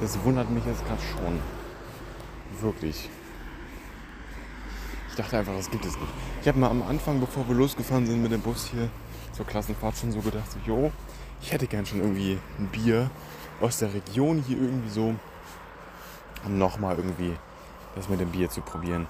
[0.00, 1.40] das wundert mich jetzt gerade schon.
[2.60, 3.08] Wirklich.
[5.08, 6.12] Ich dachte einfach, das gibt es nicht.
[6.42, 8.90] Ich habe mal am Anfang, bevor wir losgefahren sind mit dem Bus hier
[9.32, 10.92] zur Klassenfahrt, schon so gedacht, so, jo,
[11.40, 13.10] ich hätte gern schon irgendwie ein Bier
[13.60, 15.14] aus der Region hier irgendwie so,
[16.44, 17.32] um nochmal irgendwie
[17.94, 19.06] das mit dem Bier zu probieren.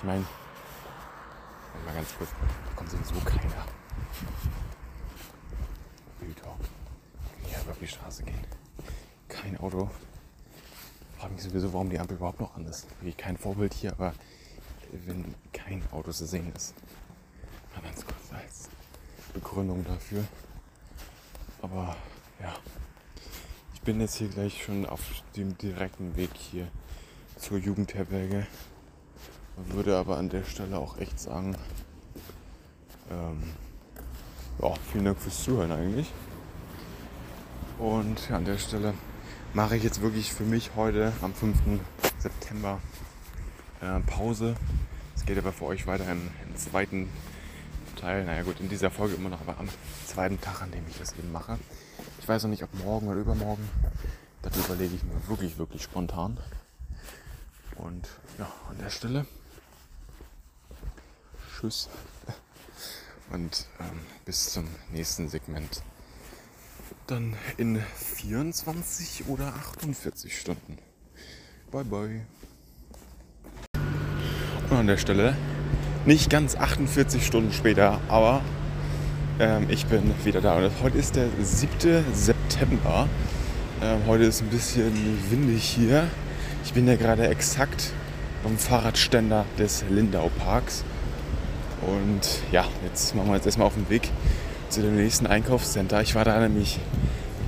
[0.00, 0.24] Ich meine,
[1.84, 3.66] mal ganz kurz, da kommt sowieso keiner.
[6.22, 6.56] Real Talk.
[7.44, 8.46] Hier über die Straße gehen.
[9.28, 9.90] Kein Auto.
[11.12, 12.86] Ich frage mich sowieso, warum die Ampel überhaupt noch an ist.
[13.02, 14.14] Wie kein Vorbild hier, aber
[14.90, 16.74] wenn kein Auto zu sehen ist.
[17.74, 18.70] Mal ganz kurz als
[19.34, 20.24] Begründung dafür.
[21.60, 21.94] Aber
[22.40, 22.54] ja,
[23.74, 25.02] ich bin jetzt hier gleich schon auf
[25.36, 26.68] dem direkten Weg hier
[27.36, 28.46] zur Jugendherberge.
[29.68, 31.56] Würde aber an der Stelle auch echt sagen,
[33.10, 33.42] ähm,
[34.60, 36.10] ja, vielen Dank fürs Zuhören eigentlich.
[37.78, 38.94] Und an der Stelle
[39.54, 41.56] mache ich jetzt wirklich für mich heute am 5.
[42.18, 42.80] September
[43.80, 44.54] äh, Pause.
[45.16, 47.08] Es geht aber für euch weiter im, im zweiten
[47.96, 48.24] Teil.
[48.24, 49.68] Naja gut, in dieser Folge immer noch, aber am
[50.06, 51.58] zweiten Tag, an dem ich das eben mache.
[52.18, 53.68] Ich weiß noch nicht, ob morgen oder übermorgen.
[54.42, 56.38] Das überlege ich mir wirklich, wirklich spontan.
[57.76, 58.08] Und
[58.38, 59.26] ja, an der Stelle.
[61.60, 61.90] Tschüss.
[63.30, 65.82] Und ähm, bis zum nächsten Segment.
[67.06, 70.78] Dann in 24 oder 48 Stunden.
[71.70, 72.26] Bye bye.
[74.70, 75.36] Und an der Stelle,
[76.06, 78.40] nicht ganz 48 Stunden später, aber
[79.38, 80.56] ähm, ich bin wieder da.
[80.56, 82.04] Und heute ist der 7.
[82.14, 83.06] September.
[83.82, 86.08] Ähm, heute ist ein bisschen windig hier.
[86.64, 87.92] Ich bin ja gerade exakt
[88.42, 90.84] beim Fahrradständer des Lindau Parks.
[91.82, 92.20] Und
[92.52, 94.10] ja, jetzt machen wir jetzt erstmal auf den Weg
[94.68, 96.00] zu dem nächsten Einkaufscenter.
[96.02, 96.78] Ich war da nämlich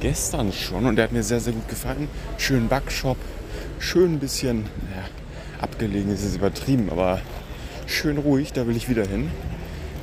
[0.01, 2.09] gestern schon und der hat mir sehr, sehr gut gefallen.
[2.39, 3.19] Schönen Backshop,
[3.79, 7.21] schön ein bisschen ja, abgelegen ist es übertrieben, aber
[7.87, 9.31] schön ruhig, da will ich wieder hin.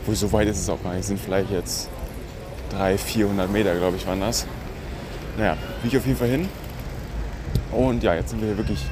[0.05, 1.89] Wo so weit ist es auch gar nicht, sind vielleicht jetzt
[2.71, 4.45] 300, 400 Meter, glaube ich, waren das.
[5.37, 6.47] Naja, will ich auf jeden Fall hin.
[7.71, 8.85] Und ja, jetzt sind wir hier wirklich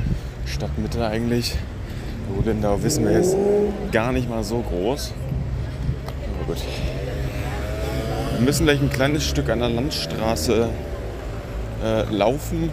[0.46, 1.56] Stadtmitte eigentlich.
[2.30, 3.36] Wo Lindau wissen wir jetzt
[3.92, 5.14] gar nicht mal so groß.
[6.48, 6.58] Gut.
[8.38, 10.70] Wir müssen gleich ein kleines Stück an der Landstraße
[11.84, 12.70] äh, laufen.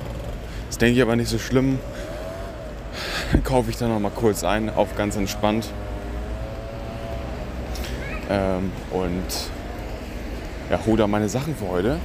[0.69, 1.81] Das denke ich aber nicht so schlimm.
[3.33, 5.67] Dann kaufe ich da noch mal kurz ein, auf ganz entspannt.
[8.31, 9.25] Ähm, und
[10.71, 11.99] ja, hole da meine Sachen für heute.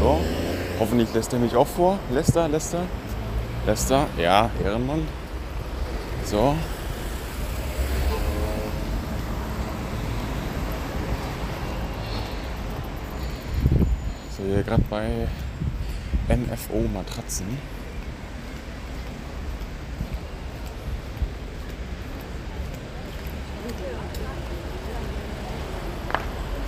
[0.00, 0.18] So,
[0.80, 2.00] hoffentlich lässt er mich auch vor.
[2.12, 2.74] Lässt er, lässt?
[4.18, 5.06] Ja, Ehrenmann.
[6.24, 6.56] So.
[14.44, 15.28] Hier gerade bei
[16.28, 17.46] NFO Matratzen.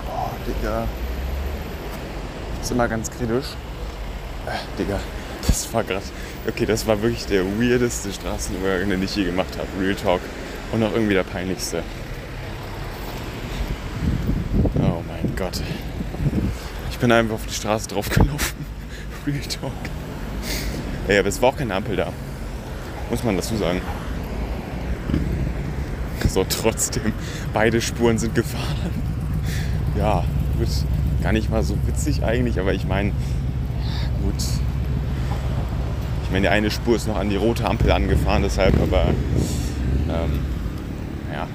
[0.07, 0.87] Oh, Digga.
[2.63, 3.47] Ist immer ganz kritisch.
[4.47, 5.01] Äh, Digga,
[5.47, 6.05] das war gerade.
[6.47, 9.69] Okay, das war wirklich der weirdeste Straßenübergang, den ich je gemacht habe.
[9.81, 10.21] Real Talk.
[10.73, 11.83] Und auch irgendwie der peinlichste.
[14.79, 15.61] Oh mein Gott.
[16.91, 18.65] Ich bin einfach auf die Straße draufgelaufen.
[19.27, 19.73] Real Talk.
[21.07, 22.11] Ey, aber es war auch keine Ampel da.
[23.11, 23.83] Muss man dazu sagen.
[26.27, 27.13] So, trotzdem,
[27.53, 28.91] beide Spuren sind gefahren.
[29.99, 30.25] Ja,
[30.57, 30.69] gut.
[31.23, 33.11] Gar nicht mal so witzig eigentlich, aber ich meine,
[34.23, 34.43] gut.
[36.23, 39.09] Ich meine, die eine Spur ist noch an die rote Ampel angefahren, deshalb, aber
[40.09, 40.41] ähm,
[41.31, 41.47] ja.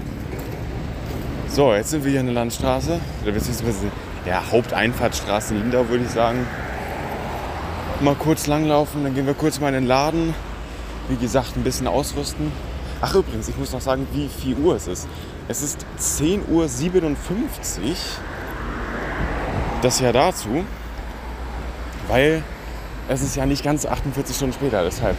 [1.47, 3.87] So, jetzt sind wir hier an der Landstraße, oder beziehungsweise
[4.25, 6.45] der Haupteinfahrtsstraße in Lindau, würde ich sagen.
[8.01, 10.33] Mal kurz langlaufen, dann gehen wir kurz mal in den Laden.
[11.09, 12.51] Wie gesagt, ein bisschen ausrüsten.
[13.01, 15.07] Ach übrigens, ich muss noch sagen, wie viel Uhr es ist.
[15.47, 16.65] Es ist 10.57 Uhr.
[19.81, 20.65] Das ja dazu,
[22.07, 22.43] weil
[23.07, 24.83] es ist ja nicht ganz 48 Stunden später.
[24.83, 25.15] Deshalb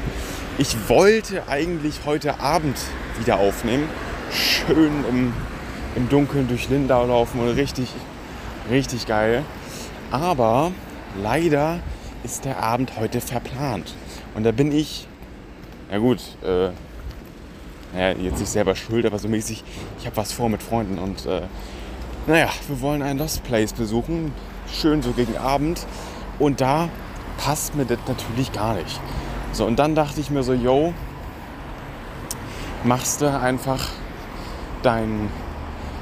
[0.59, 2.77] Ich wollte eigentlich heute Abend
[3.19, 3.89] wieder aufnehmen.
[4.31, 5.33] Schön im,
[5.97, 7.89] im Dunkeln durch Lindau laufen und richtig,
[8.70, 9.44] richtig geil.
[10.10, 10.73] Aber
[11.23, 11.81] leider
[12.24, 13.94] ist der Abend heute verplant.
[14.34, 15.07] Und da bin ich,
[15.90, 16.70] na gut, äh,
[17.92, 19.65] naja, jetzt nicht selber schuld, aber so mäßig,
[19.99, 21.42] ich habe was vor mit Freunden und äh,
[22.26, 24.32] naja, wir wollen ein Lost Place besuchen,
[24.73, 25.86] schön so gegen Abend
[26.39, 26.89] und da
[27.39, 29.00] passt mir das natürlich gar nicht.
[29.52, 30.94] So, und dann dachte ich mir so, yo,
[32.84, 33.89] machst du einfach
[34.82, 35.28] deinen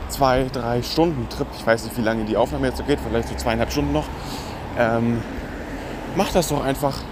[0.09, 3.29] zwei, drei Stunden Trip, ich weiß nicht, wie lange die Aufnahme jetzt so geht, vielleicht
[3.29, 4.07] so zweieinhalb Stunden noch,
[4.79, 5.23] ähm,
[6.17, 7.03] mach das doch einfach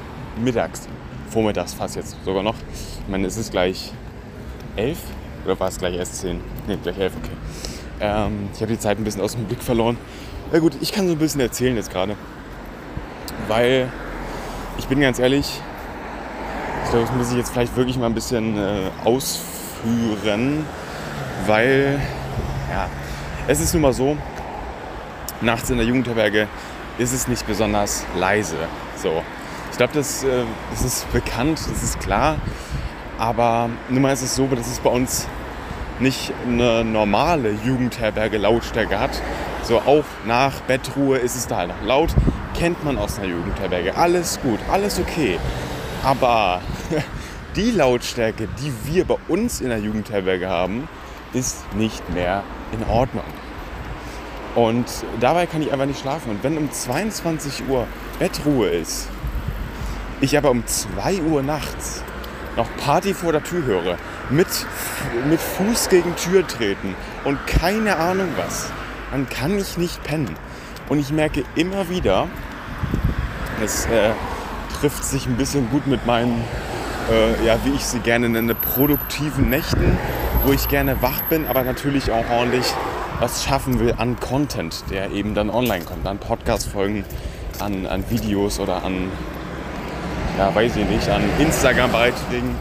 [0.43, 0.89] mittags,
[1.31, 2.55] vormittags fast jetzt sogar noch.
[3.01, 3.93] Ich meine, es ist gleich
[4.77, 4.99] elf
[5.45, 6.41] oder war es gleich erst zehn?
[6.67, 7.37] Ne, gleich elf, okay.
[8.01, 9.97] Ähm, ich habe die Zeit ein bisschen aus dem Blick verloren.
[10.53, 12.15] Ja gut, ich kann so ein bisschen erzählen jetzt gerade,
[13.49, 13.91] weil
[14.79, 15.61] ich bin ganz ehrlich,
[16.85, 20.65] ich glaube, das muss ich jetzt vielleicht wirklich mal ein bisschen äh, ausführen,
[21.47, 22.01] weil
[22.71, 22.89] ja,
[23.47, 24.17] es ist nun mal so,
[25.41, 26.49] nachts in der Jugendherberge
[26.99, 28.57] ist es nicht besonders leise.
[28.97, 29.23] So.
[29.71, 32.37] Ich glaube, das, äh, das ist bekannt, das ist klar.
[33.19, 35.27] Aber nun mal ist es so, dass es bei uns
[35.99, 39.23] nicht eine normale Jugendherberge Lautstärke hat.
[39.63, 42.15] So auch nach Bettruhe ist es da halt noch laut.
[42.55, 43.97] Kennt man aus einer Jugendherberge.
[43.97, 45.39] Alles gut, alles okay.
[46.03, 46.61] Aber
[47.57, 50.89] die Lautstärke, die wir bei uns in der Jugendherberge haben,
[51.37, 52.43] ist nicht mehr
[52.73, 53.25] in Ordnung.
[54.55, 54.87] Und
[55.21, 56.31] dabei kann ich einfach nicht schlafen.
[56.31, 57.87] Und wenn um 22 Uhr
[58.19, 59.09] Bettruhe ist,
[60.23, 62.03] ich aber um 2 Uhr nachts
[62.57, 63.99] noch Party vor der Tür höre,
[64.31, 64.47] mit,
[65.29, 68.71] mit Fuß gegen Tür treten und keine Ahnung was,
[69.11, 70.35] dann kann ich nicht pennen.
[70.89, 72.29] Und ich merke immer wieder,
[73.63, 74.13] es äh,
[74.81, 76.43] trifft sich ein bisschen gut mit meinen,
[77.11, 79.99] äh, ja, wie ich sie gerne nenne, produktiven Nächten,
[80.45, 82.67] wo ich gerne wach bin, aber natürlich auch ordentlich
[83.21, 87.05] was schaffen will an Content, der eben dann online kommt, an Podcast-Folgen,
[87.61, 89.11] an, an Videos oder an,
[90.39, 92.55] ja, weiß ich nicht, an Instagram-Beiträgen.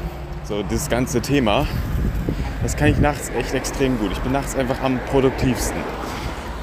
[0.43, 1.67] So, das ganze Thema,
[2.63, 4.11] das kann ich nachts echt extrem gut.
[4.11, 5.77] Ich bin nachts einfach am produktivsten.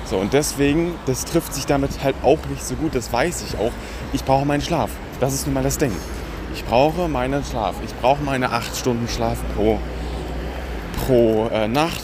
[0.04, 3.58] So, und deswegen, das trifft sich damit halt auch nicht so gut, das weiß ich
[3.58, 3.72] auch.
[4.12, 4.90] Ich brauche meinen Schlaf.
[5.20, 5.92] Das ist nun mal das Ding.
[6.54, 7.76] Ich brauche meinen Schlaf.
[7.82, 9.78] Ich brauche meine acht Stunden Schlaf pro,
[11.04, 12.02] pro äh, Nacht.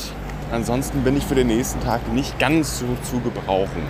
[0.50, 3.82] Ansonsten bin ich für den nächsten Tag nicht ganz so zu gebrauchen.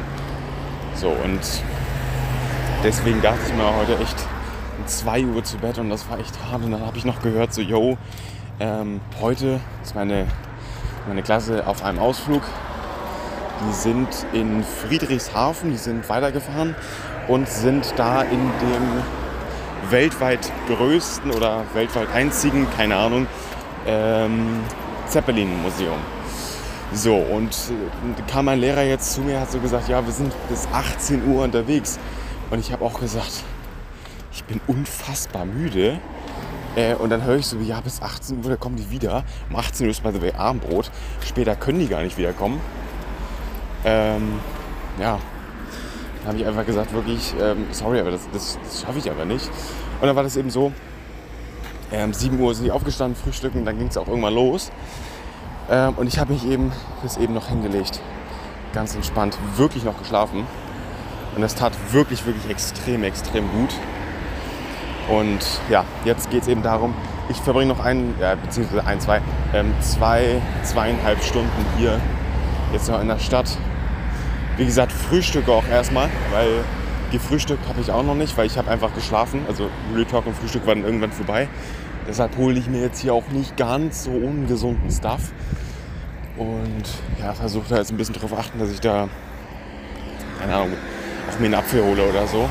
[0.94, 1.40] So, und
[2.82, 4.16] deswegen dachte ich mir heute echt
[4.78, 6.64] um 2 Uhr zu Bett und das war echt hart.
[6.64, 7.96] Und dann habe ich noch gehört, so, yo,
[8.58, 10.26] ähm, heute ist meine,
[11.06, 12.42] meine Klasse auf einem Ausflug.
[13.60, 16.74] Die sind in Friedrichshafen, die sind weitergefahren
[17.28, 19.02] und sind da in dem
[19.90, 23.26] weltweit größten oder weltweit einzigen, keine Ahnung,
[23.86, 24.60] ähm,
[25.06, 25.98] Zeppelin-Museum.
[26.92, 30.32] So, und äh, kam mein Lehrer jetzt zu mir, hat so gesagt, ja, wir sind
[30.48, 31.98] bis 18 Uhr unterwegs.
[32.50, 33.44] Und ich habe auch gesagt,
[34.32, 35.98] ich bin unfassbar müde.
[36.76, 39.24] Äh, und dann höre ich so, ja, bis 18 Uhr, da kommen die wieder.
[39.50, 40.90] Um 18 Uhr ist by the way Abendbrot.
[41.26, 42.60] Später können die gar nicht wiederkommen.
[43.84, 44.40] Ähm,
[44.98, 45.18] ja,
[46.26, 49.46] habe ich einfach gesagt, wirklich, ähm, sorry, aber das, das, das schaffe ich aber nicht.
[50.00, 50.72] Und dann war das eben so,
[51.90, 54.70] ähm, 7 Uhr sind die aufgestanden, frühstücken, dann ging es auch irgendwann los.
[55.70, 56.72] Ähm, und ich habe mich eben
[57.02, 58.00] bis eben noch hingelegt.
[58.72, 60.46] Ganz entspannt, wirklich noch geschlafen.
[61.34, 63.70] Und das tat wirklich, wirklich extrem, extrem gut.
[65.08, 65.40] Und
[65.70, 66.94] ja, jetzt geht es eben darum,
[67.30, 69.20] ich verbringe noch ein, ja, beziehungsweise ein, zwei,
[69.54, 72.00] ähm, zwei, zweieinhalb Stunden hier
[72.72, 73.46] jetzt noch in der Stadt.
[74.58, 76.64] Wie gesagt, frühstücke auch erstmal, weil
[77.12, 79.42] gefrühstückt habe ich auch noch nicht, weil ich habe einfach geschlafen.
[79.46, 81.48] Also Real Talk und Frühstück waren irgendwann vorbei.
[82.08, 85.32] Deshalb hole ich mir jetzt hier auch nicht ganz so ungesunden Stuff.
[86.36, 86.84] Und
[87.20, 89.08] ja, versuche da jetzt ein bisschen drauf achten, dass ich da,
[90.40, 90.72] keine Ahnung,
[91.30, 92.48] auch mir einen Apfel hole oder so.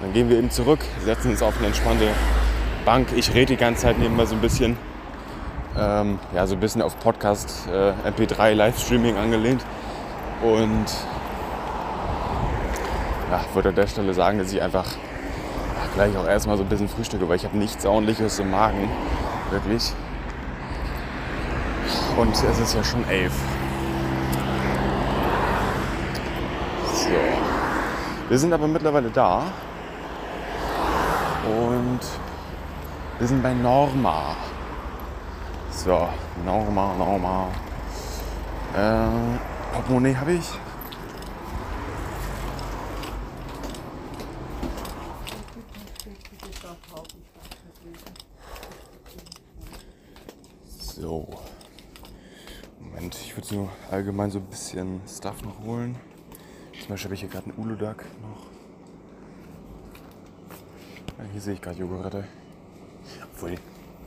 [0.00, 2.08] Dann gehen wir eben zurück, setzen uns auf eine entspannte
[2.84, 3.08] Bank.
[3.14, 4.76] Ich rede die ganze Zeit nebenbei so ein bisschen.
[5.78, 9.64] Ähm, ja, so ein bisschen auf Podcast, äh, MP3, Livestreaming angelehnt.
[10.42, 10.86] Und
[13.30, 14.86] ja, würde an der Stelle sagen, dass ich einfach
[15.94, 18.90] gleich auch erstmal so ein bisschen frühstücke, weil ich habe nichts ordentliches im Magen.
[19.50, 19.92] Wirklich.
[22.16, 23.32] Und es ist ja schon elf.
[26.92, 27.08] So.
[28.28, 29.42] Wir sind aber mittlerweile da.
[31.46, 32.00] Und
[33.18, 34.36] wir sind bei Norma.
[35.70, 36.08] So,
[36.44, 37.48] Norma, Norma.
[38.74, 40.46] Äh, Portemonnaie habe ich.
[50.78, 51.28] So.
[52.80, 55.96] Moment, ich würde so allgemein so ein bisschen Stuff noch holen.
[56.80, 58.46] Zum Beispiel habe ich hier gerade einen Uludag noch.
[61.18, 62.24] Ja, hier sehe ich gerade Jogurette.
[63.32, 63.54] Obwohl,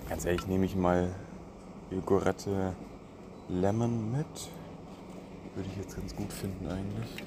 [0.07, 1.13] ganz ehrlich, nehme ich mal
[1.91, 2.73] Jogurette
[3.49, 4.25] Lemon mit.
[5.59, 7.21] Würde ich jetzt ganz gut finden eigentlich.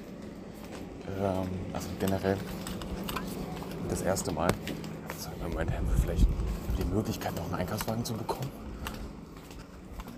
[1.21, 2.35] Ähm, also generell
[3.89, 4.49] das erste Mal.
[5.07, 6.25] Also im Moment haben wir vielleicht
[6.79, 8.49] die Möglichkeit, noch einen Einkaufswagen zu bekommen.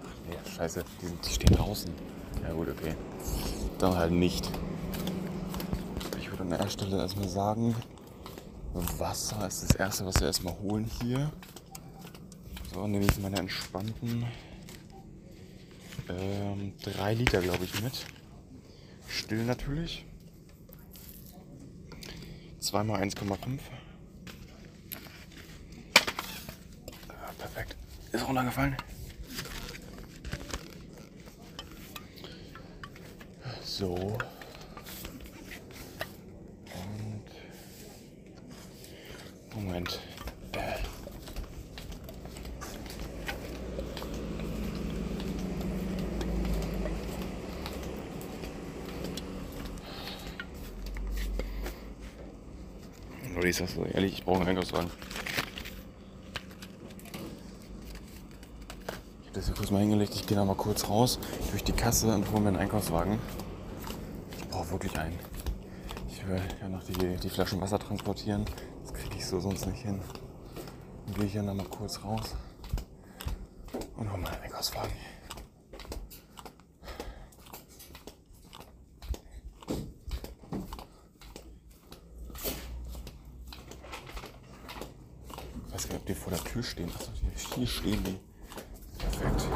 [0.06, 1.92] Ach nee, scheiße, die, sind, die stehen draußen.
[2.42, 2.96] Ja gut, okay.
[3.80, 4.50] Dann halt nicht.
[6.18, 7.76] Ich würde an der Stelle erstmal sagen,
[8.98, 11.30] Wasser ist das erste, was wir erstmal holen hier.
[12.74, 14.26] So, nehme ich meine entspannten
[16.10, 18.06] ähm, 3 Liter, glaube ich, mit.
[19.08, 20.06] Still natürlich.
[22.60, 23.60] Zweimal 1,5.
[27.08, 27.76] Ah, perfekt.
[28.12, 28.76] Ist runtergefallen.
[33.64, 34.18] So.
[39.56, 40.00] Moment.
[40.52, 40.76] Äh.
[53.44, 54.90] Ich sag's so ehrlich, ich brauche einen Einkaufswagen.
[59.22, 61.20] Ich habe das hier kurz mal hingelegt, ich gehe da mal kurz raus
[61.52, 63.20] durch die Kasse und hole mir einen Einkaufswagen.
[64.38, 65.20] Ich brauche wirklich einen.
[66.10, 68.46] Ich will ja noch die, die Flaschen Wasser transportieren.
[68.82, 70.00] Das kriege ich so sonst nicht hin.
[71.06, 72.36] Dann gehe ich hier noch mal kurz raus
[73.98, 74.92] und hole mir einen Einkaufswagen.
[85.96, 86.92] Ob die vor der Tür stehen.
[86.94, 87.10] Achso,
[87.56, 88.20] hier stehen die.
[89.00, 89.48] Perfekt.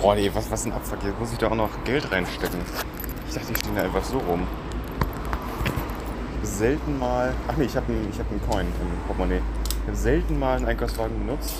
[0.00, 1.02] Boah, nee, was, was ein Abfuck.
[1.04, 2.60] Jetzt muss ich da auch noch Geld reinstecken.
[3.28, 4.46] Ich dachte, die stehen da einfach so rum.
[6.42, 7.32] Selten mal.
[7.48, 9.40] Ach nee, ich habe einen, hab einen Coin im Portemonnaie.
[9.82, 11.54] Ich habe selten mal einen Einkaufswagen benutzt.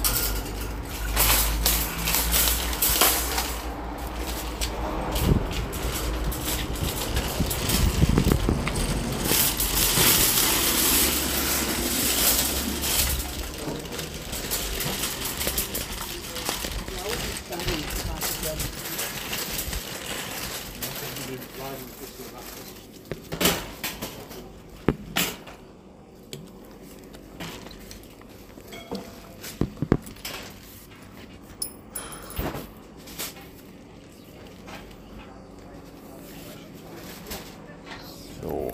[38.42, 38.72] So.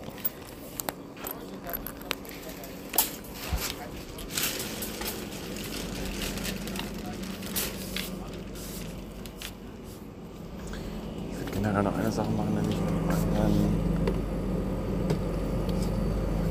[11.31, 12.81] Ich würde generell noch eine Sache machen, nämlich ähm,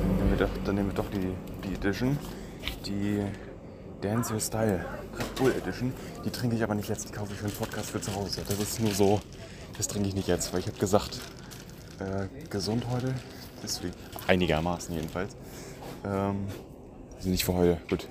[0.04, 1.34] dann nehmen wir doch, dann nehmen wir doch die,
[1.68, 2.18] die Edition,
[2.86, 3.24] die
[4.02, 4.86] Dance Your Style
[5.18, 5.92] Red Bull Edition.
[6.24, 8.44] Die trinke ich aber nicht jetzt, die kaufe ich für den Podcast für zu Hause.
[8.48, 9.20] Das ist nur so,
[9.78, 11.20] das trinke ich nicht jetzt, weil ich habe gesagt,
[11.98, 13.16] äh, gesund heute.
[13.64, 13.96] Deswegen,
[14.28, 15.36] einigermaßen jedenfalls.
[16.06, 16.46] Ähm,
[17.16, 17.80] also nicht für heute.
[17.90, 18.08] Gut.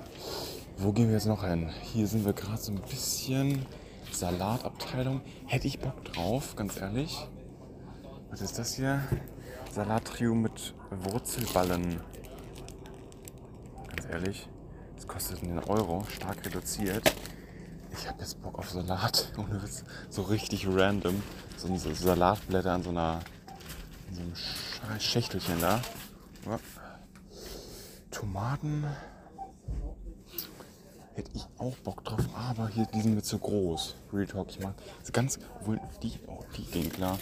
[0.77, 1.69] Wo gehen wir jetzt noch hin?
[1.93, 3.65] Hier sind wir gerade so ein bisschen
[4.11, 5.21] Salatabteilung.
[5.45, 7.25] Hätte ich Bock drauf, ganz ehrlich.
[8.31, 9.01] Was ist das hier?
[9.71, 12.01] Salattrio mit Wurzelballen.
[14.11, 14.47] Ehrlich,
[14.95, 17.13] das kostet einen Euro, stark reduziert.
[17.91, 19.31] Ich habe jetzt Bock auf Salat.
[19.37, 19.83] Ohne Witz.
[20.09, 21.21] So richtig random.
[21.57, 23.19] So Salatblätter an so einer
[24.09, 25.81] in so einem Sch- Schächtelchen da.
[26.45, 26.59] Ja.
[28.11, 28.85] Tomaten
[31.15, 33.95] hätte ich auch Bock drauf, aber hier die sind mir zu groß.
[34.13, 37.17] Real Talk, ich mag das ganz, obwohl die, oh, die gehen klar.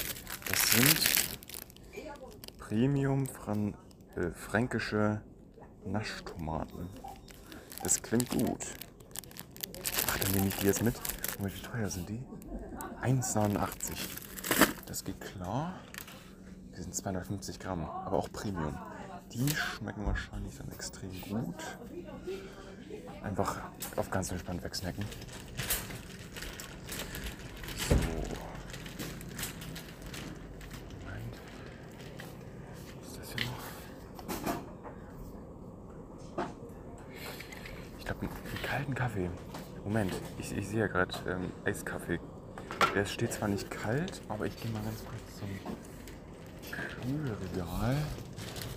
[0.49, 0.95] Das sind
[2.59, 3.75] Premium Fran,
[4.15, 5.21] äh, fränkische
[5.85, 6.89] Naschtomaten.
[7.83, 8.65] Das klingt gut.
[10.07, 10.95] Ach, dann nehme ich die jetzt mit.
[11.39, 12.23] Wie teuer sind die?
[13.01, 13.69] 1,89.
[14.85, 15.79] Das geht klar.
[16.75, 18.77] Die sind 250 Gramm, aber auch Premium.
[19.33, 21.77] Die schmecken wahrscheinlich dann extrem gut.
[23.23, 23.61] Einfach
[23.95, 25.05] auf ganz entspannt wegsnacken.
[27.89, 27.95] So.
[27.95, 28.15] Moment.
[33.01, 33.63] Was ist das hier noch?
[37.99, 39.29] Ich glaube, einen, einen kalten Kaffee.
[39.85, 42.19] Moment, ich, ich sehe ja gerade ähm, Eiskaffee.
[42.95, 45.47] Der steht zwar nicht kalt, aber ich gehe mal ganz kurz zum
[46.71, 47.95] Kühlregal,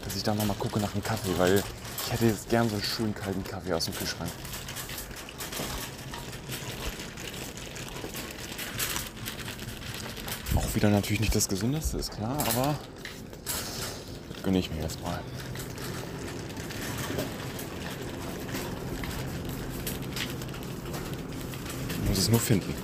[0.05, 1.63] dass ich da noch mal gucke nach einem Kaffee, weil
[2.05, 4.31] Ich hätte jetzt gern so einen schönen kalten Kaffee aus dem Kühlschrank.
[10.55, 12.75] Auch wieder natürlich nicht das Gesündeste, ist klar, aber
[14.35, 15.21] das gönne ich mir jetzt mal.
[22.31, 22.75] Nur finden.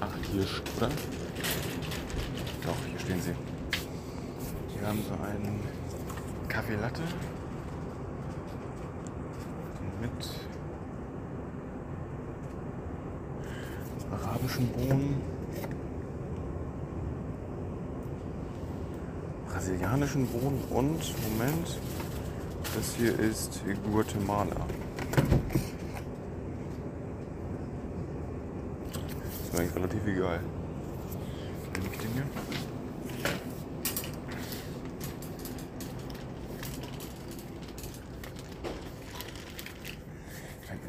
[0.00, 0.88] Ach, hier, st- oder?
[2.64, 3.34] Doch, hier stehen sie.
[4.76, 5.60] Hier haben sie einen
[6.48, 7.02] Kaffee Latte
[10.00, 10.10] mit
[14.10, 15.20] arabischen Bohnen,
[19.48, 21.78] brasilianischen Bohnen und, Moment,
[22.76, 23.62] das hier ist
[24.24, 24.66] Guatemala.
[29.42, 30.40] Ist mir eigentlich relativ egal.
[31.72, 32.26] Nehme ich den hier?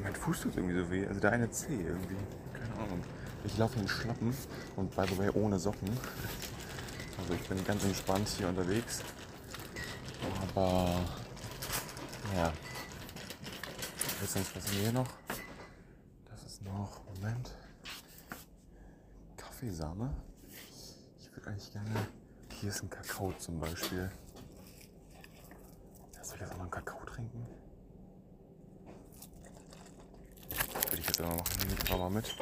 [0.04, 1.06] Mein, Fuß tut irgendwie so weh.
[1.06, 2.16] Also der eine Zeh irgendwie.
[2.54, 3.04] Keine Ahnung.
[3.44, 4.34] Ich laufe in Schlappen
[4.76, 5.90] und by the way ohne Socken.
[7.20, 9.02] Also ich bin ganz entspannt hier unterwegs.
[10.56, 11.02] Aber
[12.36, 12.52] ja.
[14.22, 15.08] Nicht, was haben wir hier noch?
[16.30, 17.52] Das ist noch, Moment.
[19.38, 20.14] Kaffeesahne.
[21.20, 22.08] Ich würde eigentlich gerne.
[22.60, 24.10] Hier ist ein Kakao zum Beispiel.
[26.14, 27.46] Ja, Soll ich jetzt auch noch einen Kakao trinken?
[30.90, 31.60] Würde ich jetzt aber machen.
[31.60, 32.36] Nehme ich mal mit.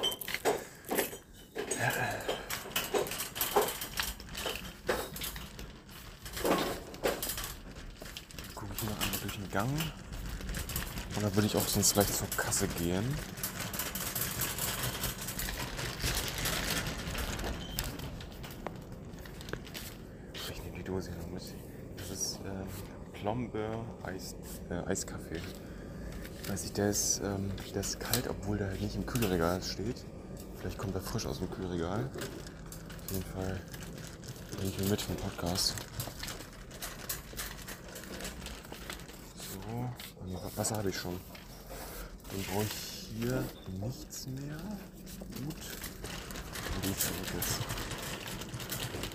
[8.55, 9.69] Gucke ich noch einmal durch den Gang.
[11.15, 13.03] Und dann würde ich auch sonst gleich zur Kasse gehen.
[20.33, 21.43] Ich nehme die Dose hier noch mit.
[21.97, 22.67] Das ist ähm,
[23.13, 24.35] Plombe Eis,
[24.69, 25.41] äh, Eiskaffee.
[26.41, 30.03] Ich weiß nicht, der ist, ähm, der ist kalt, obwohl der nicht im Kühlregal steht.
[30.57, 32.09] Vielleicht kommt er frisch aus dem Kühlregal.
[33.05, 33.59] Auf jeden Fall
[34.57, 35.75] nehme ich mir mit vom Podcast.
[39.37, 39.89] So,
[40.25, 41.19] nee, Wasser habe ich schon.
[42.29, 43.43] Dann brauche ich hier
[43.79, 44.57] nichts mehr.
[45.45, 45.55] Gut.
[46.75, 47.59] Und die zurück ist.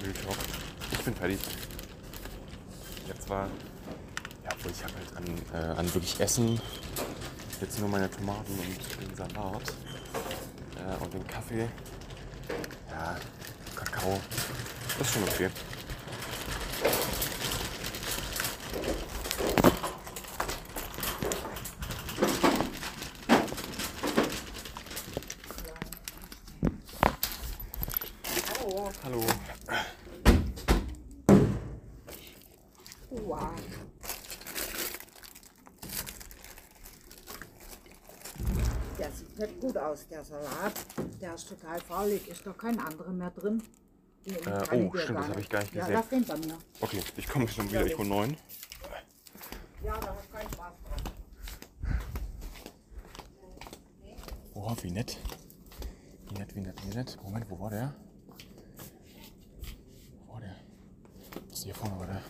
[0.02, 0.36] Milchhock.
[0.92, 1.40] Ich bin fertig.
[3.06, 3.46] Jetzt zwar,
[4.44, 6.60] ja, obwohl ich habe halt an, äh, an wirklich Essen
[7.60, 9.74] jetzt nur meine Tomaten und den Salat
[10.76, 11.68] äh, und den Kaffee.
[12.90, 13.16] Ja,
[13.74, 14.20] Kakao.
[14.98, 15.50] Das ist schon okay.
[29.04, 29.24] Hallo.
[33.10, 33.50] Wow.
[38.98, 40.72] Der sieht nicht gut aus, der Salat.
[41.20, 42.28] Der ist total faulig.
[42.28, 43.62] Ist doch kein anderer mehr drin.
[44.24, 44.32] Äh,
[44.72, 45.94] oh, stimmt, das habe ich gar nicht Ja, gesehen.
[45.94, 46.58] lass den bei mir.
[46.80, 47.86] Okay, ich komme schon wieder.
[47.86, 48.36] Ich hole neun.
[49.82, 51.12] Ja, da hast keinen Spaß dran.
[54.54, 55.16] Oh, wie nett.
[56.28, 57.18] Wie nett, wie nett, wie nett.
[57.22, 57.94] Moment, wo war der?
[60.26, 60.56] Wo war der?
[61.48, 62.20] Das hier vorne war der.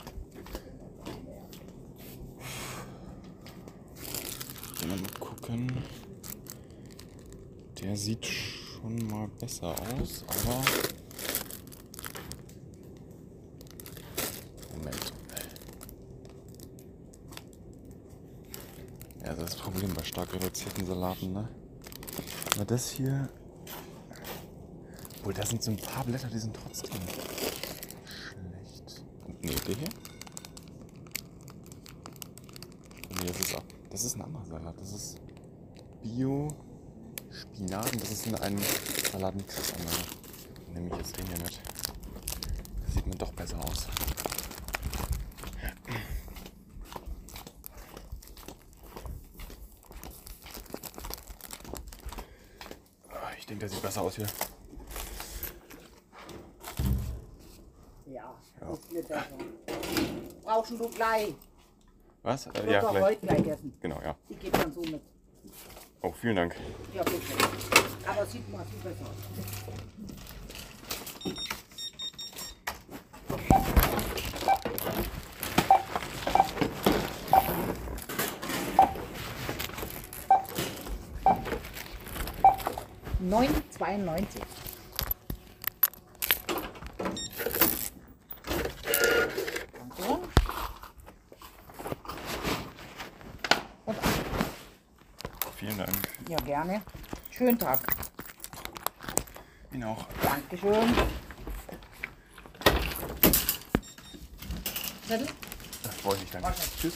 [4.86, 5.72] Mal gucken.
[7.80, 10.64] Der sieht schon mal besser aus, aber.
[14.76, 15.12] Moment.
[19.22, 21.48] Ja, das ist das Problem bei stark reduzierten Salaten, ne?
[22.56, 23.28] Aber das hier.
[25.18, 29.04] Obwohl, da sind so ein paar Blätter, die sind trotzdem schlecht.
[29.40, 29.88] Nee, der hier?
[33.20, 34.80] Nee, das ist, auch, das ist ein anderer Salat.
[34.80, 35.20] Das ist
[36.02, 36.48] Bio
[37.58, 38.58] Spinat und das ist in einem
[39.10, 39.96] Salat mit das andere.
[40.72, 41.60] Dann nehme ich jetzt den hier mit.
[42.84, 43.88] Das sieht mir doch besser aus.
[53.10, 54.26] Ah, Ich denke, der sieht besser aus hier.
[58.06, 59.24] Ja, das ist viel besser.
[60.44, 61.34] Brauchst du gleich.
[62.22, 62.46] Was?
[62.46, 63.02] Äh, ja, ja, gleich.
[63.02, 63.76] heute gleich essen.
[63.80, 64.14] Genau, ja.
[64.28, 65.02] Ich gebe dann so mit.
[66.08, 66.56] Oh, vielen Dank.
[66.94, 67.18] Ja, bitte.
[68.06, 69.16] Aber sieht mal viel besser aus.
[83.20, 84.42] Neun zweiundneunzig.
[95.58, 95.90] vielen Dank.
[96.28, 96.82] Ja, gerne.
[97.38, 97.78] Schönen Tag.
[99.72, 100.04] Ihnen auch.
[100.20, 100.92] Dankeschön.
[105.06, 105.28] Zettel?
[105.84, 106.52] Das freue ich mich, danke.
[106.80, 106.94] Tschüss.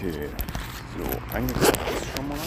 [0.00, 0.30] Okay,
[0.96, 2.38] so, eingekauft ist schon mal.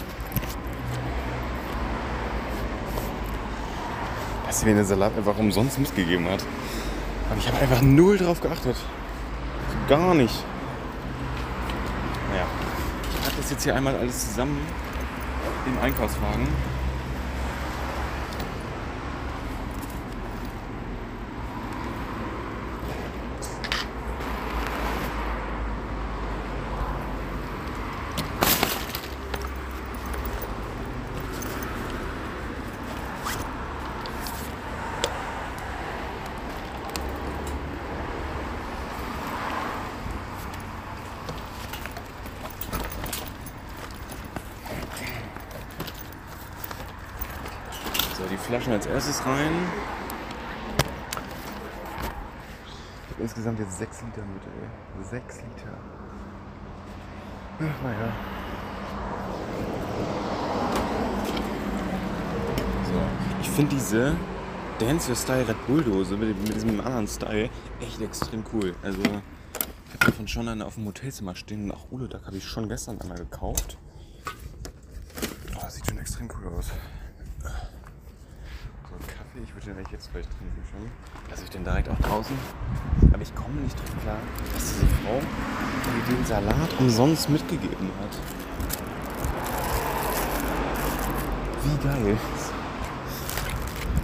[4.61, 6.43] Dass sie mir den Salat einfach umsonst mitgegeben hat.
[7.31, 8.75] Aber ich habe einfach null drauf geachtet.
[9.90, 10.43] Gar nicht.
[12.30, 12.45] Naja,
[13.11, 14.59] ich packe das jetzt hier einmal alles zusammen
[15.65, 16.48] im Einkaufswagen.
[48.72, 49.51] Flaschen als erstes rein.
[53.03, 55.09] Ich habe insgesamt jetzt 6 Liter mit, ey.
[55.09, 55.77] 6 Liter.
[57.59, 58.14] Ach, naja.
[62.85, 63.01] So.
[63.41, 64.16] Ich finde diese
[64.80, 67.50] Dance Your Style Red Bull Dose mit, mit diesem anderen Style
[67.82, 68.75] echt extrem cool.
[68.83, 72.45] Also, ich habe davon schon eine auf dem Hotelzimmer stehen und auch Uludag habe ich
[72.45, 73.77] schon gestern einmal gekauft.
[75.56, 76.72] Oh, sieht schon extrem cool aus.
[79.65, 80.90] Den eigentlich jetzt gleich trinken schon.
[81.30, 82.35] Lasse ich den direkt auch draußen.
[83.14, 84.17] Aber ich komme nicht drauf klar,
[84.53, 88.17] dass diese Frau mir den Salat umsonst mitgegeben hat.
[91.64, 92.17] Wie geil.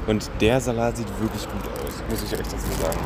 [0.06, 3.00] Und der Salat sieht wirklich gut aus, muss ich echt dazu sagen.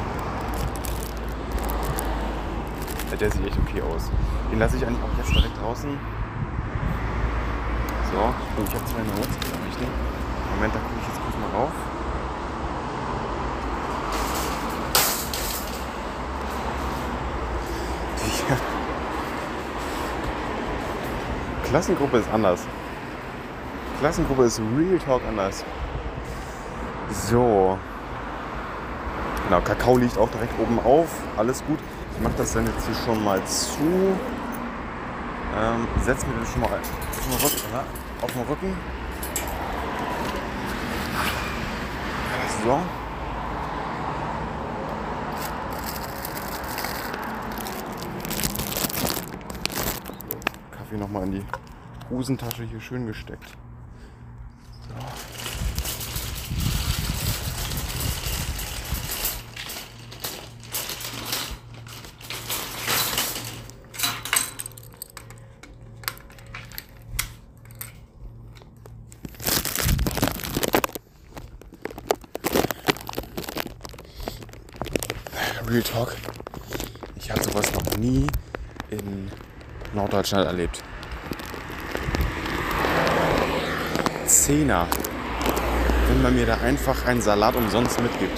[3.17, 4.09] Der sieht echt okay aus.
[4.51, 5.89] Den lasse ich eigentlich auch jetzt direkt draußen.
[8.11, 8.33] So,
[8.65, 9.79] ich habe zwei Notes, glaube ich.
[9.79, 9.87] Ne?
[10.55, 11.71] Moment, da gucke ich jetzt kurz mal rauf.
[18.49, 18.57] Ja.
[21.71, 22.67] Klassengruppe ist anders.
[24.01, 25.63] Klassengruppe ist Real Talk anders.
[27.29, 27.79] So.
[29.45, 31.07] Genau, Kakao liegt auch direkt oben auf.
[31.37, 31.79] Alles gut.
[32.17, 34.17] Ich mache das dann jetzt hier schon mal zu.
[35.57, 36.81] Ähm, setz mir den schon mal auf
[37.25, 37.61] den Rücken.
[37.71, 37.83] ja,
[38.21, 38.77] Auf den Rücken.
[42.65, 42.79] So.
[50.91, 51.60] Kaffee nochmal in die
[52.11, 53.57] Hosentasche hier schön gesteckt.
[54.87, 54.93] So.
[75.69, 76.17] Real Talk.
[77.15, 78.27] Ich habe sowas noch nie
[78.89, 79.31] in
[79.93, 80.83] Norddeutschland erlebt.
[84.51, 84.85] Zehner.
[86.09, 88.37] Wenn man mir da einfach einen Salat umsonst mitgibt.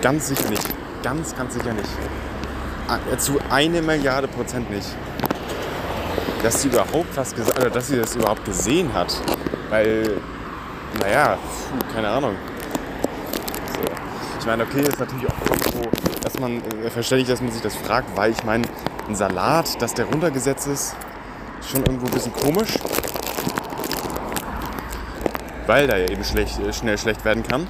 [0.00, 0.62] Ganz sicher nicht.
[1.02, 1.88] Ganz, ganz sicher nicht.
[2.86, 4.86] Ah, Zu eine Milliarde Prozent nicht.
[6.44, 9.12] Dass sie überhaupt was gesagt oder dass sie das überhaupt gesehen hat.
[9.68, 10.20] Weil,
[11.00, 12.36] naja, puh, keine Ahnung.
[13.74, 13.80] So.
[14.38, 15.90] Ich meine, okay, ist natürlich auch irgendwo,
[16.22, 18.64] dass man, äh, verständlich, dass man sich das fragt, weil ich meine,
[19.08, 20.94] ein Salat, dass der runtergesetzt ist,
[21.60, 22.78] ist schon irgendwo ein bisschen komisch.
[25.68, 27.68] Weil der ja eben schlecht, äh, schnell schlecht werden kann.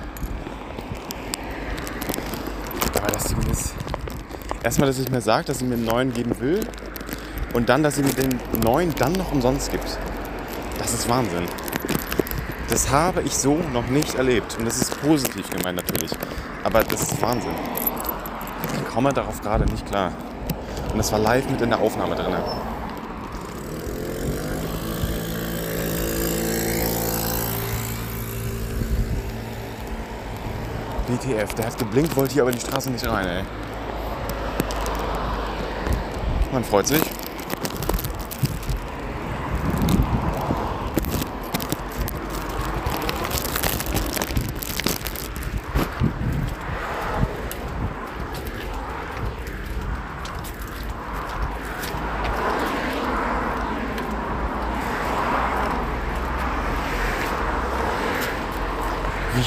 [2.96, 3.74] Aber dass sie mir das.
[4.62, 6.60] Erstmal, dass ich mir sagt, dass sie mir einen neuen geben will.
[7.54, 9.98] Und dann, dass sie mir den neuen dann noch umsonst gibt.
[10.78, 11.46] Das ist Wahnsinn.
[12.70, 14.56] Das habe ich so noch nicht erlebt.
[14.60, 16.12] Und das ist positiv gemeint natürlich.
[16.62, 17.56] Aber das ist Wahnsinn.
[18.74, 20.12] Ich komme darauf gerade nicht klar.
[20.92, 22.36] Und das war live mit in der Aufnahme drin.
[31.08, 33.44] DTF, der hat geblinkt, wollte hier aber die Straße nicht rein, ey.
[36.52, 37.02] Man freut sich.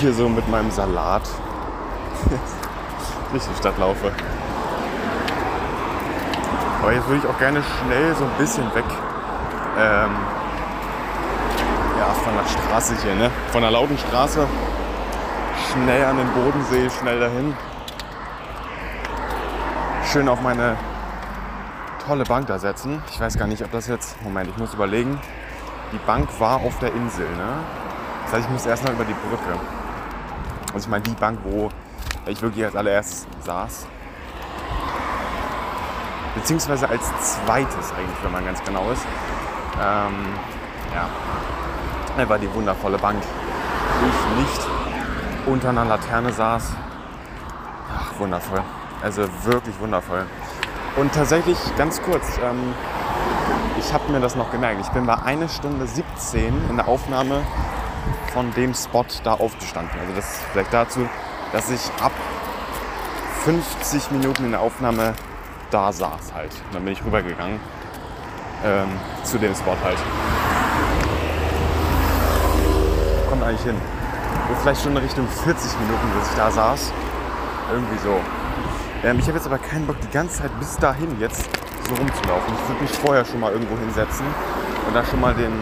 [0.02, 1.22] hier so mit meinem Salat
[3.32, 4.12] durch die Stadt laufe.
[6.82, 8.86] Aber jetzt würde ich auch gerne schnell so ein bisschen weg
[9.78, 10.12] ähm,
[11.98, 13.30] ja, von der Straße hier, ne?
[13.52, 14.48] Von der lauten Straße
[15.72, 17.56] schnell an den Bodensee, schnell dahin.
[20.12, 20.76] Schön auf meine
[22.06, 23.02] tolle Bank da setzen.
[23.12, 24.22] Ich weiß gar nicht, ob das jetzt.
[24.24, 25.20] Moment, ich muss überlegen.
[25.94, 27.60] Die Bank war auf der Insel, ne?
[28.26, 29.60] Das heißt, ich muss erstmal über die Brücke.
[30.74, 31.70] Also ich meine die Bank, wo
[32.28, 33.88] ich wirklich als allererstes saß.
[36.36, 39.06] Beziehungsweise als zweites eigentlich, wenn man ganz genau ist.
[39.76, 40.34] Ähm,
[40.94, 41.10] ja,
[42.18, 43.22] da war die wundervolle Bank.
[43.22, 44.68] Ich nicht
[45.46, 46.74] unter einer Laterne saß.
[47.94, 48.62] Ach, wundervoll.
[49.04, 50.26] Also wirklich wundervoll.
[50.96, 52.74] Und tatsächlich, ganz kurz, ähm,
[53.80, 54.82] ich habe mir das noch gemerkt.
[54.82, 57.42] Ich bin bei 1 Stunde 17 in der Aufnahme
[58.34, 60.00] von dem Spot da aufgestanden.
[60.00, 61.10] Also das vielleicht dazu,
[61.52, 62.12] dass ich ab
[63.44, 65.14] 50 Minuten in der Aufnahme
[65.72, 66.52] da saß halt.
[66.52, 67.60] Und dann bin ich rübergegangen
[68.64, 68.90] ähm,
[69.24, 69.98] zu dem Spot halt.
[73.30, 73.76] Kommt eigentlich hin.
[74.50, 76.92] Und vielleicht schon in Richtung 40 Minuten, bis ich da saß.
[77.72, 78.20] Irgendwie so.
[79.04, 81.50] Ähm, ich habe jetzt aber keinen Bock, die ganze Zeit bis dahin jetzt
[81.88, 82.54] so rumzulaufen.
[82.54, 84.26] Ich würde mich vorher schon mal irgendwo hinsetzen
[84.88, 85.54] und da schon mal den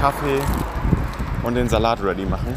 [0.00, 0.40] Kaffee
[1.42, 2.56] und den Salat ready machen.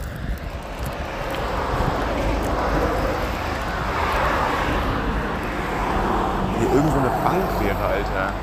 [6.82, 8.34] Irgendwo eine Bank wäre, Alter.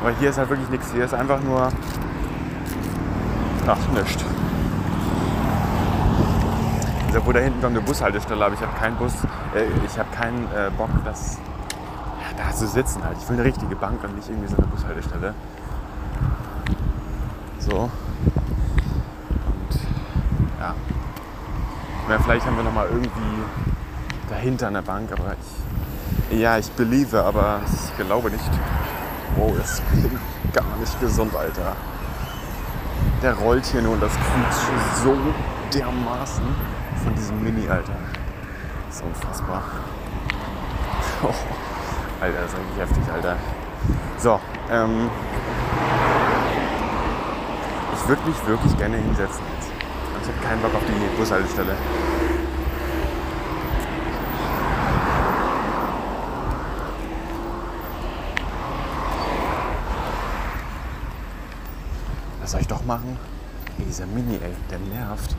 [0.00, 0.92] Aber hier ist halt wirklich nichts.
[0.92, 1.68] Hier ist einfach nur.
[3.66, 4.24] Ach, nichts.
[7.06, 9.12] Also, wo da hinten kommt eine Bushaltestelle, aber ich habe keinen Bus,
[9.54, 11.38] äh, ich habe keinen äh, Bock, das
[12.20, 13.16] ja, da zu sitzen halt.
[13.20, 15.34] Ich will eine richtige Bank und nicht irgendwie so eine Bushaltestelle.
[17.58, 17.76] So.
[17.76, 17.90] Und
[20.60, 20.74] ja.
[22.08, 23.42] Meine, vielleicht haben wir noch mal irgendwie
[24.28, 25.59] dahinter eine Bank, aber ich,
[26.30, 28.50] ja, ich believe, aber ich glaube nicht.
[29.36, 30.20] Wow, das klingt
[30.52, 31.76] gar nicht gesund, Alter.
[33.22, 35.16] Der rollt hier nur und das quietscht so
[35.72, 36.44] dermaßen
[37.04, 37.92] von diesem Mini, Alter.
[38.86, 39.62] Das ist unfassbar.
[41.22, 41.34] Oh,
[42.22, 43.36] Alter, das ist eigentlich heftig, Alter.
[44.16, 45.10] So, ähm,
[47.94, 49.70] ich würde mich wirklich gerne hinsetzen jetzt.
[50.22, 51.76] Ich habe keinen Bock auf die Bushaltestelle.
[62.90, 63.18] Was soll ich doch machen?
[63.78, 65.36] Ey, dieser Mini, ey, der nervt.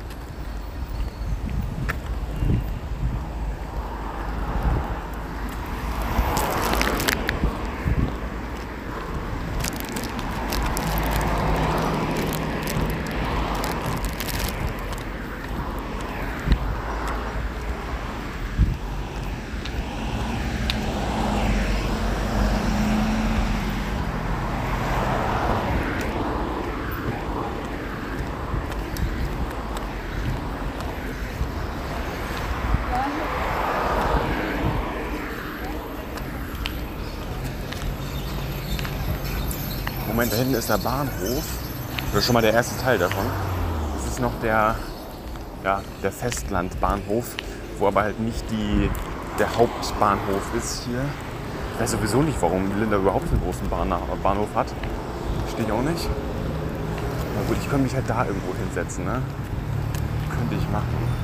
[40.08, 41.44] Moment, da hinten ist der Bahnhof.
[42.12, 43.26] Oder schon mal der erste Teil davon.
[43.96, 44.76] Das ist noch der,
[45.64, 47.36] ja, der Festlandbahnhof,
[47.78, 48.90] wo aber halt nicht die,
[49.40, 51.02] der Hauptbahnhof ist hier.
[51.74, 54.68] Ich weiß sowieso nicht, warum Linda überhaupt einen großen Bahn Bahnhof hat.
[55.44, 56.10] Verstehe ich auch nicht.
[57.36, 59.22] Na gut, ich könnte mich halt da irgendwo hinsetzen, ne?
[60.30, 61.22] Könnte ich machen.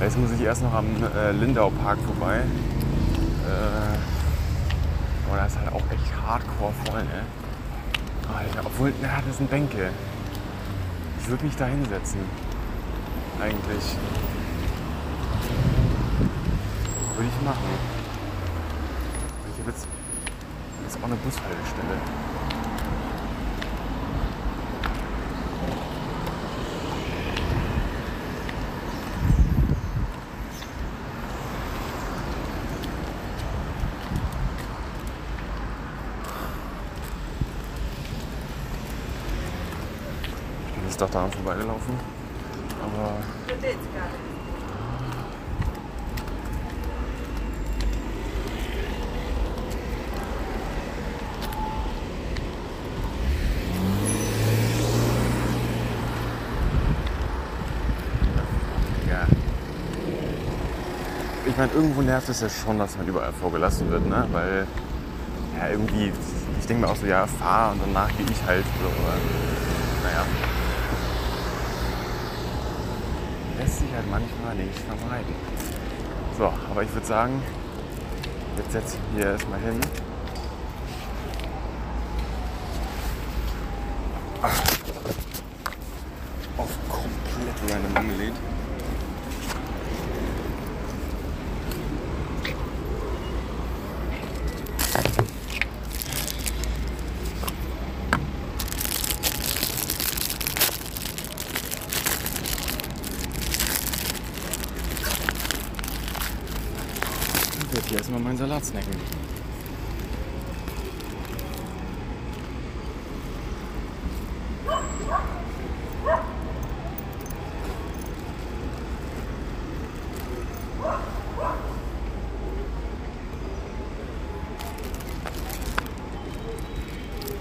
[0.00, 0.86] Jetzt muss ich erst noch am
[1.16, 2.36] äh, Lindau Park vorbei.
[2.36, 3.98] Äh,
[5.28, 7.47] aber da ist halt auch echt hardcore voll, ne?
[8.38, 9.90] Alter, obwohl, na, das sind Bänke.
[11.20, 12.20] Ich würde mich da hinsetzen.
[13.40, 13.96] Eigentlich.
[17.16, 17.68] Würde ich machen.
[19.52, 19.88] Ich habe jetzt,
[20.84, 22.27] jetzt auch eine Bushaltestelle.
[40.98, 41.94] Ich doch daran vorbeigelaufen.
[42.82, 43.18] Aber.
[61.46, 64.26] Ich meine, irgendwo nervt es ja schon, dass man überall vorgelassen wird, ne?
[64.32, 64.66] Weil
[65.60, 66.12] ja irgendwie,
[66.58, 68.64] ich denke mir auch so, ja, fahr und danach gehe ich halt.
[68.64, 69.14] So, aber,
[70.02, 70.26] naja.
[73.58, 75.34] lässt sich halt manchmal nicht vermeiden.
[76.36, 77.42] So, aber ich würde sagen,
[78.56, 79.80] jetzt setze ich mich hier erstmal hin.
[86.56, 88.36] Auf komplett random angelegt.
[107.60, 108.92] Ich werde hier erstmal meinen Salat snacken.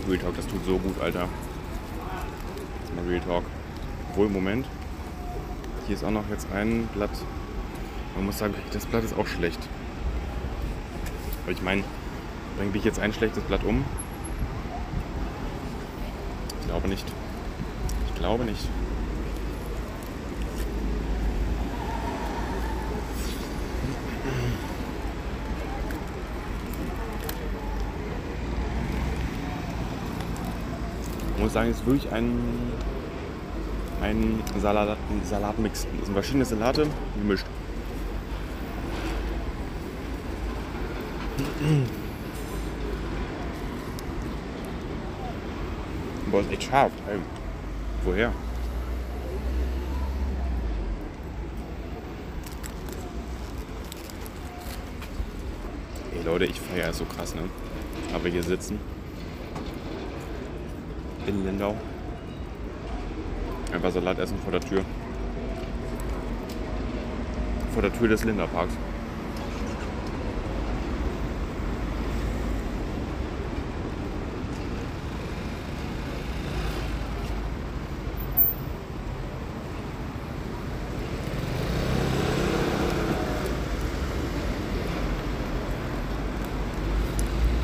[0.08, 1.28] Real Talk, das tut so gut, Alter.
[2.84, 3.44] Ist mal Real Talk.
[4.12, 4.66] Obwohl, Moment.
[5.86, 7.12] Hier ist auch noch jetzt ein Blatt.
[8.16, 9.60] Man muss sagen, das Blatt ist auch schlecht.
[11.48, 11.82] Aber ich meine,
[12.58, 13.86] bringe ich jetzt ein schlechtes Blatt um?
[16.60, 17.06] Ich glaube nicht.
[18.10, 18.68] Ich glaube nicht.
[31.38, 32.74] Ich muss sagen, es ist wirklich ein,
[34.02, 35.88] ein Salat, Salatmix.
[35.98, 37.46] Es sind verschiedene Salate gemischt.
[46.58, 46.92] Boah, ist echt scharf.
[47.10, 47.20] Ey.
[48.04, 48.32] Woher?
[56.16, 57.42] Ey Leute, ich feiere so krass, ne?
[58.14, 58.80] Aber hier sitzen.
[61.28, 61.76] In Lindau.
[63.74, 64.84] Einfach Salat essen vor der Tür.
[67.74, 68.74] Vor der Tür des Linderparks.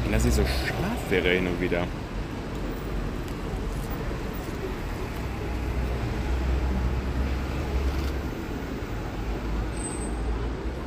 [0.03, 0.43] Wenn das nicht so
[1.13, 1.85] wäre hin und wieder.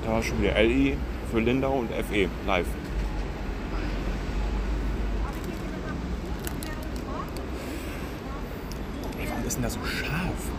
[0.04, 0.96] Da war schon wieder LI
[1.30, 2.66] für Lindau und FE live.
[9.20, 10.50] Ey, warum ist denn das so scharf?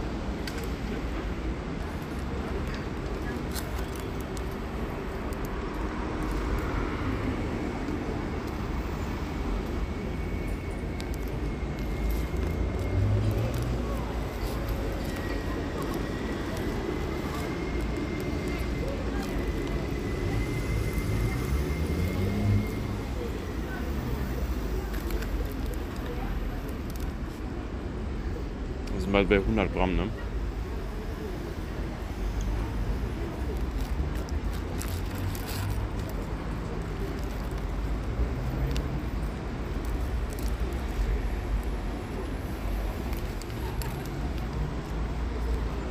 [28.94, 30.08] Wir sind bald bei 100 Gramm, ne?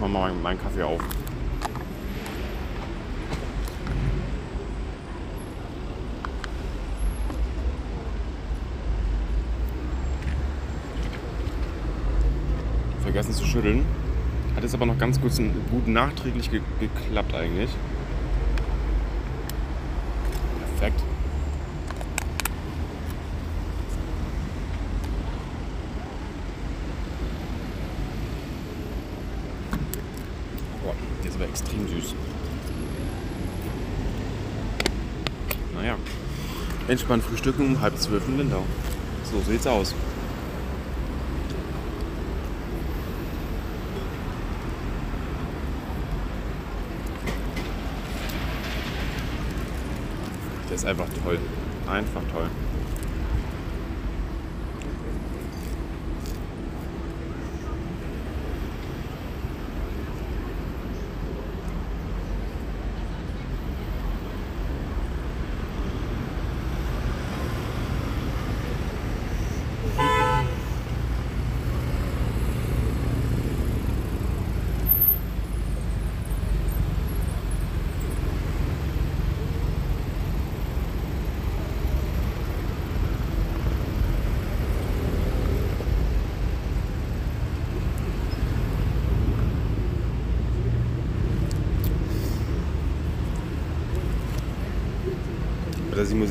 [0.00, 1.00] Mach mal meinen Kaffee auf.
[13.16, 13.86] Vergessen zu schütteln.
[14.54, 15.38] Hat jetzt aber noch ganz kurz
[15.70, 17.70] gut nachträglich ge geklappt eigentlich.
[20.78, 21.02] Perfekt.
[30.82, 32.14] Boah, der ist aber extrem süß.
[35.74, 35.96] Naja.
[36.88, 38.64] Entspannt frühstücken um halb zwölf in Lindau.
[39.24, 39.94] So sieht's aus.
[50.76, 51.38] Ist einfach toll.
[51.88, 52.48] Einfach toll.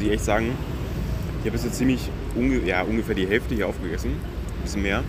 [0.05, 0.51] Ich echt sagen,
[1.41, 4.11] ich habe jetzt so ziemlich unge ja, ungefähr die Hälfte hier aufgegessen.
[4.11, 5.01] Ein bisschen mehr.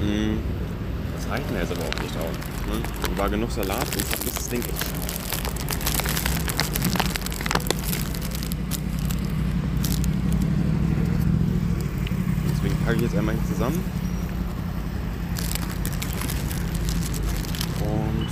[0.00, 0.38] Mm,
[1.16, 2.32] Das reicht mir jetzt aber auch nicht auch.
[2.68, 3.18] Ne?
[3.18, 4.70] War genug Salat und fast ist das Ding echt.
[12.50, 13.80] Deswegen packe ich jetzt einmal hier zusammen.
[17.80, 18.28] Und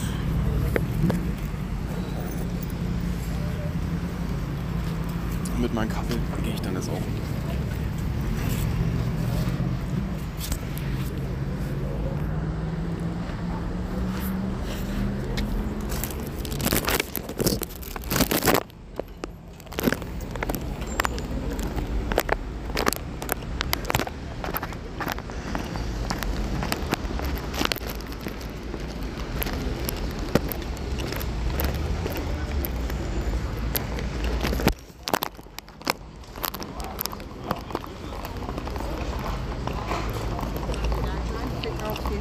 [5.61, 7.03] mit meinem Kaffee gehe ich dann jetzt auch.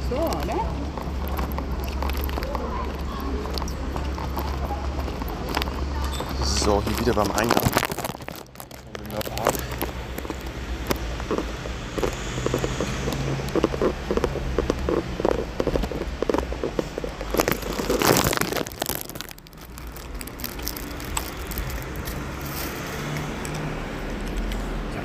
[0.08, 0.58] So, ne?
[6.44, 7.62] So, hier beim Eingang.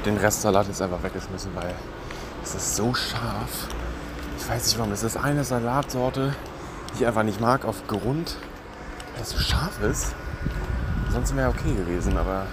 [0.06, 1.74] Den Restsalat jetzt einfach weggeschmissen, weil
[2.44, 3.68] es ist so scharf.
[4.38, 4.92] Ich weiß nicht warum.
[4.92, 6.36] Das ist eine Salatsorte,
[6.92, 8.36] die ich einfach nicht mag, aufgrund,
[9.16, 10.14] weil es so scharf ist.
[11.16, 12.46] Sonst wäre okay gewesen, aber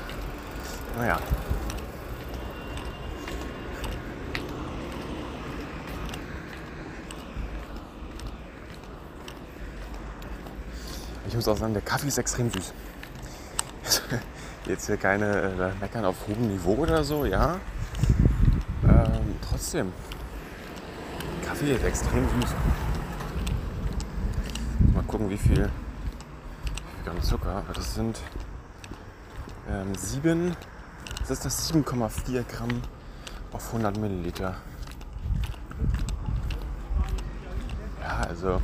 [0.97, 1.19] naja.
[11.27, 12.73] Ich muss auch sagen, der Kaffee ist extrem süß.
[14.67, 17.57] Jetzt hier keine äh, Meckern auf hohem Niveau oder so, ja.
[18.85, 19.93] Ähm, trotzdem.
[21.45, 22.51] Kaffee ist extrem süß.
[24.95, 25.69] Mal gucken, wie viel
[27.05, 28.21] Gramm Zucker, das sind
[29.73, 30.57] ähm, 7,
[31.21, 32.83] das ist das 7,4 Gramm
[33.53, 34.57] auf 100 Milliliter.
[38.01, 38.61] Ja, also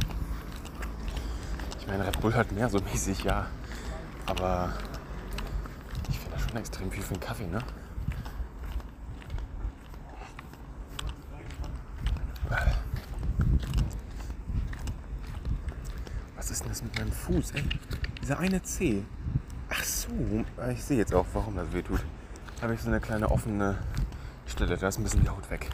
[1.81, 3.47] ich meine, Red Bull hat mehr so mäßig, ja,
[4.27, 4.73] aber
[6.11, 7.61] ich finde das schon extrem viel für einen Kaffee, ne?
[16.37, 17.53] Was ist denn das mit meinem Fuß?
[17.53, 17.65] Ey,
[18.23, 19.05] dieser eine Zeh.
[20.09, 22.01] So, ich sehe jetzt auch, warum das weh tut.
[22.57, 23.77] Da habe ich so eine kleine offene
[24.47, 25.69] Stelle, da ist ein bisschen die Haut weg.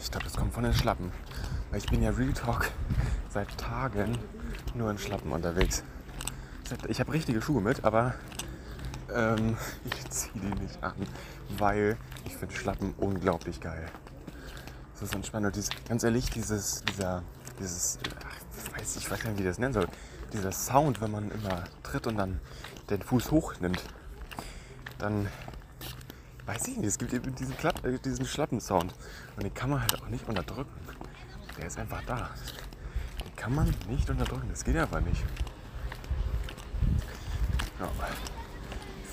[0.00, 1.12] Ich glaube, das kommt von den Schlappen.
[1.70, 2.70] Weil ich bin ja Real Talk
[3.30, 4.18] seit Tagen
[4.74, 5.84] nur in Schlappen unterwegs.
[6.88, 8.14] Ich habe richtige Schuhe mit, aber
[9.14, 10.94] ähm, ich ziehe die nicht an,
[11.56, 13.86] weil ich finde Schlappen unglaublich geil.
[14.94, 15.46] Das ist entspannt.
[15.46, 17.22] Und dieses, ganz ehrlich, dieses, dieser,
[17.60, 19.86] dieses, ach, ich weiß, ich weiß nicht, wie ich das nennen soll.
[20.32, 22.40] Dieser Sound, wenn man immer tritt und dann
[22.90, 23.82] den Fuß hochnimmt,
[24.98, 25.28] dann
[26.46, 28.94] weiß ich nicht, es gibt eben diesen, Klapp, äh, diesen Schlappensound.
[29.36, 30.72] Und den kann man halt auch nicht unterdrücken.
[31.58, 32.30] Der ist einfach da.
[33.24, 34.48] Den kann man nicht unterdrücken.
[34.50, 35.22] Das geht aber nicht.
[37.78, 37.88] Ja.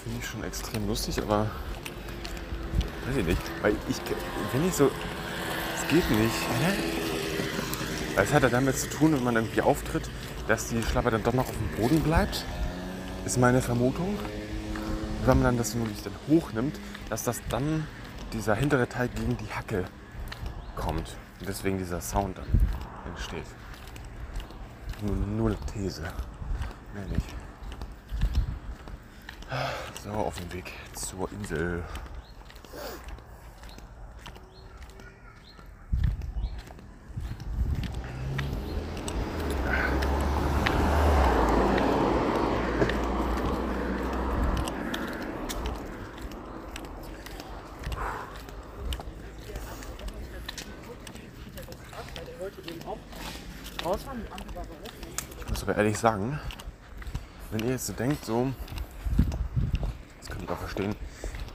[0.03, 1.49] Finde ich schon extrem lustig, aber
[3.07, 3.41] weiß ich nicht.
[3.61, 3.97] Weil ich,
[4.53, 4.89] wenn ich so,
[5.75, 6.35] es geht nicht.
[8.15, 10.09] Es hat ja damit zu tun, wenn man irgendwie auftritt,
[10.47, 12.45] dass die Schlappe dann doch noch auf dem Boden bleibt.
[13.25, 14.17] Ist meine Vermutung.
[15.25, 17.87] Wenn man dann das wirklich dann hochnimmt, dass das dann
[18.33, 19.85] dieser hintere Teil gegen die Hacke
[20.75, 21.17] kommt.
[21.39, 22.47] Und deswegen dieser Sound dann
[23.07, 23.45] entsteht.
[25.01, 26.03] Nur, nur eine These.
[26.93, 27.35] Mehr nicht.
[30.03, 31.83] So, auf dem Weg zur Insel.
[55.75, 56.39] Ehrlich sagen,
[57.51, 58.51] wenn ihr jetzt so denkt, so,
[60.19, 60.95] das könnte ich auch verstehen,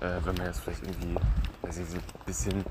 [0.00, 1.16] äh, wenn man jetzt vielleicht irgendwie,
[1.62, 2.64] weiß ich, so ein bisschen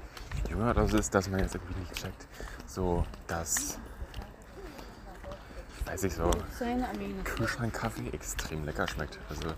[0.48, 2.28] jünger oder so ist, dass man jetzt irgendwie nicht checkt,
[2.68, 3.80] so, dass,
[5.86, 6.30] weiß ich so,
[7.24, 9.18] Kühlschrankkaffee extrem lecker schmeckt.
[9.30, 9.50] Also,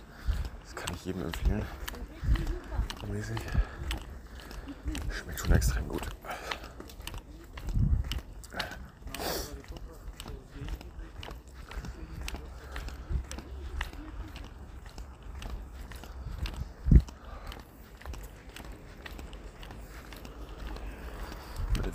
[0.64, 1.66] das kann ich jedem empfehlen.
[3.12, 3.38] Mäßig.
[5.10, 6.08] Schmeckt schon extrem gut.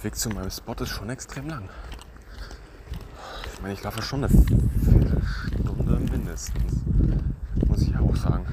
[0.06, 1.68] Weg zu meinem Spot ist schon extrem lang.
[3.52, 6.84] Ich meine, ich laufe schon eine Viertelstunde mindestens.
[7.66, 8.46] Muss ich auch sagen.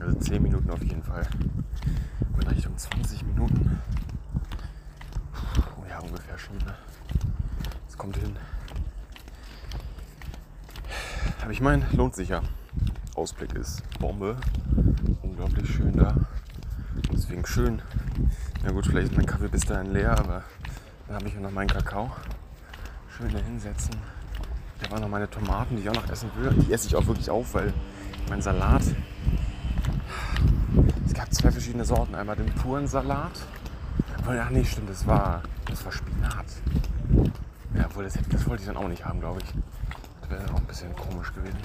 [0.00, 1.26] Also 10 Minuten auf jeden Fall.
[2.42, 3.80] In Richtung 20 Minuten.
[5.78, 6.58] Oh ja, ungefähr schon.
[6.58, 6.74] Ne?
[7.86, 8.36] Das kommt hin.
[11.40, 12.42] Aber ich meine, lohnt sich ja.
[13.14, 14.36] Ausblick ist Bombe.
[15.22, 16.14] Unglaublich schön da.
[17.12, 17.82] Deswegen schön.
[18.62, 20.42] Na gut, vielleicht ist mein Kaffee bis dahin leer, aber
[21.06, 22.10] dann habe ich ja noch meinen Kakao.
[23.16, 23.94] Schön da hinsetzen.
[24.82, 26.50] Da waren noch meine Tomaten, die ich auch noch essen will.
[26.52, 27.72] Die esse ich auch wirklich auf, weil
[28.28, 28.82] mein Salat.
[31.06, 32.14] Es gab zwei verschiedene Sorten.
[32.14, 33.32] Einmal den puren Salat.
[34.26, 36.46] Ach nee, stimmt, das war, das war Spinat.
[37.74, 39.54] Ja, obwohl das, das wollte ich dann auch nicht haben, glaube ich.
[40.22, 41.58] Das wäre auch ein bisschen komisch gewesen.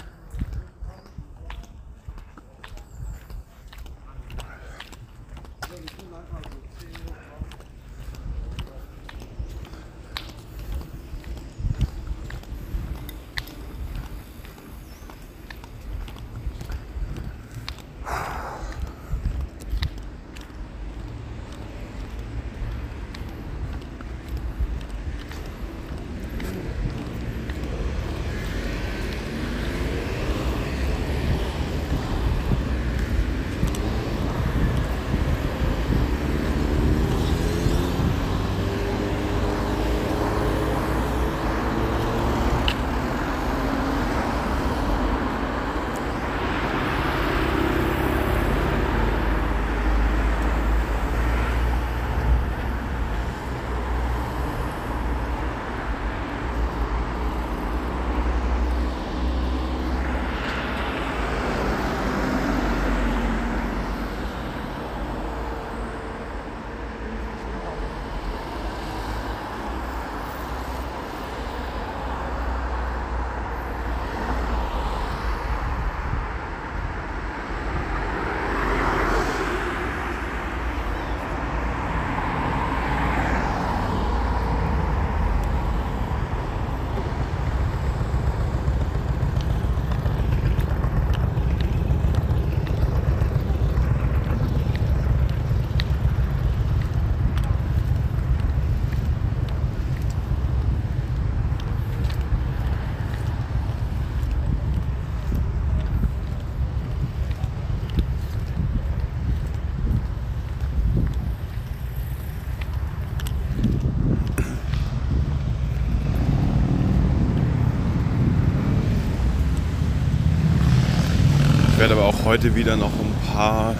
[122.25, 123.75] Heute wieder noch ein paar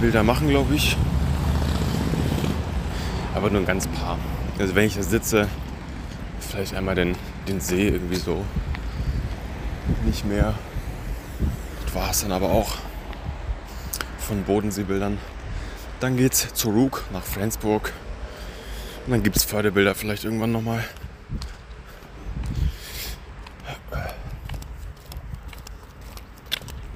[0.00, 0.96] Bilder machen, glaube ich.
[3.34, 4.16] Aber nur ein ganz paar.
[4.58, 5.48] Also wenn ich da sitze,
[6.38, 7.16] vielleicht einmal den,
[7.48, 8.44] den See irgendwie so.
[10.04, 10.54] Nicht mehr.
[11.84, 12.76] Das war es dann aber auch
[14.18, 15.18] von Bodenseebildern.
[15.98, 17.92] Dann geht's zu Rook nach Flensburg.
[19.06, 20.84] Und dann gibt es Förderbilder vielleicht irgendwann nochmal.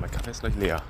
[0.01, 0.83] Mein Kaffee ist gleich leer.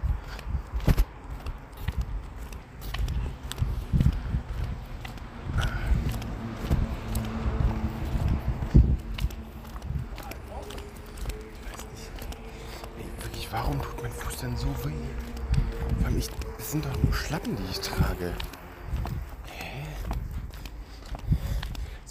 [13.53, 14.93] Warum tut mein Fuß denn so weh?
[16.01, 18.33] Vor ich, das sind doch nur Schlappen, die ich trage.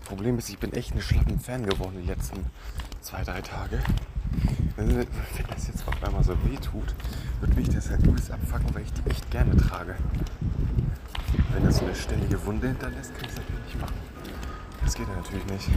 [0.03, 2.45] Problem ist, ich bin echt ein Schlappen-Fan geworden die letzten
[2.99, 3.81] zwei, drei Tage.
[4.75, 6.93] Wenn das jetzt auf einmal so weh tut,
[7.39, 9.95] würde mich das halt übelst abfacken, weil ich die echt gerne trage.
[11.53, 13.95] Wenn das so eine ständige Wunde hinterlässt, kann ich es natürlich nicht machen.
[14.83, 15.69] Das geht ja natürlich nicht.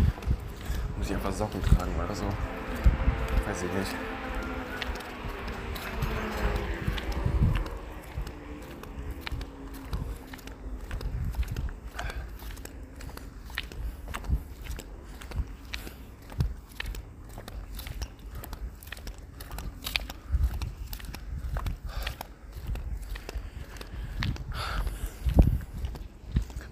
[0.99, 2.25] Muss ich einfach Socken tragen oder so.
[2.25, 3.95] Weiß ich nicht.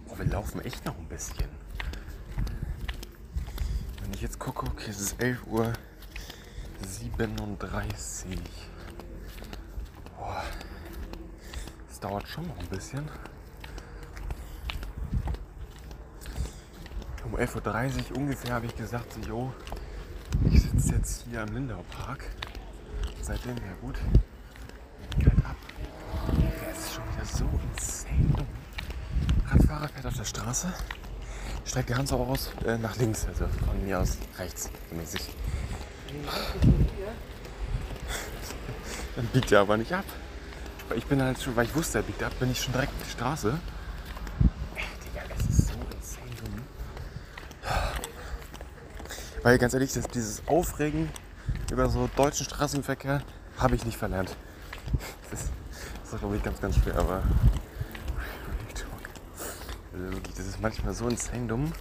[0.09, 1.49] Oh, wir laufen echt noch ein bisschen.
[4.02, 5.73] Wenn ich jetzt gucke, okay, es ist 11 Uhr
[6.83, 8.39] 37.
[10.17, 10.43] Boah,
[12.01, 13.09] das dauert schon noch ein bisschen.
[17.25, 19.53] Um 11.30 Uhr ungefähr habe ich gesagt, so, jo,
[20.51, 22.25] ich sitze jetzt hier am Lindau Park.
[23.20, 23.99] Seitdem, ja gut,
[25.19, 25.57] geht ab.
[26.73, 28.47] Es ist schon wieder so insane
[29.67, 30.73] Fahrrad fährt auf der Straße,
[31.65, 35.23] streckt die Hand so aus äh, nach links, also von mir aus rechts mäßig.
[39.17, 40.05] Dann biegt er aber nicht ab.
[40.97, 43.10] Ich bin halt schon, weil ich wusste, biegt ab, bin ich schon direkt auf die
[43.10, 43.59] Straße.
[45.05, 46.62] Digga, es ist so insane dumm.
[49.43, 51.09] Weil ganz ehrlich, das, dieses Aufregen
[51.70, 53.23] über so deutschen Straßenverkehr
[53.59, 54.36] habe ich nicht verlernt.
[55.31, 55.52] Das ist,
[56.10, 57.23] das glaube ich ganz, ganz schwer, aber
[60.36, 61.73] das ist manchmal so insane dumm.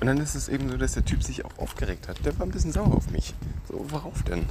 [0.00, 2.24] Und dann ist es eben so, dass der Typ sich auch aufgeregt hat.
[2.24, 3.34] Der war ein bisschen sauer auf mich.
[3.68, 4.46] So, worauf denn?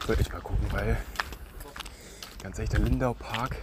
[0.00, 0.96] Ich will echt mal gucken, weil
[2.42, 3.56] ganz ehrlich, der Lindau Park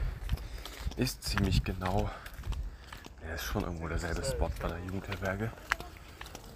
[0.96, 2.08] ist ziemlich genau.
[3.28, 5.52] Er ist schon irgendwo derselbe Spot bei der Jugendherberge.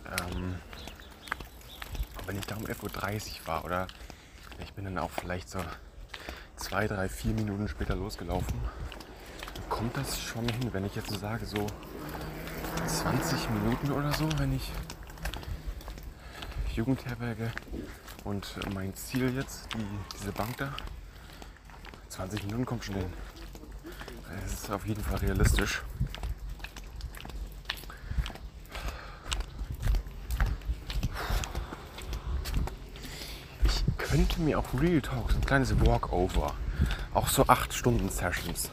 [0.05, 0.59] Ähm,
[2.19, 3.87] und wenn ich da um 11.30 Uhr war oder
[4.63, 5.59] ich bin dann auch vielleicht so
[6.55, 8.53] zwei, drei, vier Minuten später losgelaufen,
[9.69, 11.65] kommt das schon hin, wenn ich jetzt so sage, so
[12.85, 14.71] 20 Minuten oder so, wenn ich
[16.73, 17.51] Jugendherberge
[18.23, 19.85] und mein Ziel jetzt, die,
[20.17, 20.73] diese Bank da,
[22.09, 23.13] 20 Minuten kommt schon hin.
[24.45, 25.81] Es ist auf jeden Fall realistisch.
[33.63, 33.83] Ich
[34.19, 36.53] könnte mir auch Real Talk, so ein kleines Walkover,
[37.13, 38.69] auch so 8 Stunden Sessions,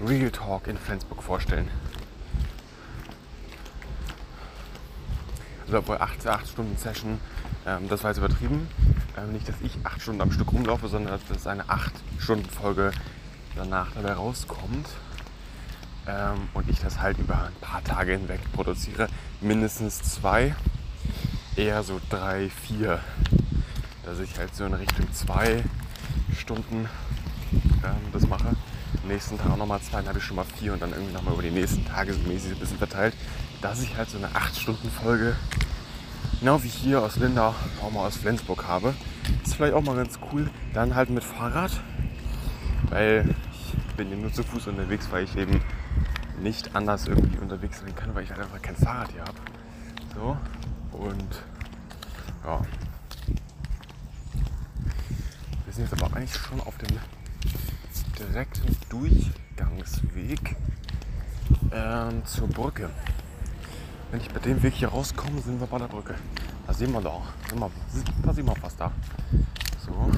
[0.00, 1.68] Real Talk in Flensburg vorstellen.
[5.66, 7.20] Also obwohl 8, 8 Stunden Session,
[7.66, 8.68] ähm, das war jetzt übertrieben.
[9.18, 12.92] Ähm, nicht, dass ich 8 Stunden am Stück rumlaufe, sondern dass eine 8 Stunden Folge
[13.56, 14.88] danach dabei rauskommt.
[16.06, 19.08] Ähm, und ich das halt über ein paar Tage hinweg produziere.
[19.42, 20.54] Mindestens zwei,
[21.54, 23.00] eher so drei, vier.
[24.10, 25.62] Dass ich halt so in Richtung zwei
[26.36, 26.88] Stunden
[27.84, 28.48] ähm, das mache.
[28.48, 31.34] Am nächsten Tag nochmal zwei, dann habe ich schon mal vier und dann irgendwie nochmal
[31.34, 33.14] über die nächsten Tage so mäßig ein bisschen verteilt,
[33.62, 35.36] dass ich halt so eine 8-Stunden-Folge,
[36.40, 38.94] genau wie hier aus Lindau, auch mal aus Flensburg habe.
[39.44, 40.50] Ist vielleicht auch mal ganz cool.
[40.74, 41.70] Dann halt mit Fahrrad,
[42.88, 45.62] weil ich bin ja nur zu Fuß unterwegs, weil ich eben
[46.42, 49.38] nicht anders irgendwie unterwegs sein kann, weil ich halt einfach kein Fahrrad hier habe.
[50.16, 50.36] So,
[50.98, 51.44] und
[52.44, 52.60] ja.
[55.66, 56.98] Wir sind jetzt aber eigentlich schon auf dem
[58.18, 60.56] direkten Durchgangsweg
[61.72, 62.90] ähm, zur Brücke.
[64.10, 66.16] Wenn ich bei dem Weg hier rauskomme, sind wir bei der Brücke.
[66.66, 67.22] Da sehen wir da.
[68.22, 68.92] Da sehen wir fast da.
[69.78, 70.10] So.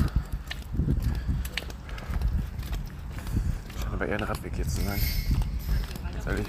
[3.81, 5.01] Scheint aber eher ein Radweg jetzt zu sein.
[6.13, 6.47] Ganz ehrlich.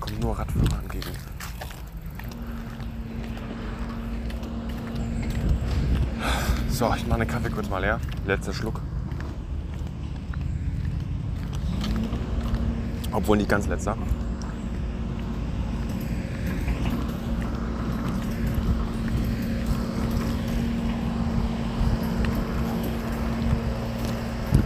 [0.00, 1.29] Kommen nur Radfahrer entgegen.
[6.80, 8.00] So, ich mache den Kaffee kurz mal leer.
[8.24, 8.80] Letzter Schluck.
[13.12, 13.98] Obwohl nicht ganz letzter.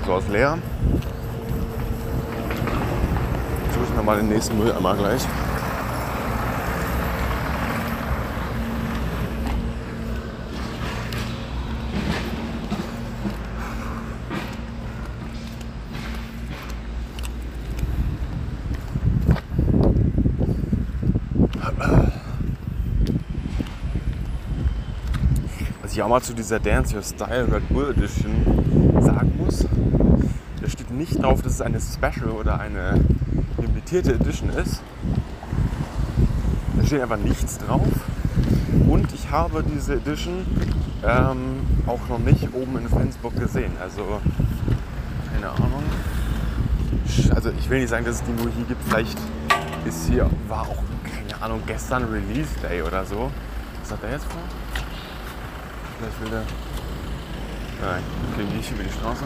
[0.06, 0.58] So, ist leer.
[3.72, 5.26] Suche ich mir mal den nächsten Mülleimer gleich.
[26.04, 28.34] Auch mal zu dieser Dance Your Style Red Bull Edition
[29.00, 29.66] sagen muss,
[30.60, 33.02] da steht nicht drauf, dass es eine Special oder eine
[33.58, 34.82] limitierte Edition ist.
[36.76, 37.86] Da steht einfach nichts drauf.
[38.86, 40.44] Und ich habe diese Edition
[41.06, 43.72] ähm, auch noch nicht oben in Flensburg gesehen.
[43.80, 44.20] Also,
[45.32, 45.84] keine Ahnung.
[47.34, 48.82] Also ich will nicht sagen, dass es die nur hier gibt.
[48.86, 49.18] Vielleicht
[49.86, 53.30] ist hier, war auch, keine Ahnung, gestern Release Day oder so.
[53.80, 54.42] Was hat der jetzt vor?
[55.98, 56.44] Vielleicht will der.
[57.80, 59.24] Nein, okay, gehe ich über die Straße.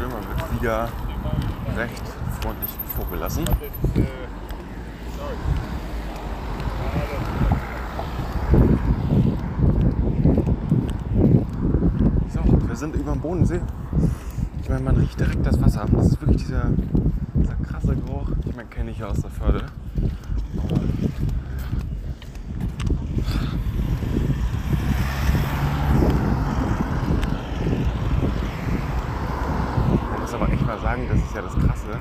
[0.00, 0.88] schön, man wird wieder
[1.76, 2.02] recht
[2.40, 3.44] freundlich vorgelassen.
[12.28, 13.60] So, wir sind über dem Bodensee.
[14.62, 15.86] Ich meine, man riecht direkt das Wasser.
[15.90, 16.66] Das ist wirklich dieser,
[17.34, 18.28] dieser krasse Geruch.
[18.46, 19.64] Ich meine, kenne ich ja aus der Förde.
[20.56, 20.80] Aber
[30.10, 31.98] Man muss aber echt mal sagen, das ist ja das Krasse.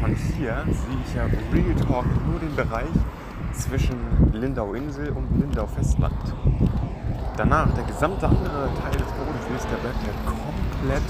[0.00, 2.88] Von hier sehe ich ja Real Talk nur den Bereich
[3.52, 3.96] zwischen
[4.32, 6.34] Lindau-Insel und Lindau-Festland.
[7.36, 11.08] Danach, der gesamte andere Teil des Bodensees, der bleibt ja komplett,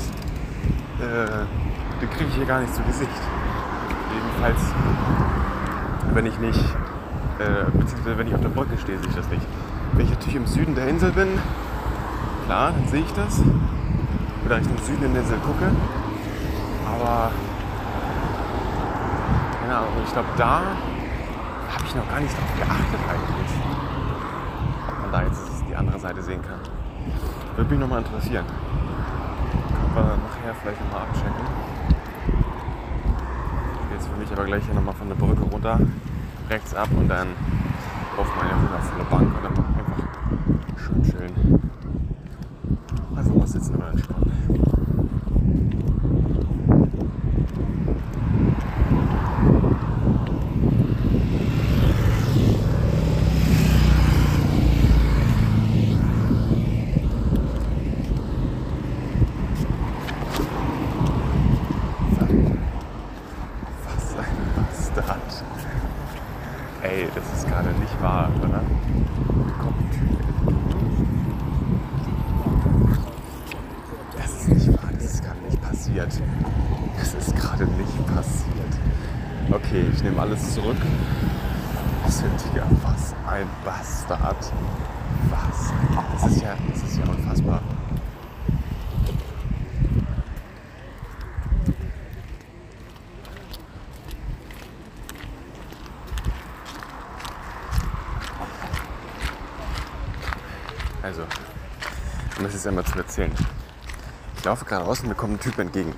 [1.00, 3.10] äh, den kriege ich hier gar nicht zu Gesicht.
[4.14, 4.60] Jedenfalls,
[6.14, 6.64] wenn ich nicht,
[7.38, 9.46] äh, beziehungsweise wenn ich auf der Brücke stehe, sehe ich das nicht.
[9.92, 11.28] Wenn ich natürlich im Süden der Insel bin,
[12.46, 13.40] klar, dann sehe ich das.
[14.46, 15.70] Oder Richtung Süden in der Insel gucke.
[16.88, 17.30] Aber,
[19.60, 20.62] keine Ahnung, ich glaube, da
[21.74, 23.52] habe ich noch gar nicht drauf geachtet eigentlich.
[24.88, 26.60] Ob man da jetzt die andere Seite sehen kann.
[27.56, 28.46] Würde mich nochmal interessieren.
[29.94, 31.61] Können wir nachher vielleicht nochmal abchecken.
[34.32, 35.78] Mich aber gleich hier nochmal von der Brücke runter,
[36.48, 37.28] rechts ab und dann
[38.16, 40.04] auf meine wundervolle Bank und dann einfach
[40.78, 41.70] schön chillen.
[43.14, 44.32] Einfach mal sitzen und mal entspannen.
[63.84, 65.44] Was ein Bastard.
[66.82, 68.60] Ey, das ist gerade nicht wahr, oder?
[69.58, 70.10] Kommt ein Typ
[70.48, 70.98] entgegen.
[74.16, 76.12] Das ist nicht wahr, das ist gerade nicht passiert.
[76.98, 78.72] Das ist gerade nicht passiert.
[79.50, 80.76] Okay, ich nehme alles zurück.
[82.08, 84.52] Cynthia, was ein Bastard.
[85.30, 85.72] Was?
[86.20, 87.62] Das ist ja, das ist ja unfassbar.
[101.04, 101.22] Also,
[102.62, 103.32] jetzt einmal zu erzählen.
[104.36, 105.92] Ich laufe gerade raus und mir kommt ein Typ entgegen.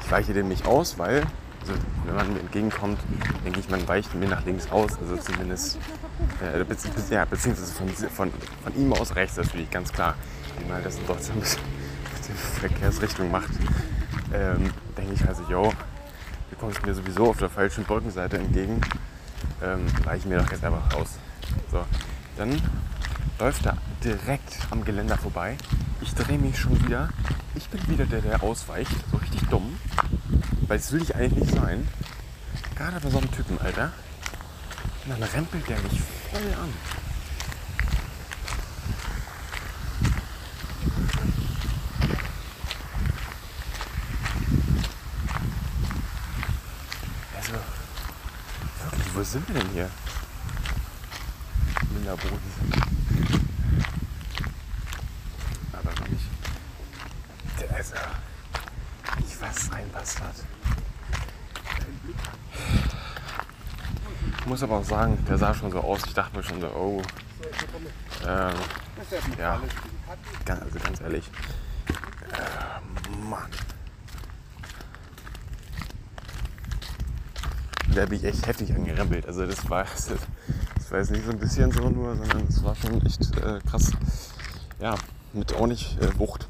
[0.00, 1.22] Ich weiche dem nicht aus, weil,
[1.60, 1.74] also,
[2.06, 2.98] wenn man mir entgegenkommt,
[3.44, 4.98] denke ich, man weicht mir nach links aus.
[5.00, 5.78] Also zumindest,
[6.42, 8.32] äh, bezieh ja, beziehungsweise von, von,
[8.64, 10.14] von ihm aus rechts, das finde ich ganz klar.
[10.58, 11.58] Wenn man das in Deutschland mit
[12.28, 13.50] der Verkehrsrichtung macht,
[14.34, 15.72] ähm, denke ich also, yo,
[16.50, 18.80] du kommst mir sowieso auf der falschen Brückenseite entgegen,
[19.62, 21.10] ähm, weiche mir doch jetzt einfach raus.
[21.70, 21.84] So,
[22.36, 22.60] dann
[23.38, 25.56] läuft er direkt am Geländer vorbei.
[26.18, 27.08] Drehe mich schon wieder.
[27.54, 28.90] Ich bin wieder der, der ausweicht.
[29.10, 29.78] So richtig dumm.
[30.66, 31.86] Weil das will ich eigentlich nicht sein.
[32.76, 33.92] Gerade bei so einem Typen, Alter.
[35.04, 36.72] Und dann rempelt der mich voll an.
[47.36, 49.90] Also, wirklich, wo sind wir denn hier?
[51.94, 52.38] Minderboden.
[55.72, 56.24] Aber noch nicht.
[57.60, 57.94] Der- Also,
[59.26, 60.34] ich was ein Bastard.
[64.40, 66.00] Ich muss aber auch sagen, der sah schon so aus.
[66.04, 67.00] Ich dachte mir schon so, oh.
[68.26, 68.54] Ähm,
[69.38, 69.60] ja,
[70.48, 71.30] also ganz ehrlich.
[72.32, 73.48] Äh, Mann.
[77.94, 79.26] Da bin ich echt heftig angerempelt.
[79.26, 79.84] Also das war,
[80.74, 83.60] das war jetzt nicht so ein bisschen so nur, sondern es war schon echt äh,
[83.60, 83.92] krass.
[84.80, 84.96] Ja,
[85.34, 86.48] mit ordentlich äh, Wucht.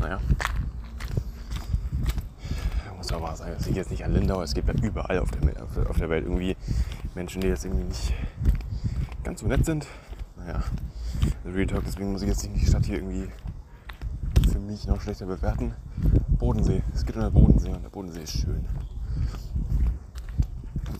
[0.00, 0.20] Naja.
[2.94, 4.42] Muss aber sagen, das liegt jetzt nicht an Lindau.
[4.42, 6.56] Es gibt ja überall auf der, auf der Welt irgendwie
[7.14, 8.12] Menschen, die jetzt irgendwie nicht
[9.22, 9.86] ganz so nett sind.
[10.36, 10.62] Naja,
[11.44, 13.28] Real Talk, deswegen muss ich jetzt nicht die Stadt hier irgendwie
[14.50, 15.74] für mich noch schlechter bewerten.
[16.38, 18.66] Bodensee, es geht um den Bodensee und der Bodensee ist schön.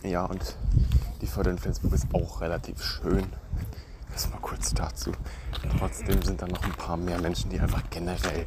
[0.03, 0.55] Ja, und
[1.21, 3.25] die Förde in Flensburg ist auch relativ schön.
[4.13, 5.11] Das mal kurz dazu.
[5.77, 8.45] Trotzdem sind da noch ein paar mehr Menschen, die einfach generell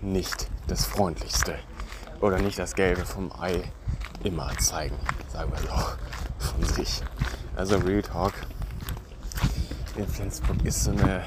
[0.00, 1.56] nicht das Freundlichste
[2.20, 3.64] oder nicht das Gelbe vom Ei
[4.22, 4.94] immer zeigen.
[5.32, 5.68] Sagen wir so
[6.40, 7.02] von sich.
[7.56, 8.32] Also Real Talk
[9.96, 11.22] in Flensburg ist so eine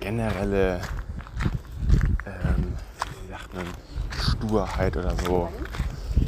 [0.00, 0.80] generelle,
[2.26, 2.74] ähm,
[3.22, 3.64] wie sagt man,
[4.20, 5.48] Sturheit oder so.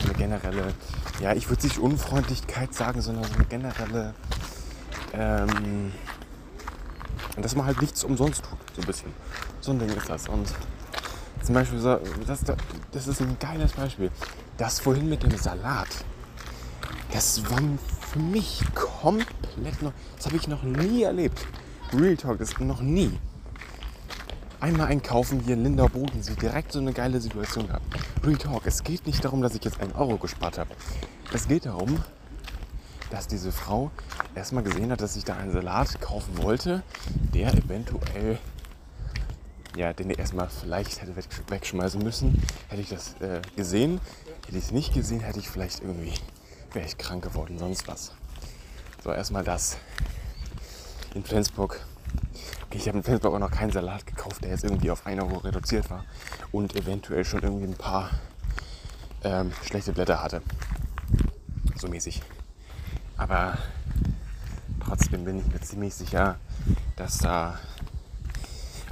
[0.04, 0.74] Eine generelle,
[1.20, 4.14] ja, ich würde nicht Unfreundlichkeit sagen, sondern so eine generelle,
[5.12, 5.92] ähm,
[7.36, 9.12] dass man halt nichts umsonst tut, so ein bisschen.
[9.60, 10.28] So ein Ding ist das.
[10.28, 10.48] Und
[11.42, 11.80] Zum Beispiel,
[12.26, 12.40] das,
[12.92, 14.10] das ist ein geiles Beispiel.
[14.56, 15.88] Das vorhin mit dem Salat.
[17.12, 17.60] Das war
[18.00, 19.92] für mich komplett noch.
[20.16, 21.46] Das habe ich noch nie erlebt.
[21.92, 23.18] Real Talk, das noch nie.
[24.58, 27.84] Einmal einkaufen hier in Lindau Bodensee, direkt so eine geile Situation gehabt.
[28.24, 30.70] Real Talk, es geht nicht darum, dass ich jetzt einen Euro gespart habe.
[31.32, 32.02] Es geht darum,
[33.10, 33.90] dass diese Frau
[34.34, 36.82] erstmal gesehen hat, dass ich da einen Salat kaufen wollte,
[37.34, 38.38] der eventuell,
[39.76, 41.14] ja, den ich erstmal vielleicht hätte
[41.48, 42.42] wegschmeißen müssen.
[42.68, 44.00] Hätte ich das äh, gesehen,
[44.46, 46.14] hätte ich es nicht gesehen, hätte ich vielleicht irgendwie,
[46.76, 48.12] wäre ich krank geworden, sonst was.
[49.02, 49.78] So, erstmal das.
[51.14, 51.84] In Flensburg
[52.66, 55.22] Okay, ich habe in Flensburg auch noch keinen Salat gekauft, der jetzt irgendwie auf 1
[55.22, 56.04] Euro reduziert war
[56.50, 58.10] und eventuell schon irgendwie ein paar
[59.22, 60.42] ähm, schlechte Blätter hatte.
[61.76, 62.22] So mäßig.
[63.16, 63.56] Aber
[64.84, 66.38] trotzdem bin ich mir ziemlich sicher,
[66.96, 67.58] dass da.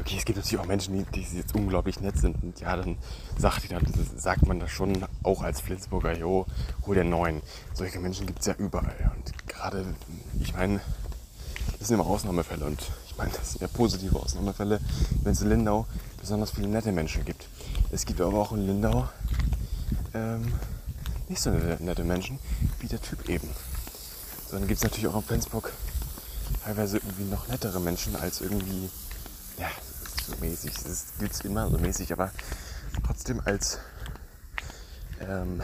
[0.00, 2.42] Okay, es gibt natürlich auch Menschen, die, die jetzt unglaublich nett sind.
[2.42, 2.96] Und ja, dann
[3.38, 3.82] sagt, dann,
[4.16, 6.46] sagt man das schon auch als Flensburger, jo,
[6.86, 7.42] hol dir neuen.
[7.72, 9.12] Solche Menschen gibt es ja überall.
[9.16, 9.84] Und gerade,
[10.40, 10.80] ich meine,
[11.78, 12.64] das sind immer Ausnahmefälle.
[12.64, 14.80] Und ich meine, das sind ja positive Ausnahmefälle,
[15.22, 15.86] wenn es in Lindau
[16.20, 17.46] besonders viele nette Menschen gibt.
[17.92, 19.08] Es gibt aber auch in Lindau
[20.14, 20.52] ähm,
[21.28, 22.38] nicht so nette Menschen
[22.80, 23.48] wie der Typ eben.
[24.48, 25.72] So, dann gibt es natürlich auch in Flensburg
[26.64, 28.88] teilweise irgendwie noch nettere Menschen als irgendwie,
[29.58, 29.68] ja,
[30.26, 30.72] so mäßig.
[30.84, 32.30] Das gilt immer so mäßig, aber
[33.04, 33.80] trotzdem als,
[35.20, 35.60] ähm,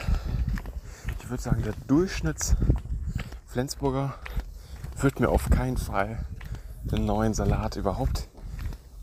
[1.20, 4.14] ich würde sagen, der Durchschnitts-Flensburger
[4.96, 6.24] wird mir auf keinen Fall
[6.84, 8.28] den neuen Salat überhaupt.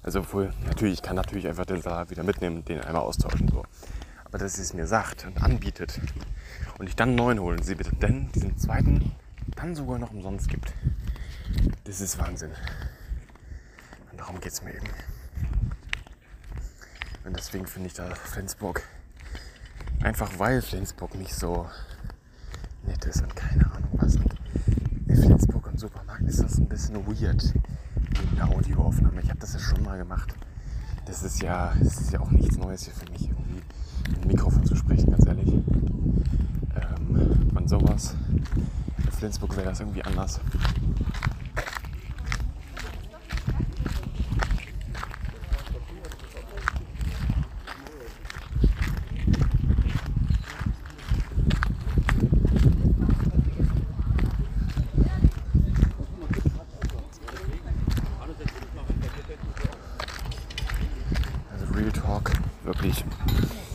[0.03, 3.47] Also obwohl, natürlich, ich kann natürlich einfach den Salat wieder mitnehmen, den einmal austauschen.
[3.49, 3.63] So.
[4.23, 5.99] Aber dass sie es mir sagt und anbietet
[6.77, 9.11] und ich dann einen neuen holen, sie bitte denn diesen zweiten
[9.55, 10.73] dann sogar noch umsonst gibt.
[11.85, 12.51] Das ist Wahnsinn.
[14.17, 14.87] Darum geht es mir eben.
[17.25, 18.83] Und deswegen finde ich da Flensburg,
[20.01, 21.69] einfach weil Flensburg nicht so
[22.85, 24.15] nett ist und keine Ahnung was.
[24.15, 24.33] Und
[25.07, 29.21] in Flensburg und Supermarkt ist das ein bisschen weird mit einer Audioaufnahme.
[29.21, 30.33] Ich habe das ja schon mal gemacht.
[31.05, 33.61] Das ist ja, das ist ja auch nichts Neues hier für mich, irgendwie
[34.21, 35.53] ein Mikrofon zu sprechen, ganz ehrlich.
[36.75, 38.15] Ähm, und sowas
[39.17, 40.39] Flensburg wäre das irgendwie anders.
[61.51, 63.03] Also Real Talk, wirklich.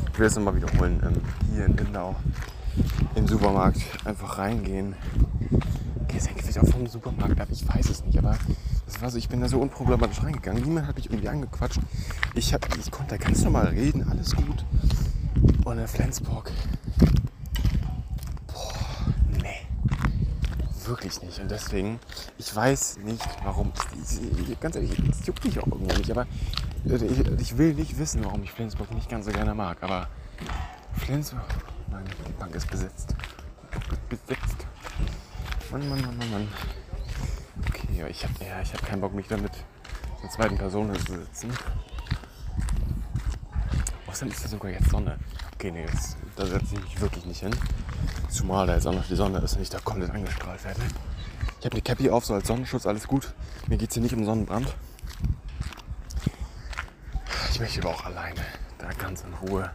[0.06, 1.02] Ich will es nochmal wiederholen.
[1.04, 1.20] Ähm,
[1.52, 2.14] hier in Lindau
[3.16, 4.94] im Supermarkt einfach reingehen.
[6.08, 8.36] Hängt vielleicht auch vom Supermarkt ab, ich weiß es nicht, aber
[8.86, 10.62] das war so, ich bin da so unproblematisch reingegangen.
[10.62, 11.80] Niemand hat mich irgendwie angequatscht.
[12.34, 14.64] Ich, hab, ich konnte da ganz normal reden, alles gut.
[15.64, 16.52] Und in Flensburg,
[18.46, 18.74] boah,
[19.32, 19.66] nee,
[20.86, 21.38] wirklich nicht.
[21.40, 21.98] Und deswegen,
[22.38, 23.72] ich weiß nicht, warum.
[24.60, 26.26] Ganz ehrlich, es juckt mich auch irgendwo nicht, aber
[26.84, 29.78] ich, ich will nicht wissen, warum ich Flensburg nicht ganz so gerne mag.
[29.82, 30.08] Aber
[30.94, 31.42] Flensburg,
[31.92, 33.14] Nein, die Bank ist besetzt.
[34.08, 34.66] Besetzt.
[35.70, 36.48] Mann, Mann, Mann, Mann, Mann.
[37.68, 39.52] Okay, ich habe ja, hab keinen Bock, mich damit
[40.20, 41.52] zur zweiten Person zu sitzen.
[44.06, 45.18] Außerdem ist da sogar jetzt Sonne.
[45.54, 47.54] Okay, nee, jetzt, da setze ich mich wirklich nicht hin.
[48.28, 50.80] Zumal da jetzt auch noch die Sonne ist und ich da komplett angestrahlt werde.
[51.60, 53.32] Ich habe eine Cappy auf, so als Sonnenschutz, alles gut.
[53.68, 54.74] Mir geht es hier nicht um Sonnenbrand.
[57.50, 58.40] Ich möchte aber auch alleine,
[58.78, 59.70] da ganz in Ruhe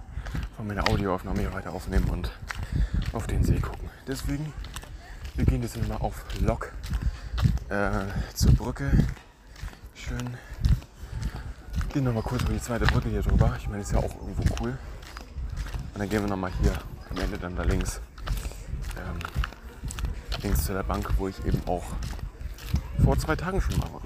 [0.56, 2.32] von meiner Audioaufnahme hier weiter aufnehmen und
[3.14, 3.90] auf den See gucken.
[4.08, 4.52] Deswegen,
[5.36, 6.74] wir gehen jetzt mal auf Lok
[7.70, 7.90] äh,
[8.34, 8.92] zur Brücke.
[9.94, 10.38] Schön.
[11.94, 13.56] Gehen noch mal kurz über die zweite Brücke hier drüber.
[13.58, 14.78] Ich meine, ist ja auch irgendwo cool.
[15.98, 16.74] Und dann gehen wir noch mal hier
[17.10, 18.00] am Ende dann da links.
[18.98, 19.18] Ähm,
[20.44, 21.84] links zu der Bank, wo ich eben auch
[23.04, 24.02] vor zwei Tagen schon mal war.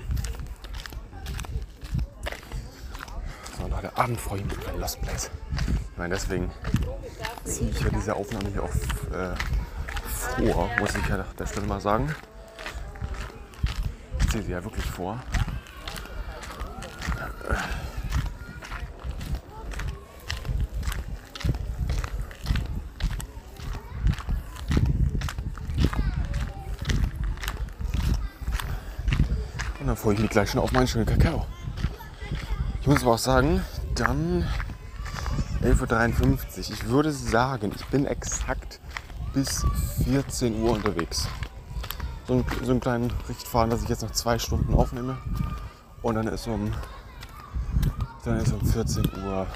[3.60, 5.32] So Leute, Abend mich auf ein Lost Place.
[5.92, 6.50] Ich meine, deswegen
[7.44, 8.74] ziehe ich ja diese Aufnahme hier auch
[9.14, 9.36] äh,
[10.46, 12.16] vor, muss ich ja der Stelle mal sagen.
[14.22, 15.20] Ich ziehe sie ja wirklich vor.
[29.82, 31.46] Und dann freue ich mich gleich schon auf meinen schönen Kakao.
[32.82, 34.48] Ich muss aber auch sagen, dann
[35.64, 36.38] 11.53 Uhr.
[36.58, 38.80] Ich würde sagen, ich bin exakt
[39.34, 39.66] bis
[40.04, 41.28] 14 Uhr unterwegs.
[42.28, 45.18] So, ein, so einen kleinen Richtfahren, dass ich jetzt noch zwei Stunden aufnehme.
[46.04, 46.72] Und dann ist um,
[48.24, 49.48] dann ist um 14 Uhr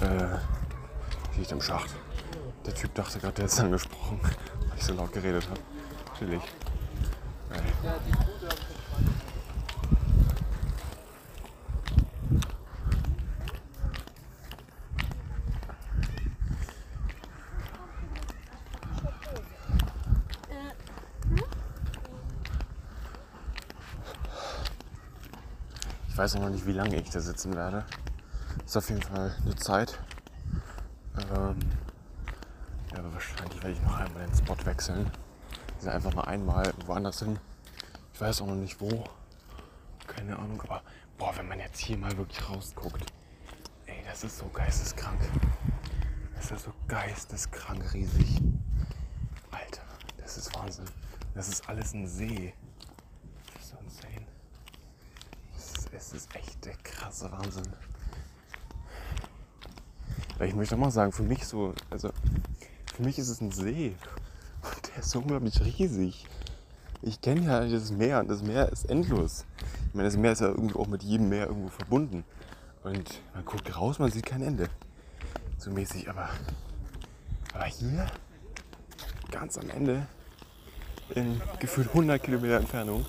[0.00, 1.90] Äh, liegt im Schacht.
[2.66, 4.18] Der Typ dachte gerade, der ist angesprochen,
[4.68, 5.60] weil ich so laut geredet habe.
[6.18, 6.42] Chillig.
[7.50, 7.62] Geil.
[26.22, 27.84] Weiß noch nicht, wie lange ich da sitzen werde.
[28.64, 29.98] Ist auf jeden Fall eine Zeit.
[31.16, 31.58] Ähm,
[32.92, 35.10] ja, aber wahrscheinlich werde ich noch einmal den Spot wechseln.
[35.78, 37.40] Also einfach mal einmal woanders hin.
[38.14, 39.02] Ich weiß auch noch nicht wo.
[40.06, 40.82] Keine Ahnung, aber
[41.18, 43.12] boah, wenn man jetzt hier mal wirklich rausguckt.
[43.86, 45.18] Ey, das ist so geisteskrank.
[46.36, 48.40] Das ist so geisteskrank riesig.
[49.50, 49.82] Alter,
[50.18, 50.86] das ist Wahnsinn.
[51.34, 52.54] Das ist alles ein See.
[53.54, 54.26] Das ist so insane.
[55.94, 57.68] Es ist, echt der krasse Wahnsinn.
[60.40, 62.10] Ich möchte auch mal sagen, für mich so, also
[62.94, 63.94] für mich ist es ein See.
[64.62, 66.26] Und der ist so unglaublich riesig.
[67.02, 69.44] Ich kenne ja das Meer und das Meer ist endlos.
[69.88, 72.24] Ich meine, das Meer ist ja irgendwie auch mit jedem Meer irgendwo verbunden.
[72.84, 74.68] Und man guckt raus, man sieht kein Ende.
[75.58, 76.28] So mäßig, aber,
[77.54, 78.06] aber hier,
[79.30, 80.06] ganz am Ende,
[81.14, 83.06] in gefühlt 100 Kilometer Entfernung,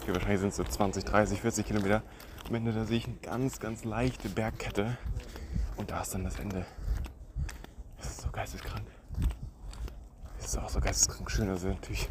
[0.00, 2.02] okay, wahrscheinlich sind es so 20, 30, 40 Kilometer,
[2.48, 4.96] am Ende da sehe ich eine ganz, ganz leichte Bergkette.
[5.76, 6.64] Und da ist dann das Ende.
[7.98, 8.86] Das ist so geisteskrank.
[10.38, 11.48] Das ist auch so geisteskrank schön.
[11.50, 12.08] Also natürlich,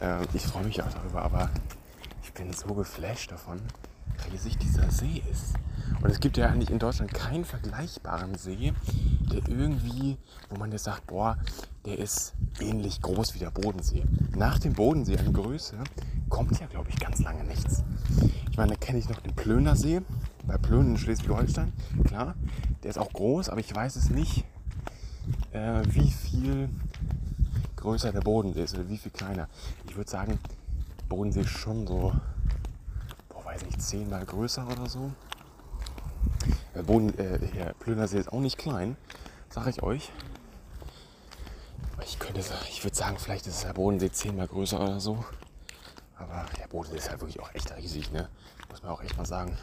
[0.00, 1.50] äh, ich freue mich auch darüber, aber
[2.22, 3.60] ich bin so geflasht davon,
[4.24, 5.54] wie riesig dieser See ist.
[6.02, 8.72] Und es gibt ja eigentlich in Deutschland keinen vergleichbaren See,
[9.32, 10.18] der irgendwie,
[10.48, 11.38] wo man jetzt sagt, boah,
[11.84, 14.04] der ist ähnlich groß wie der Bodensee.
[14.34, 15.76] Nach dem Bodensee an Größe
[16.28, 17.84] kommt ja, glaube ich, ganz lange nichts.
[18.54, 20.00] Ich meine, da kenne ich noch den Plöner See,
[20.46, 21.72] bei Plön in Schleswig-Holstein,
[22.04, 22.36] klar.
[22.84, 24.44] Der ist auch groß, aber ich weiß es nicht,
[25.50, 26.68] äh, wie viel
[27.74, 29.48] größer der Bodensee ist oder wie viel kleiner.
[29.88, 30.38] Ich würde sagen,
[31.08, 32.12] Bodensee ist schon so,
[33.28, 35.10] boah, weiß nicht, zehnmal größer oder so.
[36.76, 38.96] Der Boden, äh, der Plönersee ist auch nicht klein,
[39.50, 40.12] sage ich euch.
[42.04, 45.24] Ich könnte, ich würde sagen, vielleicht ist der Bodensee zehnmal größer oder so.
[46.16, 48.28] Aber der Bodensee ist halt wirklich auch echt riesig, ne?
[48.70, 49.56] Muss man auch echt mal sagen.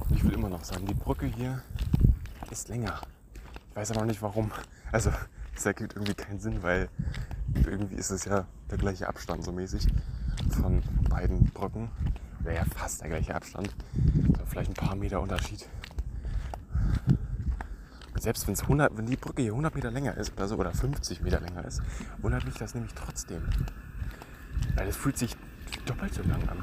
[0.00, 1.62] Und ich will immer noch sagen, die Brücke hier
[2.50, 3.00] ist länger.
[3.70, 4.52] Ich weiß aber nicht warum.
[4.92, 5.10] Also,
[5.54, 6.88] es ergibt irgendwie keinen Sinn, weil
[7.54, 9.86] irgendwie ist es ja der gleiche Abstand so mäßig
[10.50, 11.90] von beiden Brücken.
[12.40, 13.74] Wäre ja fast der gleiche Abstand.
[14.36, 15.68] So, vielleicht ein paar Meter Unterschied.
[18.22, 21.22] Selbst wenn's 100, wenn die Brücke hier 100 Meter länger ist oder so, oder 50
[21.22, 21.82] Meter länger ist,
[22.18, 23.42] wundert mich das nämlich trotzdem.
[24.76, 25.34] Weil es fühlt sich
[25.86, 26.58] doppelt so lang an.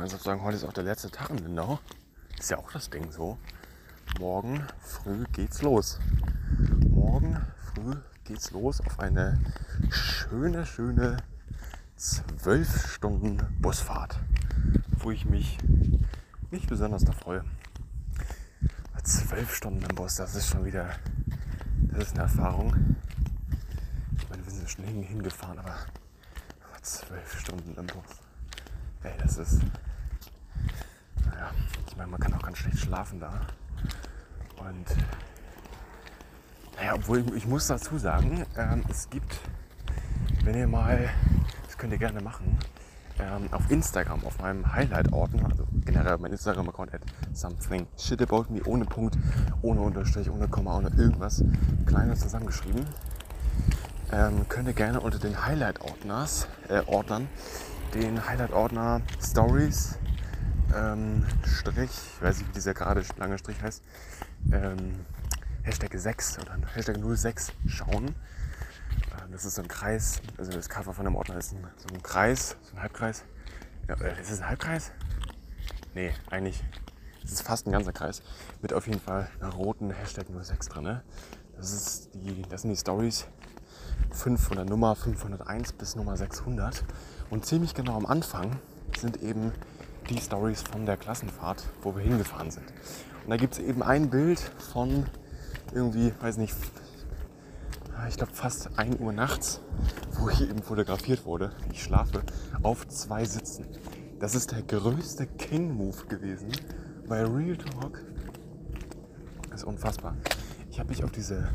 [0.00, 1.78] Aber ernsthaft sagen, heute ist auch der letzte Tag in Lindau.
[2.38, 3.36] Ist ja auch das Ding so.
[4.18, 6.00] Morgen früh geht's los.
[6.88, 9.38] Morgen früh geht's los auf eine
[9.90, 11.18] schöne, schöne
[11.96, 14.18] zwölf Stunden Busfahrt,
[14.96, 15.58] wo ich mich
[16.50, 17.44] nicht besonders da freue.
[19.04, 20.94] Zwölf Stunden im Bus, das ist schon wieder,
[21.92, 22.96] das ist eine Erfahrung.
[24.16, 25.76] Ich meine, wir sind schon hin- hingefahren, aber
[26.80, 28.06] zwölf Stunden im Bus.
[29.02, 29.60] Ey, das ist.
[31.24, 31.50] Naja,
[31.86, 33.32] ich meine, man kann auch ganz schlecht schlafen da.
[34.58, 34.86] Und.
[36.76, 39.38] Naja, obwohl ich, ich muss dazu sagen, ähm, es gibt,
[40.44, 41.10] wenn ihr mal,
[41.66, 42.58] das könnt ihr gerne machen,
[43.18, 47.02] ähm, auf Instagram, auf meinem Highlight-Ordner, also generell mein Instagram-Account at
[47.34, 49.18] something shit about me, ohne Punkt,
[49.60, 51.44] ohne Unterstrich, ohne Komma, ohne irgendwas,
[51.84, 52.86] kleines zusammengeschrieben,
[54.12, 57.28] ähm, könnt ihr gerne unter den Highlight-Ordners, äh, Ordnern,
[57.94, 59.98] den Highlight-Ordner Stories,
[60.74, 63.82] ähm, Strich, ich weiß nicht, wie dieser gerade lange Strich heißt,
[64.52, 65.04] ähm,
[65.62, 68.06] Hashtag 6 oder Hashtag 06 schauen.
[68.06, 71.94] Ähm, Das ist so ein Kreis, also das Cover von dem Ordner ist ein, so
[71.94, 73.24] ein Kreis, so ein Halbkreis.
[73.88, 74.92] Ja, ist es ein Halbkreis?
[75.94, 76.62] Nee, eigentlich
[77.24, 78.22] ist es fast ein ganzer Kreis.
[78.62, 80.84] Mit auf jeden Fall einer roten Hashtag 06 drin.
[80.84, 81.02] Ne?
[81.56, 83.26] Das, ist die, das sind die Stories
[84.12, 86.84] 5 von der Nummer 501 bis Nummer 600.
[87.28, 88.58] Und ziemlich genau am Anfang
[88.98, 89.52] sind eben
[90.08, 92.66] die Stories von der Klassenfahrt, wo wir hingefahren sind.
[93.24, 94.40] Und da gibt es eben ein Bild
[94.72, 95.06] von
[95.72, 96.54] irgendwie, weiß nicht,
[98.08, 99.60] ich glaube fast 1 Uhr nachts,
[100.18, 101.52] wo ich eben fotografiert wurde.
[101.72, 102.22] Ich schlafe
[102.62, 103.66] auf zwei Sitzen.
[104.18, 106.50] Das ist der größte King-Move gewesen
[107.08, 108.04] bei Real Talk.
[109.50, 110.16] Das ist unfassbar.
[110.70, 111.48] Ich habe mich auf diese,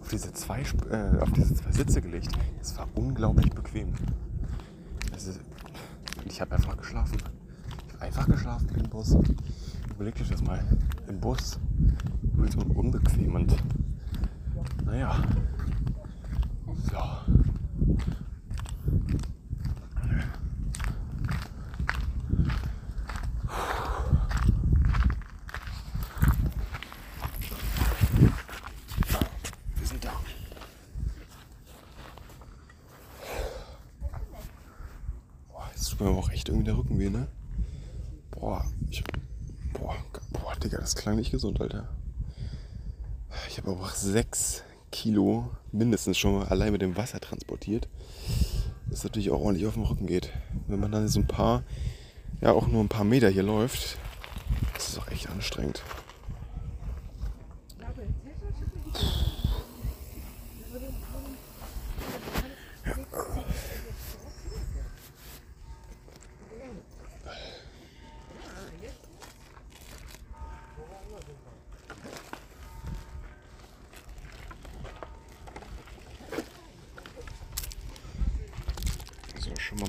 [0.00, 2.28] auf, diese zwei, äh, auf diese zwei Sitze gelegt.
[2.60, 3.94] Es war unglaublich bequem.
[5.14, 5.40] Ist,
[6.24, 7.18] ich habe einfach geschlafen.
[8.00, 9.14] Einfach geschlafen im Bus.
[9.90, 10.64] Überleg dir das mal.
[11.06, 11.58] Im Bus.
[12.34, 13.54] Übelst und unbequem und
[14.84, 15.22] naja.
[16.90, 16.98] So.
[29.76, 30.10] Wir sind da.
[35.48, 37.28] Boah, jetzt tut mir auch echt irgendwie der Rücken weh, ne?
[38.40, 39.04] Boah, ich,
[39.74, 39.94] boah,
[40.32, 41.88] boah, Digga, das klang nicht gesund, Alter.
[43.48, 47.86] Ich habe auch sechs Kilo mindestens schon mal allein mit dem Wasser transportiert.
[48.88, 50.32] Das natürlich auch ordentlich auf den Rücken geht.
[50.66, 51.64] Wenn man dann so ein paar,
[52.40, 53.98] ja auch nur ein paar Meter hier läuft,
[54.72, 55.82] das ist auch echt anstrengend.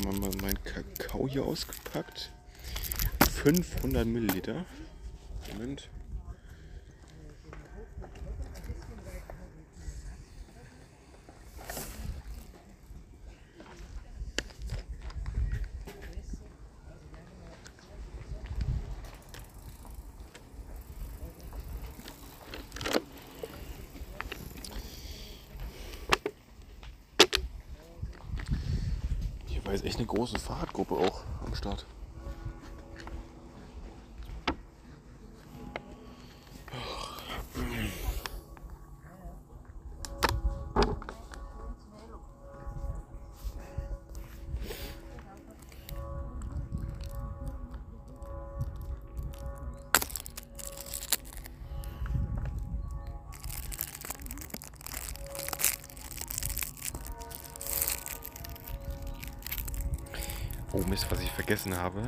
[0.01, 2.31] So, schon mal mal mein Kakao hier ausgepackt.
[3.43, 4.65] 500 Milliliter.
[5.53, 5.89] Moment.
[29.81, 31.87] Jetzt echt eine große Fahrradgruppe auch am Start.
[61.51, 62.01] Vergessen habe.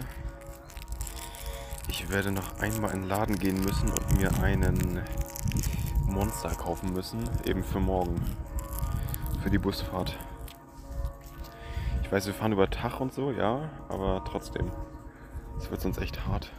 [1.90, 5.02] Ich werde noch einmal in den Laden gehen müssen und mir einen
[6.08, 8.22] Monster kaufen müssen, eben für morgen.
[9.42, 10.18] Für die Busfahrt.
[12.04, 14.72] Ich weiß, wir fahren über Tag und so, ja, aber trotzdem.
[15.58, 16.50] Es wird sonst echt hart.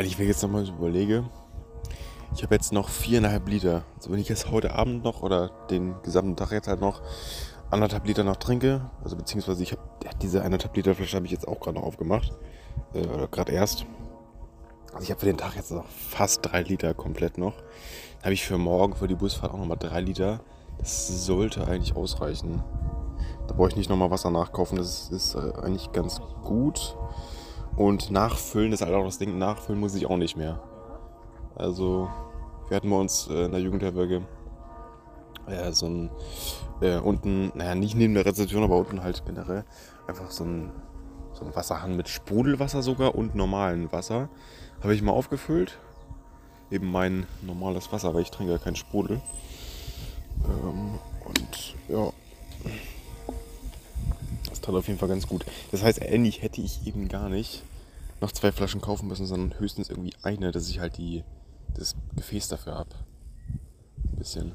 [0.00, 1.24] Weil ich mir jetzt nochmal überlege,
[2.34, 3.82] ich habe jetzt noch viereinhalb Liter.
[3.98, 7.02] Also wenn ich jetzt heute Abend noch oder den gesamten Tag jetzt halt noch
[7.70, 9.82] anderthalb Liter noch trinke, also beziehungsweise ich habe
[10.22, 12.32] diese anderthalb Liter Flasche habe ich jetzt auch gerade noch aufgemacht,
[12.94, 13.84] äh, oder gerade erst.
[14.94, 17.56] Also ich habe für den Tag jetzt noch fast drei Liter komplett noch.
[18.22, 20.40] Habe ich für morgen, für die Busfahrt auch nochmal drei Liter.
[20.78, 22.64] Das sollte eigentlich ausreichen.
[23.48, 24.78] Da brauche ich nicht nochmal Wasser nachkaufen.
[24.78, 26.96] Das ist, äh, eigentlich ganz gut.
[27.80, 29.38] Und nachfüllen ist halt auch das Ding.
[29.38, 30.60] Nachfüllen muss ich auch nicht mehr.
[31.56, 32.10] Also,
[32.68, 34.20] wir hatten bei uns äh, in der Jugendherberge
[35.46, 36.10] äh, so ein
[36.82, 39.64] äh, unten, naja, nicht neben der Rezeption, aber unten halt generell
[40.06, 40.70] einfach so ein,
[41.32, 44.28] so ein Wasserhahn mit Sprudelwasser sogar und normalen Wasser.
[44.82, 45.78] Habe ich mal aufgefüllt.
[46.70, 49.22] Eben mein normales Wasser, weil ich trinke ja kein Sprudel.
[50.44, 52.12] Ähm, und ja.
[54.50, 55.46] Das tat auf jeden Fall ganz gut.
[55.70, 57.64] Das heißt, ähnlich hätte ich eben gar nicht
[58.20, 61.24] noch zwei Flaschen kaufen müssen, sondern höchstens irgendwie eine, dass ich halt die,
[61.74, 62.90] das Gefäß dafür habe.
[64.12, 64.54] Ein bisschen.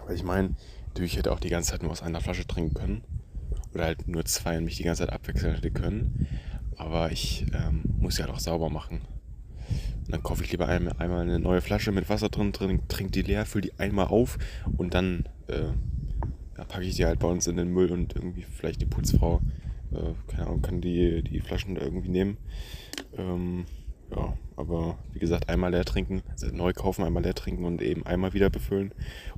[0.00, 0.54] Aber ich meine,
[0.88, 3.04] natürlich hätte auch die ganze Zeit nur aus einer Flasche trinken können.
[3.74, 6.26] Oder halt nur zwei und mich die ganze Zeit abwechseln hätte können.
[6.76, 9.02] Aber ich ähm, muss ja doch sauber machen.
[10.04, 13.12] Und dann kaufe ich lieber einmal, einmal eine neue Flasche mit Wasser drin, trinke trink
[13.12, 14.38] die leer, fülle die einmal auf
[14.76, 15.72] und dann äh,
[16.64, 19.40] packe ich die halt bei uns in den Müll und irgendwie vielleicht die Putzfrau,
[19.94, 22.36] äh, keine Ahnung, kann die, die Flaschen da irgendwie nehmen.
[23.16, 23.66] Ähm,
[24.14, 28.04] ja, aber wie gesagt, einmal leer trinken, also neu kaufen, einmal leer trinken und eben
[28.04, 28.92] einmal wieder befüllen.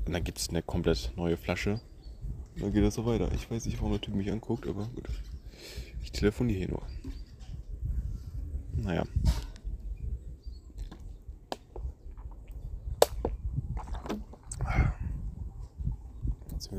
[0.05, 1.81] Und dann gibt es eine komplett neue Flasche.
[2.55, 3.31] Und dann geht das so weiter.
[3.35, 5.09] Ich weiß nicht, warum der Typ mich anguckt, aber gut.
[6.03, 6.83] Ich telefoniere hier nur.
[8.77, 9.05] Naja.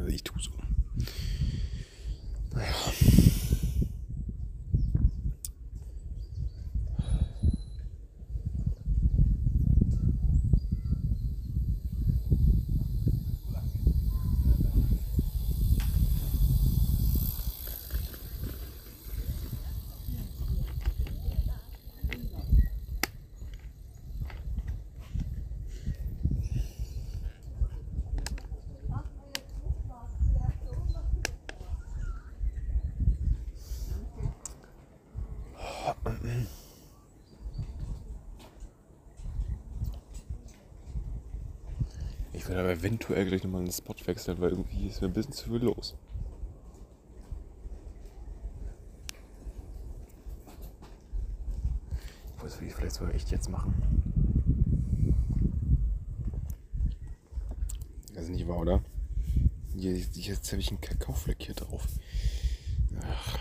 [0.08, 0.52] Ich tue so.
[2.54, 2.74] Naja.
[42.34, 45.34] Ich werde aber eventuell gleich nochmal einen Spot wechseln, weil irgendwie ist mir ein bisschen
[45.34, 45.96] zu viel los.
[52.38, 53.74] Ich weiß, ich vielleicht sogar echt jetzt machen.
[58.14, 58.84] Das ist nicht wahr, oder?
[59.76, 61.88] Hier, jetzt habe ich einen Kakaofleck hier drauf.
[63.02, 63.40] Ach.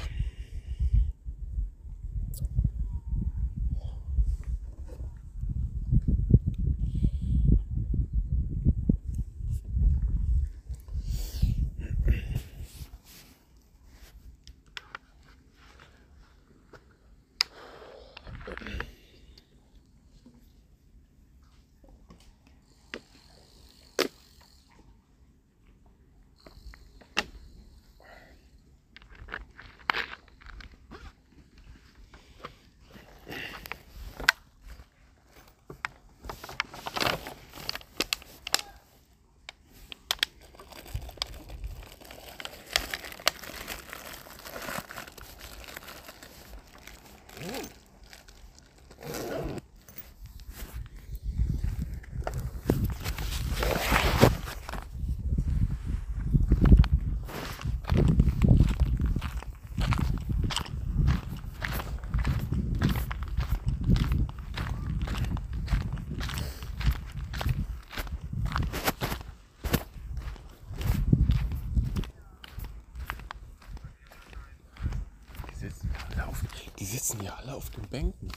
[75.50, 76.42] Die sitzen ja alle auf,
[76.78, 78.28] die sitzen ja alle auf den Bänken.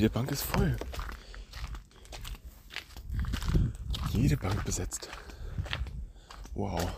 [0.00, 0.74] Jede Bank ist voll.
[4.12, 5.10] Jede Bank besetzt.
[6.54, 6.90] Wow.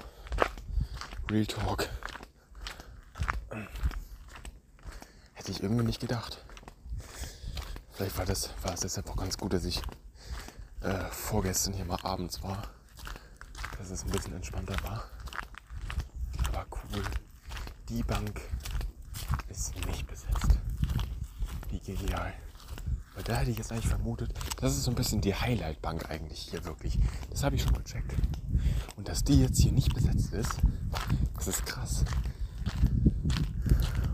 [1.29, 1.89] Real Talk.
[5.33, 6.45] Hätte ich irgendwie nicht gedacht.
[7.91, 9.83] Vielleicht war das, war es deshalb auch ganz gut, dass ich
[10.83, 12.63] äh, vorgestern hier mal abends war.
[13.79, 15.11] Dass es ein bisschen entspannter war.
[16.47, 17.03] Aber cool.
[17.89, 18.41] Die Bank
[19.49, 20.57] ist nicht besetzt.
[21.69, 22.33] Wie genial.
[23.15, 26.49] Weil da hätte ich jetzt eigentlich vermutet, das ist so ein bisschen die Highlight-Bank eigentlich
[26.51, 26.99] hier wirklich.
[27.31, 28.15] Das habe ich schon gecheckt.
[28.97, 30.57] Und dass die jetzt hier nicht besetzt ist,
[31.35, 32.05] das ist krass.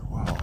[0.09, 0.37] Wow.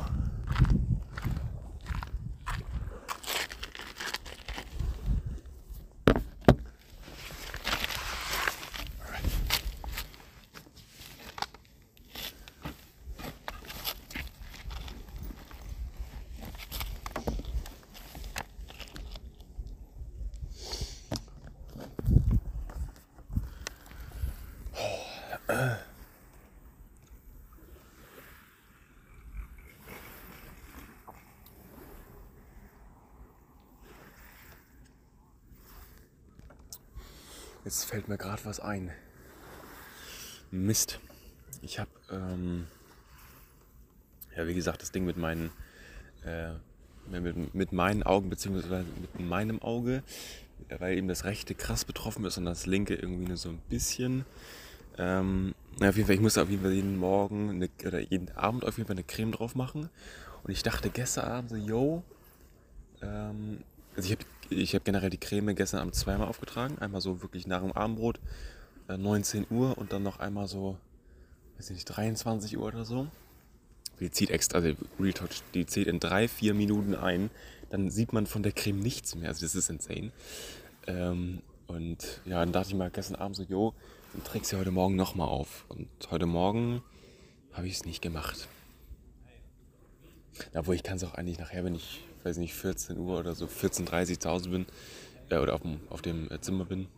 [37.77, 38.91] Jetzt fällt mir gerade was ein.
[40.51, 40.99] Mist.
[41.61, 42.67] Ich habe, ähm,
[44.35, 45.51] ja, wie gesagt, das Ding mit meinen,
[46.25, 46.53] äh,
[47.11, 50.03] mit, mit meinen Augen, beziehungsweise mit meinem Auge,
[50.71, 54.25] weil eben das rechte krass betroffen ist und das linke irgendwie nur so ein bisschen.
[54.97, 58.31] Ähm, ja, auf jeden Fall, ich muss auf jeden Fall jeden Morgen eine, oder jeden
[58.31, 59.91] Abend auf jeden Fall eine Creme drauf machen.
[60.45, 62.03] Und ich dachte gestern Abend so, yo,
[63.03, 63.63] ähm,
[63.95, 66.79] also ich habe ich hab generell die Creme gestern Abend zweimal aufgetragen.
[66.79, 68.21] Einmal so wirklich nach dem Abendbrot,
[68.89, 70.77] äh, 19 Uhr und dann noch einmal so,
[71.57, 73.09] weiß ich nicht, 23 Uhr oder so.
[74.01, 77.31] Die zieht extra, also Real Talk, die zieht in drei, vier Minuten ein.
[77.71, 79.29] Dann sieht man von der Creme nichts mehr.
[79.29, 80.13] Also das ist insane.
[80.87, 83.75] Ähm, und ja, dann dachte ich mal gestern Abend so, jo,
[84.13, 85.65] dann trägst du heute Morgen nochmal auf.
[85.69, 86.83] Und heute Morgen
[87.53, 88.49] habe ich es nicht gemacht.
[90.55, 93.47] Obwohl ich kann es auch eigentlich nachher, wenn ich, weiß nicht, 14 Uhr oder so,
[93.47, 94.67] 14.30 Uhr zu Hause bin
[95.31, 96.89] äh, oder auf dem, auf dem äh, Zimmer bin,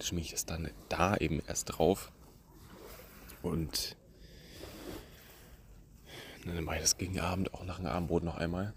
[0.00, 2.12] schmier ich das dann da eben erst drauf.
[3.42, 3.96] Und
[6.44, 8.72] dann mache ich das gegen Abend, auch nach dem Abendbrot noch einmal.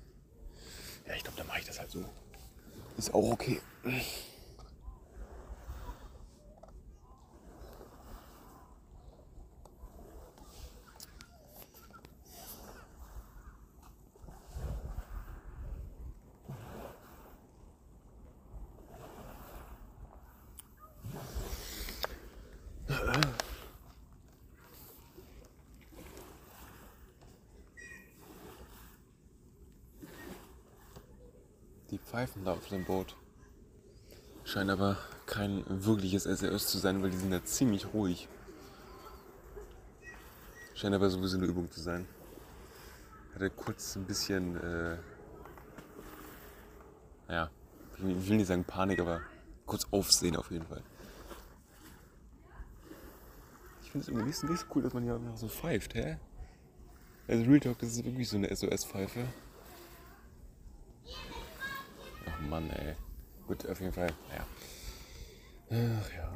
[1.07, 2.03] Ja, ich glaube, dann mache ich das halt so.
[2.97, 3.59] Ist auch okay.
[32.43, 33.15] Da auf dem Boot.
[34.43, 34.97] Scheint aber
[35.27, 38.27] kein wirkliches SRS zu sein, weil die sind ja ziemlich ruhig.
[40.73, 42.07] Scheint aber sowieso eine Übung zu sein.
[43.35, 44.97] Hatte kurz ein bisschen, äh,
[47.29, 47.49] ja,
[47.95, 49.21] ich will- ich will nicht sagen Panik, aber
[49.67, 50.81] kurz Aufsehen auf jeden Fall.
[53.83, 56.17] Ich finde es irgendwie nicht so cool, dass man hier einfach so pfeift, hä?
[57.27, 59.25] Also Real Talk, das ist wirklich so eine SOS-Pfeife.
[62.31, 62.95] Ach Mann, ey.
[63.47, 64.45] Gut, auf jeden Fall, ja.
[65.71, 66.31] Ach ja.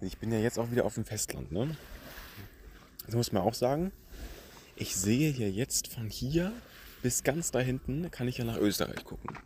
[0.00, 1.76] Ich bin ja jetzt auch wieder auf dem Festland, ne?
[3.06, 3.92] Das muss man auch sagen.
[4.76, 6.52] Ich sehe hier jetzt von hier
[7.02, 9.38] bis ganz da hinten, kann ich ja nach Österreich gucken.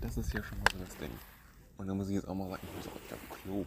[0.00, 1.10] Das ist ja schon mal so das Ding.
[1.78, 3.66] Und dann muss ich jetzt auch mal sagen, ich muss auch echt auf Klo.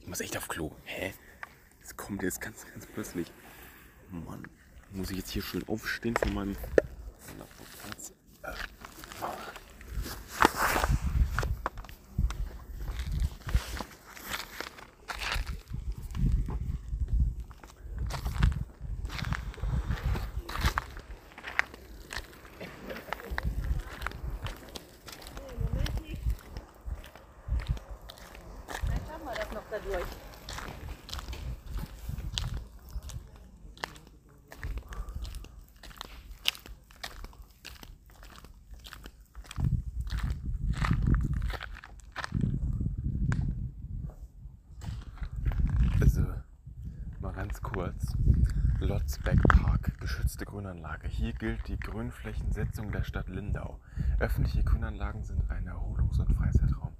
[0.00, 0.70] Ich muss echt auf Klo.
[0.84, 1.12] Hä?
[1.84, 3.30] Das kommt jetzt ganz, ganz plötzlich.
[4.10, 4.42] Mann,
[4.90, 6.56] muss ich jetzt hier schön aufstehen von meinem
[7.82, 8.12] Platz?
[8.42, 8.54] Äh.
[28.86, 30.04] Dann schauen wir das noch dadurch.
[46.00, 46.22] Also,
[47.20, 48.14] mal ganz kurz.
[48.80, 51.08] Lotzbeck Park, geschützte Grünanlage.
[51.08, 53.78] Hier gilt die Grünflächensetzung der Stadt Lindau.
[54.18, 56.92] Öffentliche Grünanlagen sind ein Erholungs- und Freizeitraum,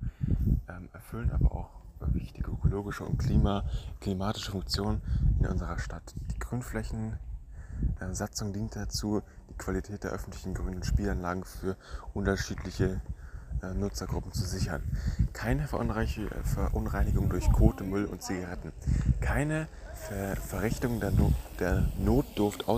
[0.69, 3.65] ähm, erfüllen aber auch wichtige ökologische und Klima,
[4.01, 5.01] klimatische Funktionen
[5.41, 6.15] in unserer Stadt.
[6.33, 11.77] Die Grünflächensatzung dient dazu, die Qualität der öffentlichen grünen Spielanlagen für
[12.13, 13.01] unterschiedliche
[13.63, 14.83] äh, Nutzergruppen zu sichern.
[15.33, 18.73] Keine Verunreinigung durch Kote, Müll und Zigaretten.
[19.21, 22.69] Keine Ver Verrichtung der, no der Notdurft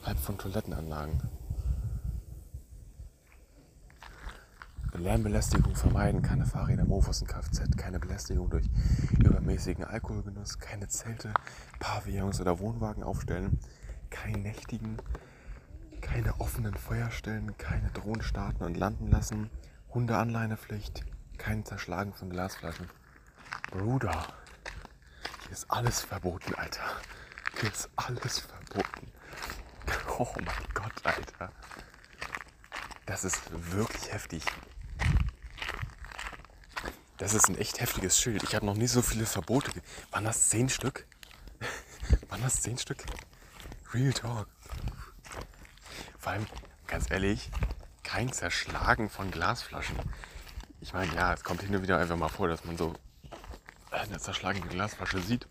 [0.00, 1.20] außerhalb von Toilettenanlagen.
[4.94, 8.68] Lärmbelästigung vermeiden, keine Fahrräder, Mofos und Kfz, keine Belästigung durch
[9.18, 11.32] übermäßigen Alkoholgenuss, keine Zelte,
[11.78, 13.58] Pavillons oder Wohnwagen aufstellen,
[14.10, 14.98] kein Nächtigen,
[16.00, 19.50] Keine offenen Feuerstellen, keine Drohnen starten und landen lassen,
[19.92, 21.04] Hundeanleinepflicht,
[21.36, 22.88] kein Zerschlagen von Glasflaschen.
[23.70, 24.26] Bruder,
[25.42, 26.84] hier ist alles verboten, Alter.
[27.60, 28.59] Hier ist alles verboten.
[30.20, 31.50] Oh mein Gott, Alter.
[33.06, 33.40] Das ist
[33.72, 34.42] wirklich heftig.
[37.16, 38.42] Das ist ein echt heftiges Schild.
[38.42, 39.72] Ich habe noch nie so viele Verbote.
[40.10, 41.06] Waren das zehn Stück?
[42.28, 43.02] Waren das zehn Stück?
[43.94, 44.46] Real Talk.
[46.18, 46.46] Vor allem,
[46.86, 47.48] ganz ehrlich,
[48.02, 49.96] kein Zerschlagen von Glasflaschen.
[50.82, 52.92] Ich meine, ja, es kommt hin und wieder einfach mal vor, dass man so
[53.90, 55.48] eine zerschlagene Glasflasche sieht.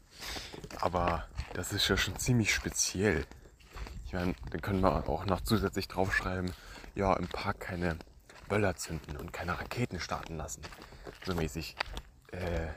[0.80, 3.26] Aber das ist ja schon ziemlich speziell.
[4.10, 6.52] Ich meine, dann können wir auch noch zusätzlich draufschreiben,
[6.96, 7.96] ja, im Park keine
[8.48, 10.64] Böller zünden und keine Raketen starten lassen.
[11.28, 11.76] So mäßig.
[12.32, 12.70] Äh,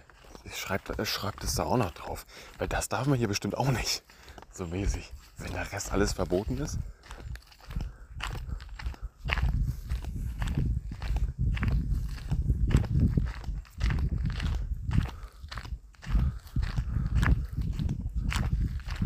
[0.55, 2.27] schreibt, äh, schreibt es da auch noch drauf.
[2.59, 4.03] Weil das darf man hier bestimmt auch nicht.
[4.53, 5.11] So mäßig.
[5.39, 6.79] Wenn der Rest alles verboten ist.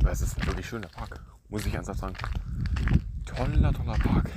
[0.00, 0.88] Aber es ist ein wirklich schöner
[1.66, 2.14] Muss ich ernsthaft sagen.
[3.24, 4.30] Toller, toller Park.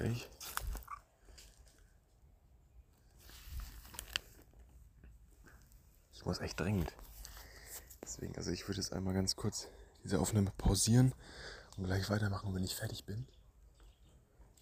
[0.00, 0.28] Ich.
[6.12, 6.92] Ich muss echt dringend.
[8.02, 9.68] Deswegen, also ich würde jetzt einmal ganz kurz
[10.04, 11.14] diese Aufnahme pausieren
[11.76, 13.26] und gleich weitermachen, wenn ich fertig bin.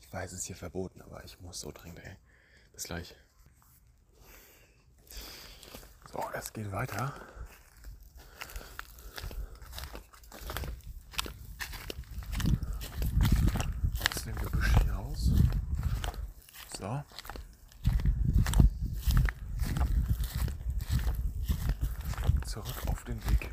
[0.01, 2.17] Ich weiß, es ist hier verboten, aber ich muss so dringend, ey.
[2.73, 3.15] Bis gleich.
[6.13, 7.15] So, es geht weiter.
[14.09, 15.31] Aus dem Gebüsch hier raus.
[16.79, 17.05] So.
[22.47, 23.51] Zurück auf den Weg.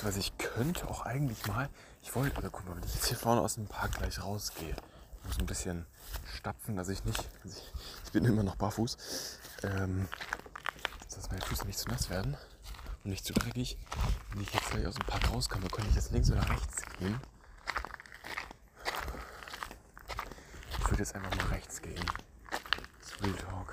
[0.00, 1.68] Beziehungsweise ich könnte auch eigentlich mal,
[2.00, 4.74] ich wollte, also guck mal, wenn ich jetzt hier vorne aus dem Park gleich rausgehe,
[4.74, 5.84] ich muss ein bisschen
[6.36, 7.72] stapfen, dass ich nicht, also ich,
[8.06, 8.96] ich bin immer noch barfuß,
[9.62, 10.08] ähm,
[11.14, 12.34] dass meine Füße nicht zu nass werden
[13.04, 13.76] und nicht zu dreckig.
[14.30, 17.20] Wenn ich jetzt gleich aus dem Park rauskomme, könnte ich jetzt links oder rechts gehen.
[20.78, 22.06] Ich würde jetzt einfach mal rechts gehen.
[23.00, 23.72] Das ist Real Talk.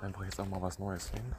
[0.00, 1.36] Dann brauche ich jetzt auch mal was Neues sehen.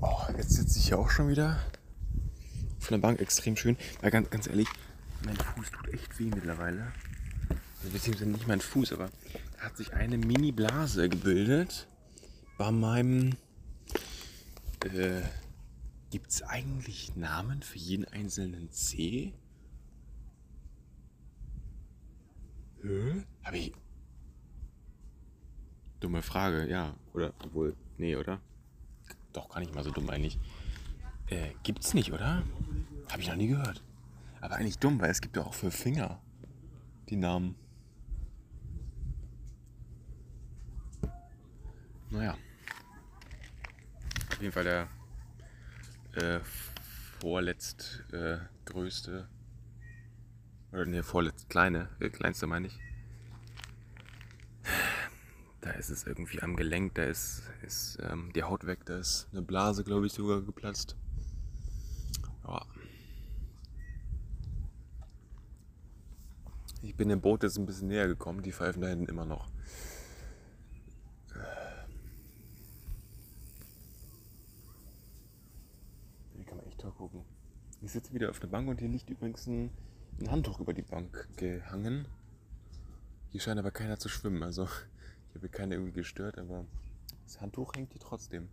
[0.00, 1.60] Oh, jetzt sitze ich hier auch schon wieder
[2.80, 3.76] auf einer Bank, extrem schön.
[4.00, 4.68] Weil ganz, ganz ehrlich,
[5.24, 6.92] mein Fuß tut echt weh mittlerweile.
[7.78, 9.10] Also, beziehungsweise nicht mein Fuß, aber
[9.56, 11.86] da hat sich eine Mini-Blase gebildet
[12.58, 13.36] bei meinem.
[14.84, 15.22] Äh,
[16.10, 19.32] Gibt es eigentlich Namen für jeden einzelnen Zeh?
[22.82, 23.24] Hä?
[23.44, 23.72] Habe ich.
[26.00, 26.94] Dumme Frage, ja.
[27.12, 28.40] Oder obwohl, Nee, oder?
[29.32, 30.38] Doch, gar nicht mal so dumm eigentlich.
[31.28, 32.42] Äh, gibt's nicht, oder?
[33.10, 33.82] Habe ich noch nie gehört.
[34.40, 36.20] Aber eigentlich dumm, weil es gibt ja auch für Finger
[37.08, 37.54] die Namen.
[42.10, 42.36] Naja.
[44.30, 44.88] Auf jeden Fall der
[46.14, 46.40] äh,
[47.20, 49.28] vorletzt äh, größte,
[50.72, 52.78] oder ne, vorletzt kleine, äh, kleinste meine ich.
[55.60, 59.28] Da ist es irgendwie am Gelenk, da ist, ist ähm, die Haut weg, da ist
[59.32, 60.96] eine Blase, glaube ich, sogar geplatzt.
[62.46, 62.66] Ja.
[66.84, 69.48] Ich bin dem Boot jetzt ein bisschen näher gekommen, die pfeifen da hinten immer noch.
[76.34, 77.24] Hier kann man echt toll gucken.
[77.80, 79.70] Ich sitze wieder auf der Bank und hier liegt übrigens ein,
[80.20, 82.06] ein Handtuch über die Bank gehangen.
[83.30, 84.64] Hier scheint aber keiner zu schwimmen, also
[85.30, 86.66] ich habe keiner irgendwie gestört, aber
[87.24, 88.50] das Handtuch hängt hier trotzdem.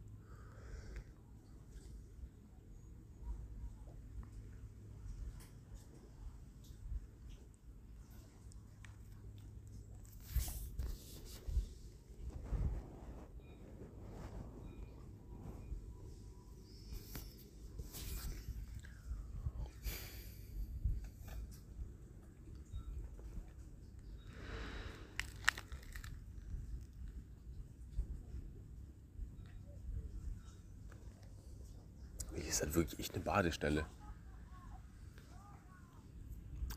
[32.33, 33.85] Hier ist halt wirklich echt eine Badestelle.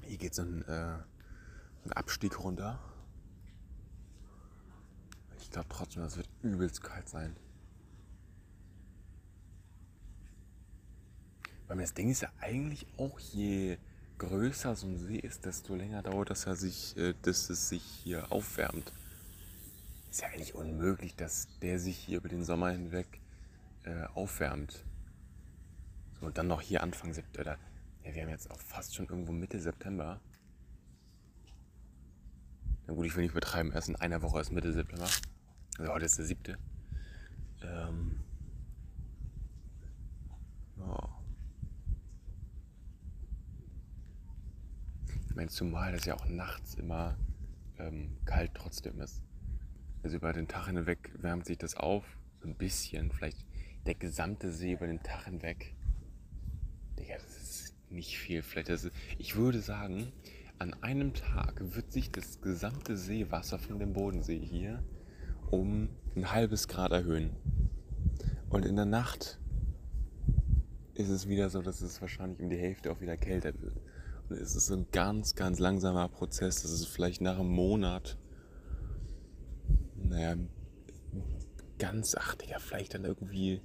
[0.03, 0.99] Hier geht so ein, äh,
[1.85, 2.79] ein Abstieg runter.
[5.41, 7.37] Ich glaube trotzdem, das wird übelst kalt sein.
[11.67, 13.79] Weil das Ding ist ja eigentlich auch, je
[14.19, 17.83] größer so ein See ist, desto länger dauert das ja sich, äh, dass es sich
[17.83, 18.93] hier aufwärmt.
[20.11, 23.21] Ist ja eigentlich unmöglich, dass der sich hier über den Sommer hinweg
[23.85, 24.85] äh, aufwärmt.
[26.25, 27.59] Und dann noch hier Anfang September.
[28.03, 30.21] Ja, wir haben jetzt auch fast schon irgendwo Mitte September.
[32.87, 35.09] Na gut, ich will nicht übertreiben, erst in einer Woche ist Mitte September.
[35.79, 36.59] Also heute ist der siebte.
[37.63, 38.21] Ähm,
[40.79, 41.09] ja.
[45.29, 47.19] Ich meine, zumal das ja auch nachts immer
[47.79, 49.23] ähm, kalt trotzdem ist.
[50.03, 52.05] Also über den Tag hinweg wärmt sich das auf,
[52.41, 53.45] so ein bisschen, vielleicht
[53.87, 55.74] der gesamte See über den Tag hinweg.
[56.99, 58.43] Digga, das ist nicht viel.
[58.43, 60.13] Vielleicht ist es, ich würde sagen,
[60.59, 64.83] an einem Tag wird sich das gesamte Seewasser von dem Bodensee hier
[65.51, 67.31] um ein halbes Grad erhöhen.
[68.51, 69.39] Und in der Nacht
[70.95, 73.81] ist es wieder so, dass es wahrscheinlich um die Hälfte auch wieder kälter wird.
[74.29, 76.63] Und es ist so ein ganz, ganz langsamer Prozess.
[76.63, 78.17] Das ist vielleicht nach einem Monat,
[79.97, 80.37] naja,
[81.79, 83.61] ganz, ach Digga, vielleicht dann irgendwie,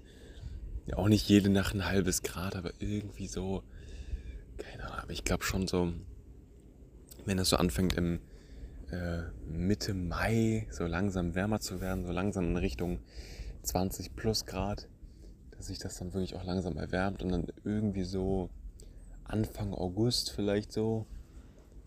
[0.93, 3.63] auch nicht jede Nacht ein halbes Grad, aber irgendwie so,
[4.57, 5.93] keine Ahnung, aber ich glaube schon so,
[7.25, 8.19] wenn das so anfängt im
[8.91, 12.99] äh, Mitte Mai so langsam wärmer zu werden, so langsam in Richtung
[13.63, 14.87] 20 plus Grad,
[15.51, 18.49] dass sich das dann wirklich auch langsam erwärmt und dann irgendwie so
[19.25, 21.05] Anfang August vielleicht so,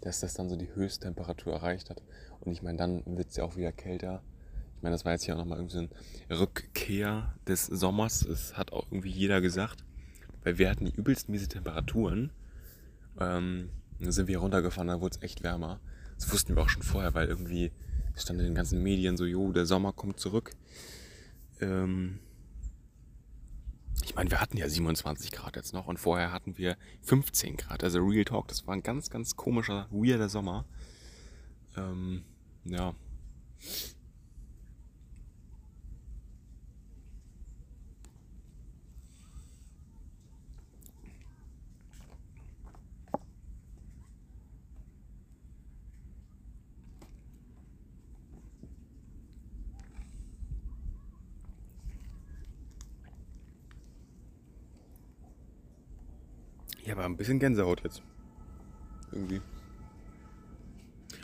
[0.00, 2.02] dass das dann so die Höchsttemperatur erreicht hat.
[2.40, 4.22] Und ich meine, dann wird es ja auch wieder kälter.
[4.83, 8.27] Ich meine, das war jetzt hier auch nochmal irgendwie so ein Rückkehr des Sommers.
[8.27, 9.85] Das hat auch irgendwie jeder gesagt.
[10.43, 12.33] Weil wir hatten die übelst miese Temperaturen.
[13.20, 13.70] Ähm,
[14.01, 15.78] dann sind wir runtergefahren, dann wurde es echt wärmer.
[16.17, 17.70] Das wussten wir auch schon vorher, weil irgendwie
[18.17, 20.51] stand in den ganzen Medien so, jo, der Sommer kommt zurück.
[21.61, 22.19] Ähm,
[24.02, 27.85] ich meine, wir hatten ja 27 Grad jetzt noch und vorher hatten wir 15 Grad.
[27.85, 30.65] Also Real Talk, das war ein ganz, ganz komischer, weirder Sommer.
[31.77, 32.25] Ähm,
[32.65, 32.97] ja.
[56.85, 58.02] Ja, aber ein bisschen Gänsehaut jetzt.
[59.12, 59.41] Irgendwie.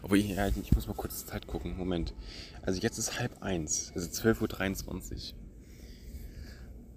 [0.02, 1.76] Aber ich, ja, ich muss mal kurz Zeit gucken.
[1.76, 2.14] Moment.
[2.62, 3.92] Also jetzt ist halb eins.
[3.94, 5.34] Also 12.23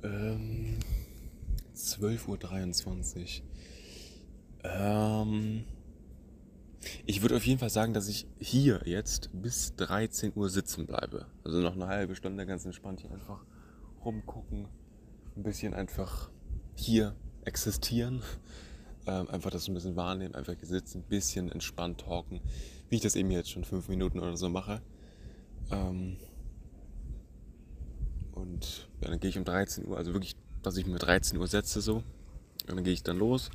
[0.04, 0.10] Uhr.
[0.12, 0.78] Ähm,
[1.76, 3.52] 12.23 Uhr.
[4.64, 5.64] Ähm,
[7.06, 11.26] ich würde auf jeden Fall sagen, dass ich hier jetzt bis 13 Uhr sitzen bleibe.
[11.44, 13.44] Also noch eine halbe Stunde ganz entspannt hier einfach
[14.04, 14.68] rumgucken.
[15.36, 16.30] Ein bisschen einfach
[16.76, 18.22] hier existieren.
[19.08, 22.40] Ähm, einfach das ein bisschen wahrnehmen, einfach sitzen, ein bisschen entspannt talken,
[22.90, 24.82] wie ich das eben jetzt schon fünf Minuten oder so mache.
[25.72, 26.18] Ähm,
[28.34, 31.48] Und ja, dann gehe ich um 13 Uhr, also wirklich, dass ich mir 13 Uhr
[31.48, 31.98] setze so.
[32.68, 33.50] Und dann gehe ich dann los.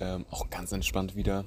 [0.00, 1.44] Ähm, auch ganz entspannt wieder.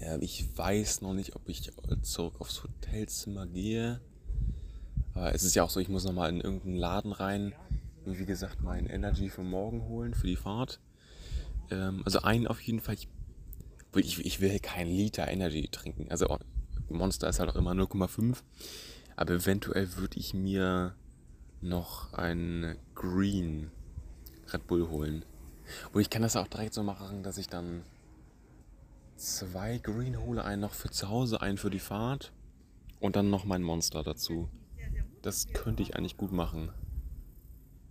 [0.00, 1.70] Ja, ich weiß noch nicht, ob ich
[2.02, 4.00] zurück aufs Hotelzimmer gehe.
[5.14, 7.54] Aber es ist ja auch so, ich muss nochmal in irgendeinen Laden rein.
[8.04, 10.80] Und wie gesagt, mein Energy für morgen holen, für die Fahrt.
[11.70, 12.94] Ähm, also einen auf jeden Fall.
[12.94, 13.08] Ich,
[13.96, 16.10] ich, ich will keinen Liter Energy trinken.
[16.10, 16.38] Also
[16.88, 18.42] Monster ist halt auch immer 0,5.
[19.16, 20.94] Aber eventuell würde ich mir
[21.60, 23.70] noch einen Green
[24.52, 25.24] Red Bull holen.
[25.92, 27.82] Und ich kann das auch direkt so machen, dass ich dann
[29.16, 32.32] zwei Green hole, einen noch für zu Hause, einen für die Fahrt
[33.00, 34.48] und dann noch mein Monster dazu.
[35.22, 36.70] Das könnte ich eigentlich gut machen.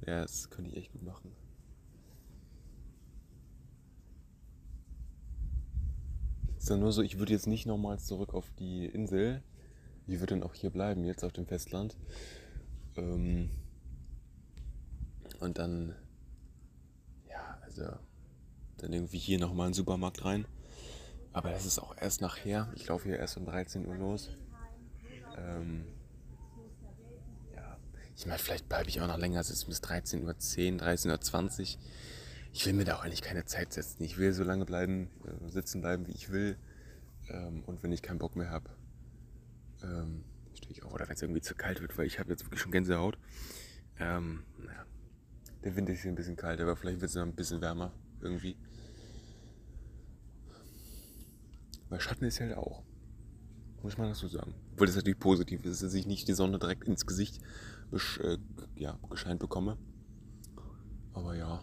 [0.05, 1.31] Ja, das könnte ich echt gut machen.
[6.57, 9.43] Ist dann nur so, ich würde jetzt nicht nochmals zurück auf die Insel.
[10.07, 11.97] Ich würde dann auch hier bleiben, jetzt auf dem Festland.
[12.95, 13.49] Ähm
[15.39, 15.93] und dann,
[17.29, 17.83] ja, also,
[18.77, 20.45] dann irgendwie hier nochmal in den Supermarkt rein.
[21.33, 22.71] Aber das ist auch erst nachher.
[22.75, 24.29] Ich laufe hier erst um 13 Uhr los.
[25.37, 25.85] Ähm,
[28.15, 29.39] ich meine, vielleicht bleibe ich auch noch länger.
[29.39, 30.29] Es ist bis 13.10 Uhr,
[30.87, 31.81] 13.20 Uhr.
[32.53, 34.03] Ich will mir da auch eigentlich keine Zeit setzen.
[34.03, 36.57] Ich will so lange bleiben, äh, sitzen bleiben, wie ich will.
[37.29, 38.69] Ähm, und wenn ich keinen Bock mehr habe,
[39.81, 40.93] ähm, stehe ich auf.
[40.93, 43.17] Oder wenn es irgendwie zu kalt wird, weil ich habe jetzt wirklich schon Gänsehaut.
[43.99, 44.85] Ähm, naja.
[45.63, 47.93] Der Wind ist hier ein bisschen kalt, aber vielleicht wird es noch ein bisschen wärmer
[48.21, 48.57] irgendwie.
[51.89, 52.83] Weil Schatten ist halt auch.
[53.81, 54.53] Muss man das so sagen.
[54.73, 57.41] Obwohl das natürlich positiv ist, dass ich nicht die Sonne direkt ins Gesicht
[58.75, 59.77] ja, gescheint bekomme.
[61.13, 61.61] Aber ja.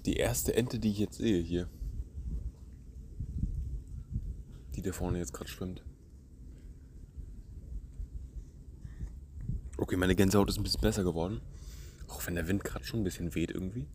[0.00, 1.68] ist die erste Ente, die ich jetzt sehe hier.
[4.76, 5.82] Die da vorne jetzt gerade schwimmt.
[9.76, 11.40] Okay, meine Gänsehaut ist ein bisschen besser geworden.
[12.06, 13.88] Auch wenn der Wind gerade schon ein bisschen weht irgendwie.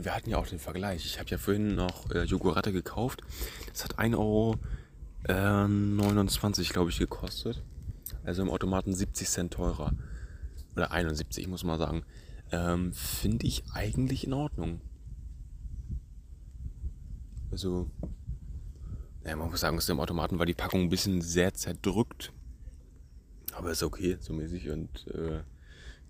[0.00, 1.06] Und wir hatten ja auch den Vergleich.
[1.06, 3.22] Ich habe ja vorhin noch äh, Jogurette gekauft.
[3.72, 4.58] Das hat 1,29 Euro,
[5.26, 7.62] äh, glaube ich, gekostet.
[8.22, 9.92] Also im Automaten 70 Cent teurer.
[10.76, 12.04] Oder 71, muss man sagen.
[12.52, 14.82] Ähm, Finde ich eigentlich in Ordnung.
[17.50, 17.90] Also,
[19.24, 22.30] naja, man muss sagen, es im Automaten war die Packung ein bisschen sehr zerdrückt.
[23.54, 24.68] Aber ist okay, so mäßig.
[24.68, 25.40] Und äh,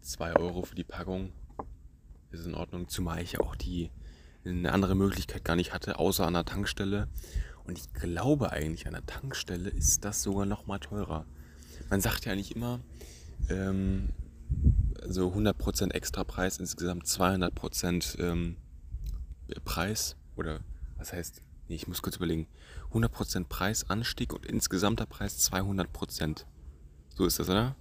[0.01, 1.33] 2 Euro für die Packung
[2.33, 2.89] ist in Ordnung.
[2.89, 3.91] Zumal ich auch die
[4.45, 7.09] eine andere Möglichkeit gar nicht hatte, außer an der Tankstelle.
[7.65, 11.27] Und ich glaube eigentlich, an der Tankstelle ist das sogar noch mal teurer.
[11.89, 12.81] Man sagt ja eigentlich immer,
[13.49, 14.11] ähm,
[15.07, 18.57] so 100% Extrapreis, insgesamt 200% ähm,
[19.65, 20.17] Preis.
[20.37, 20.61] Oder
[20.97, 22.47] was heißt, nee, ich muss kurz überlegen,
[22.93, 26.45] 100% Preisanstieg und insgesamter Preis 200%.
[27.15, 27.77] So ist das, oder?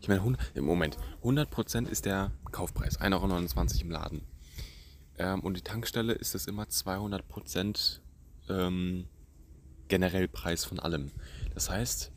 [0.00, 4.22] Ich meine, im Moment, 100% ist der Kaufpreis, 1,29 Euro im Laden.
[5.18, 8.00] Ähm, und die Tankstelle ist das immer 200%
[8.48, 9.08] ähm,
[9.88, 11.10] generell Preis von allem.
[11.54, 12.12] Das heißt,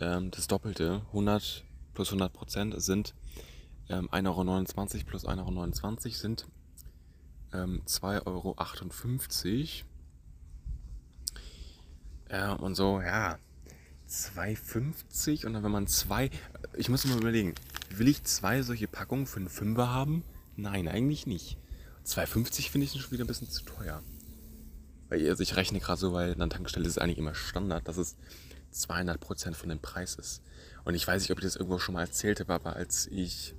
[0.00, 3.14] ähm, das Doppelte, 100 plus 100% sind
[3.88, 6.46] ähm, 1,29 Euro plus 1,29 Euro sind
[7.52, 8.56] ähm, 2,58 Euro.
[12.28, 13.38] Äh, und so, ja,
[14.08, 16.30] 2,50 und dann wenn man zwei,
[16.76, 17.54] ich muss mir überlegen,
[17.90, 20.24] will ich zwei solche Packungen für einen Fünfer haben?
[20.56, 21.58] Nein, eigentlich nicht.
[22.06, 24.02] 2,50 finde ich schon wieder ein bisschen zu teuer.
[25.08, 27.86] Weil also ich rechne gerade so, weil an der Tankstelle ist es eigentlich immer Standard,
[27.88, 28.16] dass es
[28.72, 30.42] 200% von dem Preis ist.
[30.84, 33.54] Und ich weiß nicht, ob ich das irgendwo schon mal erzählt habe, aber als ich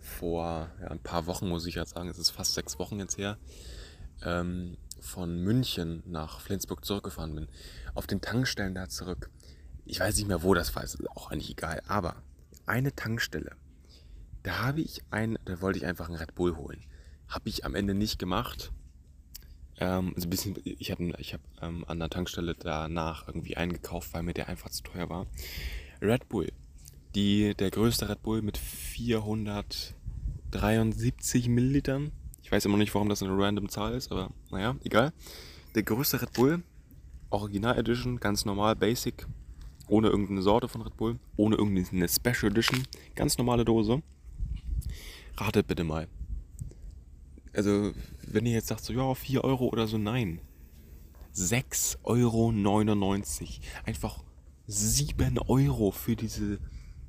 [0.00, 3.18] vor ja, ein paar Wochen, muss ich jetzt sagen, es ist fast sechs Wochen jetzt
[3.18, 3.38] her,
[4.22, 7.48] ähm, von München nach Flensburg zurückgefahren bin,
[7.94, 9.30] auf den Tankstellen da zurück.
[9.84, 12.16] Ich weiß nicht mehr, wo das war, ist auch eigentlich egal, aber
[12.66, 13.52] eine Tankstelle,
[14.42, 16.84] da habe ich ein, da wollte ich einfach einen Red Bull holen.
[17.28, 18.72] Habe ich am Ende nicht gemacht.
[19.78, 24.14] Ähm, also ein bisschen, ich habe ich hab, ähm, an der Tankstelle danach irgendwie eingekauft,
[24.14, 25.26] weil mir der einfach zu teuer war.
[26.00, 26.50] Red Bull.
[27.14, 32.10] Die, der größte Red Bull mit 473 Millilitern.
[32.42, 35.12] Ich weiß immer nicht, warum das eine random Zahl ist, aber naja, egal.
[35.74, 36.62] Der größte Red Bull,
[37.30, 39.26] Original Edition, ganz normal, basic,
[39.88, 42.82] ohne irgendeine Sorte von Red Bull, ohne irgendeine Special Edition,
[43.14, 44.02] ganz normale Dose.
[45.36, 46.08] Ratet bitte mal.
[47.56, 47.94] Also,
[48.26, 50.42] wenn ihr jetzt sagt, so ja, 4 Euro oder so, nein.
[51.34, 52.52] 6,99 Euro.
[53.86, 54.22] Einfach
[54.66, 56.58] 7 Euro für diese.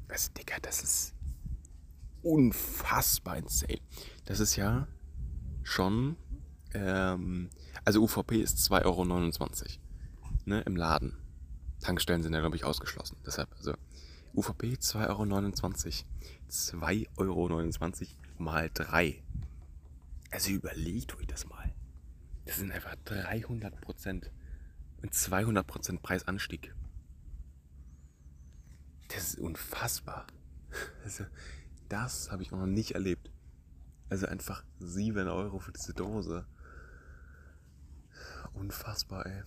[0.07, 1.13] Also, Digga, das ist
[2.23, 3.81] unfassbar insane.
[4.23, 4.87] Das ist ja
[5.63, 6.15] schon.
[6.73, 7.49] Ähm,
[7.83, 9.79] also, UVP ist 2,29 Euro.
[10.45, 11.17] Ne, Im Laden.
[11.81, 13.17] Tankstellen sind ja, glaube ich, ausgeschlossen.
[13.25, 13.73] Deshalb, also,
[14.33, 15.23] UVP 2,29 Euro.
[16.49, 19.21] 2,29 Euro mal 3.
[20.31, 21.73] Also überlegt euch das mal.
[22.45, 24.29] Das sind einfach 300%
[25.01, 26.73] und 200% Preisanstieg.
[29.09, 30.27] Das ist unfassbar.
[31.03, 31.25] Also,
[31.87, 33.31] das habe ich noch nicht erlebt.
[34.09, 36.45] Also einfach 7 Euro für diese Dose.
[38.53, 39.43] Unfassbar, ey.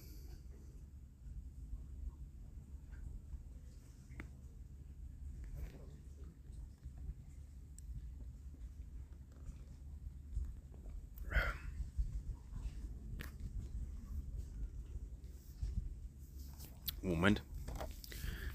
[17.03, 17.43] Moment.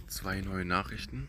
[0.07, 1.27] Zwei neue Nachrichten.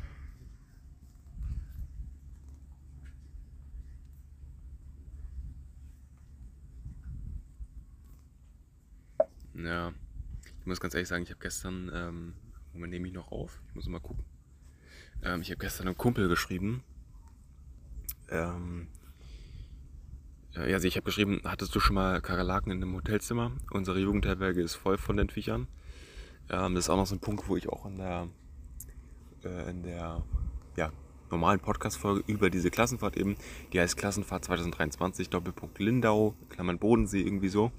[9.54, 9.92] Ja,
[10.60, 12.34] ich muss ganz ehrlich sagen, ich habe gestern, ähm,
[12.74, 13.62] Moment, nehme ich noch auf?
[13.68, 14.24] Ich muss mal gucken.
[15.22, 16.84] Ähm, ich habe gestern einem Kumpel geschrieben.
[18.28, 18.88] Ähm,
[20.52, 23.52] ja, also ich habe geschrieben, hattest du schon mal Kakerlaken in einem Hotelzimmer?
[23.70, 25.68] Unsere Jugendherberge ist voll von den Viechern.
[26.50, 28.28] Ähm, das ist auch noch so ein Punkt, wo ich auch in der,
[29.44, 30.22] äh, in der
[30.76, 30.92] ja,
[31.30, 33.36] normalen Podcast-Folge über diese Klassenfahrt eben,
[33.72, 37.72] die heißt Klassenfahrt 2023, Doppelpunkt Lindau, Klammern Bodensee, irgendwie so.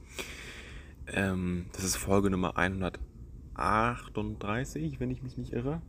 [1.08, 5.82] Ähm, das ist Folge Nummer 138, wenn ich mich nicht irre.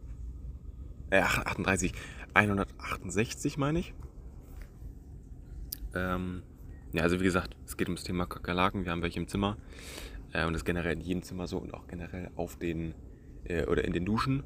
[1.10, 1.92] Äh, 38,
[2.34, 3.94] 168 meine ich.
[5.94, 6.42] Ähm,
[6.92, 8.84] ja, also wie gesagt, es geht ums Thema Kakerlaken.
[8.84, 9.56] Wir haben welche im Zimmer.
[10.32, 12.94] Äh, und das generell in jedem Zimmer so und auch generell auf den
[13.44, 14.44] äh, oder in den Duschen.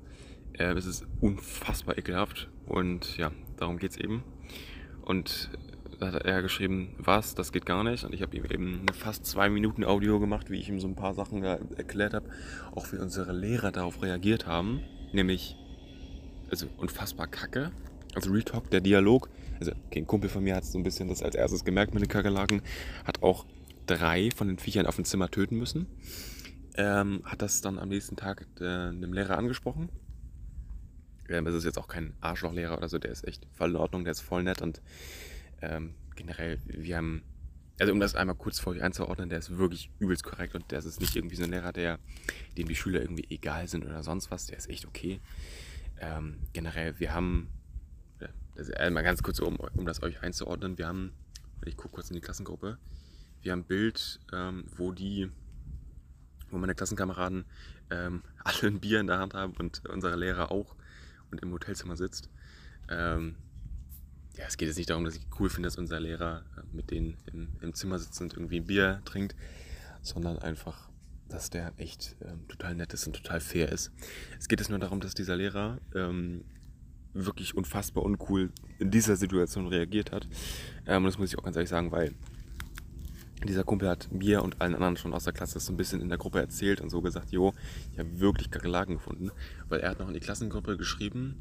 [0.55, 4.23] Äh, es ist unfassbar ekelhaft und ja, darum geht es eben.
[5.03, 5.51] Und
[5.99, 8.05] da hat er geschrieben, was, das geht gar nicht.
[8.05, 10.89] Und ich habe ihm eben eine fast zwei Minuten Audio gemacht, wie ich ihm so
[10.89, 12.29] ein paar Sachen erklärt habe,
[12.75, 14.81] auch wie unsere Lehrer darauf reagiert haben.
[15.13, 15.57] Nämlich,
[16.51, 17.71] also unfassbar kacke.
[18.15, 21.23] Also Retalk, der Dialog, also okay, ein Kumpel von mir hat so ein bisschen das
[21.23, 22.63] als erstes gemerkt mit den Kakerlaken,
[23.07, 23.47] hat auch
[23.87, 25.87] drei von den Viechern auf dem Zimmer töten müssen.
[26.75, 29.91] Ähm, hat das dann am nächsten Tag äh, einem Lehrer angesprochen.
[31.29, 34.05] Ähm, das ist jetzt auch kein Arschlochlehrer oder so, der ist echt voll in Ordnung,
[34.05, 34.81] der ist voll nett und
[35.61, 37.23] ähm, generell, wir haben,
[37.79, 40.79] also um das einmal kurz vor euch einzuordnen, der ist wirklich übelst korrekt und der
[40.79, 41.99] ist nicht irgendwie so ein Lehrer, der,
[42.57, 45.21] dem die Schüler irgendwie egal sind oder sonst was, der ist echt okay.
[46.01, 47.49] Ähm, generell, wir haben,
[48.55, 51.13] das einmal ganz kurz, um, um das euch einzuordnen, wir haben,
[51.65, 52.79] ich gucke kurz in die Klassengruppe,
[53.43, 55.31] wir haben ein Bild, ähm, wo die,
[56.51, 57.45] wo meine Klassenkameraden
[57.91, 60.75] ähm, alle ein Bier in der Hand haben und unser Lehrer auch
[61.31, 62.31] und im Hotelzimmer sitzt.
[62.89, 63.37] Ähm,
[64.37, 66.91] ja, es geht jetzt nicht darum, dass ich cool finde, dass unser Lehrer äh, mit
[66.91, 69.37] denen im, im, Zimmer sitzt und irgendwie ein Bier trinkt,
[70.01, 70.89] sondern einfach,
[71.29, 73.93] dass der echt ähm, total nett ist und total fair ist.
[74.39, 76.45] Es geht jetzt nur darum, dass dieser Lehrer ähm,
[77.15, 80.27] wirklich unfassbar uncool in dieser Situation reagiert hat.
[80.87, 82.15] Ähm, und das muss ich auch ganz ehrlich sagen, weil
[83.47, 86.09] dieser Kumpel hat mir und allen anderen schon aus der Klasse so ein bisschen in
[86.09, 87.55] der Gruppe erzählt und so gesagt, jo,
[87.93, 89.31] ich habe wirklich Kakerlaken gefunden,
[89.69, 91.37] weil er hat noch in die Klassengruppe geschrieben,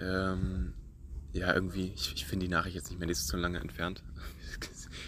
[0.00, 0.74] ähm,
[1.32, 4.02] ja, irgendwie, ich, ich finde die Nachricht jetzt nicht mehr, die ist zu lange entfernt.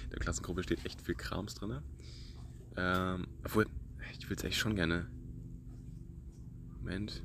[0.05, 1.81] in der Klassengruppe steht echt viel Krams drin.
[2.77, 3.67] Ähm, obwohl,
[4.19, 5.07] ich will es echt schon gerne.
[6.79, 7.23] Moment.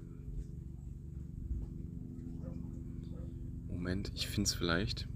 [3.67, 5.07] Moment, ich finde es vielleicht.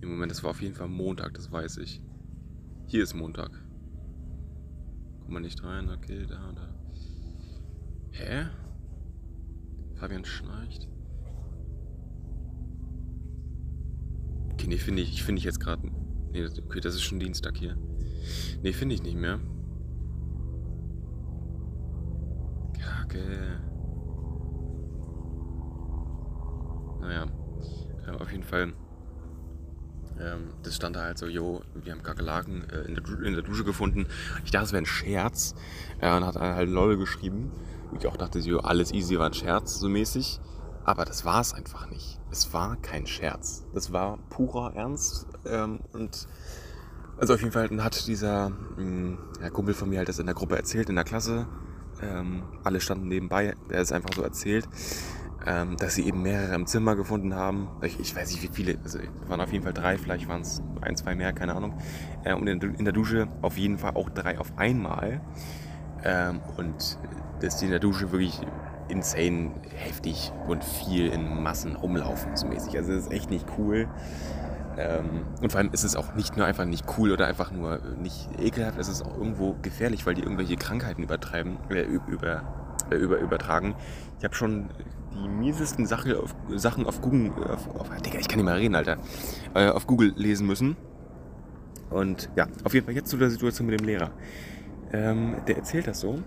[0.00, 2.02] Im Moment, das war auf jeden Fall Montag, das weiß ich.
[2.86, 3.50] Hier ist Montag.
[5.20, 6.74] Kommt man nicht rein, okay, da, da.
[8.12, 8.46] Hä?
[9.94, 10.88] Fabian schnarcht.
[14.52, 15.90] Okay, nee, finde ich, finde ich jetzt gerade.
[16.32, 17.76] Nee, okay, das ist schon Dienstag hier.
[18.62, 19.40] Nee, finde ich nicht mehr.
[22.78, 23.60] Kacke.
[27.00, 27.26] Naja,
[28.06, 28.72] äh, auf jeden Fall.
[30.20, 33.42] Ähm, das stand da halt so, jo, wir haben Kakerlaken äh, in, der in der
[33.42, 34.06] Dusche gefunden.
[34.44, 35.54] Ich dachte, es wäre ein Scherz.
[36.00, 37.52] Äh, und hat dann halt LOL geschrieben.
[37.90, 40.40] Und ich auch dachte, jo, alles easy war ein Scherz, so mäßig.
[40.84, 42.18] Aber das war es einfach nicht.
[42.30, 43.64] Es war kein Scherz.
[43.74, 45.26] Das war purer Ernst.
[45.44, 46.26] Ähm, und
[47.18, 50.34] also auf jeden Fall hat dieser mh, ja, Kumpel von mir halt das in der
[50.34, 51.46] Gruppe erzählt, in der Klasse.
[52.00, 53.54] Ähm, alle standen nebenbei.
[53.68, 54.68] Er ist einfach so erzählt,
[55.46, 57.68] ähm, dass sie eben mehrere im Zimmer gefunden haben.
[57.82, 58.78] Ich, ich weiß nicht, wie viele.
[58.82, 61.74] Also waren auf jeden Fall drei, vielleicht waren es ein, zwei mehr, keine Ahnung.
[62.24, 65.20] Äh, und in, in der Dusche auf jeden Fall auch drei auf einmal.
[66.04, 66.98] Ähm, und
[67.40, 68.40] dass die in der Dusche wirklich
[68.88, 72.76] insane heftig und viel in Massen rumlaufen, so mäßig.
[72.76, 73.88] Also das ist echt nicht cool.
[74.78, 77.80] Ähm, und vor allem ist es auch nicht nur einfach nicht cool oder einfach nur
[78.00, 82.42] nicht ekelhaft, es ist auch irgendwo gefährlich, weil die irgendwelche Krankheiten übertreiben, äh, über,
[82.90, 83.74] äh, über, übertragen.
[84.18, 84.70] Ich habe schon
[85.22, 88.74] die miesesten Sache auf, Sachen auf Google, auf, auf, Digga, ich kann nicht mehr reden,
[88.74, 88.98] Alter,
[89.54, 90.76] äh, auf Google lesen müssen.
[91.90, 94.10] Und ja, auf jeden Fall jetzt zu der Situation mit dem Lehrer.
[94.92, 96.22] Ähm, der erzählt das so.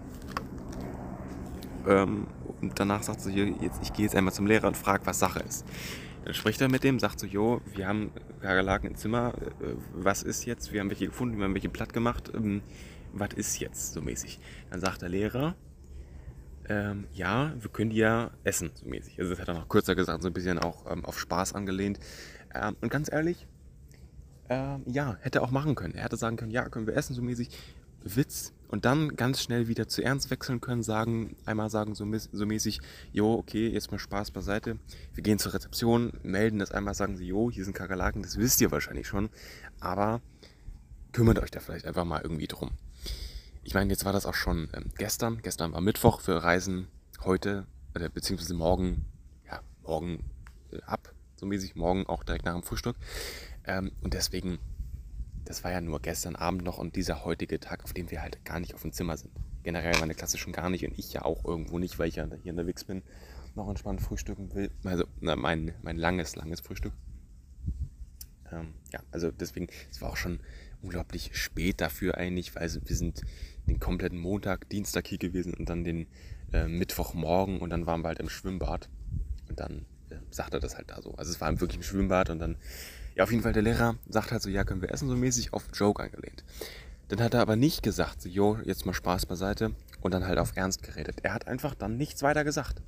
[1.87, 2.27] Ähm,
[2.61, 5.39] und danach sagt sie, jetzt, ich gehe jetzt einmal zum Lehrer und frage, was Sache
[5.39, 5.65] ist.
[6.25, 8.11] Dann spricht er mit dem, sagt so, jo, wir haben
[8.41, 10.71] Kakerlaken im Zimmer, äh, was ist jetzt?
[10.71, 12.61] Wir haben welche gefunden, wir haben welche platt gemacht, ähm,
[13.13, 14.39] was ist jetzt so mäßig?
[14.69, 15.55] Dann sagt der Lehrer,
[16.71, 19.19] ähm, ja, wir können die ja essen, so mäßig.
[19.19, 21.99] Also das hat er noch kürzer gesagt, so ein bisschen auch ähm, auf Spaß angelehnt.
[22.55, 23.45] Ähm, und ganz ehrlich,
[24.47, 25.95] ähm, ja, hätte er auch machen können.
[25.95, 27.49] Er hätte sagen können, ja, können wir essen, so mäßig.
[28.03, 28.53] Witz.
[28.69, 32.79] Und dann ganz schnell wieder zu ernst wechseln können, sagen, einmal sagen so, so mäßig,
[33.11, 34.79] jo, okay, jetzt mal Spaß beiseite.
[35.13, 38.61] Wir gehen zur Rezeption, melden das einmal, sagen sie, jo, hier sind Kakerlaken, das wisst
[38.61, 39.29] ihr wahrscheinlich schon.
[39.81, 40.21] Aber
[41.11, 42.71] kümmert euch da vielleicht einfach mal irgendwie drum.
[43.63, 45.41] Ich meine, jetzt war das auch schon ähm, gestern.
[45.41, 46.25] Gestern war Mittwoch.
[46.25, 46.87] Wir reisen
[47.23, 49.05] heute, oder beziehungsweise morgen,
[49.45, 50.23] ja, morgen
[50.71, 52.95] äh, ab, so mäßig, morgen auch direkt nach dem Frühstück.
[53.65, 54.57] Ähm, und deswegen,
[55.45, 58.43] das war ja nur gestern Abend noch und dieser heutige Tag, auf dem wir halt
[58.45, 59.31] gar nicht auf dem Zimmer sind.
[59.63, 62.27] Generell meine Klasse schon gar nicht und ich ja auch irgendwo nicht, weil ich ja
[62.41, 63.03] hier unterwegs bin,
[63.53, 64.71] noch entspannt frühstücken will.
[64.83, 66.93] Also, na, mein, mein langes, langes Frühstück.
[68.51, 70.39] Ähm, ja, also deswegen, es war auch schon
[70.81, 73.21] unglaublich spät dafür eigentlich, weil wir sind
[73.67, 76.07] den kompletten Montag, Dienstag hier gewesen und dann den
[76.51, 78.89] äh, Mittwochmorgen und dann waren wir halt im Schwimmbad
[79.49, 81.13] und dann äh, sagt er das halt da so.
[81.15, 82.57] Also es war wirklich im Schwimmbad und dann,
[83.15, 85.53] ja auf jeden Fall der Lehrer sagt halt so, ja können wir essen so mäßig
[85.53, 86.43] auf Joke angelehnt.
[87.09, 90.39] Dann hat er aber nicht gesagt, so, jo, jetzt mal Spaß beiseite und dann halt
[90.39, 91.17] auf Ernst geredet.
[91.23, 92.81] Er hat einfach dann nichts weiter gesagt.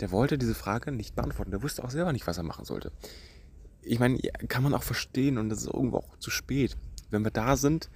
[0.00, 1.50] Der wollte diese Frage nicht beantworten.
[1.50, 2.92] Der wusste auch selber nicht, was er machen sollte
[3.84, 4.18] ich meine,
[4.48, 6.76] kann man auch verstehen und das ist irgendwo auch zu spät.
[7.14, 7.90] Wenn wir da sind,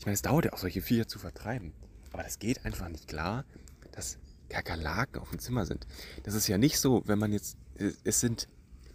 [0.00, 1.72] ich meine, es dauert ja auch solche Viecher zu vertreiben.
[2.12, 3.44] Aber das geht einfach nicht klar,
[3.92, 5.86] dass Kakerlaken auf dem Zimmer sind.
[6.24, 7.56] Das ist ja nicht so, wenn man jetzt,
[8.02, 8.48] es sind,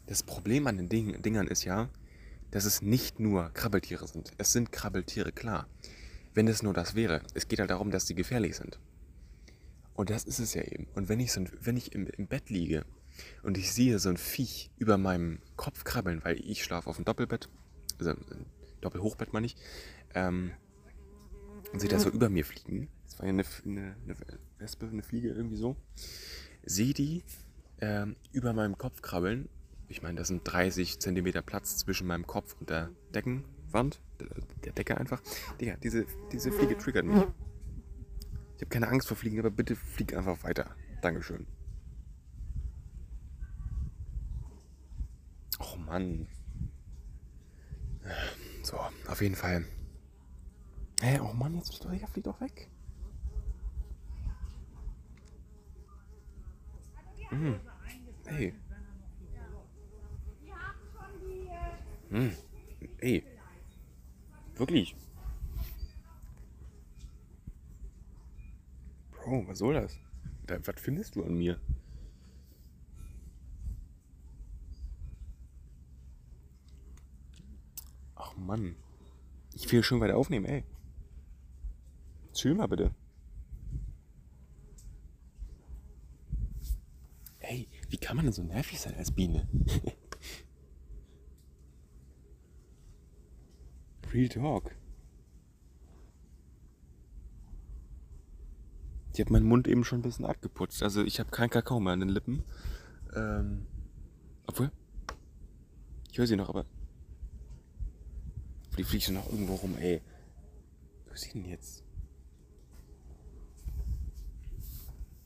[0.06, 1.90] das Problem an den Ding, Dingern ist ja,
[2.52, 4.34] dass es nicht nur Krabbeltiere sind.
[4.38, 5.70] Es sind Krabbeltiere, klar.
[6.34, 7.22] Wenn es nur das wäre.
[7.34, 8.80] Es geht halt darum, dass sie gefährlich sind.
[9.94, 10.88] Und das ist es ja eben.
[10.94, 12.86] Und wenn ich, so ein, wenn ich im, im Bett liege
[13.44, 17.06] und ich sehe so ein Viech über meinem Kopf krabbeln, weil ich schlafe auf dem
[17.06, 17.48] Doppelbett,
[17.98, 18.46] also ein
[18.82, 19.56] Doppelhochbett meine ich,
[20.14, 20.52] ähm,
[21.72, 24.16] und sehe das so über mir fliegen, das war ja eine, eine, eine
[24.58, 25.76] Wespe, eine Fliege irgendwie so,
[26.64, 27.24] sehe die
[27.82, 29.50] ähm, über meinem Kopf krabbeln.
[29.88, 34.28] Ich meine, das sind 30 Zentimeter Platz zwischen meinem Kopf und der Deckenwand, der,
[34.66, 35.22] der Decke einfach.
[35.60, 37.24] Digga, diese, diese Fliege triggert mich.
[38.58, 40.76] Ich habe keine Angst vor Fliegen, aber bitte flieg einfach weiter.
[41.02, 41.48] Dankeschön.
[45.60, 46.28] Oh Mann.
[48.70, 49.66] So, auf jeden Fall.
[51.02, 52.70] Hä, oh Mann, jetzt bist du, ja, flieg doch weg.
[57.32, 57.60] Mhm.
[58.28, 58.54] Hey.
[62.10, 62.32] Hm.
[63.00, 63.24] Ey.
[64.56, 64.96] Wirklich.
[69.12, 69.98] Bro, was soll das?
[70.46, 71.60] Da, was findest du an mir?
[78.40, 78.76] Mann.
[79.54, 80.64] Ich will schon weiter aufnehmen, ey.
[82.34, 82.92] Chill mal bitte.
[87.40, 89.48] Ey, wie kann man denn so nervig sein als Biene?
[94.14, 94.76] Real Talk.
[99.14, 100.82] Ich habe meinen Mund eben schon ein bisschen abgeputzt.
[100.82, 102.44] Also ich habe keinen Kakao mehr an den Lippen.
[103.16, 103.66] Ähm,
[104.48, 104.72] obwohl.
[106.12, 106.66] Ich höre sie noch, aber.
[108.80, 110.00] Die fliegt schon noch irgendwo rum, ey.
[111.06, 111.84] Wo ist sie denn jetzt?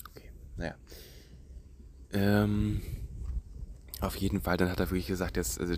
[0.09, 0.75] Okay, naja.
[2.13, 2.81] Ähm,
[4.01, 5.77] auf jeden Fall, dann hat er wirklich gesagt, dass, also, äh,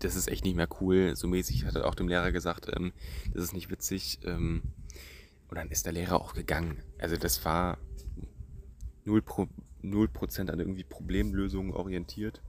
[0.00, 1.14] das ist echt nicht mehr cool.
[1.14, 2.92] So mäßig hat er auch dem Lehrer gesagt, ähm,
[3.32, 4.18] das ist nicht witzig.
[4.24, 4.62] Ähm,
[5.46, 6.82] und dann ist der Lehrer auch gegangen.
[6.98, 7.78] Also das war
[9.06, 9.46] 0%, Pro,
[9.82, 10.08] 0
[10.50, 12.42] an irgendwie Problemlösungen orientiert.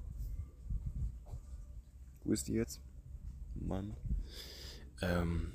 [2.23, 2.81] Wo ist die jetzt?
[3.53, 3.95] Mann.
[5.01, 5.51] Ähm,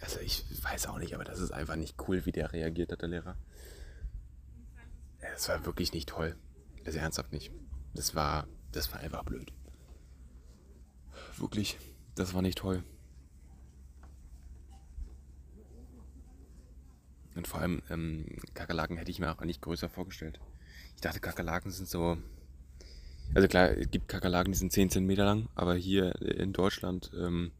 [0.00, 3.02] also ich weiß auch nicht, aber das ist einfach nicht cool, wie der reagiert hat,
[3.02, 3.36] der Lehrer.
[5.34, 6.36] Es war wirklich nicht toll.
[6.84, 7.50] Also ernsthaft nicht.
[7.94, 9.52] Das war, das war einfach blöd.
[11.38, 11.78] Wirklich,
[12.14, 12.82] das war nicht toll.
[17.34, 20.38] Und vor allem ähm, Kakerlaken hätte ich mir auch nicht größer vorgestellt.
[20.94, 22.16] Ich dachte, Kakerlaken sind so.
[23.34, 27.52] Also klar, es gibt Kakerlaken, die sind 10 cm lang, aber hier in Deutschland, ähm,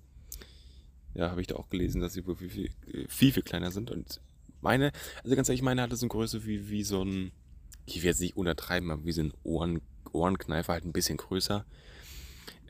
[1.15, 2.71] ja, habe ich da auch gelesen, dass sie viel, viel,
[3.09, 3.91] viel, viel kleiner sind.
[3.91, 4.21] Und
[4.61, 7.33] meine, also ganz ehrlich, meine hatte so eine Größe wie, wie so ein,
[7.87, 9.81] ich will jetzt nicht untertreiben, aber wie so ein Ohren,
[10.13, 11.65] Ohrenkneifer, halt ein bisschen größer.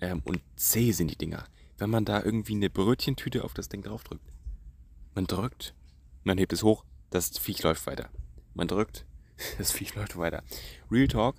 [0.01, 1.47] Ähm, und zäh sind die Dinger.
[1.79, 4.25] Wenn man da irgendwie eine Brötchentüte auf das Ding draufdrückt.
[5.15, 5.75] Man drückt,
[6.25, 8.11] man hebt es hoch, das Viech läuft weiter.
[8.55, 9.07] Man drückt,
[9.59, 10.43] das Viech läuft weiter.
[10.91, 11.37] Real Talk,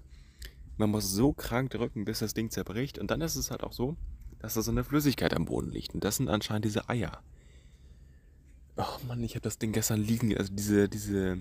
[0.77, 2.97] man muss so krank drücken, bis das Ding zerbricht.
[2.97, 3.97] Und dann ist es halt auch so,
[4.39, 5.93] dass da so eine Flüssigkeit am Boden liegt.
[5.93, 7.21] Und das sind anscheinend diese Eier.
[8.77, 11.39] Oh Mann, ich habe das Ding gestern liegen, also diese, diese,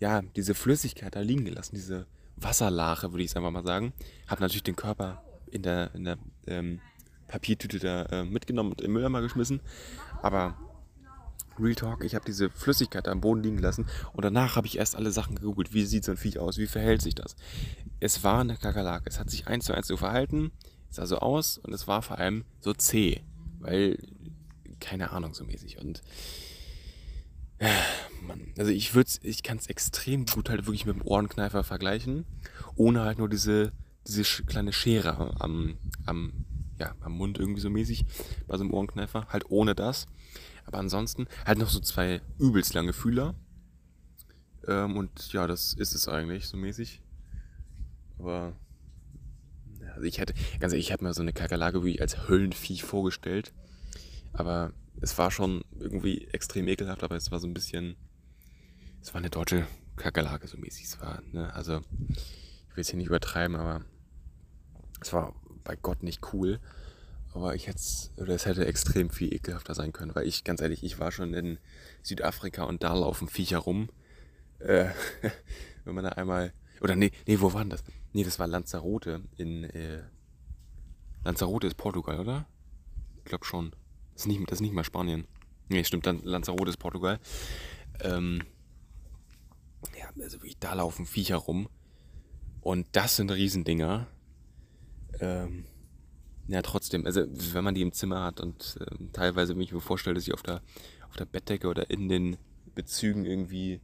[0.00, 2.06] ja, diese Flüssigkeit da liegen gelassen, diese
[2.36, 3.92] Wasserlache, würde ich es einfach mal sagen.
[4.26, 6.80] Hab natürlich den Körper in der, in der ähm,
[7.28, 9.60] Papiertüte da äh, mitgenommen und im Mülleimer geschmissen.
[10.20, 10.56] Aber
[11.58, 14.78] Real Talk, ich habe diese Flüssigkeit da am Boden liegen lassen und danach habe ich
[14.78, 15.72] erst alle Sachen gegoogelt.
[15.74, 16.58] Wie sieht so ein Viech aus?
[16.58, 17.36] Wie verhält sich das?
[18.00, 19.08] Es war eine Kakerlake.
[19.08, 20.50] Es hat sich eins zu eins so verhalten,
[20.92, 23.22] sah so aus und es war vor allem so zäh,
[23.58, 23.98] weil,
[24.78, 25.78] keine Ahnung, so mäßig.
[25.78, 26.02] Und,
[27.58, 27.70] äh,
[28.26, 32.26] Mann, also ich würde ich kann es extrem gut halt wirklich mit dem Ohrenkneifer vergleichen,
[32.76, 33.72] ohne halt nur diese,
[34.06, 36.44] diese kleine Schere am, am,
[36.78, 38.04] ja, am Mund irgendwie so mäßig
[38.46, 40.06] bei so einem Ohrenkneifer, halt ohne das.
[40.66, 43.34] Aber ansonsten halt noch so zwei übelst lange Fühler.
[44.68, 47.02] Ähm, und ja, das ist es eigentlich so mäßig.
[48.18, 48.54] Aber
[49.94, 53.52] also ich hätte, ganz ehrlich, ich hätte mir so eine Kakerlake wie als Höllenviech vorgestellt.
[54.32, 57.96] Aber es war schon irgendwie extrem ekelhaft, aber es war so ein bisschen.
[59.00, 60.84] Es war eine deutsche Kakerlake so mäßig.
[60.84, 63.84] Es war, ne, also ich will es hier nicht übertreiben, aber
[65.00, 66.60] es war bei Gott nicht cool.
[67.34, 67.80] Aber ich hätte
[68.16, 71.32] oder es hätte extrem viel ekelhafter sein können, weil ich, ganz ehrlich, ich war schon
[71.32, 71.58] in
[72.02, 73.88] Südafrika und da laufen Viecher rum.
[74.58, 74.90] Äh,
[75.84, 76.52] wenn man da einmal.
[76.82, 77.84] Oder nee, nee, wo war denn das?
[78.12, 79.64] Nee, das war Lanzarote in.
[79.64, 80.02] Äh,
[81.24, 82.46] Lanzarote ist Portugal, oder?
[83.18, 83.70] Ich glaube schon.
[84.12, 85.26] Das ist, nicht, das ist nicht mal Spanien.
[85.68, 87.20] Nee, stimmt, dann Lanzarote ist Portugal.
[88.00, 88.42] Ähm,
[89.98, 91.68] ja, also wirklich, da laufen Viecher rum.
[92.60, 94.08] Und das sind Riesendinger.
[95.20, 95.64] Ähm,
[96.48, 99.80] ja, trotzdem, also wenn man die im Zimmer hat und äh, teilweise, wenn ich mir
[99.80, 100.60] vorstelle, dass sie auf der,
[101.08, 102.36] auf der Bettdecke oder in den
[102.74, 103.80] Bezügen irgendwie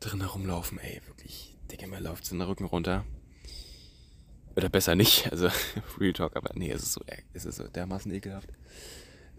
[0.00, 3.04] drin herumlaufen, ey, wirklich, Dicke, mir läuft so den Rücken runter.
[4.56, 5.48] Oder besser nicht, also
[5.98, 7.00] Real Talk, aber nee, es ist so,
[7.32, 8.50] es ist so dermaßen ekelhaft.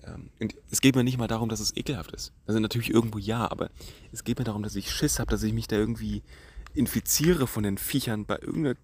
[0.03, 2.33] Ähm, und es geht mir nicht mal darum, dass es ekelhaft ist.
[2.45, 3.69] Also natürlich irgendwo ja, aber
[4.11, 6.23] es geht mir darum, dass ich Schiss habe, dass ich mich da irgendwie
[6.73, 8.77] infiziere von den Viechern bei irgendeiner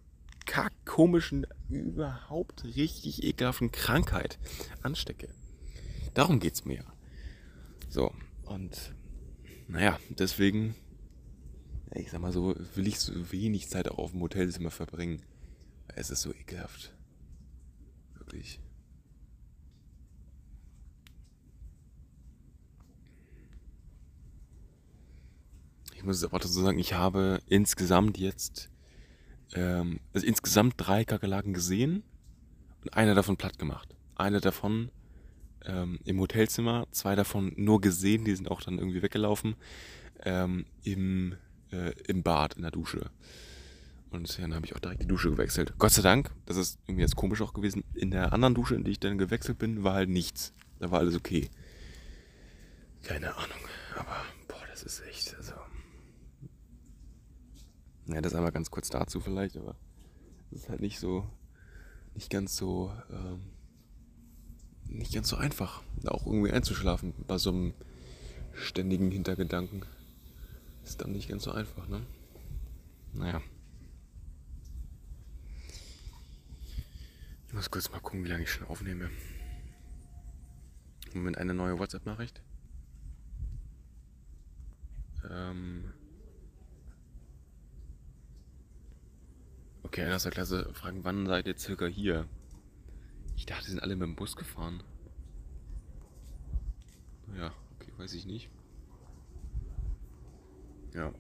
[0.45, 4.40] kack komischen, überhaupt richtig ekelhaften Krankheit
[4.82, 5.30] anstecke.
[6.14, 6.83] Darum geht es mir.
[7.90, 8.14] So,
[8.45, 8.93] und
[9.67, 10.75] naja, deswegen,
[11.94, 15.22] ich sag mal so, will ich so wenig Zeit auch auf dem Hotelzimmer verbringen.
[15.88, 16.94] Es ist so ekelhaft.
[18.16, 18.60] Wirklich.
[25.95, 28.72] Ich muss aber dazu sagen, ich habe insgesamt jetzt
[29.53, 32.03] ähm, also insgesamt drei Kakerlaken gesehen
[32.82, 33.95] und einer davon platt gemacht.
[34.16, 34.92] Eine davon
[35.66, 39.56] ähm, im Hotelzimmer, zwei davon nur gesehen, die sind auch dann irgendwie weggelaufen,
[40.24, 41.36] ähm, im,
[41.72, 43.09] äh, im Bad, in der Dusche.
[44.09, 45.74] Und dann habe ich auch direkt die Dusche gewechselt.
[45.77, 48.83] Gott sei Dank, das ist irgendwie jetzt komisch auch gewesen, in der anderen Dusche, in
[48.83, 50.53] die ich dann gewechselt bin, war halt nichts.
[50.80, 51.50] Da war alles okay.
[53.03, 53.58] Keine Ahnung,
[53.95, 54.17] aber
[54.48, 55.53] boah, das ist echt, also
[58.08, 59.75] ja, das einmal ganz kurz dazu vielleicht, aber
[60.51, 61.25] es ist halt nicht so,
[62.14, 63.41] nicht ganz so, ähm,
[64.90, 67.74] nicht ganz so einfach, auch irgendwie einzuschlafen bei so einem,
[68.53, 69.85] ständigen Hintergedanken.
[70.92, 72.06] Ist dann nicht ganz so einfach, ne?
[73.14, 73.42] Naja.
[77.48, 79.10] Ich muss kurz mal gucken, wie lange ich schon aufnehme.
[81.14, 82.42] Moment, eine neue WhatsApp-Nachricht.
[85.30, 85.94] Ähm
[89.84, 92.28] okay, der Klasse fragen, wann seid ihr circa hier?
[93.38, 94.84] Ich dachte, die sind alle mit dem Bus gefahren.
[97.38, 98.50] Ja, okay, weiß ich nicht.
[100.94, 101.11] Ja.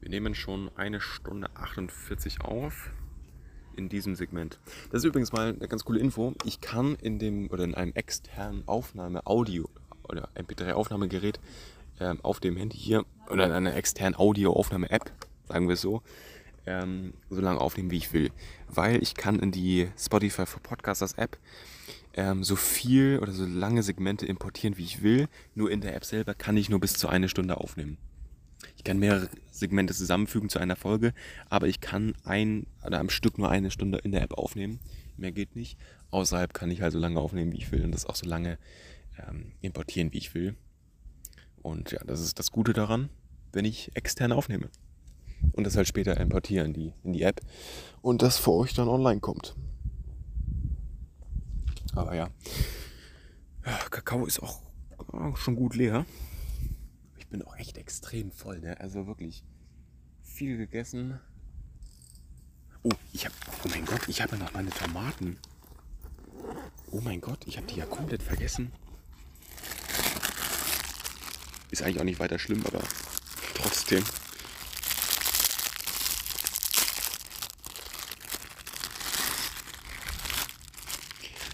[0.00, 2.90] Wir nehmen schon eine Stunde 48 auf
[3.76, 4.60] in diesem Segment.
[4.90, 6.34] Das ist übrigens mal eine ganz coole Info.
[6.44, 9.68] Ich kann in dem oder in einem externen Aufnahme-Audio
[10.08, 11.40] oder MP3-Aufnahmegerät
[12.00, 15.10] ähm, auf dem Handy hier oder in einer externen Audio-Aufnahme-App,
[15.48, 16.02] sagen wir es so,
[16.66, 18.30] ähm, so lange aufnehmen, wie ich will.
[18.68, 21.38] Weil ich kann in die Spotify for Podcasters App
[22.14, 25.28] ähm, so viel oder so lange Segmente importieren, wie ich will.
[25.54, 27.98] Nur in der App selber kann ich nur bis zu eine Stunde aufnehmen.
[28.84, 31.14] Ich kann mehrere Segmente zusammenfügen zu einer Folge,
[31.48, 34.78] aber ich kann ein oder am Stück nur eine Stunde in der App aufnehmen.
[35.16, 35.78] Mehr geht nicht.
[36.10, 38.58] Außerhalb kann ich halt so lange aufnehmen, wie ich will und das auch so lange
[39.26, 40.54] ähm, importieren, wie ich will.
[41.62, 43.08] Und ja, das ist das Gute daran,
[43.54, 44.68] wenn ich extern aufnehme.
[45.52, 47.40] Und das halt später importieren in die, in die App
[48.02, 49.56] und das für euch dann online kommt.
[51.94, 52.28] Aber ja,
[53.88, 54.60] Kakao ist auch
[55.36, 56.04] schon gut leer
[57.34, 58.78] bin auch echt extrem voll, ne?
[58.78, 59.42] Also wirklich
[60.22, 61.18] viel gegessen.
[62.84, 63.34] Oh, ich habe,
[63.64, 65.36] oh mein Gott, ich habe noch meine Tomaten.
[66.92, 68.70] Oh mein Gott, ich habe die ja komplett vergessen.
[71.72, 72.84] Ist eigentlich auch nicht weiter schlimm, aber
[73.56, 74.04] trotzdem.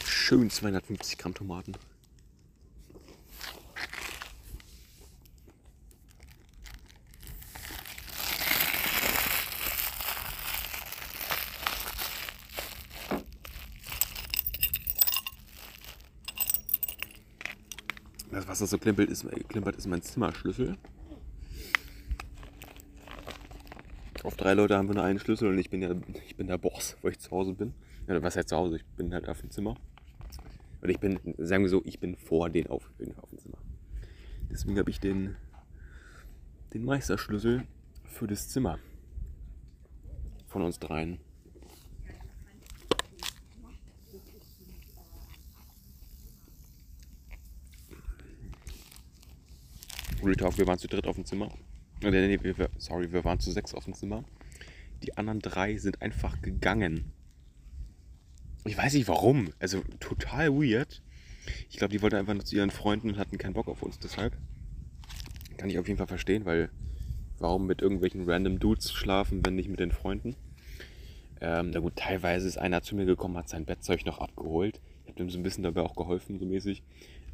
[0.04, 1.74] Schön 250 Gramm Tomaten.
[18.60, 20.76] Was das so klimpert, ist, klimpert, ist mein Zimmerschlüssel.
[24.22, 25.94] Auf drei Leute haben wir nur einen Schlüssel und ich bin ja
[26.26, 27.72] ich bin der Boss, wo ich zu Hause bin.
[28.06, 28.76] Ja, was heißt zu Hause?
[28.76, 29.76] Ich bin halt auf dem Zimmer.
[30.82, 33.56] Und ich bin, sagen wir so, ich bin vor den auf, auf dem Zimmer.
[34.50, 35.36] Deswegen habe ich den,
[36.74, 37.62] den Meisterschlüssel
[38.04, 38.78] für das Zimmer
[40.48, 41.18] von uns dreien.
[50.22, 51.51] Real Talk, wir waren zu dritt auf dem Zimmer.
[52.03, 54.24] Nee, nee, wir, sorry, wir waren zu sechs auf dem Zimmer.
[55.03, 57.12] Die anderen drei sind einfach gegangen.
[58.67, 59.51] Ich weiß nicht warum.
[59.58, 61.03] Also total weird.
[61.70, 63.99] Ich glaube, die wollten einfach nur zu ihren Freunden und hatten keinen Bock auf uns.
[63.99, 64.36] Deshalb
[65.56, 66.70] kann ich auf jeden Fall verstehen, weil
[67.38, 70.36] warum mit irgendwelchen random Dudes schlafen, wenn nicht mit den Freunden?
[71.40, 74.81] Ähm, na gut, teilweise ist einer zu mir gekommen, hat sein Bettzeug noch abgeholt.
[75.03, 76.83] Ich habe dem so ein bisschen dabei auch geholfen, so mäßig.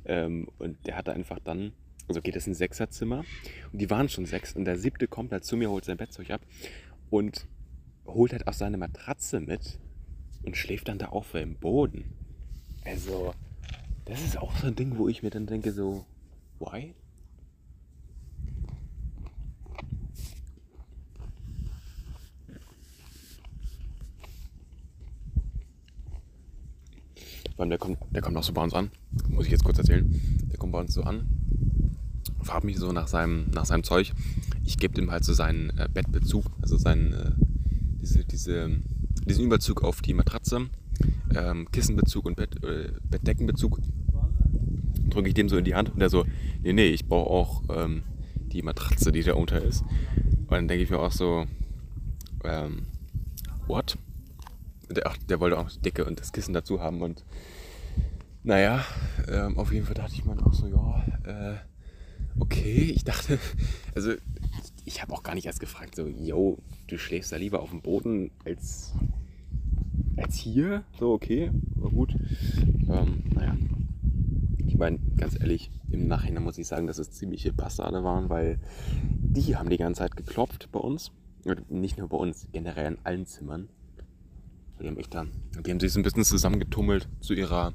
[0.05, 1.73] Ähm, und der hatte einfach dann
[2.09, 3.25] also geht es ein Sechserzimmer
[3.73, 6.31] und die waren schon sechs und der siebte kommt halt zu mir, holt sein Bettzeug
[6.31, 6.41] ab
[7.11, 7.47] und
[8.07, 9.79] holt halt auch seine Matratze mit
[10.45, 12.05] und schläft dann da auf im Boden.
[12.85, 13.35] Also,
[14.05, 16.07] das ist auch so ein Ding, wo ich mir dann denke so,
[16.61, 16.95] why?
[27.59, 28.93] Der kommt, der kommt auch so bei uns an.
[29.29, 30.09] Muss ich jetzt kurz erzählen.
[30.51, 31.27] Der kommt bei uns so an
[32.47, 34.13] frage mich so nach seinem, nach seinem Zeug.
[34.65, 37.33] Ich gebe ihm halt so seinen äh, Bettbezug, also seinen, äh,
[38.01, 38.71] diese, diese,
[39.27, 40.69] diesen Überzug auf die Matratze,
[41.35, 43.81] ähm, Kissenbezug und Bett, äh, Bettdeckenbezug.
[45.09, 46.25] Drücke ich dem so in die Hand und der so,
[46.63, 48.03] nee, nee, ich brauche auch ähm,
[48.53, 49.83] die Matratze, die da unter ist.
[50.17, 51.47] Und dann denke ich mir auch so,
[52.45, 52.87] ähm,
[53.67, 53.99] what?
[54.89, 57.25] Der, ach, der wollte auch die Decke und das Kissen dazu haben und
[58.45, 58.85] naja,
[59.27, 61.57] ähm, auf jeden Fall dachte ich mir auch so, ja, äh,
[62.39, 63.39] okay, ich dachte,
[63.95, 64.13] also
[64.85, 67.83] ich habe auch gar nicht erst gefragt, so, yo, du schläfst da lieber auf dem
[67.83, 68.93] Boden als,
[70.17, 70.85] als hier?
[70.99, 72.15] So, okay, aber gut.
[72.89, 73.57] Ähm, naja,
[74.67, 78.59] ich meine, ganz ehrlich, im Nachhinein muss ich sagen, dass es ziemliche Passade waren, weil
[79.03, 81.13] die haben die ganze Zeit geklopft bei uns.
[81.69, 83.69] Nicht nur bei uns, generell in allen Zimmern.
[84.81, 87.73] Die haben, echt die haben sich so ein bisschen zusammengetummelt zu ihrer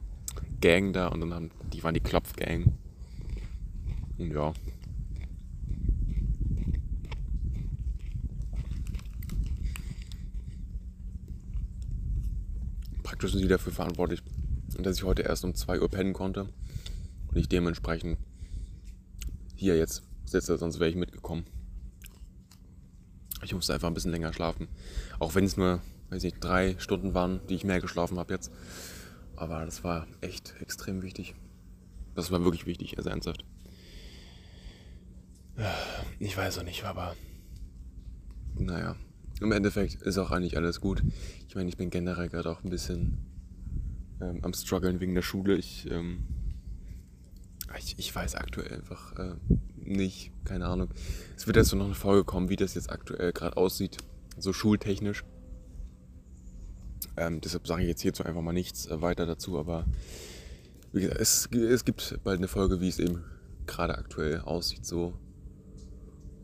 [0.59, 2.73] Gang da und dann haben, die waren die Klopfgang.
[4.29, 4.53] Ja.
[13.01, 14.21] Praktisch sind sie dafür verantwortlich,
[14.77, 16.49] dass ich heute erst um 2 Uhr pennen konnte
[17.27, 18.19] und ich dementsprechend
[19.55, 21.45] hier jetzt sitze, sonst wäre ich mitgekommen.
[23.43, 24.67] Ich musste einfach ein bisschen länger schlafen.
[25.19, 28.51] Auch wenn es nur, weiß nicht, drei Stunden waren, die ich mehr geschlafen habe jetzt.
[29.35, 31.33] Aber das war echt extrem wichtig.
[32.13, 33.43] Das war wirklich wichtig, also ernsthaft.
[36.19, 37.15] Ich weiß auch nicht, aber
[38.55, 38.95] naja,
[39.39, 41.03] im Endeffekt ist auch eigentlich alles gut.
[41.47, 43.17] Ich meine, ich bin generell gerade auch ein bisschen
[44.21, 45.55] ähm, am struggeln wegen der Schule.
[45.55, 46.23] Ich, ähm,
[47.77, 49.35] ich, ich, weiß aktuell einfach äh,
[49.77, 50.89] nicht, keine Ahnung.
[51.35, 53.97] Es wird jetzt so noch eine Folge kommen, wie das jetzt aktuell gerade aussieht,
[54.37, 55.23] so schultechnisch.
[57.17, 59.85] Ähm, deshalb sage ich jetzt hierzu einfach mal nichts äh, weiter dazu, aber
[60.93, 63.23] wie gesagt, es, es gibt bald eine Folge, wie es eben
[63.65, 65.17] gerade aktuell aussieht, so.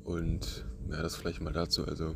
[0.08, 1.86] Und ja, das vielleicht mal dazu.
[1.86, 2.16] Also,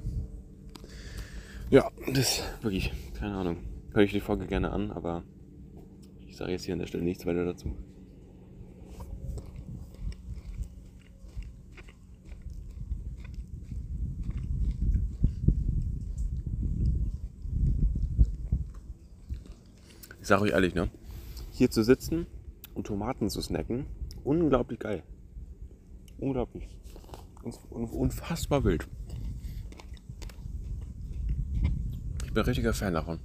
[1.70, 3.58] ja, das wirklich, keine Ahnung.
[3.94, 5.24] Höre ich die Folge gerne an, aber
[6.26, 7.76] ich sage jetzt hier an der Stelle nichts weiter dazu.
[20.22, 20.90] Ich sage euch ehrlich, ne?
[21.52, 22.26] Hier zu sitzen
[22.74, 23.86] und Tomaten zu snacken,
[24.24, 25.04] unglaublich geil.
[26.20, 26.70] Unglaublich.
[27.44, 28.88] Unfassbar wild.
[32.26, 33.20] Ich bin richtiger Fan davon.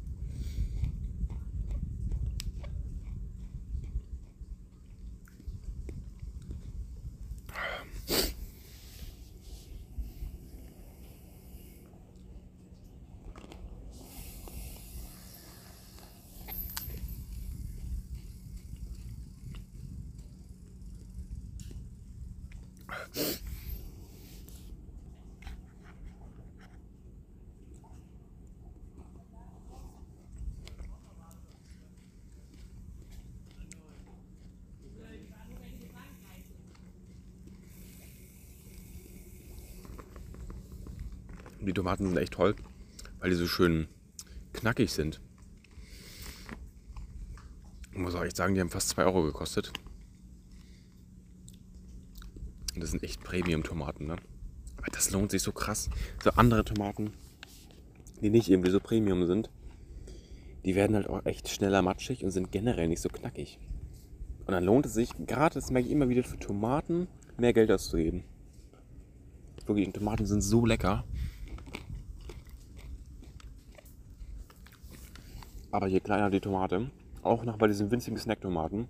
[41.59, 42.57] Die Tomaten sind echt toll,
[43.21, 43.87] weil die so schön
[44.53, 45.21] knackig sind.
[47.93, 49.73] Ich muss auch echt sagen, die haben fast 2 Euro gekostet.
[52.75, 54.17] Und das sind echt Premium-Tomaten, ne?
[54.79, 55.89] Aber das lohnt sich so krass.
[56.25, 57.13] So andere Tomaten,
[58.21, 59.49] die nicht irgendwie so Premium sind,
[60.65, 63.61] die werden halt auch echt schneller matschig und sind generell nicht so knackig.
[64.41, 67.07] Und dann lohnt es sich, gerade das merke ich immer wieder, für Tomaten
[67.39, 68.25] mehr Geld auszugeben.
[69.67, 71.05] Wirklich, Tomaten sind so lecker.
[75.71, 76.91] Aber je kleiner die Tomate,
[77.23, 78.89] auch noch bei diesen winzigen Snacktomaten,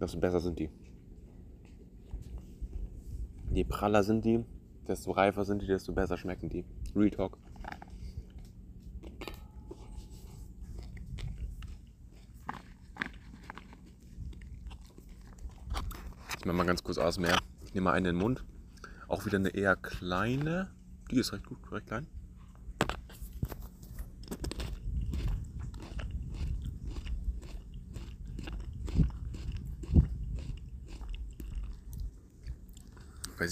[0.00, 0.70] desto besser sind die.
[3.50, 4.44] Je praller sind die,
[4.88, 6.64] desto reifer sind die, desto besser schmecken die.
[6.96, 7.38] Real Talk.
[16.38, 17.38] Ich mache mal ganz kurz aus mehr.
[17.64, 18.44] Ich nehme mal einen in den Mund.
[19.06, 20.70] Auch wieder eine eher kleine.
[21.10, 22.06] Die ist recht gut, recht klein.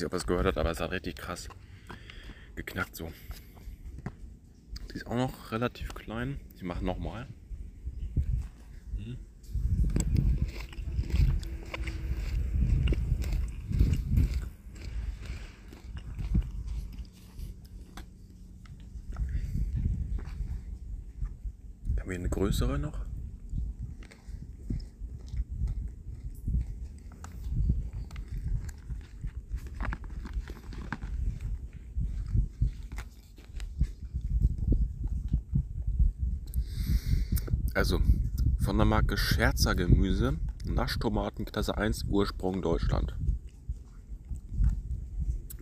[0.00, 1.48] Weiß nicht, ob ihr es gehört habt, aber es hat richtig krass
[2.54, 3.12] geknackt so.
[4.90, 6.40] Die ist auch noch relativ klein.
[6.56, 7.26] Ich mache nochmal.
[8.96, 9.18] Mhm.
[21.98, 23.09] Haben wir eine größere noch?
[37.80, 38.02] Also
[38.58, 43.16] von der Marke Scherzer Gemüse, Naschtomaten Klasse 1, Ursprung Deutschland.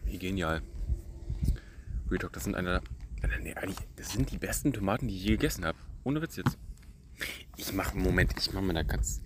[0.05, 0.63] Wie genial.
[2.11, 2.83] Retalk, das sind eine,
[3.41, 3.55] nee,
[3.95, 5.79] das sind die besten Tomaten, die ich je gegessen habe.
[6.03, 6.59] Ohne Witz jetzt.
[7.57, 9.21] Ich mache, Moment, ich mache mal da ganz,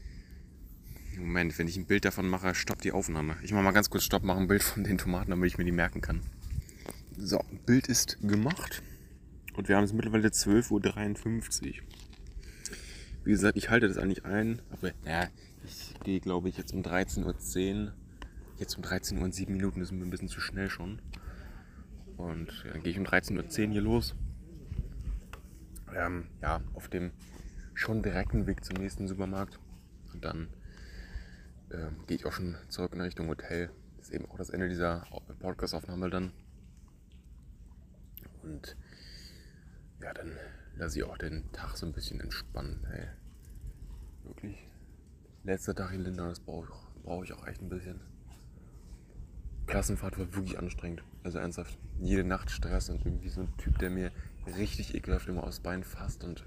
[1.17, 3.37] Moment, wenn ich ein Bild davon mache, stoppt die Aufnahme.
[3.42, 5.65] Ich mache mal ganz kurz Stopp, mache ein Bild von den Tomaten, damit ich mir
[5.65, 6.21] die merken kann.
[7.17, 8.83] So, Bild ist gemacht.
[9.55, 11.75] Und wir haben es mittlerweile 12.53 Uhr.
[13.24, 15.28] Wie gesagt, ich halte das eigentlich ein, aber ja,
[15.65, 17.92] ich gehe glaube ich jetzt um 13.10 Uhr.
[18.58, 21.01] Jetzt um 13 Uhr und 7 Minuten ist mir ein bisschen zu schnell schon.
[22.17, 24.15] Und ja, dann gehe ich um 13.10 Uhr hier los.
[25.94, 27.12] Ähm, ja, auf dem
[27.74, 29.58] schon direkten Weg zum nächsten Supermarkt.
[30.12, 30.49] Und dann
[31.72, 33.71] ähm, gehe ich auch schon zurück in Richtung Hotel.
[33.97, 35.06] Das ist eben auch das Ende dieser
[35.40, 36.33] Podcast-Aufnahme dann.
[38.42, 38.76] Und
[40.01, 40.37] ja, dann
[40.83, 42.85] lasse ich auch den Tag so ein bisschen entspannen.
[42.93, 43.07] Ey.
[44.25, 44.67] Wirklich.
[45.45, 48.01] Letzter Tag in Lindau, das brauche ich, brauch ich auch echt ein bisschen.
[49.69, 51.05] Klassenfahrt war wirklich anstrengend.
[51.23, 51.79] Also ernsthaft.
[52.01, 54.11] Jede Nacht Stress und irgendwie so ein Typ, der mir
[54.57, 56.45] richtig ekelhaft immer aufs Bein fasst und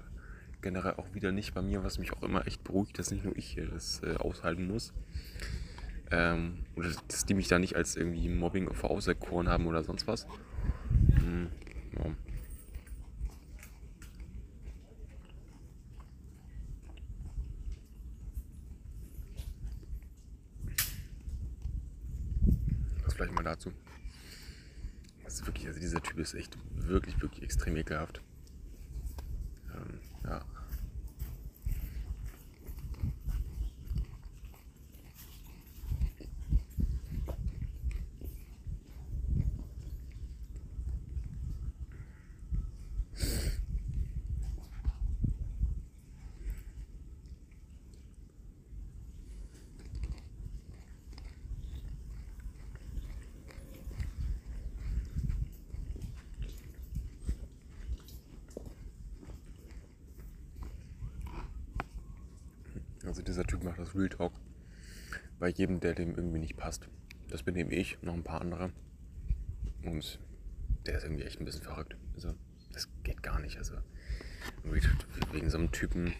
[0.60, 3.36] generell auch wieder nicht bei mir, was mich auch immer echt beruhigt, dass nicht nur
[3.36, 4.92] ich hier das äh, aushalten muss.
[6.10, 10.26] Ähm, oder dass die mich da nicht als irgendwie Mobbing auserkoren haben oder sonst was.
[11.20, 11.48] Hm,
[11.94, 12.14] ja.
[23.16, 23.72] Vielleicht mal dazu.
[25.24, 28.20] Das ist wirklich, also dieser Typ ist echt wirklich, wirklich extrem ekelhaft.
[29.74, 30.44] Ähm, ja.
[63.06, 64.32] Also dieser Typ macht das Real Talk
[65.38, 66.88] bei jedem, der dem irgendwie nicht passt.
[67.28, 68.70] Das bin eben ich, noch ein paar andere.
[69.82, 70.18] Und
[70.86, 71.96] der ist irgendwie echt ein bisschen verrückt.
[72.14, 72.34] Also
[72.72, 73.58] das geht gar nicht.
[73.58, 73.74] Also
[75.32, 76.14] wegen so einem Typen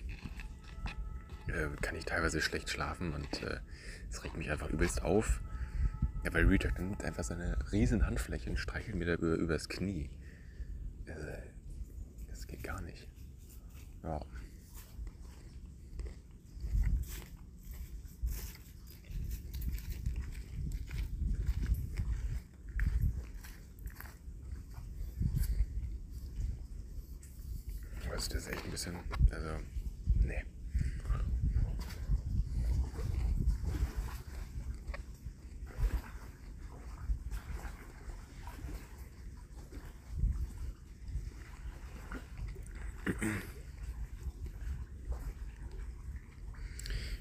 [1.48, 3.60] äh, kann ich teilweise schlecht schlafen und äh,
[4.10, 5.40] es regt mich einfach übelst auf.
[6.24, 10.10] Ja, weil Real nimmt einfach seine riesen Handfläche und streichelt mir da über, übers Knie.
[11.08, 11.28] Also,
[12.28, 13.08] das geht gar nicht.
[14.02, 14.20] Ja.
[28.16, 28.96] Also das ist echt ein bisschen,
[29.30, 29.50] also,
[30.24, 30.42] nee.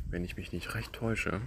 [0.10, 1.42] Wenn ich mich nicht recht täusche,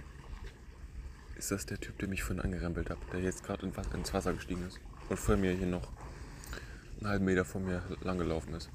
[1.37, 4.67] ist das der Typ, der mich vorhin angerempelt hat, der jetzt gerade ins Wasser gestiegen
[4.67, 5.91] ist und vor mir hier noch
[6.99, 8.69] einen halben Meter vor mir lang gelaufen ist.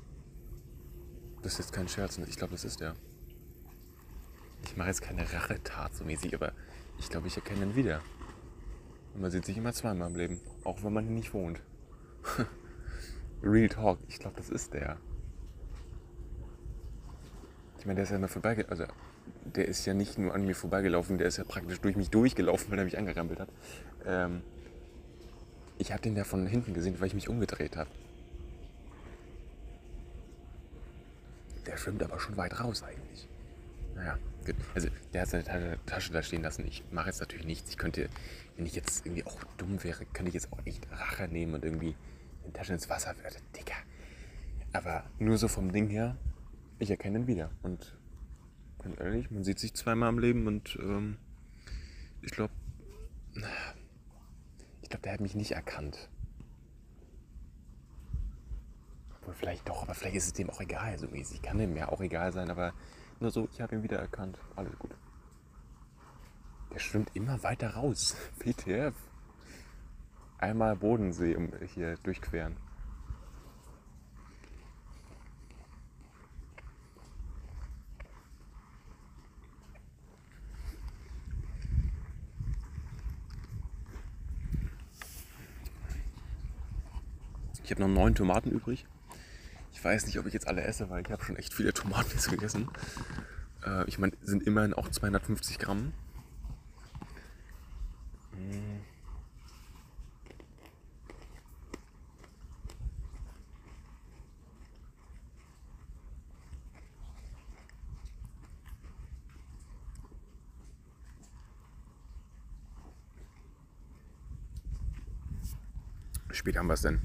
[1.44, 2.94] Das ist jetzt kein Scherz, ich glaube, das ist der.
[4.64, 6.52] Ich mache jetzt keine Rachetat so mäßig, aber
[6.98, 8.00] ich glaube, ich erkenne ihn wieder.
[9.12, 11.60] Und man sieht sich immer zweimal im Leben, auch wenn man hier nicht wohnt.
[13.42, 14.96] Real Talk, ich glaube, das ist der.
[17.78, 18.92] Ich meine, der ist ja immer vorbeigelaufen, also
[19.44, 22.70] der ist ja nicht nur an mir vorbeigelaufen, der ist ja praktisch durch mich durchgelaufen,
[22.70, 23.50] weil er mich angerempelt hat.
[24.06, 24.40] Ähm,
[25.76, 27.90] ich habe den ja von hinten gesehen, weil ich mich umgedreht habe.
[31.66, 33.28] Der schwimmt aber schon weit raus eigentlich.
[33.94, 34.56] Naja, gut.
[34.74, 36.66] Also der hat seine Ta- Tasche da stehen lassen.
[36.66, 37.70] Ich mache jetzt natürlich nichts.
[37.70, 38.08] Ich könnte,
[38.56, 41.64] wenn ich jetzt irgendwie auch dumm wäre, könnte ich jetzt auch echt Rache nehmen und
[41.64, 41.94] irgendwie
[42.46, 43.40] die Tasche ins Wasser werfen.
[43.56, 43.76] Dicker.
[44.72, 46.16] Aber nur so vom Ding her,
[46.78, 47.50] ich erkenne ihn wieder.
[47.62, 47.96] Und
[48.82, 51.16] ganz ehrlich, man sieht sich zweimal im Leben und ähm,
[52.20, 52.52] ich glaube,
[54.82, 56.08] ich glaube, der hat mich nicht erkannt.
[59.24, 61.40] Obwohl vielleicht doch, aber vielleicht ist es dem auch egal, so mäßig.
[61.40, 62.74] Kann dem ja auch egal sein, aber
[63.20, 64.38] nur so, ich habe ihn wieder erkannt.
[64.54, 64.90] Alles gut.
[66.74, 68.16] Der schwimmt immer weiter raus.
[68.38, 68.94] WTF.
[70.36, 72.58] Einmal Bodensee um hier durchqueren.
[87.62, 88.84] Ich habe noch neun Tomaten übrig.
[89.84, 92.10] Ich weiß nicht, ob ich jetzt alle esse, weil ich habe schon echt viele Tomaten
[92.12, 92.70] jetzt gegessen.
[93.66, 95.92] Äh, ich meine, sind immerhin auch 250 Gramm.
[98.32, 98.80] Mm.
[116.30, 117.02] Wie spät haben wir es denn?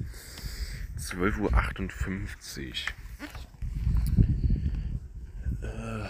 [1.10, 1.52] 12.58 Uhr.
[5.68, 6.06] Äh.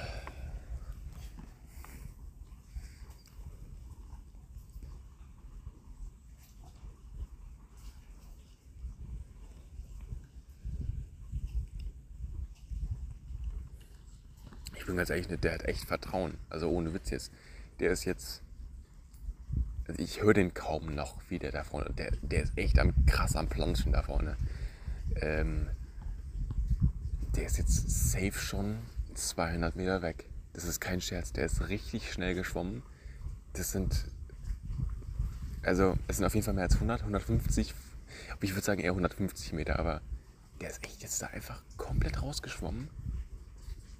[14.76, 16.36] Ich bin ganz ehrlich, der hat echt Vertrauen.
[16.50, 17.33] Also ohne Witz jetzt.
[17.78, 18.42] Der ist jetzt.
[19.88, 21.90] Also ich höre den kaum noch, wie der da vorne.
[21.94, 24.36] Der, der ist echt am krass am Planschen da vorne.
[25.17, 25.69] Ähm,
[27.37, 28.78] der ist jetzt safe schon
[29.15, 30.28] 200 Meter weg.
[30.53, 31.33] Das ist kein Scherz.
[31.33, 32.83] Der ist richtig schnell geschwommen.
[33.53, 34.07] Das sind
[35.62, 37.75] Also, es sind auf jeden Fall mehr als 100, 150.
[38.33, 40.01] Aber ich würde sagen eher 150 Meter, aber
[40.60, 42.89] der ist echt jetzt da einfach komplett rausgeschwommen.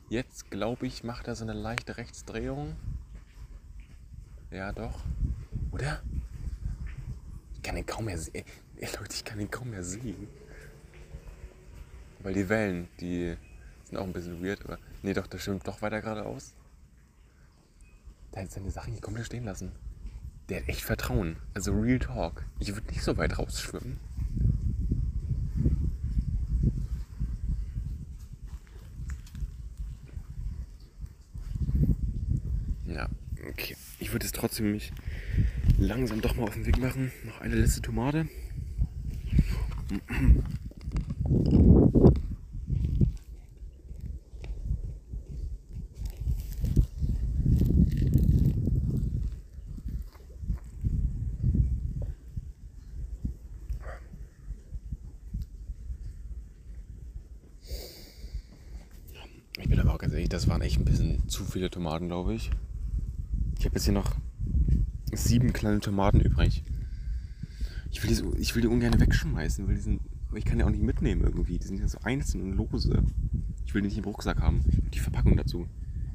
[0.09, 2.77] Jetzt, glaube ich, macht er so eine leichte Rechtsdrehung.
[4.51, 5.05] Ja, doch.
[5.71, 6.03] Oder?
[7.55, 8.45] Ich kann ihn kaum mehr sehen.
[8.81, 10.29] Leute, ich kann ihn kaum mehr sehen.
[12.23, 13.35] Weil die Wellen, die
[13.85, 14.79] sind auch ein bisschen weird, aber.
[15.03, 16.55] Nee, doch, das stimmt doch weiter geradeaus.
[18.35, 19.73] Der hat seine Sachen hier komplett stehen lassen.
[20.49, 21.37] Der hat echt Vertrauen.
[21.55, 22.45] Also Real Talk.
[22.59, 23.99] Ich würde nicht so weit rausschwimmen.
[32.87, 33.09] Ja,
[33.49, 33.77] okay.
[33.99, 34.93] Ich würde es trotzdem mich
[35.79, 37.13] langsam doch mal auf den Weg machen.
[37.25, 38.29] Noch eine letzte Tomate.
[59.61, 62.35] Ich bin aber auch ganz ehrlich, das waren echt ein bisschen zu viele Tomaten, glaube
[62.35, 62.51] ich.
[63.59, 64.17] Ich habe jetzt hier noch
[65.13, 66.65] sieben kleine Tomaten übrig.
[67.91, 70.59] Ich will die, so, ich will die ungern wegschmeißen, weil die sind, aber ich kann
[70.59, 71.59] die auch nicht mitnehmen irgendwie.
[71.59, 73.03] Die sind ja so einzeln und lose.
[73.67, 74.63] Ich will die nicht im Rucksack haben.
[74.95, 75.67] Die Verpackung dazu.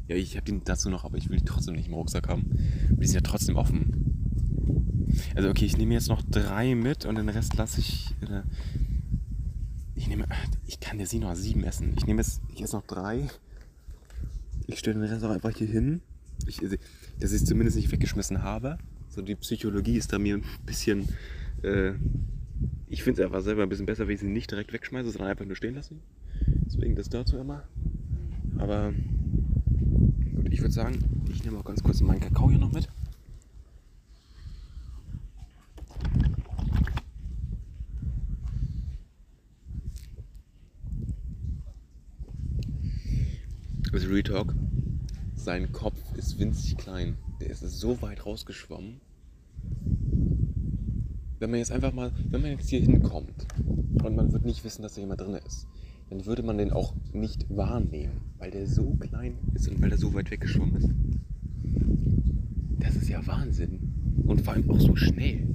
[0.08, 2.58] Ja, ich habe die dazu noch, aber ich will die trotzdem nicht im Rucksack haben.
[2.92, 4.16] Aber die sind ja trotzdem offen.
[5.36, 8.16] Also okay, ich nehme jetzt noch drei mit und den Rest lasse ich.
[8.22, 8.44] Äh,
[9.96, 10.28] ich nehme.
[10.66, 11.94] Ich kann jetzt nicht noch sieben essen.
[11.98, 12.42] Ich nehme jetzt.
[12.54, 13.28] Ich esse noch drei.
[14.68, 16.02] Ich stelle den Rest auch einfach hier hin.
[16.48, 18.78] Ich, dass ich es zumindest nicht weggeschmissen habe.
[19.10, 21.10] So die Psychologie ist da mir ein bisschen.
[21.64, 21.94] Äh,
[22.96, 25.30] ich finde es einfach selber ein bisschen besser, wenn ich sie nicht direkt wegschmeiße, sondern
[25.30, 25.96] einfach nur stehen lasse.
[26.66, 27.68] Deswegen das dazu immer.
[28.58, 28.94] Aber
[30.34, 30.98] gut, ich würde sagen,
[31.30, 32.88] ich nehme auch ganz kurz meinen Kakao hier noch mit.
[43.92, 44.54] Also Retalk,
[45.36, 47.18] sein Kopf ist winzig klein.
[47.42, 49.02] Der ist so weit rausgeschwommen.
[51.40, 53.48] Wenn man jetzt einfach mal, wenn man jetzt hier hinkommt
[54.04, 55.68] und man wird nicht wissen, dass da jemand drin ist,
[56.10, 59.98] dann würde man den auch nicht wahrnehmen, weil der so klein ist und weil der
[59.98, 60.90] so weit weggeschwommen ist.
[62.80, 63.80] Das ist ja Wahnsinn.
[64.26, 65.48] Und vor allem auch so schnell.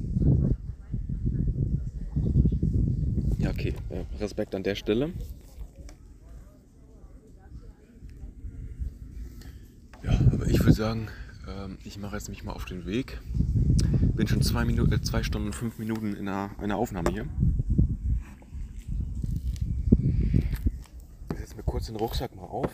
[3.38, 3.74] Ja, okay.
[3.88, 5.12] Äh, Respekt an der Stelle.
[10.04, 11.08] Ja, aber ich würde sagen,
[11.48, 13.20] ähm, ich mache jetzt mich mal auf den Weg.
[14.20, 17.26] Bin schon zwei, Minuten, äh, zwei Stunden und fünf Minuten in einer, einer Aufnahme hier.
[21.32, 22.70] Ich setze mir kurz den Rucksack mal auf.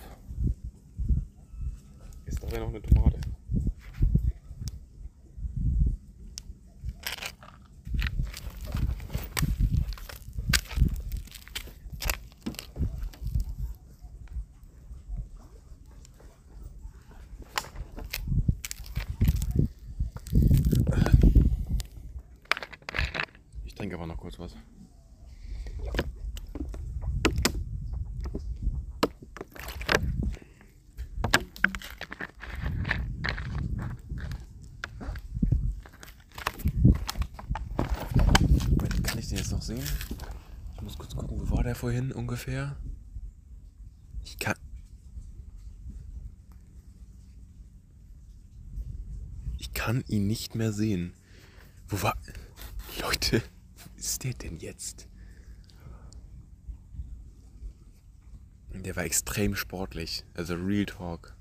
[2.24, 3.20] Ist da noch eine Tomate?
[23.64, 24.56] Ich trinke aber noch kurz was.
[38.70, 39.84] Moment, Kann ich den jetzt noch sehen?
[40.74, 42.76] Ich muss kurz gucken, wo war der vorhin ungefähr?
[44.24, 44.56] Ich kann.
[49.58, 51.12] Ich kann ihn nicht mehr sehen.
[51.88, 52.16] Wo war.
[53.00, 53.42] Leute,
[53.76, 55.08] wo ist der denn jetzt?
[58.72, 60.24] Der war extrem sportlich.
[60.34, 61.35] Also Real Talk.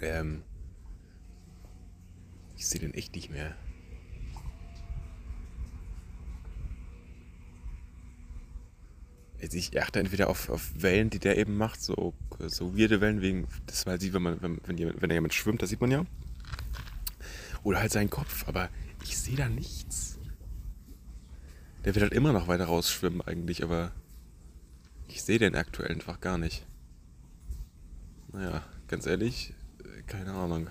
[0.00, 0.42] Ähm.
[2.56, 3.56] Ich sehe den echt nicht mehr.
[9.42, 12.12] Also ich achte entweder auf, auf Wellen, die der eben macht, so,
[12.46, 15.62] so weirde Wellen, wegen, das man sieht, wenn, man, wenn, wenn, jemand, wenn jemand schwimmt,
[15.62, 16.04] das sieht man ja.
[17.62, 18.68] Oder halt seinen Kopf, aber
[19.02, 20.18] ich sehe da nichts.
[21.84, 23.92] Der wird halt immer noch weiter rausschwimmen eigentlich, aber
[25.08, 26.66] ich sehe den aktuell einfach gar nicht.
[28.32, 29.54] Naja, ganz ehrlich,
[30.06, 30.68] keine Ahnung.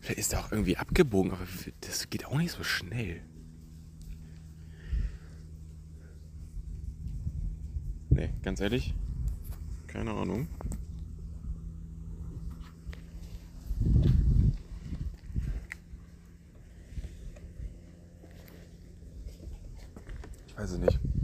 [0.00, 1.46] Vielleicht ist er auch irgendwie abgebogen, aber
[1.80, 3.20] das geht auch nicht so schnell.
[8.10, 8.94] Nee, ganz ehrlich,
[9.86, 10.48] keine Ahnung.
[20.58, 21.17] weiß ich nicht.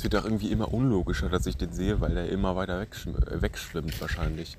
[0.00, 3.12] Es wird auch irgendwie immer unlogischer, dass ich den sehe, weil der immer weiter wegschw
[3.32, 4.56] wegschwimmt wahrscheinlich.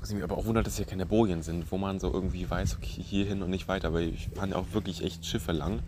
[0.00, 2.78] Was mich aber auch wundert, dass hier keine Bojen sind, wo man so irgendwie weiß,
[2.78, 3.92] okay, hier hin und nicht weiter.
[3.92, 5.78] Weil ich ja auch wirklich echt Schiffe lang.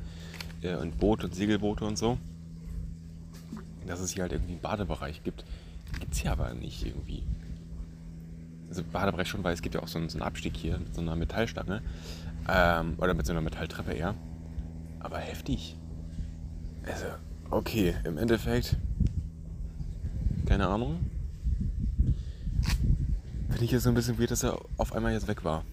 [0.62, 2.18] Äh, und Boote und Segelboote und so.
[3.88, 5.44] Dass es hier halt irgendwie einen Badebereich gibt.
[5.98, 7.24] Gibt es hier aber nicht irgendwie.
[8.68, 10.94] Also Badebereich schon, weil es gibt ja auch so einen, so einen Abstieg hier mit
[10.94, 11.82] so einer Metallstange.
[12.48, 14.14] Ähm, oder mit so einer Metalltreppe eher.
[15.00, 15.76] Aber heftig.
[16.84, 17.06] Also,
[17.50, 18.76] okay, im Endeffekt.
[20.46, 21.00] Keine Ahnung.
[23.48, 25.64] Finde ich jetzt so ein bisschen weird, dass er auf einmal jetzt weg war.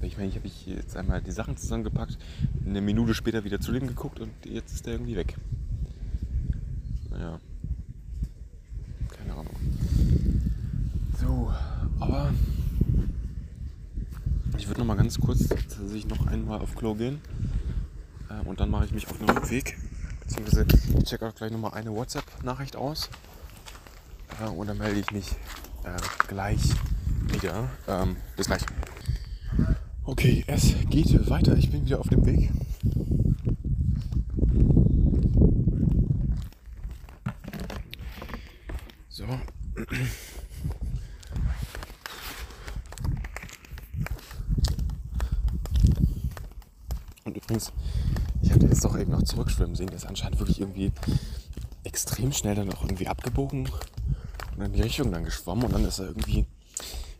[0.00, 2.18] Ich meine, ich habe jetzt einmal die Sachen zusammengepackt,
[2.66, 5.36] eine Minute später wieder zu dem geguckt und jetzt ist er irgendwie weg.
[7.10, 7.38] Naja.
[9.16, 9.56] Keine Ahnung.
[11.20, 11.52] So,
[12.00, 12.32] aber
[14.58, 17.20] ich würde noch mal ganz kurz tatsächlich noch einmal auf Klo gehen.
[18.28, 19.78] Äh, und dann mache ich mich auf den Rückweg.
[20.20, 20.66] Beziehungsweise
[20.98, 23.10] ich check auch gleich noch mal eine WhatsApp-Nachricht aus.
[24.40, 25.30] Äh, und dann melde ich mich
[25.84, 26.60] äh, gleich
[27.28, 27.68] wieder.
[27.88, 28.62] Ähm, bis gleich.
[30.04, 31.56] Okay, es geht weiter.
[31.56, 32.50] Ich bin wieder auf dem Weg.
[39.08, 39.24] So.
[47.24, 47.72] Und übrigens,
[48.42, 49.88] ich hatte jetzt doch eben noch zurückschwimmen sehen.
[49.88, 50.90] Der ist anscheinend wirklich irgendwie
[51.84, 53.68] extrem schnell dann auch irgendwie abgebogen
[54.56, 55.64] und in die Richtung dann geschwommen.
[55.64, 56.46] Und dann ist er irgendwie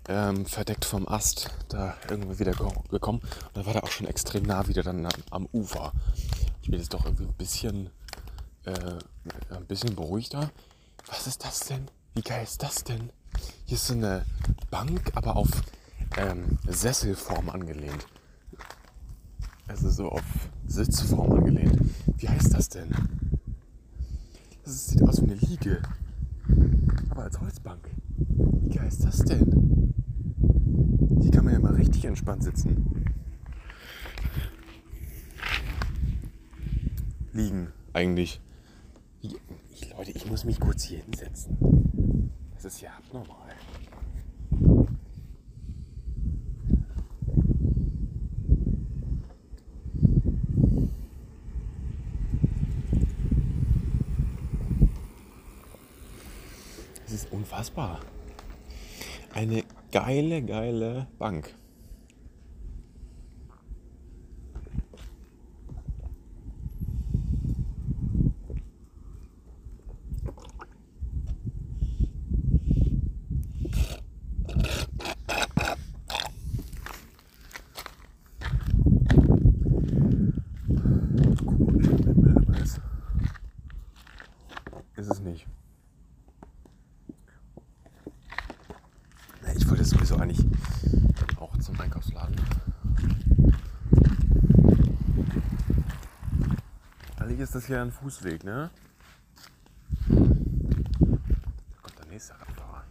[0.08, 3.20] ähm, verdeckt vom Ast da irgendwie wieder gekommen.
[3.20, 5.92] Und dann war er auch schon extrem nah wieder dann am, am Ufer.
[6.62, 7.90] Ich bin jetzt doch irgendwie ein bisschen,
[8.64, 8.98] äh,
[9.54, 10.50] ein bisschen beruhigter.
[11.08, 11.88] Was ist das denn?
[12.14, 13.10] Wie geil ist das denn?
[13.66, 14.24] Hier ist so eine
[14.70, 15.50] Bank, aber auf
[16.16, 18.06] ähm, Sesselform angelehnt.
[19.68, 20.22] Also so auf
[20.66, 21.78] Sitzform angelehnt.
[22.18, 22.90] Wie heißt das denn?
[24.64, 25.82] Das sieht aus wie eine Liege.
[27.10, 27.88] Aber als Holzbank.
[28.18, 29.94] Wie ist das denn?
[31.20, 33.06] Hier kann man ja mal richtig entspannt sitzen.
[37.32, 38.40] Liegen, eigentlich.
[39.22, 39.34] Ich,
[39.96, 42.30] Leute, ich muss mich kurz hier hinsetzen.
[42.54, 43.48] Das ist ja abnormal.
[57.12, 58.00] Ist unfassbar.
[59.34, 61.54] Eine geile, geile Bank.
[84.96, 85.46] Ist es nicht.
[89.56, 90.46] Ich wollte sowieso eigentlich
[91.36, 92.36] auch zum Einkaufsladen.
[97.74, 98.70] Ein Fußweg, ne?
[100.08, 100.14] Da
[101.82, 102.84] kommt der nächste Radfahrer.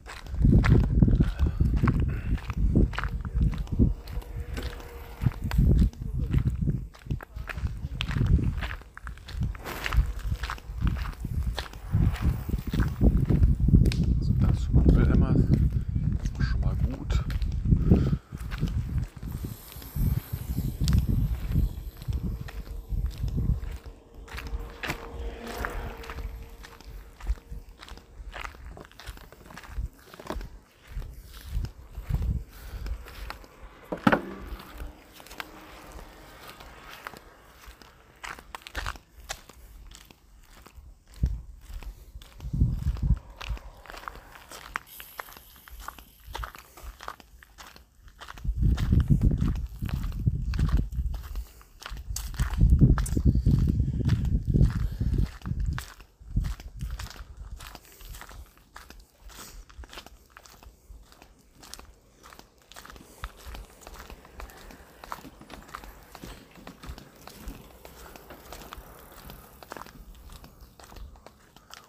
[14.19, 15.33] So, das ist schon mal Mülleimer.
[16.17, 17.23] Das ist schon mal gut.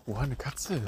[0.04, 0.82] Oh, eine Katze.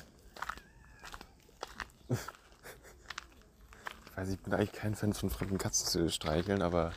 [4.05, 6.93] Ich weiß, ich bin eigentlich kein Fan von fremden Katzen zu streicheln, aber.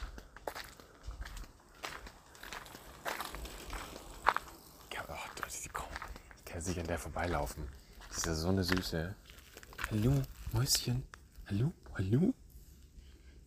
[4.94, 5.90] Ja, oh, die kommen.
[6.38, 7.68] Ich kann sicher an der vorbeilaufen.
[8.12, 9.16] Die ist ja so eine Süße.
[9.90, 11.04] Hallo, Mäuschen.
[11.48, 12.34] Hallo, hallo.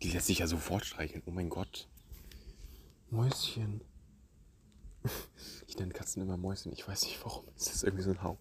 [0.03, 1.23] Die lässt sich ja sofort streicheln.
[1.27, 1.89] Oh mein Gott.
[3.11, 3.83] Mäuschen.
[5.69, 6.73] Ich nenne Katzen immer Mäuschen.
[6.73, 7.45] Ich weiß nicht warum.
[7.57, 8.37] Es ist irgendwie so ein Hau.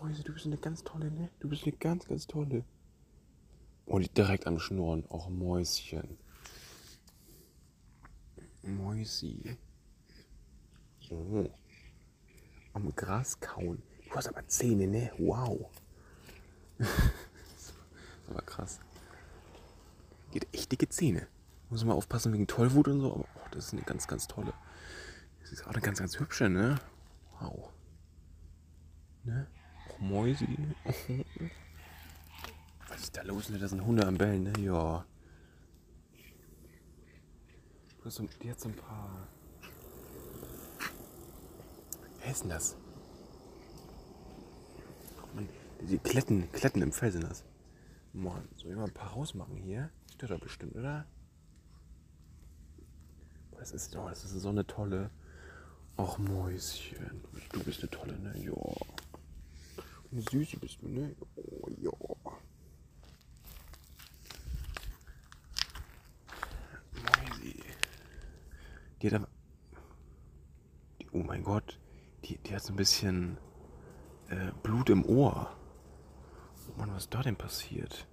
[0.00, 1.30] Mäuse, du bist eine ganz tolle, ne?
[1.40, 2.64] Du bist eine ganz, ganz tolle.
[3.86, 5.04] Oh, die direkt am Schnurren.
[5.10, 6.18] Auch Mäuschen.
[8.62, 9.56] Mäusi.
[11.10, 11.50] Oh.
[12.72, 13.82] Am Gras kauen.
[14.08, 15.12] Du hast aber Zähne, ne?
[15.18, 15.70] Wow.
[16.78, 17.74] das
[18.30, 18.80] aber krass.
[20.32, 21.26] Geht echt dicke Zähne.
[21.70, 24.52] Muss man aufpassen wegen Tollwut und so, aber oh, das ist eine ganz, ganz tolle.
[25.40, 26.78] Das ist auch eine ganz, ganz hübsche, ne?
[27.38, 27.70] Wow.
[29.24, 29.46] Ne?
[29.94, 30.58] Och, Mäusi.
[32.88, 33.48] Was ist da los?
[33.50, 33.58] Ne?
[33.58, 34.52] Da sind Hunde am Bellen, ne?
[34.60, 35.04] Ja.
[38.42, 39.28] Die hat so ein paar.
[42.20, 42.76] Wer ist denn das?
[45.80, 47.44] Die Kletten, Kletten im Fell sind das.
[48.12, 49.90] Mann, soll ich mal ein paar rausmachen hier?
[50.12, 51.06] Stört doch bestimmt, oder?
[53.58, 55.10] Das ist, oh, das ist so eine tolle.
[55.96, 57.22] Ach, Mäuschen.
[57.52, 58.36] Du bist eine tolle, ne?
[58.38, 58.52] Ja.
[60.14, 61.16] Eine Süße bist du, ne?
[61.34, 61.90] Oh, ja.
[67.02, 67.60] Mäusi.
[69.02, 69.28] Die hat aber.
[71.10, 71.80] Oh mein Gott.
[72.22, 73.38] Die, die hat so ein bisschen
[74.28, 75.56] äh, Blut im Ohr.
[76.68, 78.06] Oh Mann, was ist da denn passiert?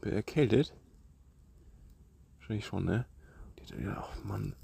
[0.00, 0.74] Bin erkältet?
[2.38, 3.04] Wahrscheinlich schon, ne?
[3.58, 4.56] Die hat, ja, ach Mann.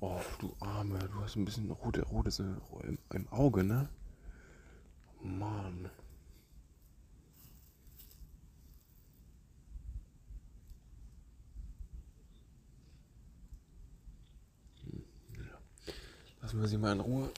[0.00, 2.60] Oh, du Arme, du hast ein bisschen rote, rotes im,
[3.12, 3.88] im Auge, ne?
[5.22, 5.90] Mann.
[16.42, 17.30] Lassen wir sie mal in Ruhe.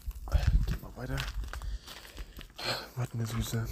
[0.66, 1.16] Geh mal weiter.
[2.96, 3.66] Was eine Süße.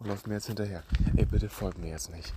[0.00, 0.82] Und läuft mir jetzt hinterher.
[1.16, 2.32] Ey, bitte folgt mir jetzt nicht.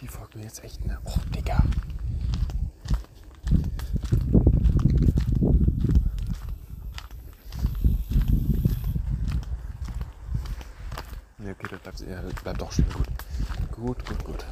[0.00, 0.98] Die folgt mir jetzt echt, ne?
[1.04, 1.64] Oh, Digga.
[11.38, 12.00] Ne, okay, das
[12.46, 13.06] bleibt, ja, das bleibt doch schön gut.
[13.72, 14.44] Gut, gut, gut.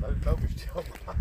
[0.00, 1.16] Dann glaube ich dir auch mal.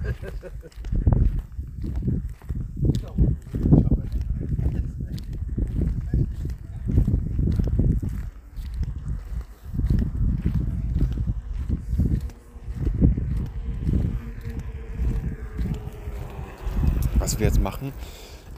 [17.27, 17.91] was wir jetzt machen.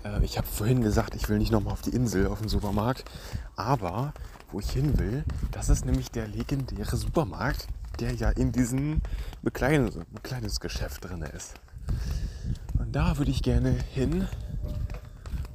[0.03, 3.03] Äh, ich habe vorhin gesagt, ich will nicht nochmal auf die Insel, auf den Supermarkt.
[3.56, 4.14] Aber
[4.52, 7.66] wo ich hin will, das ist nämlich der legendäre Supermarkt,
[8.00, 9.02] der ja in diesem
[9.42, 11.56] Bekleidungs Bekleidungsgeschäft drin ist.
[12.78, 14.28] Und da würde ich gerne hin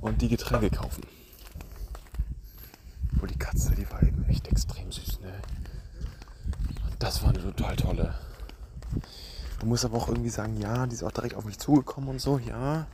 [0.00, 1.04] und die Getränke kaufen.
[3.12, 5.32] Wo die Katze, die war eben echt extrem süß, ne?
[6.90, 8.14] Und das war eine total tolle.
[9.60, 12.20] Du musst aber auch irgendwie sagen, ja, die ist auch direkt auf mich zugekommen und
[12.20, 12.88] so, ja.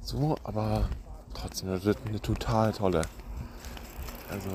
[0.00, 0.88] So, aber
[1.34, 3.02] trotzdem eine, eine total tolle.
[4.30, 4.50] Also,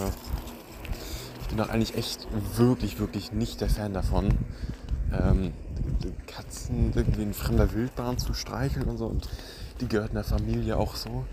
[1.41, 4.29] ich bin doch eigentlich echt wirklich, wirklich nicht der Fan davon,
[5.11, 5.53] ähm,
[6.27, 9.07] Katzen irgendwie in fremder Wildbahn zu streicheln und so.
[9.07, 9.29] Und
[9.81, 11.25] die gehört in der Familie auch so.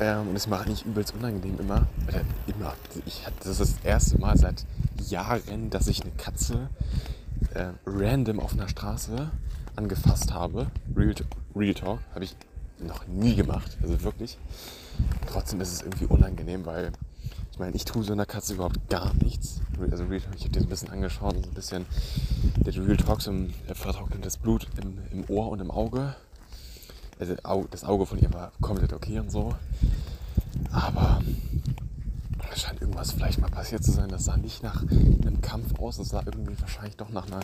[0.00, 1.86] Ähm, und das mache ich übelst unangenehm immer.
[2.08, 2.74] Oder immer.
[3.06, 4.64] Ich, das ist das erste Mal seit
[5.08, 6.68] Jahren, dass ich eine Katze
[7.54, 9.30] äh, random auf einer Straße
[9.76, 10.70] angefasst habe.
[10.96, 11.14] Real,
[11.54, 12.36] Real Talk habe ich
[12.86, 13.76] noch nie gemacht.
[13.82, 14.38] Also wirklich.
[15.26, 16.92] Trotzdem ist es irgendwie unangenehm, weil
[17.52, 19.60] ich meine, ich tue so einer Katze überhaupt gar nichts.
[19.90, 21.86] Also ich habe dir so ein bisschen angeschaut so ein bisschen
[22.56, 26.14] der Real Talk, so ein vertrocknetes Blut im, im Ohr und im Auge.
[27.18, 27.36] Also
[27.70, 29.54] das Auge von ihr war komplett okay und so.
[30.70, 31.20] Aber
[32.52, 34.08] es scheint irgendwas vielleicht mal passiert zu sein.
[34.08, 35.98] Das sah nicht nach einem Kampf aus.
[35.98, 37.40] Das sah irgendwie wahrscheinlich doch nach einer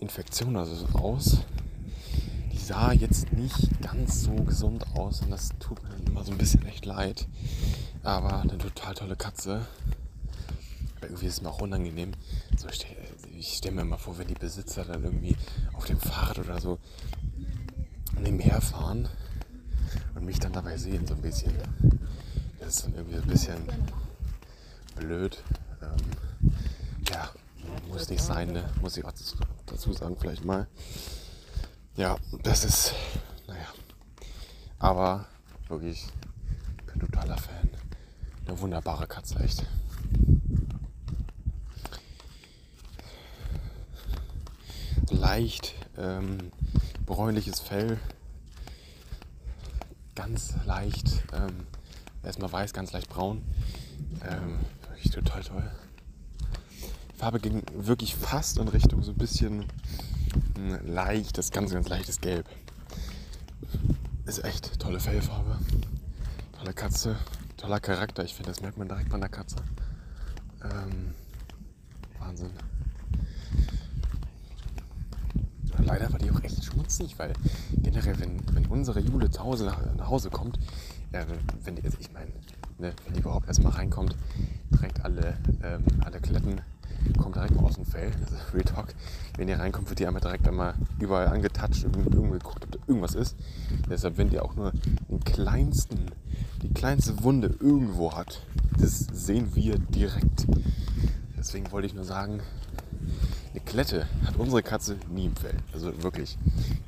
[0.00, 1.38] Infektion oder so aus.
[2.58, 6.38] Die sah jetzt nicht ganz so gesund aus und das tut mir immer so ein
[6.38, 7.28] bisschen echt leid.
[8.02, 9.64] Aber eine total tolle Katze.
[10.96, 12.12] Aber irgendwie ist es mir auch unangenehm.
[12.56, 12.96] So, ich stelle
[13.40, 15.36] stell mir mal vor, wenn die Besitzer dann irgendwie
[15.74, 16.78] auf dem Fahrrad oder so
[18.20, 19.08] nebenher fahren
[20.16, 21.52] und mich dann dabei sehen, so ein bisschen.
[22.58, 23.68] Das ist dann irgendwie ein bisschen
[24.96, 25.42] blöd.
[25.80, 26.50] Ähm,
[27.08, 27.30] ja,
[27.88, 28.68] muss nicht sein, ne?
[28.80, 29.12] muss ich auch
[29.66, 30.66] dazu sagen, vielleicht mal.
[31.98, 32.94] Ja, das ist,
[33.48, 33.66] naja.
[34.78, 35.26] Aber
[35.66, 36.06] wirklich,
[36.78, 37.68] ich bin totaler Fan.
[38.46, 39.66] Eine wunderbare Katze, echt.
[45.10, 46.52] Leicht ähm,
[47.04, 47.98] bräunliches Fell.
[50.14, 51.66] Ganz leicht, ähm,
[52.22, 53.42] erstmal weiß, ganz leicht braun.
[54.24, 55.68] Ähm, wirklich total toll.
[57.18, 59.64] Farbe ging wirklich fast in Richtung so ein bisschen
[60.56, 62.46] ein leichtes, ganz, ganz leichtes Gelb.
[64.24, 65.58] Ist echt tolle Fellfarbe.
[66.56, 67.16] Tolle Katze,
[67.56, 68.22] toller Charakter.
[68.22, 69.56] Ich finde, das merkt man direkt bei einer Katze.
[70.62, 71.12] Ähm,
[72.20, 72.50] Wahnsinn.
[75.78, 77.32] Leider war die auch echt schmutzig, weil
[77.82, 80.60] generell, wenn, wenn unsere Jule zu Hause nach, nach Hause kommt,
[81.10, 81.24] äh,
[81.64, 82.30] wenn die, also ich meine,
[82.78, 84.14] ne, wenn die überhaupt erstmal reinkommt,
[84.70, 86.60] direkt alle, ähm, alle Kletten
[87.16, 88.10] kommt direkt mal aus dem Fell.
[88.20, 88.94] Das ist Real Talk.
[89.36, 93.14] Wenn ihr reinkommt, wird die einmal direkt einmal überall angetatscht, irgendwie geguckt, ob da irgendwas
[93.14, 93.36] ist.
[93.88, 94.72] Deshalb, wenn die auch nur
[95.08, 96.10] den kleinsten,
[96.62, 98.42] die kleinste Wunde irgendwo hat,
[98.78, 100.46] das sehen wir direkt.
[101.36, 102.40] Deswegen wollte ich nur sagen,
[103.52, 105.56] eine Klette hat unsere Katze nie im Fell.
[105.72, 106.36] Also wirklich.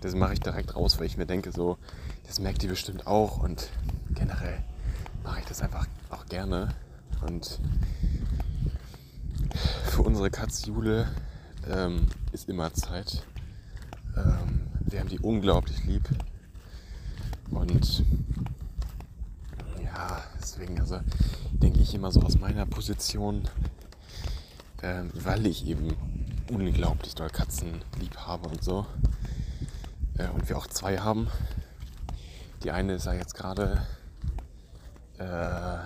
[0.01, 1.79] Das mache ich direkt raus, weil ich mir denke, so,
[2.27, 3.71] das merkt die bestimmt auch und
[4.15, 4.59] generell
[5.25, 6.75] mache ich das einfach auch gerne.
[7.27, 7.61] Und
[9.85, 11.09] für unsere Katze Jule
[11.69, 13.23] ähm, ist immer Zeit.
[14.17, 16.09] Ähm, wir haben die unglaublich lieb.
[17.51, 18.05] Und
[19.83, 21.01] ja, deswegen, also
[21.53, 23.49] denke ich immer so aus meiner Position,
[24.83, 25.95] ähm, weil ich eben
[26.51, 28.87] unglaublich doll Katzen lieb habe und so.
[30.17, 31.29] Äh, und wir auch zwei haben.
[32.63, 33.87] Die eine ist ja jetzt gerade
[35.19, 35.79] äh,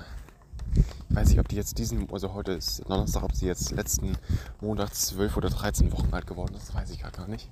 [1.14, 4.16] weiß nicht, ob die jetzt diesen, also heute ist Donnerstag, ob sie jetzt letzten
[4.60, 7.48] Monat 12 oder 13 Wochen alt geworden ist, weiß ich gerade gar nicht.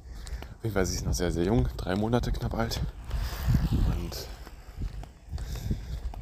[0.59, 2.81] Auf jeden Fall, sie ist noch sehr, sehr jung, drei Monate knapp alt.
[3.71, 4.27] Und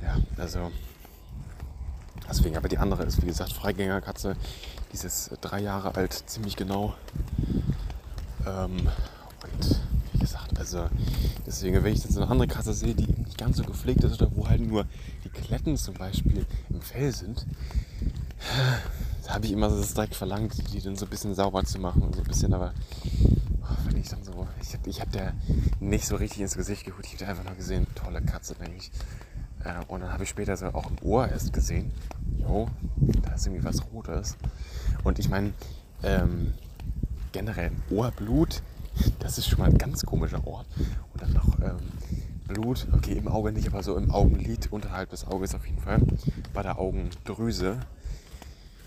[0.03, 0.71] ja, also
[2.29, 4.37] deswegen, aber die andere ist wie gesagt Freigängerkatze,
[4.91, 6.95] die ist jetzt drei Jahre alt, ziemlich genau.
[8.47, 8.89] Ähm,
[9.43, 9.81] und
[10.21, 10.89] gesagt, also
[11.47, 14.31] deswegen, wenn ich jetzt eine andere Katze sehe, die nicht ganz so gepflegt ist oder
[14.35, 14.85] wo halt nur
[15.25, 17.47] die Kletten zum Beispiel im Fell sind,
[19.27, 21.79] da habe ich immer so das direkt verlangt, die dann so ein bisschen sauber zu
[21.79, 22.73] machen und so ein bisschen, aber
[23.63, 25.35] oh, wenn ich dann so, ich habe ich hab der
[25.81, 28.91] nicht so richtig ins Gesicht geholt, ich habe einfach nur gesehen, tolle Katze, denke ich.
[29.65, 31.93] Äh, und dann habe ich später so auch im Ohr erst gesehen,
[32.39, 32.69] jo,
[33.23, 34.37] da ist irgendwie was Rotes.
[35.05, 35.53] Und ich meine,
[36.03, 36.55] ähm,
[37.33, 38.63] generell Ohrblut,
[39.19, 40.67] das ist schon mal ein ganz komischer Ort.
[41.13, 41.79] Und dann noch ähm,
[42.49, 46.01] Blut, okay, im Auge nicht, aber so im Augenlid, unterhalb des Auges auf jeden Fall,
[46.53, 47.81] bei der Augendrüse,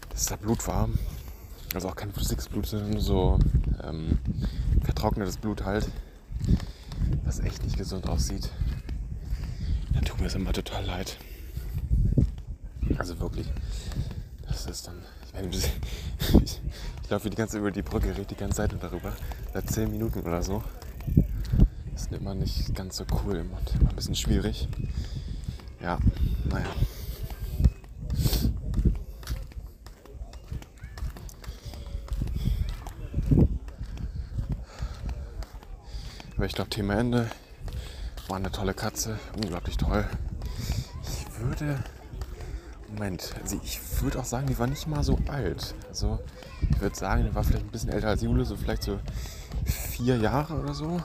[0.10, 0.90] dass da Blut war.
[1.74, 3.40] Also auch kein flüssiges Blut, sondern so
[3.84, 4.20] ähm,
[4.84, 5.90] vertrocknetes Blut halt,
[7.24, 8.50] was echt nicht gesund aussieht.
[9.94, 11.18] Dann tut mir das immer total leid.
[12.98, 13.48] Also wirklich.
[14.48, 15.02] Das ist dann.
[15.26, 15.50] Ich meine,
[17.14, 19.14] laufe die ganze über die Brücke, rede die ganze Zeit darüber.
[19.54, 20.64] Seit 10 Minuten oder so.
[21.94, 24.68] Ist immer nicht ganz so cool und immer ein bisschen schwierig.
[25.80, 26.00] Ja,
[26.46, 26.66] naja.
[36.36, 37.30] Aber ich glaube, Thema Ende.
[38.28, 40.10] War eine tolle Katze, unglaublich toll.
[41.04, 41.78] Ich würde.
[42.88, 45.76] Moment, also ich würde auch sagen, die war nicht mal so alt.
[45.90, 46.20] Also
[46.70, 49.00] ich würde sagen, die war vielleicht ein bisschen älter als Jule, so vielleicht so
[49.66, 51.02] vier Jahre oder so.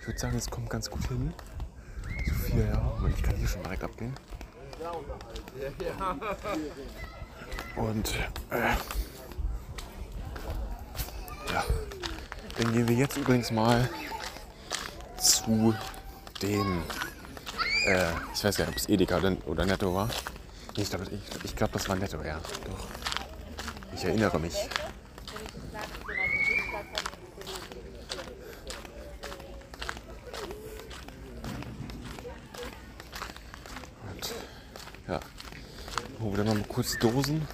[0.00, 1.32] Ich würde sagen, es kommt ganz gut hin.
[2.26, 3.10] So vier Jahre.
[3.16, 4.14] Ich kann hier schon direkt abgehen.
[7.76, 8.14] Und
[8.50, 8.74] äh,
[11.52, 11.64] ja,
[12.58, 13.88] dann gehen wir jetzt übrigens mal
[15.18, 15.74] zu
[16.42, 16.82] dem,
[17.86, 20.08] äh, ich weiß gar nicht, ob es Edeka oder, Netto war.
[20.76, 22.38] Ich glaube, ich, ich glaub, das war Netto, ja.
[22.66, 23.03] Doch.
[23.94, 24.54] Ich erinnere mich.
[34.10, 34.34] Und
[35.08, 35.20] ja,
[36.20, 37.46] holen wir dann mal kurz Dosen.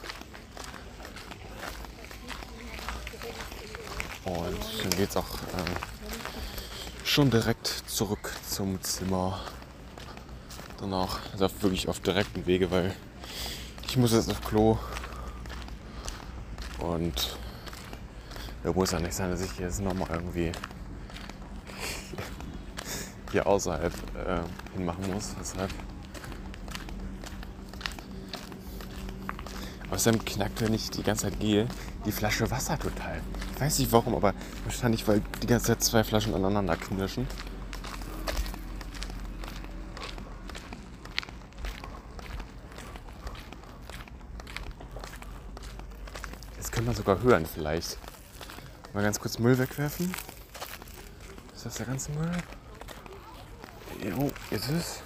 [4.24, 9.40] Und dann geht's auch äh, schon direkt zurück zum Zimmer.
[10.78, 12.96] Danach, also wirklich auf direkten Wege, weil
[13.86, 14.78] ich muss jetzt auf Klo.
[16.80, 17.36] Und
[18.62, 20.52] da muss ja nicht sein, dass ich jetzt nochmal irgendwie
[23.32, 24.40] hier außerhalb äh,
[24.74, 25.34] hinmachen muss.
[25.38, 25.70] Deshalb.
[29.90, 31.66] Außerdem knackt, wenn ich die ganze Zeit gehe,
[32.06, 33.20] die Flasche Wasser total.
[33.54, 37.26] Ich weiß nicht warum, aber wahrscheinlich, weil die ganze Zeit zwei Flaschen aneinander knirschen.
[46.80, 47.98] Können wir sogar hören vielleicht.
[48.94, 50.14] Mal ganz kurz Müll wegwerfen.
[51.54, 52.32] Ist das der ganze Müll?
[54.02, 55.02] Jo, ist es.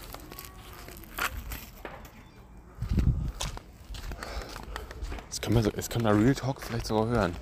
[5.28, 7.34] Das können wir, so, das können wir Real Talk vielleicht sogar hören.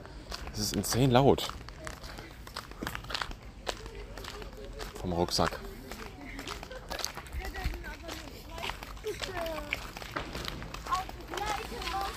[0.50, 1.52] Das ist insane laut.
[4.98, 5.60] Vom Rucksack.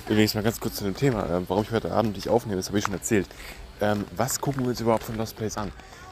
[0.07, 2.67] Übrigens mal ganz kurz zu dem Thema, äh, warum ich heute Abend dich aufnehme, das
[2.67, 3.27] habe ich schon erzählt.
[3.81, 5.71] Ähm, was gucken wir uns überhaupt von Lost Place an?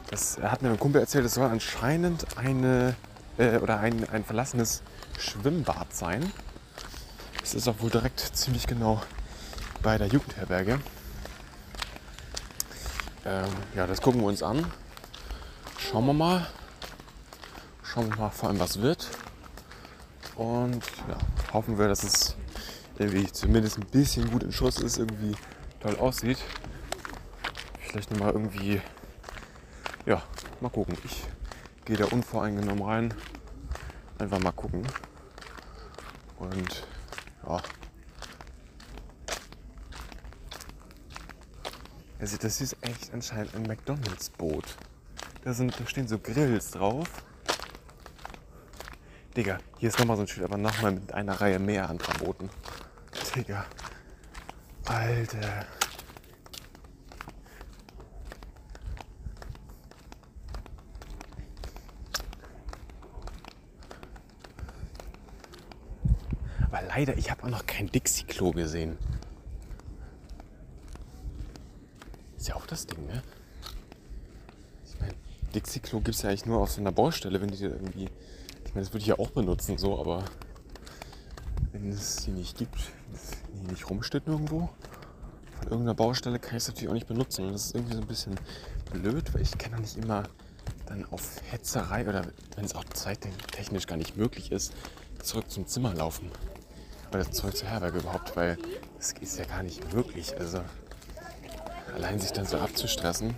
[0.09, 2.95] Das hat mir ein Kumpel erzählt, es soll anscheinend eine
[3.37, 4.81] äh, oder ein, ein verlassenes
[5.19, 6.31] Schwimmbad sein.
[7.43, 8.99] Es ist auch wohl direkt ziemlich genau
[9.83, 10.79] bei der Jugendherberge.
[13.25, 13.45] Ähm,
[13.75, 14.65] ja, das gucken wir uns an.
[15.77, 16.47] Schauen wir mal.
[17.83, 19.07] Schauen wir mal vor allem, was wird.
[20.35, 21.17] Und ja,
[21.53, 22.35] hoffen wir, dass es
[22.97, 25.35] irgendwie zumindest ein bisschen gut in Schuss ist, irgendwie
[25.79, 26.37] toll aussieht.
[27.79, 28.81] Vielleicht nochmal irgendwie,
[30.05, 30.21] ja,
[30.61, 30.97] mal gucken.
[31.03, 31.23] Ich
[31.85, 33.13] gehe da unvoreingenommen rein.
[34.17, 34.85] Einfach mal gucken.
[36.37, 36.85] Und
[37.45, 37.61] ja.
[42.19, 44.63] Also das ist echt anscheinend ein McDonalds-Boot.
[45.43, 47.07] Da, da stehen so Grills drauf.
[49.35, 52.49] Digga, hier ist nochmal so ein Schild, aber nochmal mit einer Reihe mehr anderer Booten.
[53.35, 53.65] Digga.
[54.85, 55.65] Alter.
[66.67, 68.97] Aber leider, ich habe auch noch kein Dixie-Klo gesehen.
[72.37, 73.23] Ist ja auch das Ding, ne?
[74.85, 75.13] Ich meine,
[75.55, 78.09] Dixie-Klo gibt es ja eigentlich nur auf so einer Baustelle, wenn die da irgendwie.
[78.65, 80.25] Ich meine, das würde ich ja auch benutzen, so, aber
[81.71, 82.91] wenn es die nicht gibt,
[83.63, 84.69] die nicht rumsteht nirgendwo,
[85.63, 87.45] von irgendeiner Baustelle kann ich es natürlich auch nicht benutzen.
[87.45, 88.35] Und das ist irgendwie so ein bisschen
[88.91, 90.23] blöd, weil ich kann doch nicht immer
[90.87, 94.73] dann auf Hetzerei oder wenn es auch zeittechnisch gar nicht möglich ist,
[95.21, 96.29] zurück zum Zimmer laufen.
[97.13, 98.57] Oder zurück zur Herberge überhaupt, weil
[98.99, 100.35] es ist ja gar nicht möglich.
[100.37, 100.61] Also
[101.95, 103.35] allein sich dann so abzustressen,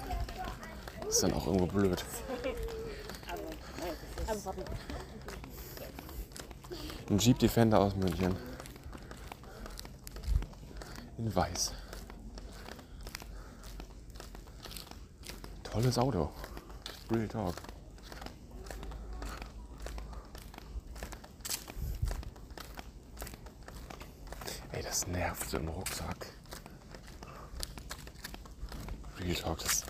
[1.08, 2.04] ist dann auch irgendwo blöd.
[7.10, 8.36] Ein Jeep Defender aus München.
[11.36, 11.74] Weiß.
[15.64, 16.32] Tolles Auto.
[17.12, 17.56] Real Talk.
[24.72, 26.28] Ey, das nervt so im Rucksack.
[29.20, 29.84] Real Talk, das.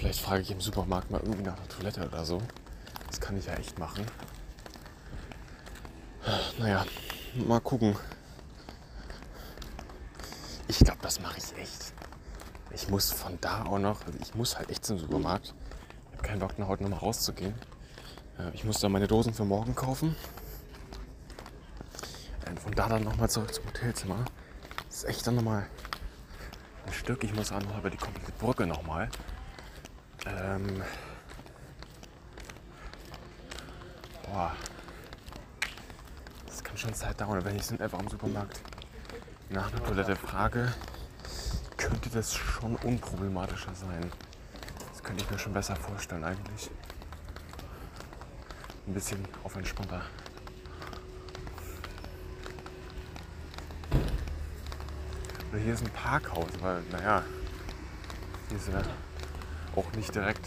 [0.00, 2.40] Vielleicht frage ich im Supermarkt mal irgendwie nach einer Toilette oder so.
[3.08, 4.06] Das kann ich ja echt machen.
[6.56, 6.86] Naja,
[7.48, 7.96] mal gucken.
[10.68, 11.94] Ich glaube, das mache ich echt.
[12.72, 15.52] Ich muss von da auch noch, also ich muss halt echt zum Supermarkt.
[16.12, 17.54] Ich habe keinen Bock, nach heute nochmal rauszugehen.
[18.38, 20.14] Äh, Ich muss da meine Dosen für morgen kaufen.
[22.48, 24.24] Und von da dann nochmal zurück zum Hotelzimmer.
[24.86, 25.66] Das ist echt dann nochmal
[26.86, 27.24] ein Stück.
[27.24, 29.10] Ich muss auch noch über die komplette Brücke nochmal.
[30.38, 30.82] Ähm,
[34.24, 34.52] boah.
[36.46, 37.44] Das kann schon Zeit dauern.
[37.44, 38.60] Wenn ich sind einfach im Supermarkt
[39.48, 40.72] nach einer Toilette frage,
[41.76, 44.10] könnte das schon unproblematischer sein.
[44.90, 46.70] Das könnte ich mir schon besser vorstellen eigentlich.
[48.86, 50.02] Ein bisschen auf entspannter.
[55.50, 57.24] Oder hier ist ein Parkhaus, weil, naja,
[58.48, 58.82] hier ist ja
[59.76, 60.46] auch nicht direkt.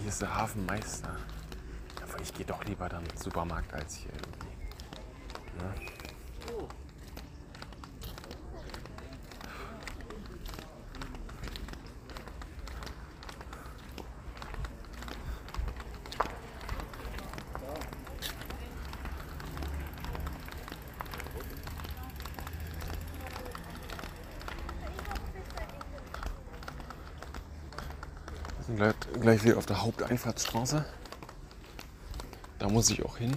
[0.00, 1.16] Hier ist der Hafenmeister.
[2.02, 4.52] Aber ich gehe doch lieber dann zum Supermarkt als hier irgendwie.
[5.58, 5.74] Ne?
[28.64, 28.94] Wir sind gleich,
[29.32, 30.84] gleich wieder auf der Haupteinfahrtsstraße.
[32.58, 33.32] Da muss ich auch hin.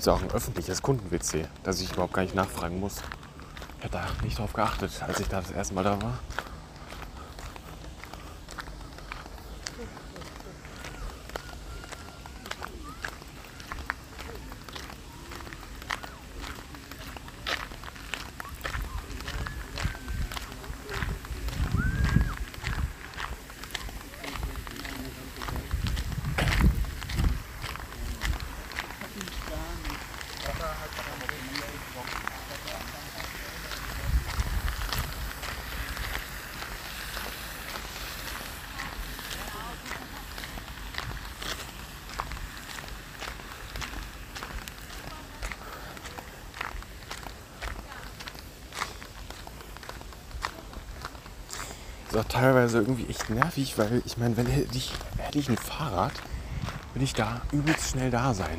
[0.00, 3.02] Es auch ein öffentliches Kunden-WC, dass ich überhaupt gar nicht nachfragen muss.
[3.76, 6.18] Ich habe da nicht drauf geachtet, als ich da das erste Mal da war.
[52.10, 52.28] ist auch
[52.70, 56.12] teilweise irgendwie echt nervig, weil ich meine, wenn hätte ich, hätte ich ein Fahrrad,
[56.94, 58.58] würde ich da übelst schnell da sein.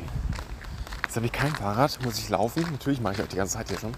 [1.02, 2.62] Jetzt habe ich kein Fahrrad, muss ich laufen.
[2.70, 3.92] Natürlich mache ich auch die ganze Zeit hier schon.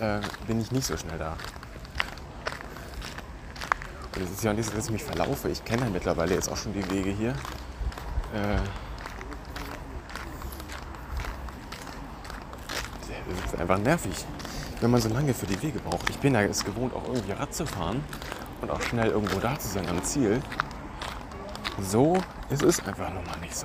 [0.00, 1.36] Äh, bin ich nicht so schnell da.
[4.22, 5.48] Es ist ja nicht so, dass ich mich verlaufe.
[5.48, 7.30] Ich kenne ja mittlerweile jetzt auch schon die Wege hier.
[7.30, 8.58] Äh,
[13.28, 14.24] das ist einfach nervig,
[14.80, 16.08] wenn man so lange für die Wege braucht.
[16.10, 18.04] Ich bin ja es gewohnt, auch irgendwie Rad zu fahren
[18.60, 20.40] und auch schnell irgendwo da zu sein am Ziel.
[21.80, 22.16] So
[22.50, 23.64] ist es einfach nun mal nicht so.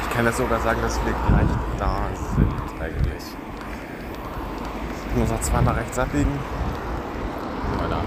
[0.00, 3.24] Ich kann jetzt sogar sagen, dass wir gleich da sind eigentlich.
[5.10, 6.30] Ich muss noch zweimal rechts abbiegen.
[7.70, 8.00] Sind wir da.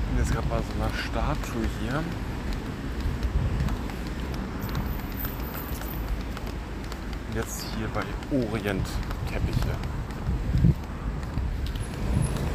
[0.00, 1.98] Ich bin jetzt gerade bei so einer Statue hier.
[7.28, 8.02] Und jetzt hier bei
[8.36, 8.86] Orient
[9.30, 9.74] Teppiche.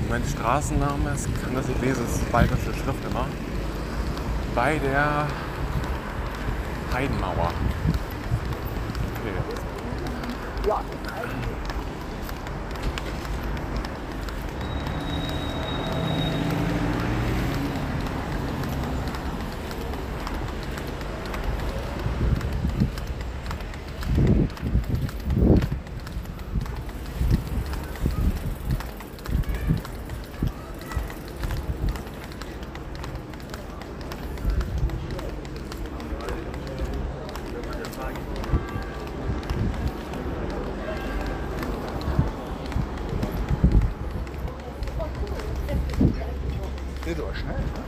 [0.09, 3.25] Mein Straßenname ist, kann das nicht lesen, das ist bayerische Schrift immer.
[4.53, 5.27] Bei der
[6.93, 7.51] Heidenmauer.
[9.19, 10.93] Okay.
[47.05, 47.83] Geht aber schnell, ne?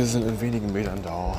[0.00, 1.36] Wir sind in wenigen Metern da.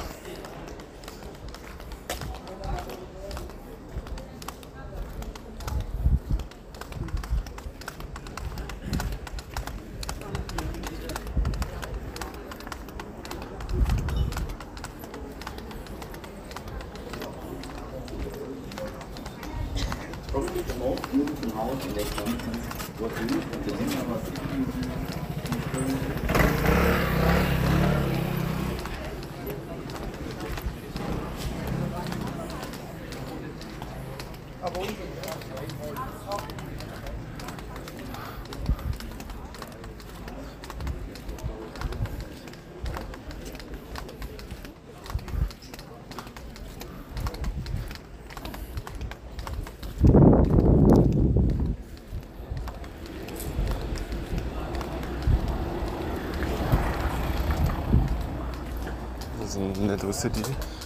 [59.82, 60.44] In Netto City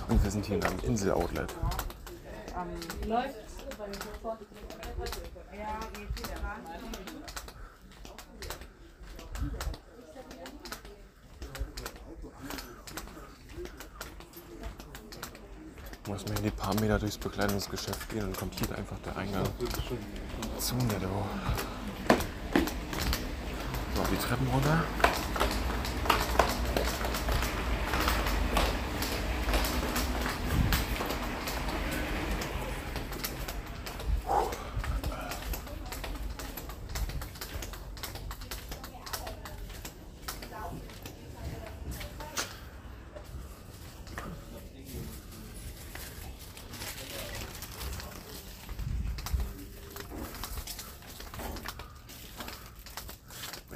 [0.08, 1.54] und wir sind hier in einem Insel-Outlet.
[16.08, 19.46] Muss man hier die paar Meter durchs Bekleidungsgeschäft gehen und kommt hier einfach der Eingang
[20.60, 21.26] zu Netto.
[23.96, 24.84] So, die Treppen runter.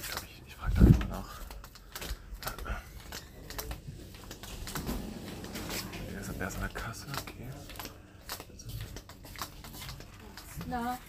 [0.01, 1.39] Ich glaube, ich, ich frage da einfach mal nach.
[6.11, 7.49] Der ist, der ist an der Kasse, okay.
[10.81, 10.99] Na, Eigentlich hat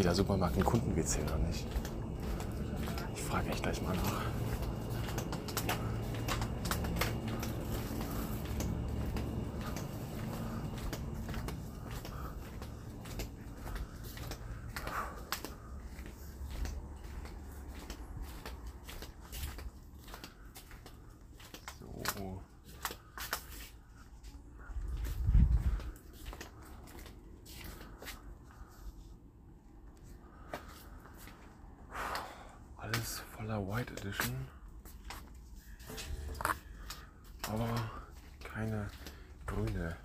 [0.00, 1.66] jeder Supermarkt einen Kunden-WC, oder nicht?
[3.14, 4.22] Ich frage echt gleich mal nach.
[22.16, 22.40] So.
[32.82, 34.48] Alles voller White Edition.
[37.42, 37.68] Aber
[38.42, 38.90] keine
[39.46, 39.96] grüne.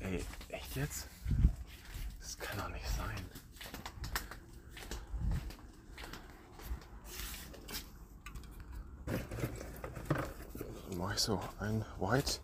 [0.00, 1.08] Ey, echt jetzt?
[2.20, 3.24] Das kann doch nicht sein.
[10.88, 12.40] Dann mache ich so ein White,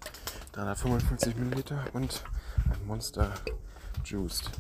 [0.53, 2.23] 355 Milliliter und
[2.73, 3.33] ein Monster
[4.05, 4.51] Juiced.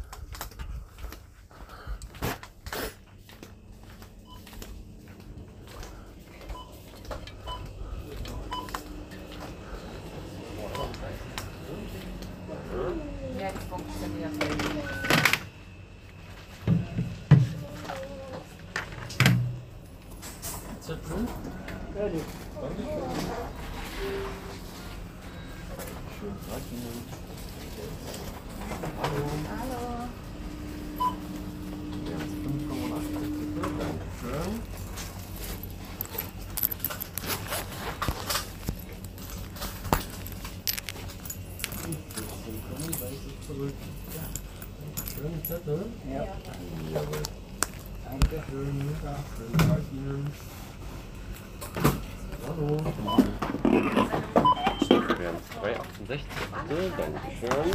[56.74, 57.70] Dankeschön.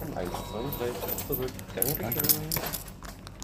[0.00, 1.52] Und 1,32 zurück.
[1.74, 2.50] Dankeschön.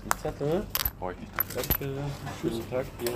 [0.05, 0.67] Die Zettel.
[0.99, 1.33] Brauche ich nicht.
[1.55, 2.05] Danke.
[2.43, 3.12] Schönen Tag dir.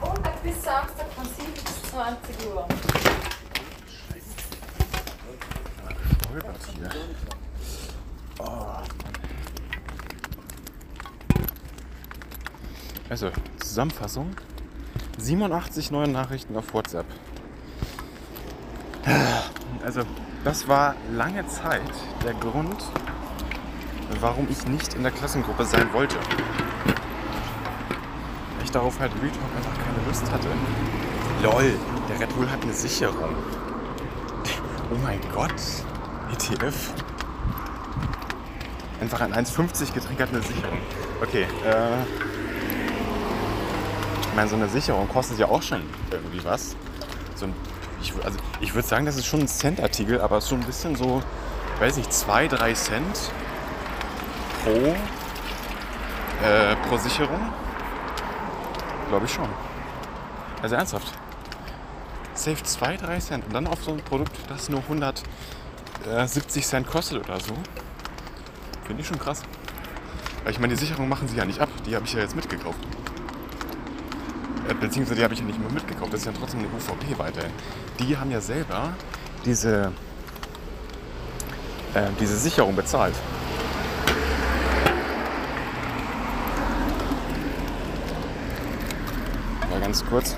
[0.00, 2.66] Montag bis Samstag von 7 bis 20 Uhr.
[6.30, 6.90] Stolpert hier.
[8.38, 8.66] Oh.
[13.08, 13.32] Also,
[13.70, 14.34] Zusammenfassung.
[15.18, 17.06] 87 neue Nachrichten auf WhatsApp.
[19.84, 20.02] Also,
[20.42, 21.80] das war lange Zeit
[22.24, 22.84] der Grund,
[24.20, 26.16] warum ich nicht in der Klassengruppe sein wollte.
[28.64, 30.48] Ich darauf halt Real Talk einfach keine Lust hatte.
[31.44, 31.72] LOL,
[32.08, 33.36] der Red Bull hat eine Sicherung.
[34.90, 35.54] Oh mein Gott,
[36.32, 36.92] ETF.
[39.00, 40.78] Einfach ein 1,50 Getränk hat eine Sicherung.
[41.22, 42.29] Okay, äh.
[44.30, 46.76] Ich meine, so eine Sicherung kostet ja auch schon irgendwie was.
[47.34, 47.54] So ein,
[48.00, 51.20] ich, also ich würde sagen, das ist schon ein Cent-Artikel, aber schon ein bisschen so,
[51.80, 53.32] weiß nicht, 2, 3 Cent
[54.62, 54.94] pro,
[56.46, 57.40] äh, pro Sicherung.
[59.08, 59.48] Glaube ich schon.
[60.62, 61.12] Also ernsthaft.
[62.34, 67.18] Safe 2, 3 Cent und dann auf so ein Produkt, das nur 170 Cent kostet
[67.28, 67.54] oder so.
[68.86, 69.42] Finde ich schon krass.
[70.44, 71.68] Weil ich meine, die Sicherung machen sie ja nicht ab.
[71.84, 72.78] Die habe ich ja jetzt mitgekauft.
[74.70, 76.12] Äh, Beziehungsweise die habe ich ja nicht mehr mitgekauft.
[76.12, 77.52] Das ist ja trotzdem eine UVP weiterhin.
[77.98, 78.94] Die haben ja selber
[79.44, 79.92] diese,
[81.94, 83.14] äh, diese Sicherung bezahlt.
[89.70, 90.36] Mal ganz kurz.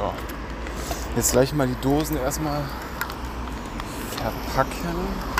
[0.00, 0.14] So.
[1.30, 2.60] Jetzt gleich mal die Dosen erstmal
[4.16, 5.30] verpacken.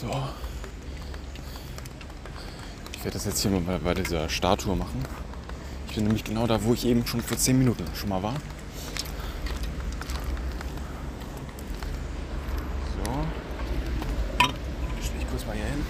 [0.00, 0.06] So.
[2.92, 5.00] Ich werde das jetzt hier mal bei, bei dieser Statue machen.
[5.88, 8.34] Ich bin nämlich genau da, wo ich eben schon vor 10 Minuten schon mal war.
[12.96, 13.10] So.
[15.00, 15.84] Stell ich kurz mal hier hin.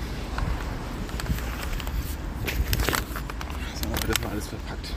[3.75, 4.95] So, dann wird das mal alles verpackt.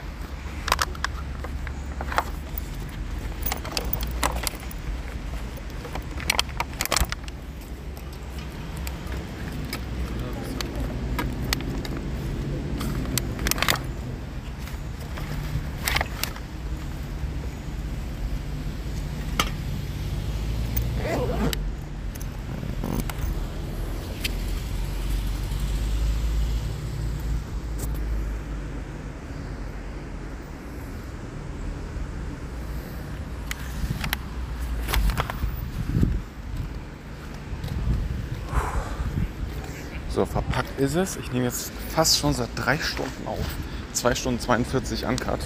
[40.14, 41.16] So, verpackt ist es.
[41.18, 43.46] Ich nehme jetzt fast schon seit drei Stunden auf.
[43.94, 45.40] 2 Stunden 42 Uncut.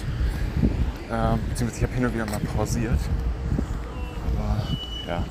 [1.10, 2.98] Äh, beziehungsweise ich habe hin und wieder mal pausiert.
[4.34, 4.62] Aber
[5.06, 5.24] ja.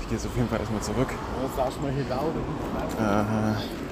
[0.00, 1.08] Ich gehe jetzt auf jeden Fall erstmal zurück.
[2.98, 3.87] Äh,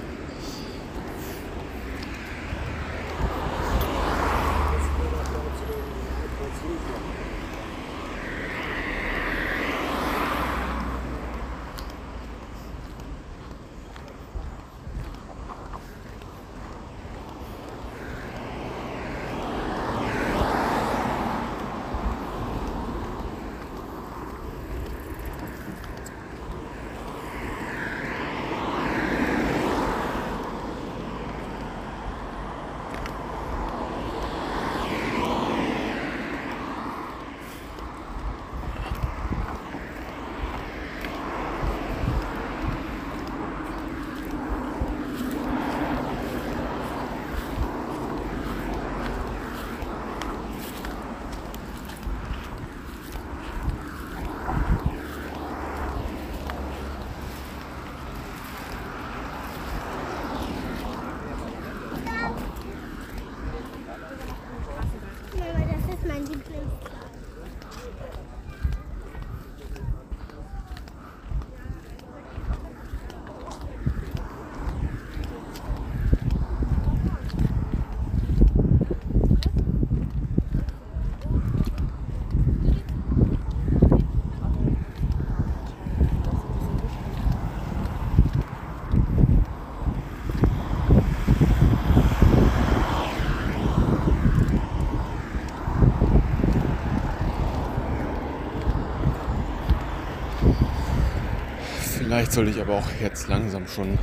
[102.27, 103.97] Vielleicht sollte ich aber auch jetzt langsam schon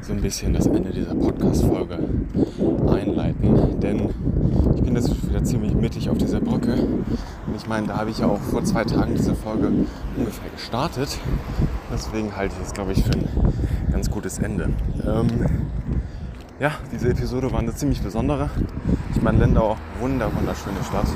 [0.00, 1.98] so ein bisschen das Ende dieser Podcast-Folge
[2.90, 4.08] einleiten, denn
[4.74, 6.72] ich bin jetzt wieder ziemlich mittig auf dieser Brücke.
[6.72, 9.70] Und ich meine, da habe ich ja auch vor zwei Tagen diese Folge
[10.16, 11.18] ungefähr gestartet.
[11.92, 13.28] Deswegen halte ich es, glaube ich, für ein
[13.92, 14.70] ganz gutes Ende.
[15.06, 15.28] Ähm,
[16.58, 18.48] ja, diese Episode war eine ziemlich besondere.
[19.14, 21.08] Ich meine, Lendau, wunder, wunderschöne Stadt.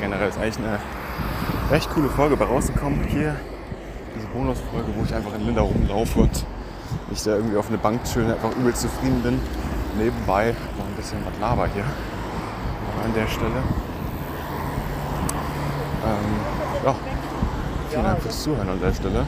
[0.00, 0.80] Generell ist eigentlich eine
[1.70, 3.04] recht coole Folge bei rausgekommen.
[3.04, 3.36] Hier
[4.40, 6.46] Bonusfolge, wo ich einfach in Lindau rumlaufe und
[7.10, 9.40] ich da irgendwie auf eine Bank chill einfach übel zufrieden bin.
[9.98, 11.84] Nebenbei noch ein bisschen was laber hier
[13.04, 13.62] an der Stelle.
[16.06, 16.36] Ähm,
[16.84, 16.94] ja,
[17.90, 19.26] vielen Dank fürs Zuhören an der Stelle.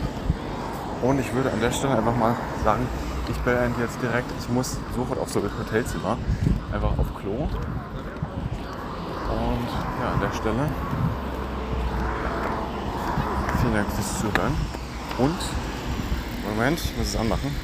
[1.02, 2.86] Und ich würde an der Stelle einfach mal sagen,
[3.28, 6.16] ich beende jetzt direkt, ich muss sofort auf so ein Hotelzimmer,
[6.72, 7.48] einfach auf Klo.
[9.32, 9.68] Und
[10.00, 10.68] ja, an der Stelle
[13.60, 14.81] vielen Dank fürs Zuhören.
[15.18, 15.38] Und,
[16.44, 17.54] Moment, ich muss es anmachen.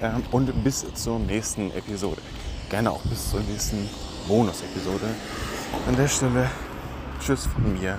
[0.00, 2.20] Ähm, und bis zur nächsten Episode.
[2.70, 3.88] Gerne auch bis zur nächsten
[4.26, 5.06] Bonus-Episode.
[5.86, 6.50] An der Stelle,
[7.20, 7.98] tschüss von mir.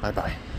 [0.00, 0.49] Bye, bye.